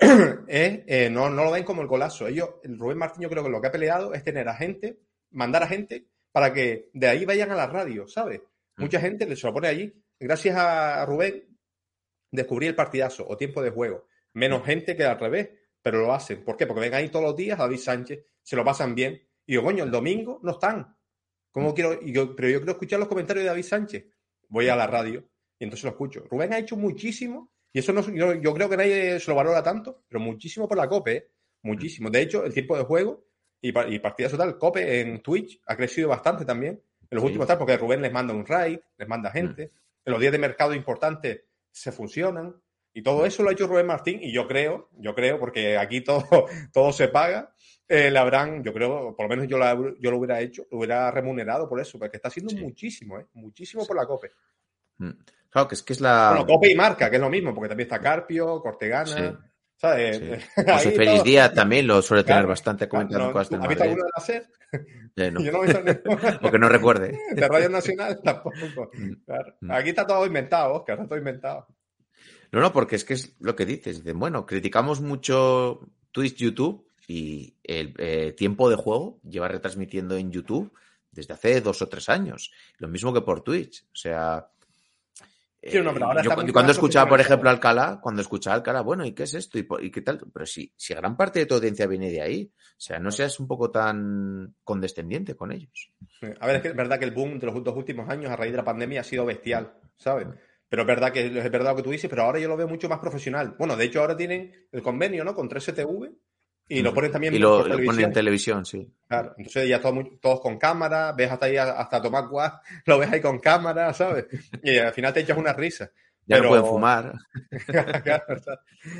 es, 0.48 0.80
eh, 0.86 1.08
no, 1.10 1.28
no 1.28 1.44
lo 1.44 1.50
ven 1.50 1.64
como 1.64 1.82
el 1.82 1.88
golazo. 1.88 2.26
Ellos, 2.26 2.48
el 2.64 2.78
Rubén 2.78 2.98
Martín, 2.98 3.22
yo 3.22 3.30
creo 3.30 3.44
que 3.44 3.50
lo 3.50 3.60
que 3.60 3.68
ha 3.68 3.72
peleado 3.72 4.14
es 4.14 4.24
tener 4.24 4.48
a 4.48 4.54
gente, 4.54 4.98
mandar 5.30 5.62
a 5.62 5.68
gente 5.68 6.06
para 6.32 6.52
que 6.52 6.90
de 6.94 7.08
ahí 7.08 7.24
vayan 7.24 7.50
a 7.50 7.56
la 7.56 7.66
radio, 7.66 8.08
¿sabes? 8.08 8.40
Mm. 8.76 8.82
Mucha 8.82 9.00
gente 9.00 9.26
le 9.26 9.36
se 9.36 9.46
lo 9.46 9.52
pone 9.52 9.68
allí. 9.68 9.92
Gracias 10.18 10.56
a 10.56 11.04
Rubén 11.06 11.49
descubrí 12.30 12.66
el 12.66 12.74
partidazo 12.74 13.26
o 13.28 13.36
tiempo 13.36 13.62
de 13.62 13.70
juego. 13.70 14.06
Menos 14.34 14.64
gente 14.64 14.96
que 14.96 15.04
al 15.04 15.18
revés, 15.18 15.50
pero 15.82 16.00
lo 16.00 16.12
hacen. 16.12 16.44
¿Por 16.44 16.56
qué? 16.56 16.66
Porque 16.66 16.82
ven 16.82 16.94
ahí 16.94 17.08
todos 17.08 17.24
los 17.24 17.36
días 17.36 17.58
a 17.58 17.62
David 17.64 17.78
Sánchez, 17.78 18.24
se 18.42 18.56
lo 18.56 18.64
pasan 18.64 18.94
bien. 18.94 19.20
Y 19.46 19.54
yo, 19.54 19.62
coño, 19.62 19.84
el 19.84 19.90
domingo 19.90 20.40
no 20.42 20.52
están. 20.52 20.96
¿Cómo 21.50 21.74
quiero? 21.74 21.98
Y 22.00 22.12
yo, 22.12 22.36
pero 22.36 22.48
yo 22.48 22.58
quiero 22.58 22.72
escuchar 22.72 22.98
los 23.00 23.08
comentarios 23.08 23.44
de 23.44 23.48
David 23.50 23.64
Sánchez. 23.64 24.04
Voy 24.48 24.68
a 24.68 24.76
la 24.76 24.86
radio 24.86 25.24
y 25.58 25.64
entonces 25.64 25.84
lo 25.84 25.90
escucho. 25.90 26.24
Rubén 26.30 26.52
ha 26.52 26.58
hecho 26.58 26.76
muchísimo, 26.76 27.52
y 27.72 27.80
eso 27.80 27.92
no, 27.92 28.02
yo, 28.10 28.34
yo 28.34 28.54
creo 28.54 28.68
que 28.68 28.76
nadie 28.76 29.18
se 29.20 29.30
lo 29.30 29.36
valora 29.36 29.62
tanto, 29.62 30.04
pero 30.08 30.20
muchísimo 30.20 30.66
por 30.68 30.76
la 30.78 30.88
COPE, 30.88 31.16
¿eh? 31.16 31.28
muchísimo. 31.62 32.08
De 32.10 32.22
hecho, 32.22 32.44
el 32.44 32.54
tiempo 32.54 32.76
de 32.76 32.84
juego 32.84 33.26
y, 33.60 33.68
y 33.94 33.98
partidas 33.98 34.32
total, 34.32 34.56
COPE 34.58 35.00
en 35.00 35.20
Twitch 35.22 35.60
ha 35.66 35.76
crecido 35.76 36.08
bastante 36.08 36.44
también 36.44 36.74
en 37.02 37.08
los 37.16 37.22
Sí. 37.22 37.26
últimos 37.26 37.46
tal, 37.48 37.58
porque 37.58 37.76
Rubén 37.76 38.00
les 38.02 38.12
manda 38.12 38.32
un 38.32 38.46
raid, 38.46 38.78
les 38.96 39.08
manda 39.08 39.30
gente. 39.30 39.72
En 40.04 40.12
los 40.12 40.20
días 40.20 40.32
de 40.32 40.38
mercado 40.38 40.72
importantes 40.74 41.42
se 41.70 41.92
funcionan. 41.92 42.54
Y 42.92 43.02
todo 43.02 43.24
eso 43.24 43.42
lo 43.44 43.50
ha 43.50 43.52
hecho 43.52 43.68
Rubén 43.68 43.86
Martín, 43.86 44.18
y 44.20 44.32
yo 44.32 44.48
creo, 44.48 44.88
yo 44.98 45.14
creo, 45.14 45.38
porque 45.38 45.78
aquí 45.78 46.00
todo, 46.00 46.24
todo 46.72 46.92
se 46.92 47.06
paga, 47.08 47.54
eh, 47.86 48.10
le 48.10 48.18
habrán, 48.18 48.64
yo 48.64 48.72
creo, 48.72 49.14
por 49.16 49.26
lo 49.26 49.28
menos 49.28 49.46
yo, 49.46 49.58
la- 49.58 49.74
yo 50.00 50.10
lo 50.10 50.18
hubiera 50.18 50.40
hecho, 50.40 50.66
lo 50.70 50.78
hubiera 50.78 51.10
remunerado 51.10 51.68
por 51.68 51.80
eso, 51.80 51.98
porque 51.98 52.16
está 52.16 52.28
haciendo 52.28 52.50
Sí. 52.50 52.56
muchísimo, 52.60 53.18
¿eh? 53.20 53.26
muchísimo 53.34 53.86
por 53.86 53.96
la 53.96 54.06
COPE. 54.06 54.30
Mm. 54.98 55.10
Claro, 55.50 55.66
que 55.68 55.74
es 55.74 55.82
que 55.82 55.92
es 55.94 56.00
la. 56.00 56.30
Bueno, 56.30 56.46
Cope 56.46 56.70
y 56.70 56.74
Marca, 56.76 57.08
que 57.10 57.16
es 57.16 57.22
lo 57.22 57.30
mismo, 57.30 57.52
porque 57.54 57.68
también 57.68 57.86
está 57.88 58.00
Carpio, 58.00 58.60
Cortegana, 58.60 59.06
Sí. 59.06 59.36
¿Sabes? 59.80 60.18
Sí. 60.18 60.62
José 60.66 60.90
Feliz 60.92 61.14
todo- 61.14 61.24
Díaz 61.24 61.54
también 61.54 61.86
lo 61.86 62.02
suele 62.02 62.22
tener 62.24 62.38
Claro, 62.38 62.48
bastante 62.48 62.88
comentando 62.88 63.26
no, 63.28 63.32
cosas 63.32 63.50
del 63.50 63.60
¿Has 63.62 63.68
visto 63.68 63.84
Madrid. 63.84 63.90
alguno 63.92 64.04
de 64.04 64.10
la 64.16 64.24
SER? 64.24 64.48
Eh, 65.16 65.30
no. 65.30 65.40
Yo 65.44 65.52
no 65.52 65.62
he 65.62 65.66
visto 65.66 65.82
ninguno. 65.84 66.38
O 66.42 66.50
que 66.50 66.58
no 66.58 66.68
recuerde. 66.68 67.18
De 67.34 67.48
Radio 67.48 67.68
Nacional 67.70 68.20
tampoco. 68.22 68.90
Claro. 69.26 69.54
Mm. 69.60 69.70
Aquí 69.70 69.88
está 69.90 70.06
todo 70.06 70.26
inventado, 70.26 70.74
Oscar, 70.74 70.96
está 70.96 71.08
todo 71.08 71.18
inventado. 71.18 71.66
No, 72.52 72.60
no, 72.60 72.72
porque 72.72 72.96
es 72.96 73.04
que 73.04 73.14
es 73.14 73.36
lo 73.40 73.54
que 73.56 73.64
dices. 73.66 73.98
Dicen, 74.04 74.18
bueno, 74.18 74.44
criticamos 74.44 75.00
mucho 75.00 75.80
Twitch, 76.10 76.36
YouTube 76.36 76.88
y 77.06 77.56
el 77.62 77.94
eh, 77.98 78.32
tiempo 78.36 78.68
de 78.70 78.76
juego 78.76 79.20
lleva 79.22 79.48
retransmitiendo 79.48 80.16
en 80.16 80.30
YouTube 80.32 80.72
desde 81.12 81.34
hace 81.34 81.60
dos 81.60 81.80
o 81.82 81.88
tres 81.88 82.08
años. 82.08 82.52
Lo 82.78 82.88
mismo 82.88 83.12
que 83.12 83.20
por 83.20 83.42
Twitch. 83.42 83.84
O 83.84 83.96
sea. 83.96 84.48
Sí, 85.62 85.78
no, 85.82 85.92
pero 85.92 86.06
ahora 86.06 86.22
yo 86.22 86.30
está 86.30 86.52
cuando 86.52 86.72
escuchaba, 86.72 87.08
por 87.08 87.20
ejemplo, 87.20 87.50
Alcalá, 87.50 87.98
cuando 88.00 88.22
escuchaba 88.22 88.56
Alcalá, 88.56 88.80
bueno, 88.80 89.04
¿y 89.04 89.12
qué 89.12 89.24
es 89.24 89.34
esto? 89.34 89.58
¿Y, 89.58 89.90
qué 89.90 90.00
tal? 90.00 90.18
Pero 90.32 90.46
si, 90.46 90.72
si 90.74 90.94
gran 90.94 91.16
parte 91.18 91.38
de 91.38 91.46
tu 91.46 91.54
audiencia 91.54 91.86
viene 91.86 92.10
de 92.10 92.22
ahí, 92.22 92.50
o 92.54 92.80
sea, 92.80 92.98
no 92.98 93.10
seas 93.10 93.38
un 93.40 93.46
poco 93.46 93.70
tan 93.70 94.54
condescendiente 94.64 95.34
con 95.34 95.52
ellos. 95.52 95.92
A 96.40 96.46
ver, 96.46 96.56
es 96.56 96.62
que 96.62 96.68
es 96.68 96.76
verdad 96.76 96.98
que 96.98 97.04
el 97.04 97.10
boom 97.10 97.38
de 97.38 97.46
los 97.46 97.62
dos 97.62 97.76
últimos 97.76 98.08
años 98.08 98.30
a 98.30 98.36
raíz 98.36 98.52
de 98.52 98.56
la 98.56 98.64
pandemia 98.64 99.02
ha 99.02 99.04
sido 99.04 99.26
bestial, 99.26 99.74
¿sabes? 99.96 100.28
Pero 100.70 100.82
es 100.82 100.88
verdad 100.88 101.12
que 101.12 101.26
es 101.26 101.50
verdad 101.50 101.72
lo 101.72 101.76
que 101.76 101.82
tú 101.82 101.90
dices, 101.90 102.08
pero 102.08 102.22
ahora 102.22 102.38
yo 102.38 102.48
lo 102.48 102.56
veo 102.56 102.68
mucho 102.68 102.88
más 102.88 103.00
profesional. 103.00 103.54
Bueno, 103.58 103.76
de 103.76 103.84
hecho 103.84 104.00
ahora 104.00 104.16
tienen 104.16 104.68
el 104.72 104.82
convenio, 104.82 105.24
¿no? 105.24 105.34
Con 105.34 105.48
3CTV 105.48 106.14
y 106.70 106.82
lo 106.82 106.94
ponen 106.94 107.10
también. 107.12 107.34
Y 107.34 107.38
lo, 107.38 107.58
por 107.58 107.68
lo 107.68 107.84
ponen 107.84 108.06
en 108.06 108.12
televisión, 108.12 108.64
sí. 108.64 108.90
Claro, 109.08 109.34
entonces 109.36 109.68
ya 109.68 109.80
todo 109.80 109.92
muy- 109.92 110.18
todos 110.20 110.40
con 110.40 110.58
cámara, 110.58 111.12
ves 111.12 111.30
hasta 111.30 111.46
ahí, 111.46 111.56
hasta 111.56 112.00
Tomás 112.00 112.28
Guas, 112.28 112.52
lo 112.86 112.98
ves 112.98 113.12
ahí 113.12 113.20
con 113.20 113.38
cámara, 113.38 113.92
¿sabes? 113.92 114.26
Y 114.62 114.78
al 114.78 114.92
final 114.92 115.12
te 115.12 115.20
echas 115.20 115.36
una 115.36 115.52
risa. 115.52 115.90
Ya 116.26 116.36
Pero- 116.36 116.42
no 116.44 116.48
pueden 116.50 116.64
fumar. 116.66 117.12
Claro, 118.04 118.24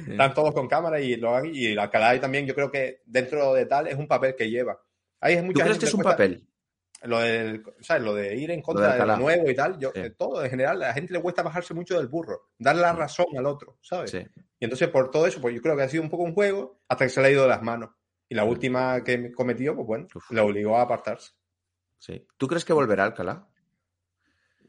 Están 0.09 0.35
todos 0.35 0.53
con 0.55 0.69
cámara 0.69 1.01
y 1.01 1.17
lo 1.17 1.35
han- 1.37 1.51
y 1.55 1.77
Alcalá 1.77 2.21
también 2.21 2.47
yo 2.47 2.55
creo 2.55 2.71
que 2.71 3.03
dentro 3.07 3.55
de 3.55 3.67
tal 3.67 3.87
es 3.87 3.95
un 3.97 4.09
papel 4.09 4.35
que 4.37 4.51
lleva. 4.51 4.79
Ahí 5.21 5.35
es 5.35 5.41
¿Tú 5.41 5.47
mucha 5.47 5.65
crees 5.65 5.79
que 5.79 5.87
es 5.87 5.95
un 5.95 6.03
papel? 6.03 6.47
Lo, 7.03 7.19
del, 7.21 7.63
¿sabes? 7.81 8.03
lo 8.03 8.15
de 8.15 8.37
ir 8.37 8.51
en 8.51 8.59
Lo 8.59 8.63
contra 8.63 8.93
de 8.95 9.01
de 9.01 9.07
lo 9.07 9.17
nuevo 9.17 9.49
y 9.51 9.55
tal, 9.55 9.79
yo, 9.79 9.91
Sí. 9.95 10.01
eh, 10.01 10.11
todo 10.11 10.45
en 10.45 10.51
general, 10.51 10.83
a 10.83 10.89
la 10.89 10.93
gente 10.93 11.15
le 11.15 11.21
cuesta 11.23 11.43
bajarse 11.43 11.73
mucho 11.73 11.97
del 11.97 12.09
burro, 12.09 12.49
dar 12.59 12.77
la 12.77 12.93
razón 12.93 13.25
al 13.39 13.47
otro, 13.47 13.79
¿sabes? 13.81 14.11
Sí. 14.11 14.19
Y 14.61 14.65
entonces 14.67 14.89
por 14.89 15.11
todo 15.11 15.27
eso, 15.27 15.41
pues 15.41 15.55
yo 15.55 15.61
creo 15.63 15.77
que 15.77 15.83
ha 15.83 15.89
sido 15.89 16.03
un 16.05 16.11
poco 16.11 16.23
un 16.23 16.35
juego 16.35 16.81
hasta 16.89 17.05
que 17.07 17.11
se 17.11 17.21
le 17.21 17.29
ha 17.29 17.31
ido 17.33 17.43
de 17.43 17.49
las 17.49 17.63
manos. 17.63 17.91
Y 18.29 18.35
la 18.37 18.45
última 18.45 19.03
que 19.03 19.33
cometió, 19.33 19.75
pues 19.75 19.87
bueno, 19.87 20.07
Uf. 20.15 20.31
le 20.31 20.41
obligó 20.41 20.77
a 20.77 20.83
apartarse. 20.83 21.33
sí. 21.99 22.25
¿Tú 22.37 22.47
crees 22.47 22.65
que 22.65 22.73
volverá 22.73 23.05
Alcalá? 23.05 23.49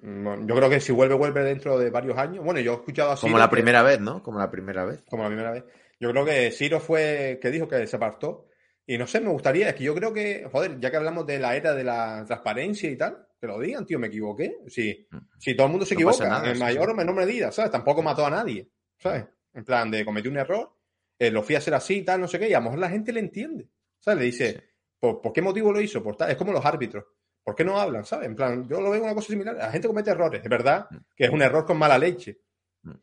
Mm, 0.01 0.47
Yo 0.47 0.55
creo 0.55 0.69
que 0.69 0.79
si 0.79 0.91
vuelve, 0.91 1.13
vuelve 1.15 1.43
dentro 1.43 1.77
de 1.77 1.89
varios 1.89 2.17
años. 2.17 2.43
Bueno, 2.43 2.59
yo 2.59 2.71
he 2.71 2.75
escuchado 2.75 3.11
así. 3.11 3.21
Como 3.21 3.37
la 3.37 3.49
primera 3.49 3.83
vez, 3.83 3.99
¿no? 3.99 4.23
Como 4.23 4.39
la 4.39 4.49
primera 4.49 4.85
vez. 4.85 5.03
como 5.09 5.23
la 5.23 5.29
primera 5.29 5.51
vez. 5.51 5.63
Yo 5.99 6.09
creo 6.11 6.25
que 6.25 6.51
Ciro 6.51 6.79
fue 6.79 7.37
que 7.41 7.51
dijo 7.51 7.67
que 7.67 7.85
se 7.85 7.95
apartó. 7.95 8.47
Y 8.87 8.97
no 8.97 9.05
sé, 9.05 9.21
me 9.21 9.29
gustaría, 9.29 9.69
es 9.69 9.75
que 9.75 9.83
yo 9.83 9.93
creo 9.93 10.11
que, 10.11 10.47
joder, 10.51 10.79
ya 10.79 10.89
que 10.89 10.97
hablamos 10.97 11.25
de 11.27 11.37
la 11.39 11.55
era 11.55 11.73
de 11.75 11.83
la 11.83 12.23
transparencia 12.25 12.89
y 12.89 12.97
tal, 12.97 13.27
que 13.39 13.45
lo 13.47 13.59
digan, 13.59 13.85
tío, 13.85 13.99
me 13.99 14.07
equivoqué. 14.07 14.57
Si, 14.67 15.07
si 15.37 15.55
todo 15.55 15.67
el 15.67 15.71
mundo 15.71 15.85
se 15.85 15.93
Mm. 15.95 15.99
No 15.99 16.09
equivoca, 16.09 16.27
nada, 16.27 16.51
en 16.51 16.57
mayor 16.59 16.85
sí. 16.85 16.91
o 16.91 16.95
menor 16.95 17.15
medida, 17.15 17.51
¿sabes? 17.51 17.71
Tampoco 17.71 18.01
mató 18.01 18.25
a 18.25 18.29
nadie, 18.31 18.67
¿sabes? 18.97 19.25
En 19.53 19.65
plan, 19.65 19.89
de 19.91 20.05
cometí 20.05 20.27
un 20.27 20.37
error, 20.37 20.71
eh, 21.19 21.29
lo 21.31 21.43
fui 21.43 21.55
a 21.55 21.59
hacer 21.59 21.73
así 21.73 21.99
y 21.99 22.03
tal, 22.03 22.21
no 22.21 22.27
sé 22.27 22.39
qué, 22.39 22.49
y 22.49 22.53
a 22.53 22.59
lo 22.59 22.63
mejor 22.65 22.79
la 22.79 22.89
gente 22.89 23.11
le 23.11 23.19
entiende, 23.19 23.69
¿sabes? 23.99 24.19
Le 24.19 24.25
dice, 24.25 24.63
¿por, 24.99 25.21
por 25.21 25.33
qué 25.33 25.41
motivo 25.41 25.71
lo 25.71 25.81
hizo? 25.81 26.01
Por 26.01 26.15
tal. 26.15 26.31
Es 26.31 26.37
como 26.37 26.51
los 26.53 26.65
árbitros. 26.65 27.05
¿Por 27.43 27.55
qué 27.55 27.63
no 27.65 27.79
hablan? 27.79 28.05
¿Sabes? 28.05 28.27
En 28.27 28.35
plan, 28.35 28.67
yo 28.69 28.79
lo 28.79 28.91
veo 28.91 29.03
una 29.03 29.15
cosa 29.15 29.29
similar. 29.29 29.55
La 29.55 29.71
gente 29.71 29.87
comete 29.87 30.11
errores. 30.11 30.41
Es 30.43 30.49
verdad 30.49 30.87
Mm. 30.91 30.97
que 31.15 31.23
es 31.25 31.29
un 31.31 31.41
error 31.41 31.65
con 31.65 31.77
mala 31.77 31.97
leche, 31.97 32.39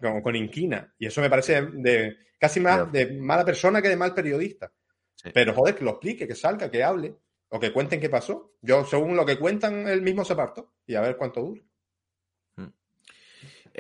con, 0.01 0.23
con 0.23 0.37
inquina. 0.37 0.95
Y 0.99 1.07
eso 1.07 1.21
me 1.21 1.29
parece 1.29 1.61
de 1.63 2.17
casi 2.39 2.61
más 2.61 2.91
de 2.93 3.13
mala 3.15 3.45
persona 3.45 3.83
que 3.83 3.89
de 3.89 3.97
mal 3.97 4.15
periodista. 4.15 4.73
Sí. 5.17 5.31
Pero 5.35 5.53
joder, 5.55 5.75
que 5.75 5.85
lo 5.85 5.91
explique, 5.91 6.29
que 6.29 6.37
salga, 6.37 6.71
que 6.71 6.85
hable, 6.85 7.17
o 7.49 7.59
que 7.59 7.73
cuenten 7.73 8.01
qué 8.01 8.09
pasó. 8.09 8.55
Yo, 8.63 8.85
según 8.85 9.17
lo 9.17 9.27
que 9.27 9.39
cuentan, 9.39 9.89
él 9.89 10.03
mismo 10.03 10.25
se 10.25 10.35
apartó. 10.35 10.75
Y 10.87 10.95
a 10.95 11.01
ver 11.01 11.17
cuánto 11.17 11.41
dura. 11.43 11.63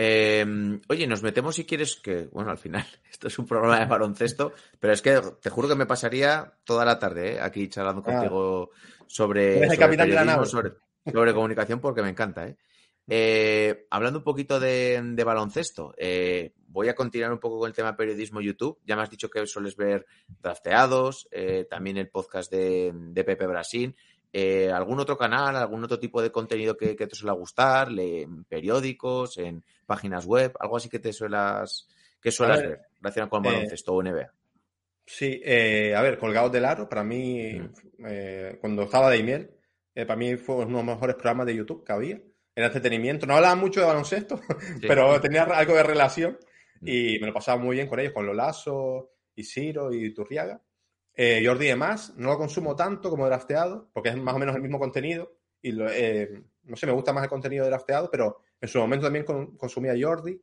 Eh, 0.01 0.47
oye, 0.89 1.09
nos 1.09 1.25
metemos 1.25 1.57
si 1.57 1.65
quieres 1.67 1.97
que, 1.97 2.29
bueno, 2.31 2.53
al 2.53 2.59
final, 2.59 2.87
esto 3.11 3.27
es 3.27 3.37
un 3.37 3.47
programa 3.47 3.81
de 3.81 3.87
baloncesto, 3.87 4.53
pero 4.79 4.93
es 4.93 5.03
que 5.03 5.21
te 5.43 5.51
juro 5.51 5.67
que 5.67 5.75
me 5.75 5.87
pasaría 5.87 6.53
toda 6.63 6.85
la 6.85 7.01
tarde 7.01 7.33
¿eh? 7.33 7.41
aquí 7.41 7.69
charlando 7.69 8.03
Ah. 8.07 8.13
contigo 8.13 8.71
sobre, 9.09 9.67
sobre 9.69 9.97
periodismo, 9.97 10.45
sobre, 10.47 10.73
sobre 11.13 11.35
comunicación, 11.35 11.81
porque 11.81 12.03
me 12.03 12.11
encanta. 12.11 12.47
¿eh? 12.47 12.57
Eh, 13.09 13.87
hablando 13.91 14.21
un 14.21 14.25
poquito 14.25 14.61
de, 14.61 15.01
de 15.03 15.25
baloncesto, 15.25 15.95
eh, 15.97 16.53
voy 16.69 16.89
a 16.89 16.95
continuar 16.95 17.33
un 17.33 17.41
poco 17.41 17.59
con 17.59 17.67
el 17.69 17.75
tema 17.75 17.97
periodismo 17.97 18.41
YouTube. 18.41 18.79
Ya 18.85 18.95
me 18.95 19.03
has 19.03 19.11
dicho 19.11 19.31
que 19.31 19.47
sueles 19.49 19.75
ver 19.77 20.07
drafteados, 20.41 21.27
eh, 21.33 21.67
también 21.69 21.97
el 21.97 22.09
podcast 22.09 22.53
de, 22.53 22.93
de 22.95 23.25
Pepe 23.25 23.47
Brasil. 23.49 23.97
Eh, 24.33 24.71
¿Algún 24.71 25.01
otro 25.01 25.17
canal, 25.17 25.57
algún 25.57 25.83
otro 25.85 25.99
tipo 25.99 26.21
de 26.21 26.31
contenido 26.31 26.77
que, 26.77 26.95
que 26.95 27.07
te 27.07 27.15
suele 27.17 27.37
gustar? 27.37 27.91
Le- 27.91 28.23
en 28.23 28.45
periódicos, 28.45 29.39
en 29.39 29.65
páginas 29.87 30.27
web, 30.27 30.53
algo 30.61 30.77
así 30.77 30.89
que 30.89 30.99
te 30.99 31.13
suelas, 31.13 31.89
que 32.21 32.31
suelas 32.31 32.59
ver, 32.61 32.69
ver, 32.69 32.81
relacionado 33.01 33.31
con 33.31 33.45
eh, 33.45 33.49
baloncesto 33.49 33.93
o 33.95 34.03
NBA. 34.03 34.33
Sí, 35.07 35.41
eh, 35.43 35.95
a 35.95 36.03
ver, 36.03 36.19
Colgados 36.19 36.53
del 36.53 36.67
Aro, 36.67 36.89
para 36.89 37.03
mí, 37.03 37.53
Mm. 37.59 38.05
eh, 38.07 38.59
cuando 38.61 38.83
estaba 38.83 39.09
de 39.11 39.19
Imiel, 39.19 39.51
eh, 39.95 40.05
para 40.05 40.19
mí 40.19 40.37
fue 40.37 40.57
uno 40.57 40.67
de 40.67 40.73
los 40.73 40.85
mejores 40.85 41.17
programas 41.17 41.47
de 41.47 41.57
YouTube 41.57 41.83
que 41.85 41.93
había. 41.93 42.21
Era 42.55 42.67
entretenimiento. 42.67 43.25
No 43.27 43.35
hablaba 43.37 43.55
mucho 43.55 43.81
de 43.81 43.87
baloncesto, 43.87 44.41
pero 44.83 45.19
tenía 45.21 45.45
algo 45.45 45.75
de 45.75 45.83
relación 45.83 46.39
y 46.83 47.19
me 47.21 47.27
lo 47.29 47.33
pasaba 47.33 47.61
muy 47.61 47.77
bien 47.77 47.89
con 47.89 47.99
ellos, 47.99 48.13
con 48.13 48.27
Lolazo, 48.27 49.11
y 49.35 49.45
Ciro 49.45 49.93
y 49.93 50.13
Turriaga. 50.13 50.61
Eh, 51.21 51.43
Jordi 51.45 51.65
y 51.67 51.69
demás, 51.71 52.15
no 52.17 52.29
lo 52.31 52.39
consumo 52.39 52.77
tanto 52.77 53.11
como 53.11 53.27
drafteado, 53.27 53.91
porque 53.93 54.11
es 54.11 54.17
más 54.17 54.35
o 54.37 54.39
menos 54.39 54.55
el 54.55 54.63
mismo 54.63 54.79
contenido. 54.79 55.33
Y 55.61 55.73
lo- 55.73 55.91
eh, 55.91 56.45
no 56.65 56.77
sé, 56.77 56.87
me 56.87 56.93
gusta 56.93 57.13
más 57.13 57.25
el 57.25 57.29
contenido 57.31 57.65
de 57.65 57.71
drafteado, 57.71 58.09
pero 58.11 58.43
en 58.61 58.69
su 58.69 58.79
momento 58.79 59.07
también 59.07 59.25
con- 59.25 59.57
consumía 59.57 59.95
Jordi. 60.01 60.41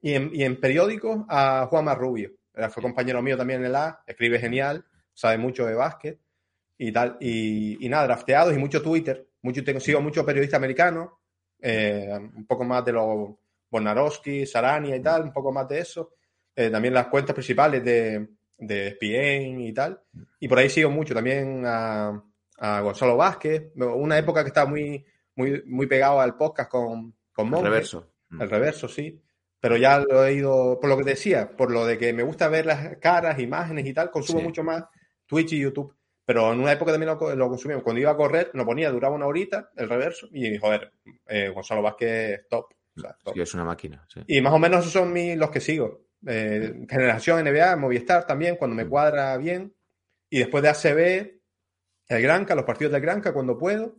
Y 0.00 0.14
en, 0.14 0.30
y 0.34 0.42
en 0.44 0.60
periódicos 0.60 1.24
a 1.28 1.66
Juan 1.70 1.84
Marrubio. 1.84 2.32
Era, 2.54 2.70
fue 2.70 2.82
compañero 2.82 3.22
mío 3.22 3.36
también 3.36 3.60
en 3.60 3.66
el 3.66 3.76
A, 3.76 4.02
escribe 4.06 4.38
genial, 4.40 4.84
sabe 5.14 5.38
mucho 5.38 5.64
de 5.66 5.74
básquet 5.74 6.18
y 6.78 6.92
tal. 6.92 7.16
Y, 7.20 7.84
y 7.84 7.88
nada, 7.88 8.04
drafteados 8.06 8.54
y 8.54 8.58
mucho 8.58 8.82
Twitter. 8.82 9.28
Mucho, 9.42 9.62
tengo, 9.64 9.80
sigo 9.80 10.00
mucho 10.00 10.26
periodista 10.26 10.56
americano, 10.56 11.20
eh, 11.60 12.10
un 12.34 12.46
poco 12.46 12.64
más 12.64 12.84
de 12.84 12.92
los 12.92 13.30
Bonarowski, 13.70 14.44
Sarania 14.46 14.96
y 14.96 15.02
tal, 15.02 15.22
un 15.22 15.32
poco 15.32 15.52
más 15.52 15.68
de 15.68 15.78
eso. 15.80 16.14
Eh, 16.54 16.70
también 16.70 16.94
las 16.94 17.06
cuentas 17.08 17.34
principales 17.34 17.84
de, 17.84 18.28
de 18.58 18.88
ESPN 18.88 19.60
y 19.60 19.72
tal. 19.72 20.00
Y 20.40 20.48
por 20.48 20.58
ahí 20.58 20.68
sigo 20.70 20.90
mucho 20.90 21.14
también 21.14 21.62
a, 21.66 22.22
a 22.58 22.80
Gonzalo 22.80 23.16
Vázquez. 23.16 23.72
Una 23.76 24.18
época 24.18 24.42
que 24.42 24.48
estaba 24.48 24.68
muy, 24.68 25.04
muy, 25.34 25.62
muy 25.66 25.86
pegado 25.86 26.20
al 26.20 26.36
podcast 26.36 26.70
con, 26.70 27.14
con 27.32 27.46
El 27.46 27.50
Monge. 27.52 27.64
reverso. 27.68 28.12
El 28.40 28.50
reverso, 28.50 28.88
sí. 28.88 29.20
Pero 29.60 29.76
ya 29.76 29.98
lo 30.00 30.24
he 30.24 30.34
ido, 30.34 30.78
por 30.80 30.90
lo 30.90 30.96
que 30.98 31.04
decía, 31.04 31.56
por 31.56 31.70
lo 31.70 31.86
de 31.86 31.96
que 31.98 32.12
me 32.12 32.22
gusta 32.22 32.48
ver 32.48 32.66
las 32.66 32.96
caras, 32.98 33.38
imágenes 33.40 33.86
y 33.86 33.92
tal, 33.94 34.10
consumo 34.10 34.40
Sí. 34.40 34.44
mucho 34.46 34.62
más 34.62 34.84
Twitch 35.26 35.52
y 35.54 35.60
YouTube. 35.60 35.94
Pero 36.24 36.52
en 36.52 36.60
una 36.60 36.72
época 36.72 36.92
también 36.92 37.16
lo, 37.18 37.34
lo 37.36 37.48
consumía. 37.48 37.80
Cuando 37.80 38.00
iba 38.00 38.10
a 38.10 38.16
correr, 38.16 38.50
lo 38.52 38.64
ponía, 38.64 38.90
duraba 38.90 39.14
una 39.14 39.26
horita, 39.26 39.70
el 39.76 39.88
reverso, 39.88 40.28
y 40.32 40.56
joder, 40.58 40.92
eh, 41.26 41.48
Gonzalo 41.50 41.82
Vázquez, 41.82 42.46
top. 42.48 42.66
O 42.96 43.00
sea, 43.00 43.16
top. 43.22 43.34
Sí, 43.34 43.40
es 43.42 43.54
una 43.54 43.64
máquina. 43.64 44.04
sí. 44.08 44.20
Y 44.26 44.40
más 44.40 44.52
o 44.52 44.58
menos 44.58 44.80
esos 44.80 44.92
son 44.92 45.12
mis, 45.12 45.36
los 45.36 45.50
que 45.50 45.60
sigo. 45.60 46.05
Eh, 46.26 46.86
generación 46.88 47.44
NBA, 47.44 47.76
Movistar 47.76 48.26
también, 48.26 48.56
cuando 48.56 48.74
me 48.76 48.84
Mm. 48.84 48.88
cuadra 48.88 49.36
bien. 49.36 49.74
Y 50.28 50.40
después 50.40 50.62
de 50.62 50.68
ACB, 50.70 51.40
el 52.08 52.22
Granca, 52.22 52.54
los 52.54 52.64
partidos 52.64 52.92
del 52.92 53.02
Granca 53.02 53.32
cuando 53.32 53.56
puedo. 53.56 53.96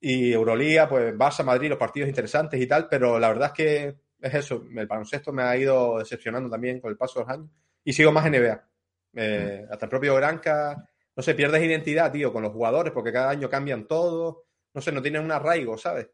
Y 0.00 0.32
Euroliga, 0.32 0.88
pues 0.88 1.14
Barça, 1.14 1.44
Madrid, 1.44 1.70
los 1.70 1.78
partidos 1.78 2.08
interesantes 2.08 2.60
y 2.60 2.66
tal. 2.66 2.88
Pero 2.88 3.18
la 3.18 3.28
verdad 3.28 3.48
es 3.48 3.52
que 3.54 3.96
es 4.20 4.34
eso. 4.34 4.64
El 4.76 4.86
baloncesto 4.86 5.32
me 5.32 5.42
ha 5.42 5.56
ido 5.56 5.98
decepcionando 5.98 6.48
también 6.50 6.80
con 6.80 6.90
el 6.90 6.96
paso 6.96 7.20
de 7.20 7.24
los 7.24 7.34
años. 7.34 7.50
Y 7.82 7.92
sigo 7.92 8.12
más 8.12 8.26
NBA. 8.26 8.68
Eh, 9.14 9.66
hasta 9.70 9.86
el 9.86 9.90
propio 9.90 10.14
Granca, 10.16 10.88
no 11.16 11.22
sé, 11.22 11.34
pierdes 11.34 11.62
identidad, 11.62 12.12
tío, 12.12 12.32
con 12.32 12.42
los 12.42 12.52
jugadores, 12.52 12.92
porque 12.92 13.12
cada 13.12 13.30
año 13.30 13.48
cambian 13.48 13.86
todo. 13.86 14.44
No 14.74 14.80
sé, 14.80 14.92
no 14.92 15.00
tienen 15.02 15.24
un 15.24 15.32
arraigo, 15.32 15.78
¿sabes? 15.78 16.08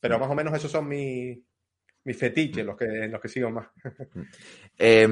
Pero 0.00 0.18
más 0.18 0.30
o 0.30 0.34
menos 0.34 0.52
esos 0.54 0.70
son 0.70 0.88
mis, 0.88 1.38
mis 2.04 2.16
fetiches, 2.18 2.64
los 2.64 2.76
que, 2.76 2.86
los 3.08 3.20
que 3.20 3.28
sigo 3.28 3.50
más. 3.50 3.66
Eh, 4.78 5.06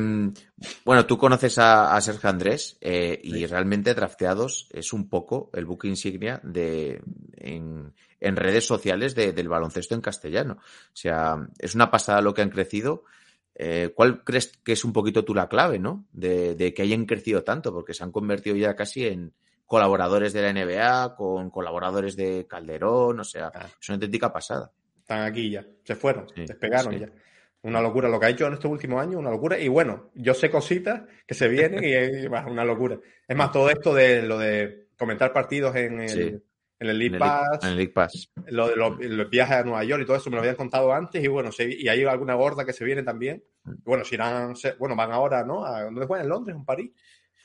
bueno, 0.84 1.06
tú 1.06 1.16
conoces 1.18 1.58
a, 1.58 1.94
a 1.94 2.00
Sergio 2.00 2.28
Andrés 2.30 2.76
eh, 2.80 3.20
y 3.22 3.46
realmente 3.46 3.94
Drafteados 3.94 4.68
es 4.72 4.92
un 4.92 5.08
poco 5.08 5.50
el 5.52 5.64
buque 5.66 5.86
insignia 5.86 6.40
de 6.42 7.00
en, 7.36 7.92
en 8.18 8.36
redes 8.36 8.66
sociales 8.66 9.14
de- 9.14 9.32
del 9.32 9.48
baloncesto 9.48 9.94
en 9.94 10.00
castellano. 10.00 10.54
O 10.58 10.96
sea, 10.96 11.46
es 11.58 11.74
una 11.74 11.90
pasada 11.90 12.20
lo 12.22 12.34
que 12.34 12.42
han 12.42 12.50
crecido. 12.50 13.04
Eh, 13.54 13.92
¿Cuál 13.94 14.24
crees 14.24 14.56
que 14.64 14.72
es 14.72 14.84
un 14.84 14.92
poquito 14.92 15.24
tú 15.24 15.34
la 15.34 15.48
clave, 15.48 15.78
no? 15.78 16.06
De, 16.12 16.54
de 16.56 16.72
que 16.74 16.82
hayan 16.82 17.04
crecido 17.04 17.44
tanto, 17.44 17.72
porque 17.72 17.94
se 17.94 18.02
han 18.02 18.10
convertido 18.10 18.56
ya 18.56 18.74
casi 18.74 19.06
en 19.06 19.34
colaboradores 19.66 20.32
de 20.32 20.42
la 20.42 20.52
NBA, 20.52 21.14
con 21.14 21.50
colaboradores 21.50 22.16
de 22.16 22.46
Calderón, 22.48 23.20
o 23.20 23.24
sea, 23.24 23.52
Ah. 23.54 23.68
es 23.80 23.88
una 23.88 23.96
auténtica 23.96 24.32
pasada. 24.32 24.72
Están 25.10 25.26
aquí 25.26 25.50
ya, 25.50 25.66
se 25.82 25.96
fueron, 25.96 26.28
Sí, 26.36 26.44
despegaron 26.46 26.92
sí. 26.94 27.00
ya. 27.00 27.08
Una 27.62 27.80
locura 27.80 28.08
lo 28.08 28.20
que 28.20 28.26
ha 28.26 28.28
hecho 28.30 28.46
en 28.46 28.52
estos 28.54 28.70
últimos 28.70 29.02
años, 29.02 29.16
una 29.16 29.30
locura. 29.30 29.58
Y 29.58 29.66
bueno, 29.66 30.10
yo 30.14 30.32
sé 30.34 30.48
cositas 30.50 31.02
que 31.26 31.34
se 31.34 31.48
vienen 31.48 31.82
y 31.82 31.92
es 31.92 32.26
una 32.46 32.64
locura. 32.64 32.96
Es 33.26 33.36
más, 33.36 33.50
todo 33.50 33.68
esto 33.70 33.92
de 33.92 34.22
lo 34.22 34.38
de 34.38 34.86
comentar 34.96 35.32
partidos 35.32 35.74
en 35.74 36.00
el, 36.00 36.08
Sí. 36.08 36.20
en 36.78 36.88
el 36.88 36.96
League 36.98 37.08
En 37.08 37.14
el, 37.14 37.18
Pass, 37.28 37.64
en 37.64 37.68
el 37.70 37.76
League 37.76 37.92
Pass. 37.92 38.32
lo 38.46 38.68
de 38.68 38.76
los, 38.76 38.98
los 39.00 39.28
viajes 39.28 39.56
a 39.56 39.62
Nueva 39.64 39.82
York 39.84 40.02
y 40.02 40.06
todo 40.06 40.16
eso 40.16 40.30
me 40.30 40.36
lo 40.36 40.42
habían 40.42 40.54
contado 40.56 40.92
antes 40.92 41.22
y 41.22 41.26
bueno, 41.28 41.50
se- 41.50 41.68
y 41.68 41.88
hay 41.88 42.04
alguna 42.04 42.34
gorda 42.34 42.64
que 42.64 42.72
se 42.72 42.84
viene 42.84 43.02
también. 43.02 43.42
Mm. 43.64 43.72
Y 43.72 43.82
bueno, 43.84 44.04
si 44.04 44.14
irán, 44.14 44.54
se- 44.54 44.74
bueno, 44.74 44.94
van 44.94 45.10
ahora, 45.10 45.44
¿no? 45.44 45.64
¿A 45.66 45.82
dónde 45.82 46.06
juegan? 46.06 46.26
¿En 46.26 46.30
Londres? 46.30 46.56
¿En 46.56 46.64
París? 46.64 46.92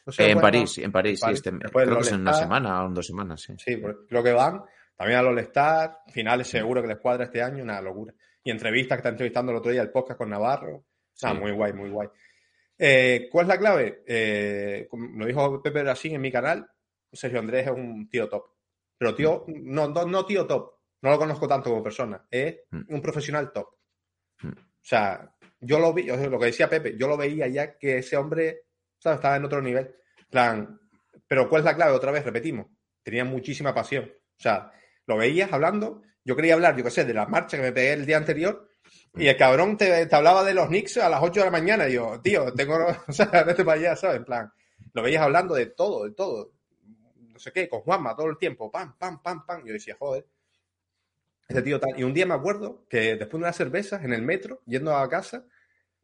No 0.05 0.13
sé, 0.13 0.28
Eh, 0.28 0.32
en 0.32 0.39
París, 0.39 0.78
en 0.78 0.91
París, 0.91 1.18
sí, 1.20 1.26
París. 1.26 1.38
este- 1.39 1.51
Después 1.51 1.84
creo 1.86 1.95
del 1.95 2.03
que 2.03 2.07
es 2.09 2.13
en 2.13 2.22
una 2.22 2.34
semana 2.34 2.84
o 2.84 2.88
en 2.88 2.93
dos 2.93 3.07
semanas, 3.07 3.41
sí. 3.41 3.53
Sí, 3.57 3.82
creo 4.07 4.24
que 4.24 4.32
van. 4.34 4.61
También 4.96 5.20
al 5.20 5.28
All-Star, 5.28 6.00
finales 6.12 6.48
seguro 6.48 6.82
que 6.82 6.88
les 6.88 6.98
cuadra 6.98 7.26
este 7.26 7.41
año, 7.41 7.64
una 7.64 7.82
locura. 7.82 8.14
Y 8.43 8.52
entrevistas 8.52 8.98
que 8.98 9.00
está 9.00 9.10
entrevistando 9.10 9.52
el 9.52 9.58
otro 9.58 9.72
día 9.72 9.82
el 9.82 9.91
podcast 9.91 10.18
con 10.18 10.30
Navarro. 10.30 10.86
Ah, 11.24 11.32
Sí. 11.32 11.38
muy 11.39 11.52
guay, 11.52 11.74
muy 11.74 11.89
guay. 11.89 12.10
Eh, 12.78 13.28
¿Cuál 13.32 13.46
es 13.46 13.48
la 13.50 13.58
clave? 13.58 14.04
Eh, 14.06 14.88
como 14.89 15.08
lo 15.20 15.26
dijo 15.26 15.62
Pepe 15.62 15.82
Brasín 15.82 16.16
en 16.16 16.22
mi 16.22 16.32
canal, 16.32 16.68
Sergio 17.12 17.39
Andrés 17.39 17.66
es 17.68 17.72
un 17.74 18.10
tío 18.10 18.28
top. 18.28 18.46
Pero 18.98 19.16
tío, 19.16 19.46
no, 19.48 19.88
no, 19.89 20.06
no 20.06 20.26
tío 20.26 20.46
top, 20.46 20.74
no 21.02 21.10
lo 21.10 21.18
conozco 21.18 21.48
tanto 21.48 21.70
como 21.70 21.84
persona, 21.84 22.26
es 22.30 22.60
Mm. 22.72 22.82
un 22.96 23.02
profesional 23.02 23.52
top. 23.54 23.68
Mm. 24.41 24.50
O 24.50 24.54
sea, 24.82 25.34
yo 25.60 25.80
lo 25.80 25.93
vi, 25.93 26.10
o 26.10 26.16
sea, 26.18 26.28
lo 26.30 26.38
que 26.39 26.46
decía 26.48 26.70
Pepe, 26.70 26.96
yo 26.98 27.08
lo 27.08 27.18
veía 27.18 27.48
ya 27.48 27.78
que 27.78 27.98
ese 28.00 28.18
hombre 28.18 28.64
¿sabes? 29.00 29.18
estaba 29.18 29.36
en 29.38 29.46
otro 29.46 29.62
nivel. 29.62 29.96
Plan, 30.30 30.80
pero 31.28 31.48
¿cuál 31.50 31.62
es 31.62 31.66
la 31.66 31.76
clave? 31.76 31.91
Otra 31.93 32.12
vez, 32.12 32.24
repetimos, 32.26 32.68
tenía 33.04 33.24
muchísima 33.26 33.74
pasión. 33.74 34.06
O 34.06 34.41
sea, 34.41 34.72
lo 35.08 35.18
veías 35.18 35.51
hablando, 35.53 36.01
yo 36.24 36.36
quería 36.36 36.53
hablar, 36.56 36.76
yo 36.76 36.84
qué 36.84 36.91
sé, 36.91 37.06
de 37.06 37.14
la 37.14 37.26
marcha 37.28 37.58
que 37.58 37.64
me 37.64 37.72
pegué 37.72 37.93
el 37.93 38.06
día 38.06 38.18
anterior, 38.18 38.70
y 39.16 39.28
el 39.28 39.38
cabrón 39.38 39.78
te, 39.78 40.06
te 40.08 40.16
hablaba 40.16 40.43
de 40.43 40.53
los 40.53 40.68
Knicks 40.68 40.97
a 40.97 41.10
las 41.10 41.22
8 41.22 41.39
de 41.41 41.45
la 41.45 41.51
mañana, 41.51 41.88
y 41.88 41.93
yo, 41.93 42.20
tío, 42.22 42.53
tengo, 42.53 42.78
o 43.08 43.12
sea, 43.14 43.28
vete 43.43 43.64
para 43.64 43.80
allá, 43.80 43.95
¿sabes? 43.95 44.18
En 44.18 44.26
plan, 44.26 44.51
lo 44.93 45.01
veías 45.01 45.22
hablando 45.24 45.56
de 45.56 45.68
todo, 45.68 46.06
de 46.06 46.12
todo. 46.12 46.51
No 47.34 47.39
sé 47.39 47.51
qué, 47.51 47.68
con 47.68 47.82
Juanma 47.82 48.16
todo 48.16 48.28
el 48.30 48.38
tiempo, 48.38 48.72
pam, 48.72 48.97
pam, 48.97 49.22
pam, 49.22 49.45
pam. 49.45 49.66
Yo 49.66 49.74
decía, 49.74 49.95
joder, 49.99 50.26
este 51.47 51.62
tío 51.62 51.80
tal. 51.80 51.99
Y 51.99 52.03
un 52.03 52.14
día 52.14 52.26
me 52.26 52.34
acuerdo 52.34 52.86
que 52.89 53.16
después 53.16 53.32
de 53.32 53.38
unas 53.38 53.56
cervezas 53.56 54.03
en 54.03 54.14
el 54.14 54.22
metro, 54.22 54.62
yendo 54.66 54.95
a 54.95 55.08
casa, 55.10 55.45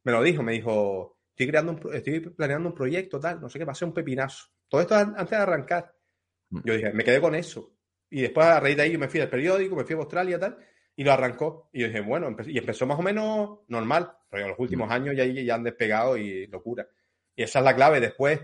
me 0.03 0.11
lo 0.11 0.21
dijo, 0.23 0.43
me 0.43 0.53
dijo, 0.53 1.17
estoy 1.31 1.47
creando 1.47 1.73
un, 1.73 1.95
estoy 1.95 2.19
planeando 2.21 2.69
un 2.69 2.75
proyecto, 2.75 3.19
tal, 3.19 3.41
no 3.41 3.49
sé 3.49 3.59
qué, 3.59 3.65
va 3.65 3.71
a 3.73 3.75
ser 3.75 3.87
un 3.87 3.93
pepinazo. 3.93 4.47
Todo 4.67 4.81
esto 4.81 4.95
an- 4.95 5.15
antes 5.17 5.31
de 5.31 5.35
arrancar. 5.37 5.95
Mm. 6.49 6.59
Yo 6.65 6.73
dije, 6.75 6.93
me 6.93 7.03
quedé 7.03 7.21
con 7.21 7.35
eso. 7.35 7.73
Y 8.11 8.21
después 8.21 8.45
a 8.45 8.59
raíz 8.59 8.75
de 8.77 8.83
ahí 8.83 8.91
yo 8.91 8.99
me 8.99 9.07
fui 9.07 9.19
al 9.19 9.29
periódico, 9.29 9.75
me 9.75 9.83
fui 9.85 9.95
a 9.95 9.99
Australia, 9.99 10.37
tal, 10.39 10.57
y 10.95 11.03
lo 11.03 11.11
arrancó. 11.13 11.69
Y 11.73 11.81
yo 11.81 11.87
dije, 11.87 12.01
bueno, 12.01 12.29
empe- 12.29 12.47
y 12.53 12.57
empezó 12.57 12.85
más 12.85 12.99
o 12.99 13.01
menos 13.01 13.59
normal, 13.69 14.11
pero 14.29 14.43
en 14.43 14.49
los 14.49 14.59
últimos 14.59 14.87
Mm. 14.87 14.91
años 14.91 15.15
ya, 15.17 15.25
ya 15.25 15.55
han 15.55 15.63
despegado 15.63 16.17
y 16.17 16.45
locura. 16.47 16.87
Y 17.35 17.43
esa 17.43 17.59
es 17.59 17.65
la 17.65 17.75
clave. 17.75 17.99
Después, 17.99 18.39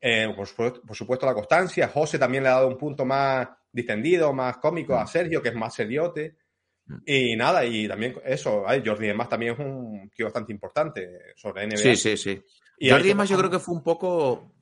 eh, 0.00 0.32
por, 0.34 0.46
supuesto, 0.46 0.80
por 0.82 0.96
supuesto, 0.96 1.26
la 1.26 1.34
constancia. 1.34 1.88
José 1.88 2.18
también 2.18 2.44
le 2.44 2.48
ha 2.48 2.52
dado 2.52 2.68
un 2.68 2.78
punto 2.78 3.04
más 3.04 3.48
distendido, 3.72 4.32
más 4.32 4.56
cómico 4.58 4.94
a 4.96 5.04
Mm. 5.04 5.08
Sergio, 5.08 5.42
que 5.42 5.48
es 5.50 5.54
más 5.56 5.74
seriote. 5.74 6.36
Mm. 6.86 6.96
Y 7.04 7.36
nada, 7.36 7.64
y 7.66 7.86
también 7.88 8.14
eso, 8.24 8.62
ay, 8.66 8.82
Jordi 8.86 9.06
además 9.06 9.28
también 9.28 9.52
es 9.54 9.58
un 9.58 10.08
tío 10.14 10.26
bastante 10.26 10.52
importante 10.52 11.18
sobre 11.36 11.64
NBA. 11.66 11.76
Sí, 11.76 11.96
sí, 11.96 12.16
sí. 12.16 12.40
Y 12.78 12.88
Jordi 12.90 13.06
además 13.08 13.28
yo 13.28 13.36
creo 13.36 13.50
que 13.50 13.58
fue 13.58 13.74
un 13.74 13.82
poco 13.82 14.52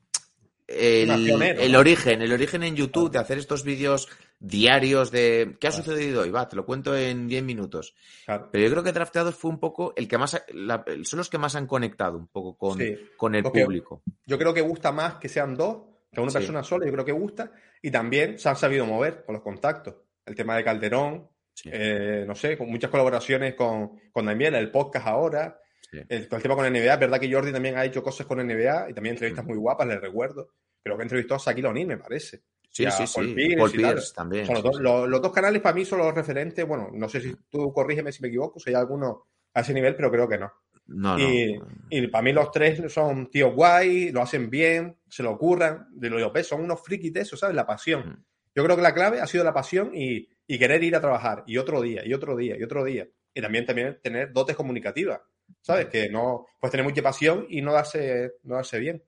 el, 0.67 1.07
pionero, 1.23 1.61
el 1.61 1.71
¿no? 1.71 1.79
origen, 1.79 2.21
el 2.21 2.33
origen 2.33 2.63
en 2.63 2.75
YouTube 2.75 3.11
de 3.11 3.19
hacer 3.19 3.37
estos 3.37 3.63
vídeos 3.63 4.09
diarios 4.39 5.11
de 5.11 5.57
¿qué 5.59 5.67
ha 5.67 5.71
sucedido 5.71 6.21
hoy? 6.21 6.29
Va, 6.29 6.47
te 6.47 6.55
lo 6.55 6.65
cuento 6.65 6.95
en 6.95 7.27
10 7.27 7.43
minutos. 7.43 7.95
Claro. 8.25 8.49
Pero 8.51 8.65
yo 8.65 8.71
creo 8.71 8.83
que 8.83 8.91
Drafteados 8.91 9.35
fue 9.35 9.49
un 9.51 9.59
poco 9.59 9.93
el 9.95 10.07
que 10.07 10.17
más, 10.17 10.41
la- 10.53 10.83
son 11.03 11.17
los 11.17 11.29
que 11.29 11.37
más 11.37 11.55
han 11.55 11.67
conectado 11.67 12.17
un 12.17 12.27
poco 12.27 12.55
con, 12.57 12.77
Sí, 12.77 12.95
con 13.17 13.35
el 13.35 13.43
público. 13.43 14.03
Yo 14.25 14.37
creo 14.37 14.53
que 14.53 14.61
gusta 14.61 14.91
más 14.91 15.15
que 15.15 15.29
sean 15.29 15.55
dos 15.55 15.83
que 16.11 16.21
una 16.21 16.31
Sí. 16.31 16.37
persona 16.37 16.63
sola, 16.63 16.85
yo 16.85 16.91
creo 16.93 17.05
que 17.05 17.11
gusta. 17.11 17.51
Y 17.81 17.91
también 17.91 18.39
se 18.39 18.49
han 18.49 18.55
sabido 18.55 18.85
mover 18.85 19.23
con 19.25 19.33
los 19.33 19.43
contactos. 19.43 19.95
El 20.25 20.35
tema 20.35 20.55
de 20.55 20.63
Calderón, 20.63 21.27
Sí. 21.53 21.69
eh, 21.73 22.23
no 22.27 22.35
sé, 22.35 22.57
con 22.57 22.69
muchas 22.69 22.89
colaboraciones 22.91 23.55
con, 23.55 23.99
con 24.11 24.29
el 24.29 24.71
podcast 24.71 25.07
ahora. 25.07 25.59
El, 25.91 26.05
el 26.09 26.27
tema 26.27 26.55
con 26.55 26.65
NBA, 26.65 26.93
es 26.93 26.99
verdad 26.99 27.19
que 27.19 27.31
Jordi 27.31 27.51
también 27.51 27.77
ha 27.77 27.85
hecho 27.85 28.03
cosas 28.03 28.27
con 28.27 28.39
NBA 28.39 28.89
y 28.89 28.93
también 28.93 29.15
entrevistas 29.15 29.45
Mm. 29.45 29.47
muy 29.47 29.57
guapas, 29.57 29.87
les 29.87 30.01
recuerdo. 30.01 30.49
Creo 30.83 30.95
que 30.97 31.03
entrevistó 31.03 31.35
a 31.35 31.37
Shaquille 31.39 31.67
O'Neal, 31.67 31.87
me 31.87 31.97
parece. 31.97 32.41
Sí, 32.77 32.85
y 32.85 32.91
sí, 32.91 33.03
Paul 33.13 33.27
sí. 33.27 33.33
Pierce 33.33 33.57
Paul 33.57 33.69
y 33.69 33.81
tal. 33.81 33.93
Pierce 33.93 34.13
también. 34.15 34.45
Son 34.45 34.55
los, 34.55 34.63
dos, 34.63 34.77
sí. 34.77 34.83
los- 34.83 35.09
los 35.09 35.21
dos 35.21 35.31
canales 35.31 35.61
para 35.61 35.75
mí 35.75 35.85
son 35.85 35.99
los 35.99 36.13
referentes. 36.13 36.67
Bueno, 36.67 36.89
no 36.93 37.09
sé 37.09 37.21
si 37.21 37.35
tú 37.49 37.71
corrígeme 37.73 38.11
si 38.11 38.21
me 38.21 38.27
equivoco, 38.29 38.59
si 38.59 38.69
hay 38.69 38.75
alguno 38.75 39.25
a 39.53 39.61
ese 39.61 39.73
nivel, 39.73 39.95
pero 39.95 40.11
creo 40.11 40.27
que 40.27 40.37
no. 40.37 40.51
No, 40.87 41.17
no. 41.17 41.19
Y, 41.19 41.59
y 41.89 42.07
para 42.07 42.21
mí 42.21 42.31
los 42.31 42.49
tres 42.51 42.81
son 42.93 43.29
tíos 43.29 43.53
guay, 43.53 44.11
lo 44.11 44.21
hacen 44.21 44.49
bien, 44.49 44.97
se 45.09 45.21
lo 45.23 45.31
ocurran, 45.31 45.87
de 45.91 46.09
lo 46.09 46.31
ves, 46.31 46.47
son 46.47 46.61
unos 46.61 46.81
frikis 46.81 47.11
de 47.11 47.21
eso, 47.21 47.35
¿sabes? 47.35 47.55
La 47.55 47.65
pasión. 47.65 48.07
Mm. 48.09 48.23
Yo 48.55 48.63
creo 48.63 48.75
que 48.77 48.81
la 48.81 48.93
clave 48.93 49.19
ha 49.19 49.27
sido 49.27 49.43
la 49.43 49.53
pasión 49.53 49.91
y, 49.93 50.27
y 50.47 50.57
querer 50.57 50.81
ir 50.83 50.95
a 50.95 51.01
trabajar, 51.01 51.43
y 51.45 51.57
otro 51.57 51.81
día, 51.81 52.05
y 52.05 52.13
otro 52.13 52.35
día, 52.37 52.55
y 52.57 52.63
otro 52.63 52.83
día. 52.85 53.05
Y 53.33 53.41
también, 53.41 53.65
también 53.65 53.99
tener 54.01 54.31
dotes 54.31 54.55
comunicativas, 54.55 55.19
¿sabes? 55.61 55.87
Que 55.87 56.09
no, 56.09 56.45
pues 56.59 56.71
tener 56.71 56.85
mucha 56.85 57.01
pasión 57.03 57.45
y 57.49 57.61
no 57.61 57.73
darse, 57.73 58.35
no 58.43 58.55
darse 58.55 58.79
bien. 58.79 59.03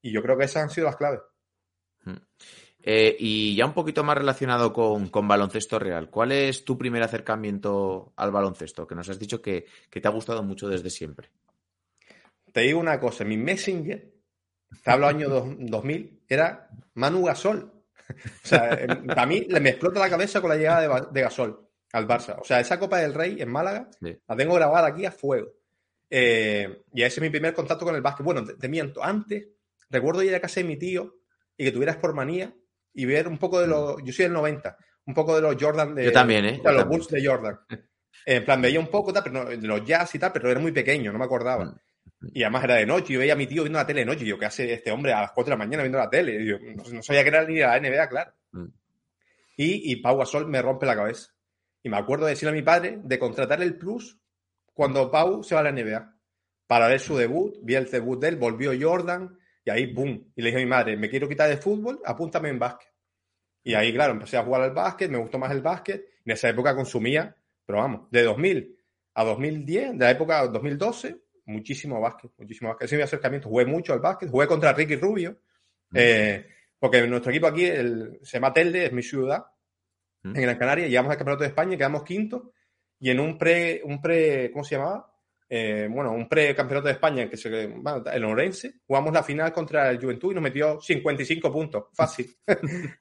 Y 0.00 0.10
yo 0.12 0.22
creo 0.22 0.36
que 0.38 0.44
esas 0.46 0.62
han 0.64 0.70
sido 0.70 0.86
las 0.86 0.96
claves. 0.96 1.20
Eh, 2.90 3.14
y 3.18 3.54
ya 3.54 3.66
un 3.66 3.74
poquito 3.74 4.02
más 4.02 4.16
relacionado 4.16 4.72
con, 4.72 5.08
con 5.10 5.28
baloncesto 5.28 5.78
real, 5.78 6.08
¿cuál 6.08 6.32
es 6.32 6.64
tu 6.64 6.78
primer 6.78 7.02
acercamiento 7.02 8.14
al 8.16 8.30
baloncesto? 8.30 8.86
Que 8.86 8.94
nos 8.94 9.10
has 9.10 9.18
dicho 9.18 9.42
que, 9.42 9.66
que 9.90 10.00
te 10.00 10.08
ha 10.08 10.10
gustado 10.10 10.42
mucho 10.42 10.70
desde 10.70 10.88
siempre. 10.88 11.28
Te 12.50 12.62
digo 12.62 12.80
una 12.80 12.98
cosa, 12.98 13.24
mi 13.26 13.36
Messenger, 13.36 14.10
te 14.82 14.90
hablo 14.90 15.06
año 15.06 15.28
dos- 15.28 15.54
2000, 15.58 16.22
era 16.26 16.70
Manu 16.94 17.24
Gasol. 17.26 17.70
O 18.08 18.46
sea, 18.46 18.72
em, 18.72 19.06
para 19.06 19.26
mí 19.26 19.46
me 19.60 19.68
explota 19.68 20.00
la 20.00 20.08
cabeza 20.08 20.40
con 20.40 20.48
la 20.48 20.56
llegada 20.56 21.10
de, 21.10 21.20
Gasol 21.20 21.68
al 21.92 22.08
Barça. 22.08 22.38
O 22.40 22.44
sea, 22.44 22.58
esa 22.58 22.78
Copa 22.78 23.00
del 23.00 23.12
Rey 23.12 23.36
en 23.42 23.50
Málaga 23.50 23.90
Sí. 24.00 24.16
la 24.26 24.34
tengo 24.34 24.54
grabada 24.54 24.88
aquí 24.88 25.04
a 25.04 25.12
fuego. 25.12 25.52
Eh, 26.08 26.84
y 26.94 27.02
ese 27.02 27.16
es 27.16 27.20
mi 27.20 27.28
primer 27.28 27.52
contacto 27.52 27.84
con 27.84 27.94
el 27.94 28.00
básquet. 28.00 28.24
Bueno, 28.24 28.42
te, 28.46 28.54
te 28.54 28.66
miento, 28.66 29.04
antes 29.04 29.46
recuerdo 29.90 30.22
ir 30.22 30.34
a 30.34 30.40
casa 30.40 30.60
de 30.60 30.66
mi 30.66 30.78
tío 30.78 31.16
y 31.54 31.64
que 31.64 31.72
tuvieras 31.72 31.98
por 31.98 32.14
manía 32.14 32.54
y 32.98 33.04
ver 33.04 33.28
un 33.28 33.38
poco 33.38 33.60
de 33.60 33.68
los... 33.68 34.02
Yo 34.02 34.12
soy 34.12 34.24
del 34.24 34.32
90, 34.32 34.76
un 35.06 35.14
poco 35.14 35.36
de 35.36 35.40
los 35.42 35.56
Jordan 35.60 35.94
de... 35.94 36.06
Yo 36.06 36.12
también, 36.12 36.44
¿eh? 36.46 36.58
o 36.58 36.62
sea, 36.62 36.64
Yo 36.64 36.72
los 36.72 36.80
también. 36.82 36.88
Bulls 37.00 37.08
de 37.12 37.26
Jordan. 37.26 37.60
En 38.26 38.44
plan, 38.44 38.60
veía 38.60 38.80
un 38.80 38.88
poco, 38.88 39.12
tal, 39.12 39.22
pero 39.22 39.44
no- 39.44 39.48
de 39.48 39.66
los 39.66 39.84
jazz 39.84 40.14
y 40.14 40.18
tal, 40.18 40.32
pero 40.32 40.50
era 40.50 40.58
muy 40.60 40.72
pequeño, 40.72 41.12
no 41.12 41.18
me 41.18 41.24
acordaba. 41.24 41.64
Mm. 41.64 41.78
Y 42.34 42.42
además 42.42 42.64
era 42.64 42.74
de 42.74 42.84
noche, 42.84 43.12
yo 43.12 43.20
veía 43.20 43.34
a 43.34 43.36
mi 43.36 43.46
tío 43.46 43.62
viendo 43.62 43.78
la 43.78 43.86
tele 43.86 44.00
de 44.00 44.06
noche. 44.06 44.24
Y 44.24 44.28
yo, 44.28 44.38
¿qué 44.38 44.46
hace 44.46 44.70
este 44.72 44.90
hombre 44.90 45.12
a 45.12 45.20
las 45.22 45.30
4 45.32 45.50
de 45.50 45.56
la 45.56 45.64
mañana 45.64 45.84
viendo 45.84 45.98
la 45.98 46.10
tele? 46.10 46.42
Y 46.42 46.46
yo, 46.46 46.58
no, 46.58 46.82
no 46.92 47.02
sabía 47.02 47.22
que 47.22 47.28
era 47.28 47.44
ni 47.46 47.58
la 47.60 47.78
NBA, 47.78 48.08
claro. 48.08 48.32
Mm. 48.50 48.66
Y, 49.56 49.92
y 49.92 49.96
Pau 50.02 50.18
Gasol 50.18 50.48
me 50.48 50.60
rompe 50.60 50.84
la 50.84 50.96
cabeza. 50.96 51.30
Y 51.82 51.88
me 51.88 51.96
acuerdo 51.96 52.26
de 52.26 52.32
decirle 52.32 52.50
a 52.50 52.54
mi 52.54 52.62
padre 52.62 52.98
de 53.02 53.18
contratar 53.18 53.62
el 53.62 53.78
plus 53.78 54.18
cuando 54.74 55.10
Pau 55.10 55.44
se 55.44 55.54
va 55.54 55.60
a 55.60 55.64
la 55.64 55.72
NBA 55.72 56.12
para 56.66 56.88
ver 56.88 57.00
su 57.00 57.16
debut. 57.16 57.54
Vi 57.62 57.76
el 57.76 57.88
debut 57.88 58.20
de 58.20 58.28
él, 58.28 58.36
volvió 58.36 58.72
Jordan 58.78 59.38
y 59.68 59.70
ahí, 59.70 59.92
¡boom! 59.92 60.32
Y 60.34 60.42
le 60.42 60.48
dije 60.48 60.60
a 60.60 60.64
mi 60.64 60.70
madre, 60.70 60.96
me 60.96 61.08
quiero 61.08 61.28
quitar 61.28 61.48
de 61.48 61.56
fútbol, 61.56 62.00
apúntame 62.04 62.48
en 62.48 62.58
básquet. 62.58 62.88
Y 63.62 63.74
ahí, 63.74 63.92
claro, 63.92 64.12
empecé 64.14 64.36
a 64.36 64.44
jugar 64.44 64.62
al 64.62 64.72
básquet, 64.72 65.10
me 65.10 65.18
gustó 65.18 65.38
más 65.38 65.50
el 65.52 65.60
básquet. 65.60 66.04
En 66.24 66.32
esa 66.32 66.48
época 66.48 66.74
consumía, 66.74 67.34
pero 67.64 67.78
vamos, 67.78 68.10
de 68.10 68.22
2000 68.22 68.76
a 69.14 69.24
2010, 69.24 69.92
de 69.92 69.98
la 69.98 70.10
época 70.10 70.46
2012, 70.46 71.16
muchísimo 71.46 72.00
básquet, 72.00 72.30
muchísimo 72.38 72.70
básquet. 72.70 72.86
Ese 72.86 72.94
es 72.96 72.98
mi 72.98 73.04
acercamiento. 73.04 73.48
Jugué 73.48 73.66
mucho 73.66 73.92
al 73.92 74.00
básquet, 74.00 74.30
jugué 74.30 74.46
contra 74.46 74.72
Ricky 74.72 74.96
Rubio, 74.96 75.38
eh, 75.94 76.46
porque 76.78 77.06
nuestro 77.06 77.30
equipo 77.30 77.46
aquí 77.46 77.66
el, 77.66 78.18
se 78.22 78.38
llama 78.38 78.52
Telde, 78.52 78.86
es 78.86 78.92
mi 78.92 79.02
ciudad, 79.02 79.44
Mm. 80.22 80.36
en 80.36 80.42
Gran 80.42 80.58
Canaria, 80.58 80.86
llegamos 80.88 81.10
al 81.10 81.16
Campeonato 81.18 81.44
de 81.44 81.48
España, 81.48 81.76
quedamos 81.76 82.02
quinto, 82.04 82.52
y 82.98 83.10
en 83.10 83.20
un 83.20 83.38
pre, 83.38 83.80
un 83.84 84.00
pre, 84.00 84.50
¿cómo 84.52 84.64
se 84.64 84.76
llamaba? 84.76 85.12
Eh, 85.50 85.88
bueno, 85.90 86.12
un 86.12 86.28
pre-campeonato 86.28 86.88
de 86.88 86.92
España, 86.92 87.28
que 87.30 87.36
se, 87.36 87.68
bueno, 87.68 88.04
el 88.12 88.24
Orense, 88.24 88.74
jugamos 88.86 89.12
la 89.14 89.22
final 89.22 89.52
contra 89.52 89.90
el 89.90 89.98
Juventud 90.00 90.32
y 90.32 90.34
nos 90.34 90.42
metió 90.42 90.80
55 90.80 91.50
puntos. 91.52 91.84
Fácil. 91.94 92.36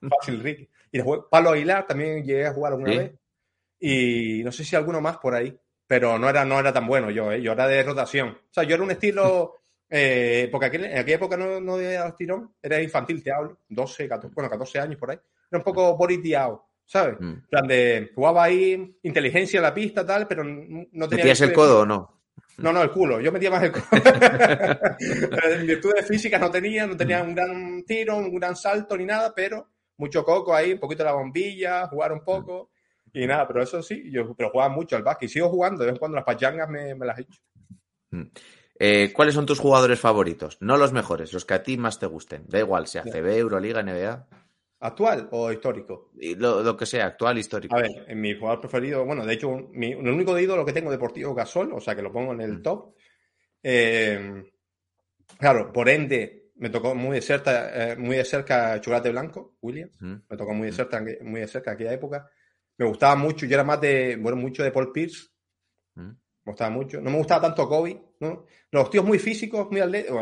Fácil, 0.10 0.40
Ricky. 0.42 0.70
Y 0.92 0.98
después 0.98 1.22
Pablo 1.30 1.50
Aguilar 1.52 1.86
también 1.86 2.24
llegué 2.24 2.46
a 2.46 2.54
jugar 2.54 2.74
alguna 2.74 2.92
Sí. 2.92 2.98
vez. 3.00 3.12
Y 3.80 4.42
no 4.44 4.52
sé 4.52 4.64
si 4.64 4.76
alguno 4.76 5.02
más 5.02 5.18
por 5.18 5.36
ahí. 5.36 5.56
Pero 5.86 6.18
no 6.20 6.30
era, 6.30 6.44
no 6.44 6.60
era 6.60 6.74
tan 6.74 6.86
bueno 6.88 7.10
yo, 7.12 7.32
¿eh? 7.32 7.42
Yo 7.42 7.54
era 7.54 7.68
de 7.68 7.82
rotación. 7.84 8.30
O 8.30 8.54
sea, 8.54 8.64
yo 8.64 8.76
era 8.76 8.84
un 8.84 8.92
estilo. 8.92 9.54
eh, 9.90 10.50
porque 10.52 10.66
aquel- 10.68 10.86
en 10.86 10.98
aquella 10.98 11.16
época 11.16 11.38
no, 11.38 11.60
no 11.62 11.80
era 11.80 12.14
tirón, 12.16 12.54
era 12.62 12.82
infantil, 12.82 13.24
te 13.24 13.32
hablo. 13.32 13.60
12, 13.70 14.08
14, 14.08 14.34
bueno, 14.34 14.50
14 14.50 14.80
años 14.80 14.98
por 14.98 15.12
ahí. 15.12 15.18
Era 15.50 15.60
un 15.60 15.64
poco 15.64 15.96
boriteado, 15.96 16.66
¿sabes? 16.86 17.16
Mm. 17.20 17.24
En 17.30 17.48
plan 17.48 17.68
de. 17.68 18.12
Jugaba 18.16 18.44
ahí, 18.44 18.98
inteligencia 19.04 19.58
en 19.58 19.64
la 19.64 19.74
pista, 19.74 20.06
tal, 20.06 20.28
pero 20.28 20.44
no 20.44 21.08
tenía. 21.08 21.24
¿Metías 21.26 21.42
el 21.42 21.54
codo 21.54 21.82
o 21.82 21.86
no? 21.86 22.17
No, 22.58 22.74
no, 22.74 22.82
el 22.82 22.92
culo. 22.92 23.20
Yo 23.22 23.32
metía 23.32 23.52
más 23.52 23.64
el 23.64 23.72
culo. 23.72 23.86
en 25.00 25.68
virtudes 25.68 26.08
físicas 26.08 26.42
no 26.42 26.52
tenía, 26.52 26.88
no 26.88 26.98
tenía 26.98 27.22
un 27.22 27.36
gran 27.36 27.84
tiro, 27.84 28.18
un 28.18 28.36
gran 28.36 28.56
salto 28.56 28.98
ni 28.98 29.06
nada, 29.06 29.34
pero 29.36 29.70
mucho 29.98 30.24
coco 30.24 30.54
ahí, 30.54 30.74
un 30.74 30.80
poquito 30.80 31.04
de 31.04 31.10
la 31.10 31.16
bombilla, 31.16 31.88
jugar 31.88 32.12
un 32.12 32.24
poco 32.24 32.72
y 33.14 33.26
nada, 33.26 33.48
pero 33.48 33.64
eso 33.64 33.82
sí, 33.82 34.12
yo 34.12 34.36
pero 34.36 34.50
jugaba 34.50 34.74
mucho 34.74 34.96
al 34.96 35.04
básquet 35.04 35.30
y 35.30 35.34
sigo 35.34 35.50
jugando, 35.50 35.80
de 35.80 35.88
vez 35.88 35.96
en 35.96 36.00
cuando 36.00 36.16
las 36.16 36.26
pachangas 36.26 36.70
me, 36.70 36.94
me 36.94 37.06
las 37.06 37.18
he 37.18 37.22
hecho. 37.22 37.42
Eh, 38.80 39.12
¿Cuáles 39.14 39.34
son 39.34 39.46
tus 39.46 39.60
jugadores 39.60 40.00
favoritos? 40.00 40.58
No 40.62 40.78
los 40.78 40.94
mejores, 40.94 41.34
los 41.34 41.46
que 41.46 41.56
a 41.56 41.64
ti 41.64 41.78
más 41.78 42.00
te 42.00 42.06
gusten. 42.06 42.46
Da 42.48 42.60
igual, 42.60 42.88
sea 42.88 43.04
CB, 43.04 43.38
Euroliga, 43.38 43.82
NBA, 43.82 44.28
¿Actual 44.80 45.28
o 45.32 45.52
histórico? 45.52 46.12
lo, 46.38 46.62
lo 46.62 46.78
que 46.78 46.86
sea, 46.86 47.08
actual, 47.08 47.38
histórico. 47.38 47.76
A 47.76 47.82
ver, 47.82 48.06
en 48.08 48.22
mi 48.22 48.38
jugador 48.38 48.62
preferido, 48.62 49.04
bueno, 49.06 49.26
de 49.26 49.34
hecho, 49.34 49.50
mi, 49.72 49.92
el 49.94 50.08
único 50.10 50.34
de 50.36 50.44
ídolo 50.44 50.64
que 50.66 50.74
tengo 50.74 50.92
deportivo 50.92 51.34
Gasol, 51.34 51.74
o 51.74 51.82
sea 51.82 51.96
que 51.96 52.02
lo 52.04 52.12
pongo 52.12 52.34
en 52.34 52.42
el 52.42 52.62
top. 52.62 52.94
Eh, 53.64 54.44
claro, 55.40 55.72
por 55.74 55.90
ende, 55.90 56.52
me 56.56 56.70
tocó 56.70 56.94
muy 56.96 57.16
de 57.16 57.22
cerca, 57.22 57.92
eh, 57.92 57.96
muy 57.98 58.18
de 58.18 58.26
cerca 58.26 58.80
Chocolate 58.80 59.10
Blanco, 59.10 59.56
Williams. 59.62 59.98
Mm. 60.00 60.16
Me 60.30 60.38
tocó 60.38 60.54
muy 60.54 60.68
de 60.68 60.74
cerca, 60.74 61.04
muy 61.22 61.42
de 61.42 61.48
cerca 61.48 61.72
aquella 61.72 61.94
época. 61.94 62.30
Me 62.78 62.86
gustaba 62.86 63.16
mucho, 63.16 63.46
yo 63.48 63.56
era 63.56 63.64
más 63.64 63.82
de, 63.82 64.16
bueno, 64.18 64.38
mucho 64.38 64.64
de 64.64 64.72
Paul 64.72 64.92
Pierce. 64.92 65.28
Mm. 65.96 66.10
Me 66.10 66.52
gustaba 66.52 66.70
mucho. 66.70 67.02
No 67.02 67.10
me 67.10 67.18
gustaba 67.18 67.42
tanto 67.42 67.68
Kobe, 67.68 68.00
¿no? 68.20 68.46
Los 68.72 68.90
tíos 68.90 69.04
muy 69.04 69.20
físicos, 69.20 69.70
muy 69.72 69.82
atléticos. 69.82 70.22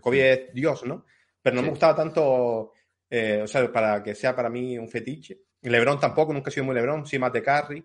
Kobe 0.00 0.32
es 0.32 0.54
Dios, 0.54 0.84
¿no? 0.84 1.06
Pero 1.42 1.56
no 1.56 1.62
Sí. 1.62 1.64
me 1.64 1.70
gustaba 1.70 1.96
tanto, 1.96 2.72
eh, 3.10 3.40
o 3.42 3.46
sea, 3.46 3.70
para 3.72 4.02
que 4.02 4.14
sea 4.14 4.34
para 4.34 4.48
mí 4.50 4.78
un 4.78 4.88
fetiche. 4.88 5.38
Lebron 5.62 5.98
tampoco, 5.98 6.32
nunca 6.32 6.50
he 6.50 6.52
sido 6.52 6.64
muy 6.66 6.74
Lebron, 6.74 7.06
sí 7.06 7.18
más 7.18 7.32
de 7.32 7.42
Curry. 7.42 7.84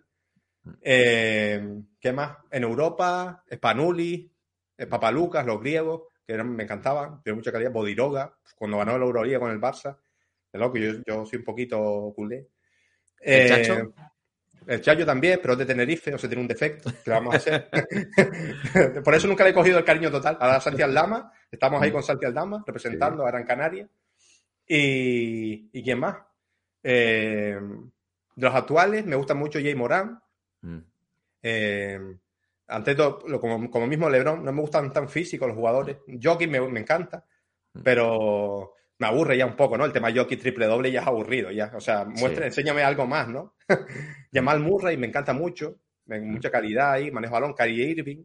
Eh, 0.82 1.82
¿Qué 1.99 2.11
más? 2.13 2.38
En 2.51 2.63
Europa, 2.63 3.43
Spanuli, 3.51 4.32
eh, 4.78 4.86
Papalucas, 4.88 5.45
los 5.45 5.59
griegos, 5.59 6.03
que 6.26 6.34
eran- 6.34 6.55
me 6.55 6.63
encantaban, 6.63 7.22
tiene 7.24 7.38
mucha 7.38 7.51
calidad. 7.51 7.72
Bodiroga, 7.72 8.38
cuando 8.55 8.78
ganó 8.78 8.97
la 8.97 9.05
Euroliga 9.05 9.39
con 9.39 9.51
el 9.51 9.59
Barça. 9.59 9.97
De 10.53 10.59
loco, 10.59 10.78
yo, 10.78 10.93
yo 11.07 11.26
soy 11.26 11.39
un 11.39 11.45
poquito 11.45 12.13
culé. 12.15 12.49
¿El 13.19 13.41
Eh, 13.41 13.47
Chacho? 13.47 13.93
El 14.67 14.82
Chacho 14.82 15.05
también, 15.05 15.39
pero 15.41 15.53
es 15.53 15.59
de 15.59 15.65
Tenerife, 15.65 16.13
o 16.13 16.17
sea, 16.19 16.30
tiene 16.30 16.41
un 16.41 16.47
defecto. 16.47 16.91
¿Qué 17.03 17.09
vamos 17.09 17.34
a 17.34 17.38
hacer? 17.38 17.69
Por 19.03 19.15
eso 19.15 19.28
nunca 19.28 19.43
le 19.43 19.49
he 19.49 19.53
cogido 19.53 19.80
el 19.80 19.86
cariño 19.86 20.11
total. 20.11 20.38
Ahora 20.39 20.59
Santi 20.61 20.82
Aldama, 20.84 21.32
estamos 21.49 21.82
ahí 21.82 21.91
con 21.91 22.03
Santi 22.03 22.26
Aldama, 22.28 22.63
representando 22.67 23.26
a 23.26 23.32
Gran 23.32 23.43
Canaria. 23.43 23.89
Y, 24.74 25.69
¿y 25.74 25.84
quién 25.84 25.99
más? 25.99 26.17
Eh, 26.82 27.59
de 28.36 28.45
los 28.47 28.55
actuales, 28.55 29.05
me 29.05 29.17
gusta 29.17 29.34
mucho 29.34 29.59
Jay 29.59 29.76
Morán. 29.76 30.22
Mm. 30.61 30.78
Eh, 31.43 31.99
ante 32.67 32.95
todo, 32.95 33.19
lo- 33.28 33.39
como, 33.41 33.69
como 33.69 33.86
mismo 33.86 34.09
LeBron, 34.09 34.45
no 34.45 34.53
me 34.53 34.61
gustan 34.61 34.93
tan 34.93 35.09
físicos 35.09 35.47
los 35.49 35.57
jugadores. 35.57 35.97
Jokic 36.24 36.49
me, 36.49 36.61
me 36.69 36.80
encanta, 36.80 37.26
pero 37.84 38.76
me 38.97 39.07
aburre 39.07 39.36
ya 39.38 39.45
un 39.45 39.57
poco, 39.57 39.78
¿no? 39.78 39.84
El 39.84 39.91
tema 39.91 40.09
Jokic 40.15 40.39
triple 40.39 40.67
doble 40.67 40.89
ya 40.89 41.01
es 41.01 41.07
aburrido, 41.07 41.51
ya. 41.51 41.72
O 41.76 41.82
sea, 41.82 42.05
muestra, 42.05 42.43
Sí. 42.43 42.47
enséñame 42.47 42.84
algo 42.84 43.05
más, 43.05 43.28
¿no? 43.28 43.55
Jamal 44.34 44.61
Murray 44.61 44.95
me 44.95 45.07
encanta 45.07 45.34
mucho, 45.34 45.82
me- 46.05 46.22
mucha 46.22 46.49
calidad 46.49 46.93
ahí, 46.93 47.11
manejo 47.11 47.34
balón, 47.34 47.53
Kyrie 47.53 47.89
Irving. 47.89 48.24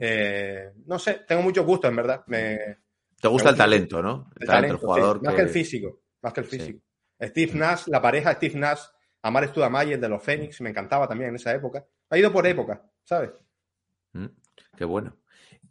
Eh, 0.00 0.72
no 0.86 0.98
sé, 0.98 1.20
tengo 1.28 1.42
muchos 1.42 1.64
gustos, 1.64 1.90
en 1.90 1.96
verdad. 1.96 2.24
Me, 2.26 2.76
¿Te 3.20 3.28
gusta 3.28 3.50
el 3.50 3.56
talento, 3.56 4.02
no? 4.02 4.30
El 4.36 4.42
el 4.42 4.46
talento, 4.46 4.48
talento, 4.48 4.74
el 4.74 4.78
jugador 4.80 5.18
sí. 5.20 5.24
Más 5.26 5.34
que 5.34 5.42
el 5.42 5.48
físico, 5.48 6.00
más 6.22 6.32
que 6.32 6.40
el 6.40 6.46
Sí. 6.46 6.58
físico. 6.58 6.80
Steve 7.22 7.52
Nash, 7.54 7.82
la 7.88 8.00
pareja 8.00 8.32
Steve 8.34 8.58
Nash, 8.58 8.80
Amar 9.22 9.46
Studamayer 9.48 10.00
de 10.00 10.08
los 10.08 10.22
Phoenix, 10.22 10.60
me 10.62 10.70
encantaba 10.70 11.06
también 11.06 11.30
en 11.30 11.36
esa 11.36 11.52
época. 11.54 11.84
Ha 12.08 12.18
ido 12.18 12.32
por 12.32 12.46
época, 12.46 12.82
¿sabes? 13.04 13.30
Mm, 14.12 14.26
Qué 14.76 14.84
bueno. 14.86 15.16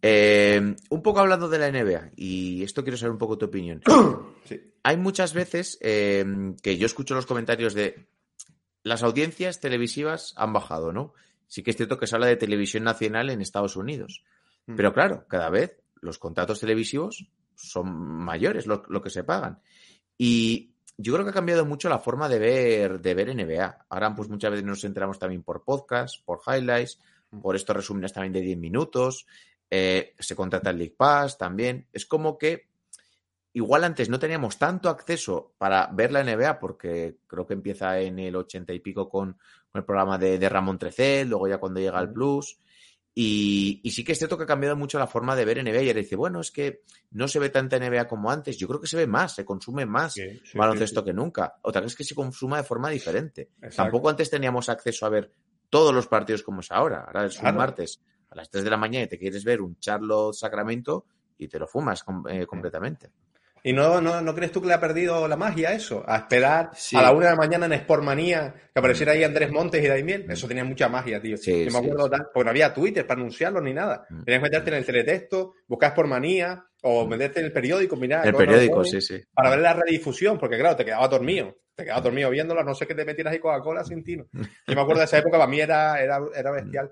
Eh, 0.02 0.76
un 0.92 1.02
poco 1.02 1.20
hablando 1.20 1.50
de 1.50 1.58
la 1.60 1.68
NBA, 1.72 2.12
y 2.16 2.64
esto 2.64 2.84
quiero 2.84 2.96
saber 2.98 3.12
un 3.12 3.18
poco 3.18 3.38
tu 3.38 3.46
opinión. 3.48 3.82
Sí. 4.46 4.74
Hay 4.84 4.98
muchas 4.98 5.34
veces 5.34 5.78
eh, 5.82 6.26
que 6.64 6.78
yo 6.78 6.86
escucho 6.86 7.14
los 7.14 7.26
comentarios 7.26 7.74
de 7.74 8.08
las 8.84 9.04
audiencias 9.04 9.60
televisivas 9.60 10.34
han 10.38 10.54
bajado, 10.54 10.94
¿no? 10.94 11.14
Sí 11.48 11.62
que 11.64 11.72
es 11.72 11.78
cierto 11.78 11.98
que 12.00 12.08
se 12.08 12.16
habla 12.16 12.28
de 12.28 12.38
televisión 12.38 12.84
nacional 12.84 13.30
en 13.30 13.42
Estados 13.42 13.76
Unidos. 13.76 14.24
Mm. 14.68 14.76
Pero 14.76 14.94
claro, 14.94 15.26
cada 15.28 15.50
vez 15.50 15.78
los 16.02 16.18
contratos 16.18 16.60
televisivos 16.62 17.28
son 17.60 17.92
mayores 17.94 18.66
lo, 18.68 18.84
lo 18.90 19.02
que 19.02 19.10
se 19.10 19.24
pagan. 19.24 19.60
Y 20.18 20.74
yo 20.98 21.14
creo 21.14 21.26
que 21.26 21.32
ha 21.32 21.34
cambiado 21.34 21.66
mucho 21.66 21.88
la 21.90 22.00
forma 22.00 22.28
de 22.28 22.40
ver, 22.40 23.00
de 23.00 23.14
ver 23.14 23.36
NBA. 23.36 23.86
Ahora, 23.90 24.14
pues 24.16 24.30
muchas 24.30 24.52
veces 24.52 24.66
nos 24.66 24.84
enteramos 24.84 25.18
también 25.18 25.44
por 25.44 25.64
podcast, 25.64 26.24
por 26.26 26.42
highlights, 26.46 27.00
por 27.42 27.56
estos 27.56 27.76
resúmenes 27.76 28.12
también 28.14 28.34
de 28.34 28.42
10 28.42 28.58
minutos. 28.58 29.26
eh, 29.70 30.16
se 30.18 30.36
contrata 30.36 30.72
el 30.72 30.78
League 30.78 30.96
Pass 30.98 31.38
también. 31.38 31.88
Es 31.94 32.06
como 32.06 32.38
que 32.38 32.68
igual 33.54 33.84
antes 33.84 34.10
no 34.10 34.20
teníamos 34.20 34.58
tanto 34.58 34.90
acceso 34.90 35.54
para 35.58 35.88
ver 35.88 36.12
la 36.12 36.24
NBA, 36.24 36.60
porque 36.60 37.18
creo 37.28 37.46
que 37.46 37.54
empieza 37.54 38.00
en 38.00 38.20
el 38.20 38.36
80 38.36 38.74
y 38.74 38.80
pico 38.80 39.10
con, 39.10 39.34
con 39.72 39.80
el 39.80 39.86
programa 39.86 40.18
de, 40.18 40.38
de 40.38 40.50
Ramón 40.50 40.78
Trecel, 40.78 41.30
luego 41.30 41.48
ya 41.48 41.60
cuando 41.60 41.80
llega 41.80 42.00
el 42.00 42.12
Plus. 42.12 42.60
Y, 43.22 43.82
y 43.84 43.92
sí 43.92 44.06
que 44.06 44.14
es 44.14 44.18
cierto 44.18 44.38
que 44.38 44.44
ha 44.44 44.48
cambiado 44.48 44.78
mucho 44.78 44.98
la 44.98 45.06
forma 45.06 45.36
de 45.36 45.44
ver 45.44 45.62
NBA. 45.62 45.82
Y 45.82 45.88
ahora 45.90 46.00
dice, 46.00 46.16
bueno, 46.16 46.40
es 46.40 46.52
que 46.52 46.84
no 47.12 47.28
se 47.28 47.38
ve 47.40 47.50
tanta 47.50 47.78
NBA 47.78 48.08
como 48.08 48.32
antes. 48.32 48.58
Yo 48.58 48.66
creo 48.70 48.80
que 48.80 48.88
se 48.88 48.96
ve 48.96 49.08
más, 49.08 49.36
se 49.36 49.44
consume 49.44 49.86
más 49.86 50.14
Sí, 50.14 50.40
sí, 50.46 50.58
baloncesto 50.58 51.02
sí, 51.02 51.06
que 51.08 51.14
nunca. 51.14 51.56
Otra 51.64 51.82
vez 51.82 51.92
es 51.92 51.98
que 51.98 52.06
se 52.06 52.16
consuma 52.16 52.56
de 52.56 52.64
forma 52.64 52.90
diferente. 52.90 53.50
Exacto. 53.58 53.76
Tampoco 53.76 54.08
antes 54.10 54.30
teníamos 54.30 54.70
acceso 54.70 55.06
a 55.06 55.10
ver 55.10 55.34
todos 55.70 55.94
los 55.94 56.08
partidos 56.08 56.44
como 56.44 56.62
es 56.62 56.72
ahora. 56.72 57.02
Ahora 57.08 57.26
es 57.26 57.38
Claro. 57.38 57.56
un 57.56 57.58
martes 57.58 58.02
a 58.30 58.36
las 58.36 58.50
3 58.50 58.64
de 58.64 58.70
la 58.70 58.78
mañana 58.78 59.04
y 59.04 59.10
te 59.10 59.20
quieres 59.20 59.44
ver 59.44 59.60
un 59.60 59.78
Charlotte 59.80 60.34
Sacramento 60.36 61.06
y 61.38 61.50
te 61.50 61.60
lo 61.60 61.68
fumas 61.68 62.06
eh, 62.30 62.46
completamente. 62.46 63.12
¿Y 63.64 63.74
no, 63.74 64.00
no, 64.02 64.22
no 64.22 64.36
crees 64.36 64.52
tú 64.52 64.62
que 64.62 64.68
le 64.68 64.74
ha 64.74 64.80
perdido 64.80 65.28
la 65.28 65.36
magia 65.36 65.74
eso? 65.74 66.04
A 66.08 66.18
esperar 66.18 66.72
Sí. 66.76 66.96
a 66.96 67.02
la 67.02 67.12
una 67.12 67.26
de 67.26 67.32
la 67.32 67.38
mañana 67.38 67.66
en 67.66 67.74
Sportmanía 67.82 68.54
que 68.74 68.80
apareciera 68.80 69.12
ahí 69.12 69.24
Andrés 69.24 69.52
Montes 69.52 69.84
y 69.84 69.88
Daimiel. 69.88 70.26
Eso 70.30 70.48
tenía 70.48 70.64
mucha 70.64 70.88
magia, 70.90 71.22
tío. 71.22 71.38
Sí, 71.38 71.66
Yo 71.66 71.70
sí, 71.72 71.78
me 71.78 71.86
acuerdo 71.86 72.10
tal, 72.10 72.28
porque 72.34 72.46
no 72.46 72.50
había 72.52 72.74
Twitter 72.74 73.06
para 73.06 73.20
anunciarlo 73.20 73.62
ni 73.62 73.74
nada. 73.74 74.06
Mm. 74.10 74.24
Tenías 74.24 74.40
que 74.40 74.50
meterte 74.50 74.70
en 74.70 74.76
el 74.78 74.86
teletexto, 74.86 75.54
buscar 75.68 75.92
Sportmanía 75.92 76.66
o 76.84 77.06
meterte 77.08 77.40
en 77.42 77.48
el 77.48 77.52
periódico, 77.52 77.96
mirar. 77.96 78.26
El 78.26 78.34
periódico, 78.34 78.84
sí, 78.86 79.02
sí. 79.02 79.22
Para 79.34 79.50
ver 79.52 79.60
la 79.60 79.74
redifusión, 79.74 80.38
porque 80.38 80.58
claro, 80.58 80.76
te 80.76 80.86
quedabas 80.86 81.10
dormido. 81.10 81.58
Te 81.76 81.84
quedabas 81.84 82.04
dormido 82.04 82.30
viéndola, 82.30 82.64
no 82.64 82.74
sé 82.76 82.86
qué 82.88 82.96
te 82.96 83.06
metieras 83.06 83.34
ahí 83.34 83.40
Coca-Cola 83.40 83.84
sin 83.84 84.04
tino. 84.04 84.26
Yo 84.34 84.76
me 84.76 84.82
acuerdo 84.82 85.00
de 85.00 85.06
esa 85.06 85.18
época, 85.18 85.38
para 85.38 85.50
mí 85.50 85.60
era, 85.62 86.02
era, 86.02 86.20
era 86.36 86.52
bestial. 86.52 86.92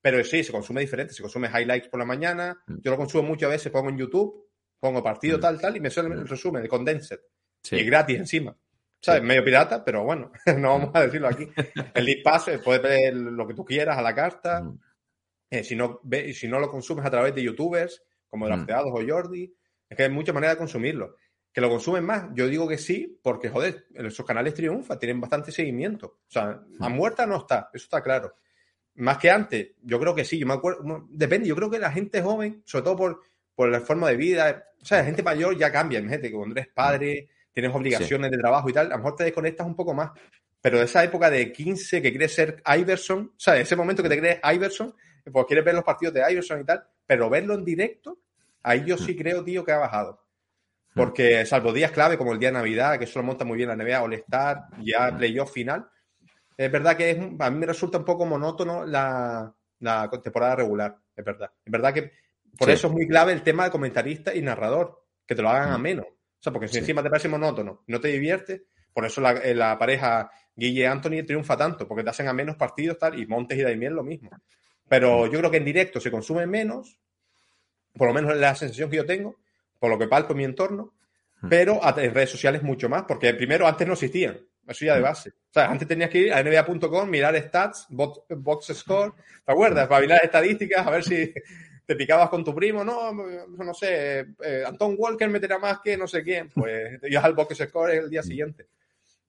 Pero 0.00 0.22
sí, 0.22 0.44
se 0.44 0.52
consume 0.52 0.82
diferente. 0.82 1.14
Se 1.14 1.22
consume 1.22 1.48
highlights 1.48 1.88
por 1.88 1.98
la 1.98 2.04
mañana. 2.04 2.56
Mm. 2.66 2.76
Yo 2.82 2.90
lo 2.90 2.96
consumo 2.96 3.22
muchas 3.28 3.48
veces, 3.50 3.72
pongo 3.72 3.90
en 3.90 3.96
YouTube, 3.98 4.44
pongo 4.84 5.02
partido 5.02 5.38
Mm. 5.38 5.40
tal, 5.40 5.60
tal, 5.60 5.76
y 5.76 5.80
me 5.80 5.88
suena 5.90 6.14
el 6.14 6.28
resumen, 6.28 6.62
el 6.62 6.68
condensed. 6.68 7.18
Sí. 7.62 7.76
Y 7.76 7.84
gratis 7.84 8.18
encima. 8.18 8.54
¿Sabes? 9.00 9.22
Medio 9.22 9.42
pirata, 9.44 9.82
pero 9.84 10.04
bueno, 10.04 10.30
no 10.58 10.68
vamos 10.78 10.90
a 10.94 11.02
decirlo 11.02 11.28
aquí. 11.28 11.48
El 11.94 12.04
League 12.04 12.22
Pass, 12.22 12.50
puedes 12.62 12.82
ver 12.82 13.14
lo 13.14 13.46
que 13.46 13.54
tú 13.54 13.64
quieras 13.64 13.96
a 13.98 14.02
la 14.02 14.14
carta. 14.14 14.60
Mm. 14.62 14.78
Eh, 15.50 15.64
si, 15.64 15.74
no, 15.76 16.00
ve, 16.04 16.32
si 16.34 16.48
no 16.48 16.58
lo 16.58 16.68
consumes 16.70 17.04
a 17.06 17.10
través 17.10 17.34
de 17.34 17.42
youtubers, 17.42 18.02
como 18.28 18.44
Mm. 18.46 18.48
Drafteados 18.48 18.90
o 18.92 19.02
Jordi, 19.06 19.54
es 19.88 19.96
que 19.96 20.02
hay 20.04 20.10
muchas 20.10 20.34
maneras 20.34 20.56
de 20.56 20.58
consumirlo. 20.58 21.16
¿Que 21.52 21.60
lo 21.60 21.68
consumen 21.70 22.04
más? 22.04 22.24
Yo 22.34 22.48
digo 22.48 22.66
que 22.66 22.78
sí, 22.78 23.18
porque, 23.22 23.48
joder, 23.48 23.86
esos 23.94 24.26
canales 24.26 24.54
triunfan, 24.54 24.98
tienen 24.98 25.20
bastante 25.20 25.52
seguimiento. 25.52 26.06
O 26.26 26.30
sea, 26.30 26.62
a 26.80 26.88
Mm. 26.88 26.92
muerta 26.92 27.24
no 27.26 27.36
está, 27.38 27.70
eso 27.72 27.84
está 27.84 28.02
claro. 28.02 28.34
Más 28.96 29.18
que 29.18 29.30
antes, 29.30 29.72
yo 29.82 29.98
creo 30.00 30.14
que 30.14 30.24
sí, 30.24 30.38
yo 30.38 30.46
me 30.46 30.54
acuerdo, 30.54 31.06
depende, 31.10 31.48
yo 31.48 31.56
creo 31.56 31.70
que 31.70 31.78
la 31.78 31.90
gente 31.92 32.22
joven, 32.22 32.62
sobre 32.64 32.84
todo 32.84 32.96
por, 32.96 33.20
por 33.54 33.68
la 33.68 33.80
forma 33.80 34.08
de 34.08 34.16
vida, 34.16 34.64
o 34.80 34.84
sea, 34.84 34.98
la 34.98 35.04
gente 35.04 35.22
mayor 35.22 35.56
ya 35.56 35.70
cambia, 35.70 36.00
gente 36.00 36.28
que 36.28 36.34
cuando 36.34 36.54
eres 36.54 36.72
padre, 36.72 37.28
tienes 37.52 37.74
obligaciones 37.74 38.30
de 38.30 38.38
trabajo 38.38 38.68
y 38.68 38.72
tal, 38.72 38.86
a 38.86 38.90
lo 38.90 38.98
mejor 38.98 39.16
te 39.16 39.24
desconectas 39.24 39.66
un 39.66 39.76
poco 39.76 39.94
más. 39.94 40.10
pero 40.60 40.80
esa 40.82 41.04
época 41.04 41.30
de 41.30 41.52
15 41.52 42.02
que 42.02 42.10
quieres 42.10 42.34
ser 42.34 42.62
Iverson, 42.66 43.32
o 43.36 43.40
sea, 43.40 43.56
ese 43.56 43.76
momento 43.76 44.02
que 44.02 44.08
te 44.08 44.18
crees 44.18 44.40
Iverson, 44.42 44.94
pues 45.30 45.46
quieres 45.46 45.64
ver 45.64 45.74
los 45.74 45.84
partidos 45.84 46.14
de 46.14 46.30
Iverson 46.30 46.60
y 46.60 46.64
tal, 46.64 46.84
pero 47.06 47.30
verlo 47.30 47.54
en 47.54 47.64
directo, 47.64 48.18
ahí 48.62 48.84
yo 48.84 48.96
sí 48.96 49.14
creo, 49.16 49.44
tío, 49.44 49.64
que 49.64 49.72
ha 49.72 49.78
bajado. 49.78 50.20
Porque 50.94 51.44
salvo 51.44 51.72
días 51.72 51.90
clave 51.90 52.16
como 52.16 52.32
el 52.32 52.38
día 52.38 52.50
de 52.50 52.54
Navidad, 52.54 52.98
que 52.98 53.04
eso 53.04 53.18
lo 53.18 53.24
monta 53.24 53.44
muy 53.44 53.56
bien 53.56 53.68
la 53.68 53.76
NBA, 53.76 54.00
All-Star, 54.00 54.68
ya 54.80 55.16
playoff 55.16 55.52
final, 55.52 55.88
es 56.56 56.70
verdad 56.70 56.96
que 56.96 57.10
es, 57.10 57.18
a 57.18 57.50
mí 57.50 57.58
me 57.58 57.66
resulta 57.66 57.98
un 57.98 58.04
poco 58.04 58.26
monótono 58.26 58.84
la, 58.86 59.52
la 59.80 60.10
temporada 60.22 60.56
regular, 60.56 60.96
es 61.16 61.24
verdad. 61.24 61.50
Es 61.64 61.72
verdad 61.72 61.92
que 61.92 62.12
por 62.58 62.68
Sí. 62.68 62.74
eso 62.74 62.86
es 62.88 62.92
muy 62.92 63.06
clave 63.06 63.32
el 63.32 63.42
tema 63.42 63.64
de 63.64 63.70
comentarista 63.70 64.34
y 64.34 64.42
narrador, 64.42 65.04
que 65.26 65.34
te 65.34 65.42
lo 65.42 65.48
hagan 65.50 65.70
Mm. 65.70 65.74
ameno. 65.74 66.02
O 66.02 66.42
sea, 66.44 66.52
porque 66.52 66.68
si 66.68 66.74
Sí. 66.74 66.78
encima 66.80 67.02
te 67.02 67.08
parece 67.10 67.28
monótono, 67.28 67.82
no 67.86 68.00
te 68.00 68.08
diviertes, 68.08 68.62
por 68.92 69.04
eso 69.06 69.20
la, 69.20 69.32
eh, 69.32 69.54
la 69.54 69.78
pareja 69.78 70.30
Guille 70.54 70.86
Anthony 70.86 71.24
triunfa 71.26 71.56
tanto, 71.56 71.88
porque 71.88 72.04
te 72.04 72.10
hacen 72.10 72.28
a 72.28 72.32
menos 72.32 72.56
partidos 72.56 72.98
tal, 72.98 73.18
y 73.18 73.26
Montes 73.26 73.58
y 73.58 73.62
Daimiel 73.62 73.94
lo 73.94 74.04
mismo. 74.04 74.30
Mm. 74.30 74.40
Pero 74.88 75.26
yo 75.26 75.38
creo 75.38 75.50
que 75.50 75.56
en 75.56 75.64
directo 75.64 75.98
se 76.00 76.10
consume 76.10 76.46
menos, 76.46 76.98
por 77.94 78.08
lo 78.08 78.14
menos 78.14 78.32
es 78.34 78.38
la 78.38 78.54
sensación 78.54 78.90
que 78.90 78.96
yo 78.96 79.06
tengo, 79.06 79.36
por 79.78 79.90
lo 79.90 79.98
que 79.98 80.06
palpo 80.06 80.32
en 80.32 80.38
mi 80.38 80.44
entorno, 80.44 80.92
Mm. 81.42 81.48
pero 81.48 81.80
a- 81.84 81.94
en 82.00 82.14
redes 82.14 82.30
sociales 82.30 82.62
mucho 82.62 82.88
más, 82.88 83.04
porque 83.04 83.34
primero 83.34 83.66
antes 83.66 83.86
no 83.86 83.94
existían, 83.94 84.38
eso 84.68 84.84
ya 84.84 84.94
de 84.94 85.00
Mm. 85.00 85.04
base. 85.04 85.30
O 85.30 85.52
sea, 85.52 85.70
antes 85.70 85.88
tenías 85.88 86.10
que 86.10 86.18
ir 86.18 86.32
a 86.32 86.40
nba.com, 86.42 87.08
mirar 87.08 87.34
stats, 87.36 87.86
bot- 87.90 88.24
box 88.28 88.66
score, 88.74 89.12
¿te 89.44 89.52
acuerdas? 89.52 89.88
Para 89.88 90.00
mirar 90.02 90.20
estadísticas, 90.22 90.86
a 90.86 90.90
ver 90.90 91.02
si 91.04 91.32
te 91.86 91.96
picabas 91.96 92.28
con 92.30 92.44
tu 92.44 92.54
primo, 92.54 92.82
no, 92.84 93.12
no 93.12 93.74
sé, 93.74 94.20
eh, 94.42 94.64
Anton 94.66 94.94
Walker 94.98 95.28
meterá 95.28 95.58
más 95.58 95.80
que 95.80 95.96
no 95.96 96.06
sé 96.06 96.22
quién, 96.22 96.48
pues 96.54 97.00
te 97.00 97.10
ibas 97.10 97.24
al 97.24 97.34
box 97.34 97.58
score 97.68 97.90
el 97.92 98.10
día 98.10 98.22
siguiente. 98.22 98.66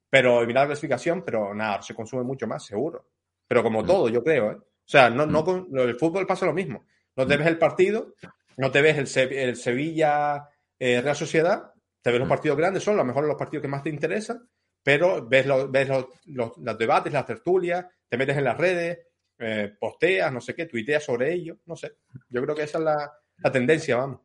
Pero 0.10 0.46
mirar 0.46 0.64
la 0.64 0.68
clasificación, 0.68 1.24
pero 1.26 1.54
nada, 1.54 1.82
se 1.82 1.94
consume 1.94 2.24
mucho 2.24 2.48
más, 2.48 2.66
seguro. 2.66 3.10
Pero 3.48 3.64
como 3.64 3.84
Mm. 3.84 3.86
todo, 3.86 4.10
yo 4.10 4.24
creo, 4.24 4.52
¿eh? 4.52 4.56
O 4.56 4.88
sea, 4.88 5.10
no, 5.10 5.26
no 5.26 5.44
con, 5.44 5.68
lo 5.72 5.86
del 5.86 5.96
fútbol 5.96 6.28
pasa 6.28 6.46
lo 6.46 6.54
mismo. 6.54 6.86
No 7.16 7.26
te 7.26 7.38
ves 7.38 7.48
el 7.48 7.58
partido, 7.58 8.14
no 8.58 8.72
te 8.72 8.82
ves 8.82 8.98
el, 8.98 9.08
Se- 9.08 9.44
el 9.44 9.56
Sevilla 9.56 10.48
eh, 10.80 11.02
Real 11.02 11.16
Sociedad, 11.16 11.74
te 12.02 12.12
ves 12.12 12.20
los 12.20 12.28
Mm. 12.28 12.30
partidos 12.30 12.58
grandes, 12.58 12.84
son 12.84 12.94
a 12.94 12.98
lo 12.98 13.06
mejor 13.06 13.26
los 13.26 13.36
partidos 13.36 13.62
que 13.64 13.68
más 13.68 13.82
te 13.84 13.90
interesan, 13.90 14.48
pero 14.84 15.26
ves, 15.28 15.46
los, 15.48 15.72
ves 15.72 15.90
los, 15.90 16.06
los- 16.26 16.58
los 16.58 16.78
debates, 16.78 17.12
las 17.12 17.26
tertulias, 17.26 17.86
te 18.08 18.18
metes 18.18 18.38
en 18.38 18.44
las 18.44 18.58
redes, 18.58 19.00
eh, 19.40 19.76
posteas, 19.80 20.32
no 20.32 20.42
sé 20.42 20.56
qué, 20.56 20.66
tuiteas 20.66 21.04
sobre 21.04 21.34
ello, 21.34 21.58
no 21.66 21.76
sé. 21.76 21.98
Yo 22.30 22.42
creo 22.44 22.56
que 22.56 22.64
esa 22.64 22.78
es 22.78 22.84
la, 22.84 23.12
la 23.38 23.52
tendencia, 23.52 23.98
vamos. 23.98 24.22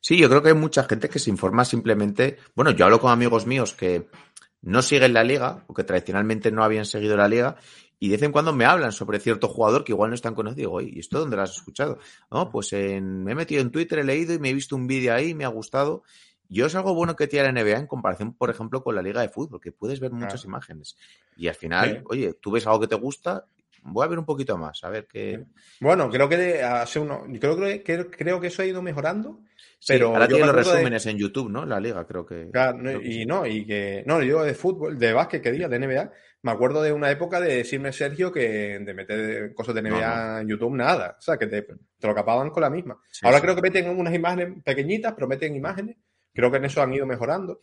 Sí, 0.00 0.18
yo 0.18 0.28
creo 0.28 0.42
que 0.42 0.48
hay 0.50 0.54
mucha 0.54 0.84
gente 0.84 1.08
que 1.08 1.18
se 1.18 1.30
informa 1.30 1.64
simplemente. 1.64 2.36
Bueno, 2.54 2.70
yo 2.72 2.84
hablo 2.84 3.00
con 3.00 3.10
amigos 3.12 3.46
míos 3.46 3.72
que 3.74 4.08
no 4.62 4.82
siguen 4.82 5.14
la 5.14 5.24
liga, 5.24 5.64
o 5.68 5.72
que 5.74 5.84
tradicionalmente 5.84 6.50
no 6.52 6.62
habían 6.62 6.84
seguido 6.84 7.16
la 7.16 7.28
liga, 7.28 7.56
y 7.98 8.08
de 8.08 8.16
vez 8.16 8.22
en 8.24 8.32
cuando 8.32 8.52
me 8.52 8.66
hablan 8.66 8.92
sobre 8.92 9.18
cierto 9.20 9.48
jugador 9.48 9.84
que 9.84 9.92
igual 9.92 10.10
no 10.10 10.14
están 10.14 10.34
conocido. 10.34 10.56
Digo, 10.60 10.72
"Oye, 10.74 10.90
¿y 10.92 10.98
esto 11.00 11.18
dónde 11.18 11.36
lo 11.36 11.42
has 11.42 11.56
escuchado? 11.56 11.98
No, 12.30 12.50
pues 12.50 12.72
en- 12.74 13.24
me 13.24 13.32
he 13.32 13.34
metido 13.34 13.62
en 13.62 13.70
Twitter, 13.70 13.98
he 14.00 14.04
leído 14.04 14.34
y 14.34 14.38
me 14.38 14.50
he 14.50 14.54
visto 14.54 14.76
un 14.76 14.86
vídeo 14.86 15.14
ahí, 15.14 15.32
me 15.34 15.44
ha 15.44 15.48
gustado. 15.48 16.02
Yo 16.48 16.66
es 16.66 16.74
algo 16.74 16.94
bueno 16.94 17.14
que 17.16 17.26
tiene 17.28 17.44
la 17.44 17.50
NBA 17.62 17.78
en 17.78 17.86
comparación, 17.86 18.34
por 18.34 18.50
ejemplo, 18.50 18.82
con 18.82 18.94
la 18.94 19.02
liga 19.02 19.20
de 19.22 19.28
fútbol, 19.28 19.60
que 19.60 19.72
puedes 19.72 20.00
ver 20.00 20.10
muchas 20.12 20.42
Claro. 20.42 20.48
imágenes. 20.48 20.96
Y 21.36 21.48
al 21.48 21.54
final, 21.54 21.98
Sí. 21.98 22.04
oye, 22.10 22.34
tú 22.34 22.50
ves 22.50 22.66
algo 22.66 22.80
que 22.80 22.88
te 22.88 22.96
gusta, 22.96 23.46
voy 23.82 24.04
a 24.04 24.08
ver 24.08 24.18
un 24.18 24.24
poquito 24.24 24.56
más, 24.58 24.82
a 24.84 24.88
ver 24.90 25.06
qué. 25.06 25.44
Bueno, 25.80 26.08
creo 26.10 26.28
que 26.28 26.36
de 26.36 26.62
hace 26.62 26.98
uno, 26.98 27.24
creo, 27.40 27.56
que- 27.58 27.82
creo, 27.82 28.10
creo 28.10 28.40
que 28.40 28.48
eso 28.48 28.62
ha 28.62 28.66
ido 28.66 28.82
mejorando, 28.82 29.40
Sí, 29.78 29.94
pero 29.94 30.08
ahora 30.08 30.26
tiene 30.28 30.40
los 30.42 30.50
acuerdo 30.50 30.70
de- 30.70 30.76
resúmenes 30.76 31.06
en 31.06 31.16
YouTube, 31.18 31.50
¿no? 31.50 31.64
La 31.64 31.80
liga, 31.80 32.06
creo 32.06 32.26
que. 32.26 32.50
Claro, 32.52 32.76
no, 32.78 32.84
creo 32.90 33.00
que 33.00 33.06
y 33.08 33.12
sí. 33.12 33.26
no, 33.26 33.46
y 33.46 33.64
que. 33.66 34.02
No, 34.06 34.22
yo 34.22 34.42
de 34.42 34.54
fútbol, 34.54 34.98
de 34.98 35.12
básquet, 35.12 35.42
que 35.42 35.52
diga, 35.52 35.68
de 35.68 35.78
NBA. 35.78 36.12
Me 36.42 36.50
acuerdo 36.52 36.82
de 36.82 36.92
una 36.92 37.10
época 37.10 37.38
de 37.40 37.56
decirme 37.56 37.92
Sergio 37.92 38.32
que 38.32 38.78
de 38.78 38.94
meter 38.94 39.54
cosas 39.54 39.74
de 39.74 39.82
NBA 39.82 40.40
en 40.42 40.48
YouTube, 40.48 40.74
nada. 40.74 41.16
O 41.18 41.20
sea, 41.22 41.36
que 41.38 41.46
te, 41.46 41.62
te 41.62 42.06
lo 42.06 42.14
capaban 42.14 42.48
con 42.50 42.62
la 42.62 42.70
misma. 42.70 42.98
Sí, 43.10 43.26
Ahora 43.26 43.40
creo 43.42 43.54
que 43.54 43.60
meten 43.62 43.88
unas 43.90 44.14
imágenes 44.14 44.62
pequeñitas, 44.64 45.12
pero 45.14 45.26
meten 45.28 45.54
imágenes. 45.54 45.96
Creo 46.32 46.50
que 46.50 46.56
en 46.58 46.64
eso 46.66 46.82
han 46.82 46.92
ido 46.94 47.04
mejorando. 47.06 47.62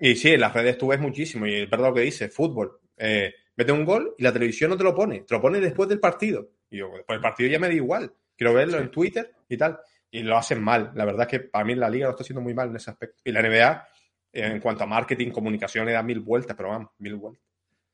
Y 0.00 0.16
sí, 0.16 0.32
en 0.32 0.40
las 0.40 0.52
redes 0.54 0.76
tú 0.78 0.88
ves 0.88 1.00
muchísimo. 1.00 1.46
Y 1.46 1.54
es 1.62 1.70
verdad 1.70 1.88
lo 1.88 1.94
que 1.94 2.00
dice, 2.02 2.28
fútbol. 2.28 2.78
Eh, 2.96 3.32
mete 3.56 3.72
un 3.72 3.84
gol 3.84 4.14
y 4.18 4.22
la 4.22 4.32
televisión 4.32 4.70
no 4.70 4.76
te 4.76 4.84
lo 4.84 4.94
pone. 4.94 5.20
Te 5.20 5.34
lo 5.34 5.40
pone 5.40 5.60
después 5.60 5.88
del 5.88 6.00
partido. 6.00 6.50
Y 6.70 6.78
yo, 6.78 6.90
después 6.94 7.16
del 7.16 7.20
partido 7.20 7.50
ya 7.50 7.58
me 7.58 7.68
da 7.68 7.74
igual. 7.74 8.12
Quiero 8.36 8.54
verlo 8.54 8.78
en 8.78 8.90
Twitter 8.90 9.32
y 9.48 9.56
tal. 9.56 9.78
Y 10.10 10.22
lo 10.22 10.36
hacen 10.36 10.62
mal. 10.62 10.92
La 10.94 11.04
verdad 11.04 11.22
es 11.22 11.28
que 11.28 11.40
para 11.48 11.64
mí 11.64 11.74
la 11.74 11.90
liga 11.90 12.06
lo 12.06 12.10
está 12.10 12.22
haciendo 12.22 12.40
muy 12.40 12.54
mal 12.54 12.68
en 12.68 12.76
ese 12.76 12.90
aspecto. 12.90 13.22
Y 13.24 13.32
la 13.32 13.42
NBA, 13.42 13.88
eh, 14.32 14.46
en 14.46 14.60
cuanto 14.60 14.84
a 14.84 14.86
marketing, 14.86 15.30
comunicación, 15.30 15.86
le 15.86 15.92
da 15.92 16.02
mil 16.02 16.20
vueltas, 16.20 16.56
pero 16.56 16.68
vamos, 16.68 16.90
mil 16.98 17.16
vueltas. 17.16 17.44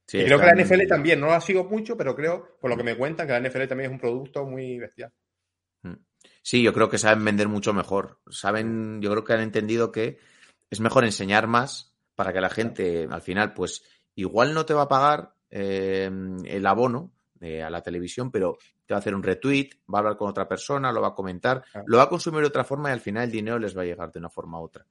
Sí, 0.06 0.18
y 0.18 0.24
creo 0.24 0.38
que 0.38 0.46
la 0.46 0.54
NFL 0.54 0.86
también, 0.88 1.20
no 1.20 1.28
la 1.28 1.40
sigo 1.40 1.64
mucho, 1.64 1.96
pero 1.96 2.14
creo, 2.14 2.56
por 2.60 2.68
lo 2.68 2.76
que 2.76 2.82
me 2.82 2.96
cuentan, 2.96 3.26
que 3.26 3.32
la 3.32 3.40
NFL 3.40 3.66
también 3.66 3.90
es 3.90 3.92
un 3.92 4.00
producto 4.00 4.44
muy 4.44 4.78
bestial. 4.78 5.12
Sí, 6.42 6.62
yo 6.62 6.72
creo 6.72 6.88
que 6.88 6.98
saben 6.98 7.24
vender 7.24 7.48
mucho 7.48 7.72
mejor. 7.72 8.20
Saben, 8.28 9.00
yo 9.00 9.10
creo 9.10 9.24
que 9.24 9.32
han 9.32 9.40
entendido 9.40 9.92
que 9.92 10.18
es 10.70 10.80
mejor 10.80 11.04
enseñar 11.04 11.46
más 11.46 11.94
para 12.16 12.32
que 12.32 12.40
la 12.40 12.50
gente, 12.50 13.06
al 13.10 13.22
final, 13.22 13.54
pues 13.54 13.84
igual 14.14 14.54
no 14.54 14.66
te 14.66 14.74
va 14.74 14.82
a 14.82 14.88
pagar 14.88 15.34
eh, 15.52 16.10
el 16.44 16.66
abono 16.66 17.12
eh, 17.40 17.62
a 17.62 17.70
la 17.70 17.82
televisión, 17.82 18.30
pero 18.30 18.56
te 18.86 18.94
va 18.94 18.98
a 18.98 19.00
hacer 19.00 19.14
un 19.14 19.22
retweet, 19.22 19.70
va 19.92 19.98
a 19.98 20.00
hablar 20.00 20.16
con 20.16 20.28
otra 20.30 20.48
persona, 20.48 20.90
lo 20.92 21.00
va 21.00 21.08
a 21.08 21.14
comentar, 21.14 21.62
Claro. 21.70 21.84
lo 21.88 21.96
va 21.98 22.04
a 22.04 22.08
consumir 22.08 22.40
de 22.40 22.46
otra 22.48 22.64
forma 22.64 22.88
y 22.88 22.92
al 22.92 23.00
final 23.00 23.24
el 23.24 23.30
dinero 23.30 23.58
les 23.58 23.76
va 23.76 23.82
a 23.82 23.84
llegar 23.84 24.10
de 24.10 24.18
una 24.18 24.30
forma 24.30 24.60
u 24.60 24.64
otra. 24.64 24.84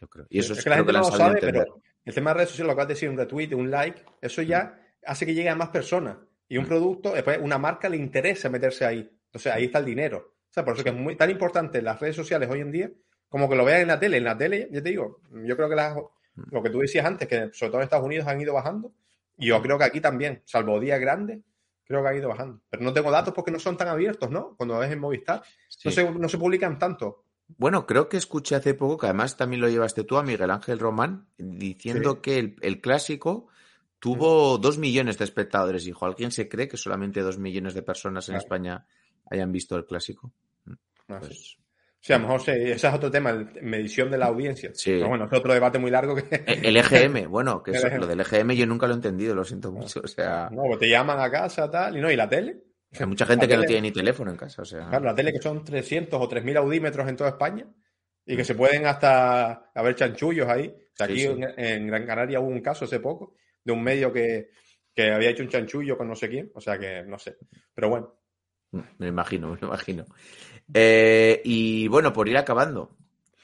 Yo 0.00 0.08
creo. 0.08 0.26
Y 0.28 0.38
eso 0.40 0.52
es 0.52 0.58
es, 0.58 0.64
que 0.64 0.70
la 0.70 0.76
gente 0.76 0.92
que 0.92 0.98
no 0.98 1.04
lo 1.10 1.16
sabe, 1.16 1.38
pero 1.40 1.80
el 2.04 2.14
tema 2.14 2.30
de 2.30 2.34
redes 2.34 2.50
sociales, 2.50 2.72
lo 2.74 2.76
que 2.76 2.82
de 2.86 2.94
decir, 2.94 3.08
un 3.08 3.16
retweet, 3.16 3.54
un 3.54 3.70
like, 3.70 4.04
eso 4.20 4.42
ya 4.42 4.78
hace 5.06 5.24
que 5.26 5.34
llegue 5.34 5.48
a 5.48 5.54
más 5.54 5.68
personas. 5.70 6.16
Y 6.48 6.58
un 6.58 6.66
producto, 6.66 7.12
después 7.12 7.38
una 7.40 7.56
marca 7.56 7.88
le 7.88 7.96
interesa 7.96 8.48
meterse 8.50 8.84
ahí. 8.84 9.08
Entonces 9.26 9.52
ahí 9.52 9.64
está 9.64 9.78
el 9.78 9.84
dinero. 9.86 10.34
O 10.50 10.52
sea, 10.52 10.64
por 10.64 10.74
eso 10.74 10.82
que 10.84 10.90
es 10.90 10.96
muy 10.96 11.16
tan 11.16 11.30
importante 11.30 11.80
las 11.80 11.98
redes 12.00 12.16
sociales 12.16 12.48
hoy 12.50 12.60
en 12.60 12.70
día 12.72 12.90
como 13.28 13.48
que 13.48 13.56
lo 13.56 13.64
vean 13.64 13.80
en 13.82 13.88
la 13.88 13.98
tele. 13.98 14.18
En 14.18 14.24
la 14.24 14.36
tele, 14.36 14.68
ya 14.70 14.82
te 14.82 14.90
digo, 14.90 15.20
yo 15.44 15.56
creo 15.56 15.68
que 15.70 15.76
las- 15.76 15.96
lo 16.50 16.62
que 16.62 16.68
tú 16.68 16.80
decías 16.80 17.06
antes, 17.06 17.26
que 17.28 17.48
sobre 17.52 17.70
todo 17.70 17.76
en 17.78 17.84
Estados 17.84 18.04
Unidos 18.04 18.26
han 18.26 18.40
ido 18.40 18.52
bajando, 18.52 18.92
y 19.42 19.48
yo 19.48 19.60
creo 19.62 19.78
que 19.78 19.84
aquí 19.84 20.00
también, 20.00 20.42
salvo 20.44 20.78
días 20.80 21.00
grandes, 21.00 21.40
creo 21.84 22.02
que 22.02 22.08
han 22.08 22.16
ido 22.16 22.28
bajando. 22.28 22.60
Pero 22.70 22.82
no 22.82 22.92
tengo 22.92 23.10
datos 23.10 23.34
porque 23.34 23.50
no 23.50 23.58
son 23.58 23.76
tan 23.76 23.88
abiertos, 23.88 24.30
¿no? 24.30 24.54
Cuando 24.56 24.78
ves 24.78 24.90
en 24.90 24.98
Movistar, 25.00 25.42
no, 25.84 25.90
se, 25.90 26.10
no 26.10 26.28
se 26.28 26.38
publican 26.38 26.78
tanto. 26.78 27.24
Bueno, 27.58 27.86
creo 27.86 28.08
que 28.08 28.16
escuché 28.16 28.54
hace 28.54 28.72
poco, 28.74 28.96
que 28.96 29.06
además 29.06 29.36
también 29.36 29.60
lo 29.60 29.68
llevaste 29.68 30.04
tú 30.04 30.16
a 30.16 30.22
Miguel 30.22 30.50
Ángel 30.50 30.78
Román, 30.78 31.26
diciendo 31.36 32.14
Sí. 32.14 32.18
que 32.22 32.38
el, 32.38 32.56
el 32.62 32.80
clásico 32.80 33.48
tuvo 33.98 34.58
dos 34.58 34.78
millones 34.78 35.18
de 35.18 35.24
espectadores. 35.24 35.84
Dijo, 35.84 36.06
¿alguien 36.06 36.30
se 36.32 36.48
cree 36.48 36.66
que 36.68 36.76
solamente 36.76 37.20
dos 37.20 37.38
millones 37.38 37.74
de 37.74 37.82
personas 37.82 38.28
en 38.28 38.34
Claro. 38.34 38.44
España 38.44 38.86
hayan 39.30 39.52
visto 39.52 39.76
el 39.76 39.84
clásico? 39.84 40.32
Sé. 40.66 40.72
Pues, 41.06 41.38
Sí, 41.38 41.56
a 42.10 42.16
lo 42.16 42.22
mejor 42.22 42.40
sí, 42.42 42.50
ese 42.52 42.88
es 42.88 42.94
otro 42.94 43.10
tema, 43.10 43.30
el- 43.30 43.62
medición 43.62 44.10
de 44.10 44.18
la 44.18 44.26
audiencia. 44.26 44.70
Sí. 44.74 44.92
Pero 44.92 45.08
bueno, 45.08 45.26
es 45.26 45.32
otro 45.32 45.52
debate 45.52 45.78
muy 45.78 45.90
largo 45.90 46.16
que... 46.16 46.24
eh, 46.34 46.60
el 46.64 46.76
EGM, 46.76 47.26
bueno, 47.30 47.62
que 47.62 47.70
eso- 47.72 47.86
EGM. 47.86 48.00
lo 48.00 48.06
del 48.06 48.20
EGM 48.20 48.50
yo 48.52 48.66
nunca 48.66 48.86
lo 48.88 48.94
he 48.94 48.96
entendido, 48.96 49.34
lo 49.34 49.44
siento 49.44 49.70
mucho. 49.70 50.00
O 50.02 50.08
sea, 50.08 50.48
No, 50.50 50.62
pues 50.66 50.78
te 50.80 50.88
llaman 50.88 51.20
a 51.20 51.30
casa, 51.30 51.70
tal, 51.70 51.96
y 51.96 52.00
no, 52.00 52.10
y 52.10 52.16
la 52.16 52.28
tele. 52.28 52.56
hay 52.98 53.06
mucha 53.06 53.26
gente 53.26 53.46
la 53.46 53.50
que 53.50 53.56
no 53.58 53.62
tiene 53.64 53.82
ni 53.82 53.92
teléfono 53.92 54.30
en 54.32 54.36
casa. 54.36 54.62
O 54.62 54.64
sea, 54.64 54.88
Claro, 54.88 55.04
la 55.04 55.14
tele 55.14 55.32
que 55.32 55.40
son 55.40 55.62
300 55.64 56.20
o 56.20 56.28
3.000 56.28 56.56
audímetros 56.56 57.08
en 57.08 57.16
toda 57.16 57.30
España 57.30 57.66
y 58.26 58.34
Mm. 58.34 58.36
que 58.36 58.44
se 58.44 58.54
pueden 58.54 58.86
hasta 58.86 59.70
haber 59.74 59.94
chanchullos 59.94 60.48
ahí. 60.48 60.68
O 60.68 60.94
sea, 60.96 61.06
aquí 61.06 61.20
sí. 61.20 61.26
En, 61.26 61.44
en 61.58 61.86
Gran 61.86 62.04
Canaria 62.06 62.40
hubo 62.40 62.48
un 62.48 62.60
caso 62.60 62.84
hace 62.84 62.98
poco 63.00 63.34
de 63.64 63.72
un 63.72 63.82
medio 63.82 64.12
que, 64.12 64.50
que 64.94 65.10
había 65.12 65.30
hecho 65.30 65.42
un 65.42 65.48
chanchullo 65.48 65.96
con 65.96 66.08
no 66.08 66.14
sé 66.16 66.28
quién. 66.28 66.50
O 66.54 66.60
sea 66.60 66.78
que 66.78 67.02
no 67.04 67.18
sé. 67.18 67.36
Pero 67.74 67.88
bueno, 67.88 68.14
me 68.72 68.82
lo 68.98 69.06
imagino, 69.06 69.56
me 69.60 69.66
imagino. 69.66 70.04
Eh, 70.74 71.40
y 71.44 71.88
bueno, 71.88 72.12
por 72.12 72.28
ir 72.28 72.36
acabando, 72.36 72.96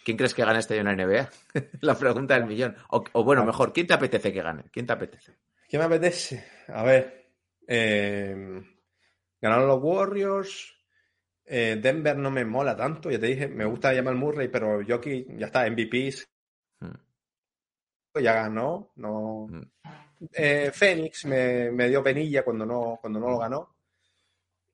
¿quién 0.05 0.17
crees 0.17 0.35
que 0.35 0.45
gana 0.45 0.59
este 0.59 0.79
año 0.79 0.91
en 0.91 0.97
la 0.99 1.05
NBA? 1.07 1.31
la 1.83 1.95
pregunta 1.99 2.35
del 2.35 2.47
millón. 2.47 2.77
O, 2.91 3.05
o 3.13 3.25
bueno, 3.25 3.45
mejor, 3.45 3.73
¿quién 3.73 3.87
te 3.87 3.95
apetece 3.95 4.33
que 4.33 4.43
gane? 4.43 4.65
¿Quién 4.73 4.87
te 4.87 4.93
apetece? 4.93 5.37
¿qué 5.69 5.79
me 5.79 5.85
apetece? 5.85 6.45
A 6.69 6.83
ver. 6.83 7.31
eh, 7.67 8.63
ganaron 9.41 9.69
los 9.69 9.81
Warriors. 9.83 10.75
eh, 11.47 11.79
Denver 11.81 12.17
no 12.17 12.31
me 12.31 12.45
mola 12.45 12.77
tanto. 12.77 13.11
Ya 13.11 13.19
te 13.21 13.27
dije, 13.27 13.49
me 13.49 13.65
gusta 13.67 13.93
llamar 13.93 14.15
Murray, 14.15 14.49
pero 14.49 14.81
aquí 14.95 15.27
ya 15.37 15.47
está, 15.47 15.67
MVPs. 15.67 16.27
Mm. 16.81 16.95
Ya 18.23 18.33
ganó. 18.35 18.91
No. 18.97 19.47
Mm. 19.49 19.63
Eh, 20.33 20.71
Phoenix 20.75 21.25
me, 21.27 21.71
me 21.71 21.89
dio 21.89 22.03
penilla 22.03 22.45
cuando 22.45 22.67
no, 22.67 22.99
cuando 23.01 23.21
no 23.21 23.29
lo 23.31 23.39
ganó. 23.39 23.77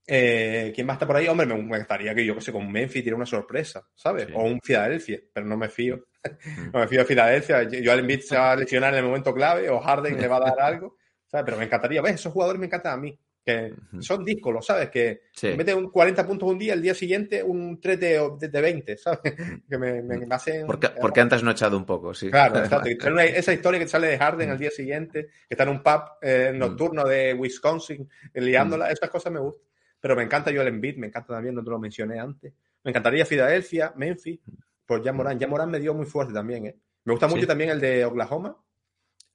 Eh, 0.07 0.73
¿Quién 0.75 0.87
va 0.87 0.93
a 0.93 0.95
estar 0.95 1.07
por 1.09 1.17
ahí? 1.17 1.27
Hombre, 1.29 1.47
me, 1.47 1.79
gustaría 1.79 2.15
que 2.15 2.25
yo 2.27 2.35
que 2.35 2.41
sé, 2.43 2.53
con 2.53 2.71
Memphis 2.71 3.03
tiene 3.03 3.17
una 3.17 3.27
sorpresa, 3.27 3.87
¿sabes? 3.95 4.27
Sí. 4.27 4.33
O 4.37 4.43
un 4.43 4.61
Philadelphia, 4.61 5.19
pero 5.33 5.47
no 5.47 5.57
me 5.57 5.69
fío. 5.69 5.97
Mm. 6.25 6.25
no 6.73 6.81
me 6.81 6.89
fío 6.89 6.99
de 7.01 7.05
Filadelfia. 7.07 7.63
Yo 7.65 7.93
al 7.93 8.01
Embiid 8.01 8.21
se 8.21 8.37
va 8.37 8.53
a 8.53 8.57
lesionar 8.57 8.93
en 8.93 8.99
el 9.01 9.05
momento 9.07 9.33
clave 9.33 9.71
o 9.71 9.81
Harden 9.81 10.21
le 10.21 10.29
va 10.29 10.37
a 10.37 10.41
dar 10.41 10.61
algo, 10.61 10.97
¿sabes? 11.27 11.45
Pero 11.47 11.57
me 11.57 11.65
encantaría, 11.65 12.03
¿ves? 12.03 12.15
Esos 12.17 12.33
jugadores 12.33 12.61
me 12.61 12.67
encantan 12.67 12.93
a 12.95 12.97
mí. 12.99 13.19
Que 13.47 13.75
son 14.01 14.25
discos, 14.25 14.55
¿lo 14.55 14.63
sabes? 14.63 14.89
Que 14.89 15.25
Sí. 15.35 15.49
mete 15.55 15.75
un 15.75 15.91
40 15.91 16.27
puntos 16.27 16.49
un 16.51 16.59
día, 16.59 16.73
el 16.73 16.81
día 16.81 16.95
siguiente 16.95 17.43
un 17.43 17.79
3 17.79 18.01
de, 18.01 18.31
de- 18.41 18.49
de 18.49 18.61
20, 18.63 18.97
¿sabes? 18.97 19.21
Que 19.69 19.77
me, 19.77 20.01
me, 20.03 20.17
me 20.27 20.35
hacen... 20.35 20.67
Porque, 20.67 20.89
porque 20.99 21.21
antes 21.21 21.43
no 21.43 21.51
he 21.51 21.53
echado 21.53 21.77
un 21.77 21.85
poco, 21.85 22.15
sí. 22.15 22.31
Claro, 22.31 22.59
exacto. 22.59 22.89
Esa 22.89 23.53
historia 23.53 23.79
que 23.81 23.87
sale 23.87 24.07
de 24.09 24.17
Harden 24.19 24.49
al 24.49 24.59
día 24.59 24.71
siguiente, 24.71 25.27
que 25.27 25.55
está 25.55 25.65
en 25.65 25.69
un 25.71 25.83
pub 25.83 26.03
eh, 26.23 26.53
nocturno 26.55 27.05
de 27.05 27.35
Wisconsin, 27.35 28.09
eh, 28.33 28.41
liándola, 28.41 28.91
esas 28.91 29.11
cosas 29.11 29.31
me 29.31 29.41
gustan. 29.41 29.67
Pero 30.05 30.17
me 30.17 30.23
encanta 30.23 30.53
Joel 30.53 30.69
Embiid, 30.69 30.99
me 30.99 31.07
encanta 31.07 31.33
también, 31.33 31.55
no 31.55 31.65
te 31.65 31.71
lo 31.71 31.79
mencioné 31.79 32.21
antes. 32.21 32.53
Me 32.83 32.91
encantaría 32.91 33.25
Filadelfia, 33.25 33.95
Memphis, 33.97 34.39
por 34.85 35.03
Jan 35.03 35.17
Morán. 35.17 35.41
Jan 35.41 35.49
Morán 35.49 35.71
me 35.71 35.81
dio 35.81 35.95
muy 35.95 36.05
fuerte 36.05 36.35
también, 36.35 36.67
¿eh? 36.67 36.77
Me 37.05 37.13
gusta 37.15 37.27
mucho 37.27 37.41
Sí. 37.41 37.47
también 37.47 37.71
el 37.71 37.81
de 37.81 38.05
Oklahoma. 38.05 38.55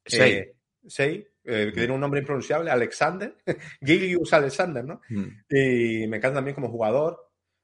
Sei. 0.06 0.32
Eh, 0.32 0.56
Sei, 0.86 1.28
eh, 1.44 1.72
que 1.74 1.80
tiene 1.80 1.92
un 1.92 2.00
nombre 2.00 2.20
impronunciable, 2.20 2.70
Alexander. 2.70 3.36
Gilius 3.82 4.32
Alexander, 4.32 4.86
¿no? 4.86 5.02
Mm. 5.10 5.24
Y 5.50 6.06
me 6.08 6.18
encanta 6.18 6.36
también 6.36 6.54
como 6.54 6.70
jugador. 6.70 7.18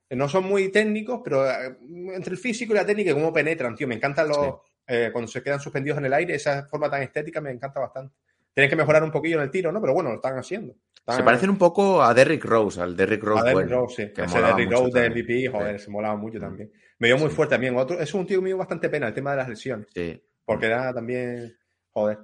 Eh, 0.10 0.16
No 0.16 0.28
son 0.28 0.46
muy 0.46 0.72
técnicos, 0.72 1.22
pero 1.24 1.48
eh, 1.48 1.78
entre 2.12 2.32
el 2.32 2.40
físico 2.40 2.74
y 2.74 2.76
la 2.78 2.88
técnica, 2.88 3.14
cómo 3.14 3.32
penetran, 3.32 3.76
tío. 3.76 3.88
Me 3.88 3.94
encantan 3.96 4.30
los. 4.30 4.38
Sí. 4.38 4.52
eh, 4.88 5.10
cuando 5.12 5.28
se 5.28 5.44
quedan 5.44 5.60
suspendidos 5.60 6.00
en 6.00 6.06
el 6.06 6.14
aire, 6.14 6.34
esa 6.34 6.66
forma 6.66 6.90
tan 6.90 7.04
estética 7.04 7.40
me 7.40 7.52
encanta 7.52 7.80
bastante. 7.80 8.16
Tienen 8.52 8.68
que 8.68 8.76
mejorar 8.76 9.04
un 9.04 9.12
poquillo 9.12 9.38
en 9.38 9.44
el 9.44 9.52
tiro, 9.52 9.72
¿no? 9.72 9.80
Pero 9.80 9.94
bueno, 9.94 10.10
lo 10.10 10.16
están 10.16 10.38
haciendo. 10.40 10.74
Se 11.08 11.24
parecen 11.24 11.50
un 11.52 11.58
poco 11.58 12.02
a 12.02 12.14
Derrick 12.14 12.44
Rose, 12.46 12.82
al 12.82 12.96
Derrick 12.98 13.22
Rose. 13.24 13.42
a 13.42 13.44
Derrick 13.44 13.68
bueno, 13.70 13.82
Rose, 13.84 14.08
sí. 14.08 14.14
que 14.14 14.24
Ese 14.24 14.42
Derrick 14.42 14.72
Rose 14.72 15.00
de. 15.00 15.10
MVP, 15.10 15.48
joder, 15.48 15.80
Sí. 15.80 15.86
se 15.86 15.92
molaba 15.92 16.16
mucho 16.16 16.40
también. 16.40 16.72
Me 16.98 17.08
dio 17.10 17.18
muy 17.18 17.30
Sí. 17.30 17.36
fuerte 17.36 17.54
también. 17.56 17.76
Otro, 17.78 18.00
es 18.00 18.14
un 18.14 18.26
tío 18.26 18.42
mío 18.42 18.58
bastante 18.58 18.90
pena 18.90 19.08
el 19.08 19.14
tema 19.14 19.32
de 19.32 19.38
las 19.38 19.50
lesiones. 19.50 19.88
Sí. 19.94 20.20
Porque 20.44 20.66
era 20.66 20.94
también. 20.94 21.56
Joder. 21.92 22.18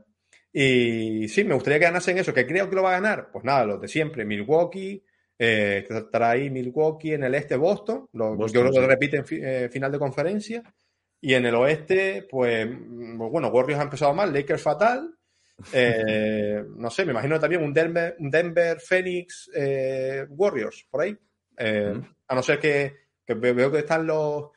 Y 0.54 1.28
sí, 1.28 1.44
me 1.44 1.54
gustaría 1.54 1.80
que 1.80 1.86
ganasen 1.86 2.18
eso. 2.18 2.34
¿Que 2.34 2.46
creo 2.46 2.70
que 2.70 2.76
lo 2.76 2.84
va 2.84 2.90
a 2.90 3.00
ganar? 3.00 3.30
Pues 3.32 3.44
nada, 3.46 3.66
los 3.66 3.82
de 3.82 3.88
siempre. 3.88 4.26
Milwaukee. 4.26 5.04
Eh, 5.38 5.86
estará 5.90 6.32
ahí 6.32 6.50
Milwaukee 6.50 7.14
en 7.14 7.24
el 7.24 7.36
este 7.36 7.56
Boston. 7.56 8.08
Lo- 8.14 8.36
Boston, 8.36 8.64
yo 8.66 8.70
creo 8.70 8.82
que 8.82 8.88
repiten 8.88 9.26
fi- 9.26 9.42
eh, 9.44 9.70
final 9.72 9.92
de 9.92 10.00
conferencia. 10.00 10.62
Y 11.20 11.34
en 11.36 11.46
el 11.46 11.56
oeste, 11.56 12.28
pues, 12.30 12.68
mm, 12.68 13.18
bueno, 13.18 13.48
Warriors 13.50 13.80
ha 13.80 13.84
empezado 13.84 14.14
mal, 14.14 14.34
Lakers 14.34 14.62
fatal. 14.62 15.16
Eh, 15.74 16.64
no 16.78 16.90
sé, 16.90 17.06
me 17.06 17.12
imagino 17.12 17.40
también 17.40 17.64
un 17.64 17.74
Denver, 17.74 18.16
un 18.20 18.30
Denver 18.30 18.80
Phoenix 18.80 19.50
eh, 19.54 20.26
Warriors, 20.30 20.86
por 20.90 21.02
ahí. 21.02 21.18
Eh. 21.58 21.94
A 22.28 22.36
no 22.36 22.42
ser 22.44 22.60
que, 22.60 22.96
que 23.26 23.34
ve- 23.34 23.54
veo 23.54 23.72
que 23.72 23.80
están 23.80 24.06
los, 24.08 24.50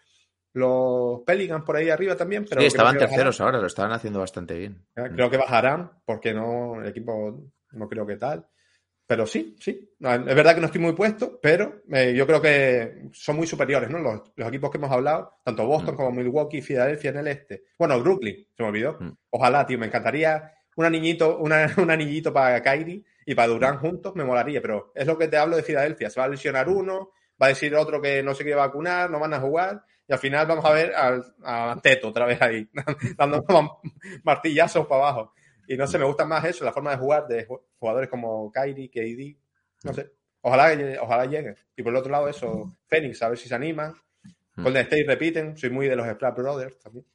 los 0.52 1.20
Pelicans 1.26 1.64
por 1.64 1.76
ahí 1.76 1.90
arriba 1.90 2.16
también. 2.16 2.44
Pero 2.48 2.60
Sí, 2.60 2.68
estaban 2.68 2.94
bajarán. 2.94 3.10
terceros 3.10 3.40
ahora, 3.40 3.58
lo 3.60 3.66
estaban 3.66 3.92
haciendo 3.92 4.20
bastante 4.20 4.56
bien. 4.58 4.86
Eh, 4.96 5.10
Creo 5.14 5.28
que 5.30 5.36
bajarán, 5.36 5.90
porque 6.04 6.32
no, 6.32 6.80
el 6.80 6.88
equipo 6.88 7.50
no 7.72 7.88
creo 7.88 8.06
que 8.06 8.16
tal. 8.16 8.46
Pero 9.06 9.26
sí, 9.26 9.54
sí. 9.60 9.94
Es 10.00 10.24
verdad 10.34 10.54
que 10.54 10.60
no 10.62 10.66
estoy 10.68 10.80
muy 10.80 10.94
puesto, 10.94 11.38
pero 11.42 11.82
yo 12.14 12.26
creo 12.26 12.40
que 12.40 13.10
son 13.12 13.36
muy 13.36 13.46
superiores, 13.46 13.90
¿no? 13.90 13.98
Los, 13.98 14.32
los 14.34 14.48
equipos 14.48 14.70
que 14.70 14.78
hemos 14.78 14.90
hablado, 14.90 15.40
tanto 15.44 15.66
Boston 15.66 15.92
Mm. 15.92 15.96
como 15.98 16.10
Milwaukee 16.12 16.62
Filadelfia 16.62 17.10
en 17.10 17.18
el 17.18 17.28
este. 17.28 17.64
Bueno, 17.78 18.00
Brooklyn, 18.00 18.46
se 18.56 18.62
me 18.62 18.70
olvidó. 18.70 18.96
Mm. 18.98 19.10
Ojalá, 19.28 19.66
tío, 19.66 19.78
me 19.78 19.88
encantaría 19.88 20.50
un 20.76 20.84
anillito, 20.84 21.38
una- 21.38 21.66
un 21.78 21.90
anillito 21.90 22.32
para 22.32 22.62
Kyrie 22.62 23.02
y 23.26 23.34
para 23.34 23.48
Durán 23.48 23.78
juntos, 23.78 24.14
me 24.16 24.24
molaría, 24.24 24.60
pero 24.60 24.92
es 24.94 25.06
lo 25.06 25.16
que 25.18 25.28
te 25.28 25.36
hablo 25.36 25.56
de 25.56 25.62
Filadelfia. 25.62 26.10
Se 26.10 26.20
va 26.20 26.26
a 26.26 26.28
lesionar 26.28 26.68
uno, 26.68 27.10
va 27.40 27.46
a 27.46 27.48
decir 27.50 27.74
otro 27.74 28.00
que 28.00 28.22
no 28.22 28.34
se 28.34 28.42
quiere 28.44 28.56
vacunar, 28.58 29.10
no 29.10 29.18
van 29.18 29.34
a 29.34 29.40
jugar, 29.40 29.82
y 30.06 30.12
al 30.12 30.18
final 30.18 30.46
vamos 30.46 30.64
a 30.64 30.72
ver 30.72 30.94
al, 30.94 31.24
a 31.42 31.78
Teto 31.82 32.08
otra 32.08 32.26
vez 32.26 32.40
ahí, 32.42 32.68
dando 33.16 33.44
martillazos 34.24 34.86
para 34.86 35.02
abajo. 35.08 35.32
Y 35.66 35.76
no 35.76 35.86
sé, 35.86 35.98
me 35.98 36.04
gusta 36.04 36.26
más 36.26 36.44
eso, 36.44 36.64
la 36.64 36.72
forma 36.72 36.90
de 36.90 36.98
jugar 36.98 37.26
de 37.26 37.46
ju- 37.48 37.62
jugadores 37.78 38.10
como 38.10 38.52
Kyrie, 38.52 38.90
KD, 38.90 39.38
no 39.84 39.94
sé. 39.94 40.10
Ojalá, 40.42 40.76
ojalá 41.00 41.24
llegue. 41.24 41.54
Y 41.74 41.82
por 41.82 41.90
el 41.92 41.96
otro 41.96 42.12
lado, 42.12 42.28
eso, 42.28 42.76
Phoenix, 42.86 43.22
a 43.22 43.30
ver 43.30 43.38
si 43.38 43.48
se 43.48 43.54
animan. 43.54 43.94
Mm. 44.56 44.62
Golden 44.62 44.82
State 44.82 45.04
repiten, 45.06 45.56
soy 45.56 45.70
muy 45.70 45.88
de 45.88 45.96
los 45.96 46.06
Splash 46.06 46.34
Brothers 46.34 46.78
también. 46.78 47.06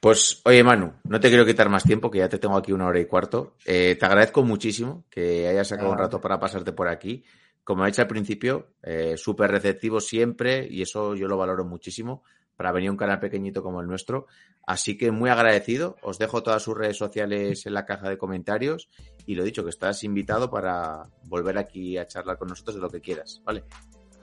Pues, 0.00 0.40
oye, 0.44 0.62
Manu, 0.62 0.92
no 1.04 1.18
te 1.18 1.28
quiero 1.28 1.44
quitar 1.44 1.68
más 1.68 1.84
tiempo, 1.84 2.10
que 2.10 2.18
ya 2.18 2.28
te 2.28 2.38
tengo 2.38 2.56
aquí 2.56 2.72
una 2.72 2.86
hora 2.86 3.00
y 3.00 3.06
cuarto. 3.06 3.56
Eh, 3.64 3.96
te 3.98 4.06
agradezco 4.06 4.42
muchísimo 4.42 5.04
que 5.10 5.48
hayas 5.48 5.68
sacado 5.68 5.90
un 5.90 5.98
rato 5.98 6.20
para 6.20 6.38
pasarte 6.38 6.72
por 6.72 6.88
aquí. 6.88 7.24
Como 7.64 7.82
he 7.82 7.88
dicho 7.88 8.02
al 8.02 8.08
principio, 8.08 8.74
eh, 8.82 9.16
súper 9.16 9.50
receptivo 9.50 10.00
siempre 10.00 10.68
y 10.70 10.82
eso 10.82 11.16
yo 11.16 11.26
lo 11.26 11.36
valoro 11.36 11.64
muchísimo 11.64 12.22
para 12.54 12.72
venir 12.72 12.88
a 12.88 12.92
un 12.92 12.96
canal 12.96 13.18
pequeñito 13.18 13.62
como 13.62 13.80
el 13.80 13.88
nuestro. 13.88 14.26
Así 14.66 14.96
que 14.96 15.10
muy 15.10 15.30
agradecido. 15.30 15.96
Os 16.02 16.18
dejo 16.18 16.42
todas 16.42 16.62
sus 16.62 16.76
redes 16.76 16.96
sociales 16.96 17.66
en 17.66 17.74
la 17.74 17.84
caja 17.84 18.08
de 18.08 18.18
comentarios 18.18 18.88
y 19.26 19.34
lo 19.34 19.42
dicho, 19.42 19.64
que 19.64 19.70
estás 19.70 20.04
invitado 20.04 20.50
para 20.50 21.08
volver 21.24 21.58
aquí 21.58 21.98
a 21.98 22.06
charlar 22.06 22.38
con 22.38 22.48
nosotros 22.48 22.76
de 22.76 22.82
lo 22.82 22.90
que 22.90 23.00
quieras, 23.00 23.42
¿vale? 23.44 23.64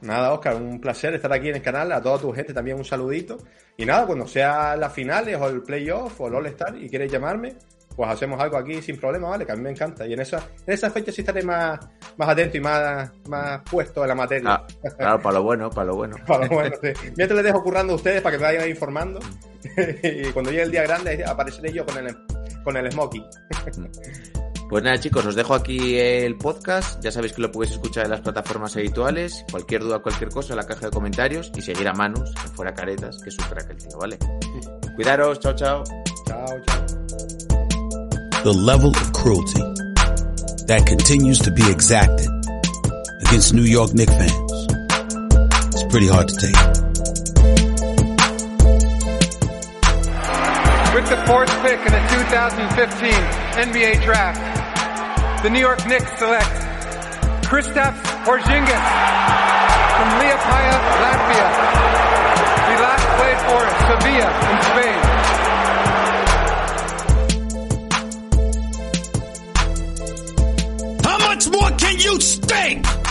Nada, 0.03 0.33
Oscar, 0.33 0.55
un 0.55 0.79
placer 0.79 1.13
estar 1.13 1.31
aquí 1.31 1.49
en 1.49 1.55
el 1.55 1.61
canal. 1.61 1.91
A 1.91 2.01
toda 2.01 2.19
tu 2.19 2.31
gente 2.33 2.53
también 2.53 2.77
un 2.77 2.85
saludito. 2.85 3.37
Y 3.77 3.85
nada, 3.85 4.05
cuando 4.05 4.27
sea 4.27 4.75
las 4.75 4.93
finales 4.93 5.39
o 5.39 5.47
el 5.47 5.63
playoff 5.63 6.19
o 6.19 6.27
el 6.27 6.35
All-Star 6.35 6.75
y 6.75 6.89
quieres 6.89 7.11
llamarme, 7.11 7.55
pues 7.95 8.09
hacemos 8.09 8.39
algo 8.41 8.57
aquí 8.57 8.81
sin 8.81 8.97
problema, 8.99 9.29
¿vale? 9.29 9.45
Que 9.45 9.53
a 9.53 9.55
mí 9.55 9.61
me 9.61 9.69
encanta. 9.69 10.05
Y 10.05 10.13
en 10.13 10.19
esa, 10.19 10.37
en 10.65 10.73
esa 10.73 10.89
fecha 10.89 11.11
sí 11.11 11.21
estaré 11.21 11.41
más, 11.43 11.79
más 12.17 12.29
atento 12.29 12.57
y 12.57 12.59
más, 12.59 13.11
más 13.29 13.61
puesto 13.69 14.01
en 14.01 14.09
la 14.09 14.15
materia. 14.15 14.49
Ah, 14.51 14.67
claro, 14.97 15.21
para 15.21 15.37
lo 15.37 15.43
bueno, 15.43 15.69
para 15.69 15.87
lo 15.87 15.95
bueno. 15.95 16.17
Para 16.27 16.47
lo 16.47 16.53
bueno, 16.53 16.75
sí. 16.81 16.89
Mientras 17.15 17.37
les 17.37 17.45
dejo 17.45 17.63
currando 17.63 17.93
a 17.93 17.95
ustedes 17.95 18.21
para 18.21 18.35
que 18.35 18.43
me 18.43 18.47
vayan 18.51 18.69
informando. 18.69 19.19
y 20.03 20.31
cuando 20.31 20.51
llegue 20.51 20.63
el 20.63 20.71
día 20.71 20.83
grande 20.83 21.23
apareceré 21.25 21.71
yo 21.71 21.85
con 21.85 22.05
el, 22.05 22.15
con 22.63 22.75
el 22.75 22.91
smoking. 22.91 23.25
Pues 24.73 24.83
nada, 24.83 24.99
chicos, 24.99 25.23
os 25.23 25.35
dejo 25.35 25.53
aquí 25.53 25.99
el 25.99 26.35
podcast. 26.35 26.99
Ya 26.99 27.11
sabéis 27.11 27.33
que 27.33 27.43
lo 27.43 27.51
podéis 27.51 27.73
escuchar 27.73 28.05
en 28.05 28.09
las 28.09 28.21
plataformas 28.21 28.75
habituales. 28.75 29.45
Cualquier 29.51 29.83
duda, 29.83 29.99
cualquier 29.99 30.31
cosa, 30.31 30.53
en 30.53 30.57
la 30.57 30.65
caja 30.65 30.87
de 30.87 30.91
comentarios. 30.91 31.51
Y 31.55 31.61
seguir 31.61 31.87
a 31.87 31.93
Manus, 31.93 32.31
en 32.43 32.51
Fuera 32.53 32.73
Caretas, 32.73 33.19
que 33.21 33.29
es 33.29 33.37
un 33.37 33.45
crack 33.45 33.69
el 33.69 33.77
tío, 33.77 33.99
¿vale? 33.99 34.17
Cuidaros, 34.95 35.39
chao, 35.41 35.53
chao. 35.53 35.83
Chao, 36.25 36.47
chao. 36.65 36.85
The 38.43 38.51
level 38.51 38.89
of 38.89 39.13
cruelty 39.13 39.61
that 40.65 40.87
continues 40.87 41.37
to 41.43 41.51
be 41.51 41.69
exacted 41.69 42.29
against 43.27 43.53
New 43.53 43.65
York 43.65 43.93
Knicks 43.93 44.15
fans 44.15 45.75
is 45.75 45.83
pretty 45.91 46.07
hard 46.07 46.29
to 46.29 46.35
take. 46.35 46.57
With 50.95 51.07
the 51.09 51.17
fourth 51.27 51.51
pick 51.61 51.77
in 51.77 51.91
the 51.91 52.01
2015 52.09 53.11
NBA 53.69 54.03
Draft, 54.03 54.52
the 55.43 55.49
New 55.49 55.59
York 55.59 55.85
Knicks 55.87 56.17
select 56.17 56.47
Kristaps 57.43 58.01
Porzingis 58.23 58.85
from 59.93 60.09
Liepaja, 60.19 60.77
Latvia. 61.03 61.47
He 62.69 62.75
last 62.79 63.05
played 63.19 63.39
for 63.43 63.61
Sevilla 63.89 64.31
in 64.49 64.57
Spain. 64.63 64.99
How 71.03 71.17
much 71.27 71.43
more 71.51 71.71
can 71.77 71.99
you 71.99 72.21
stink? 72.21 73.02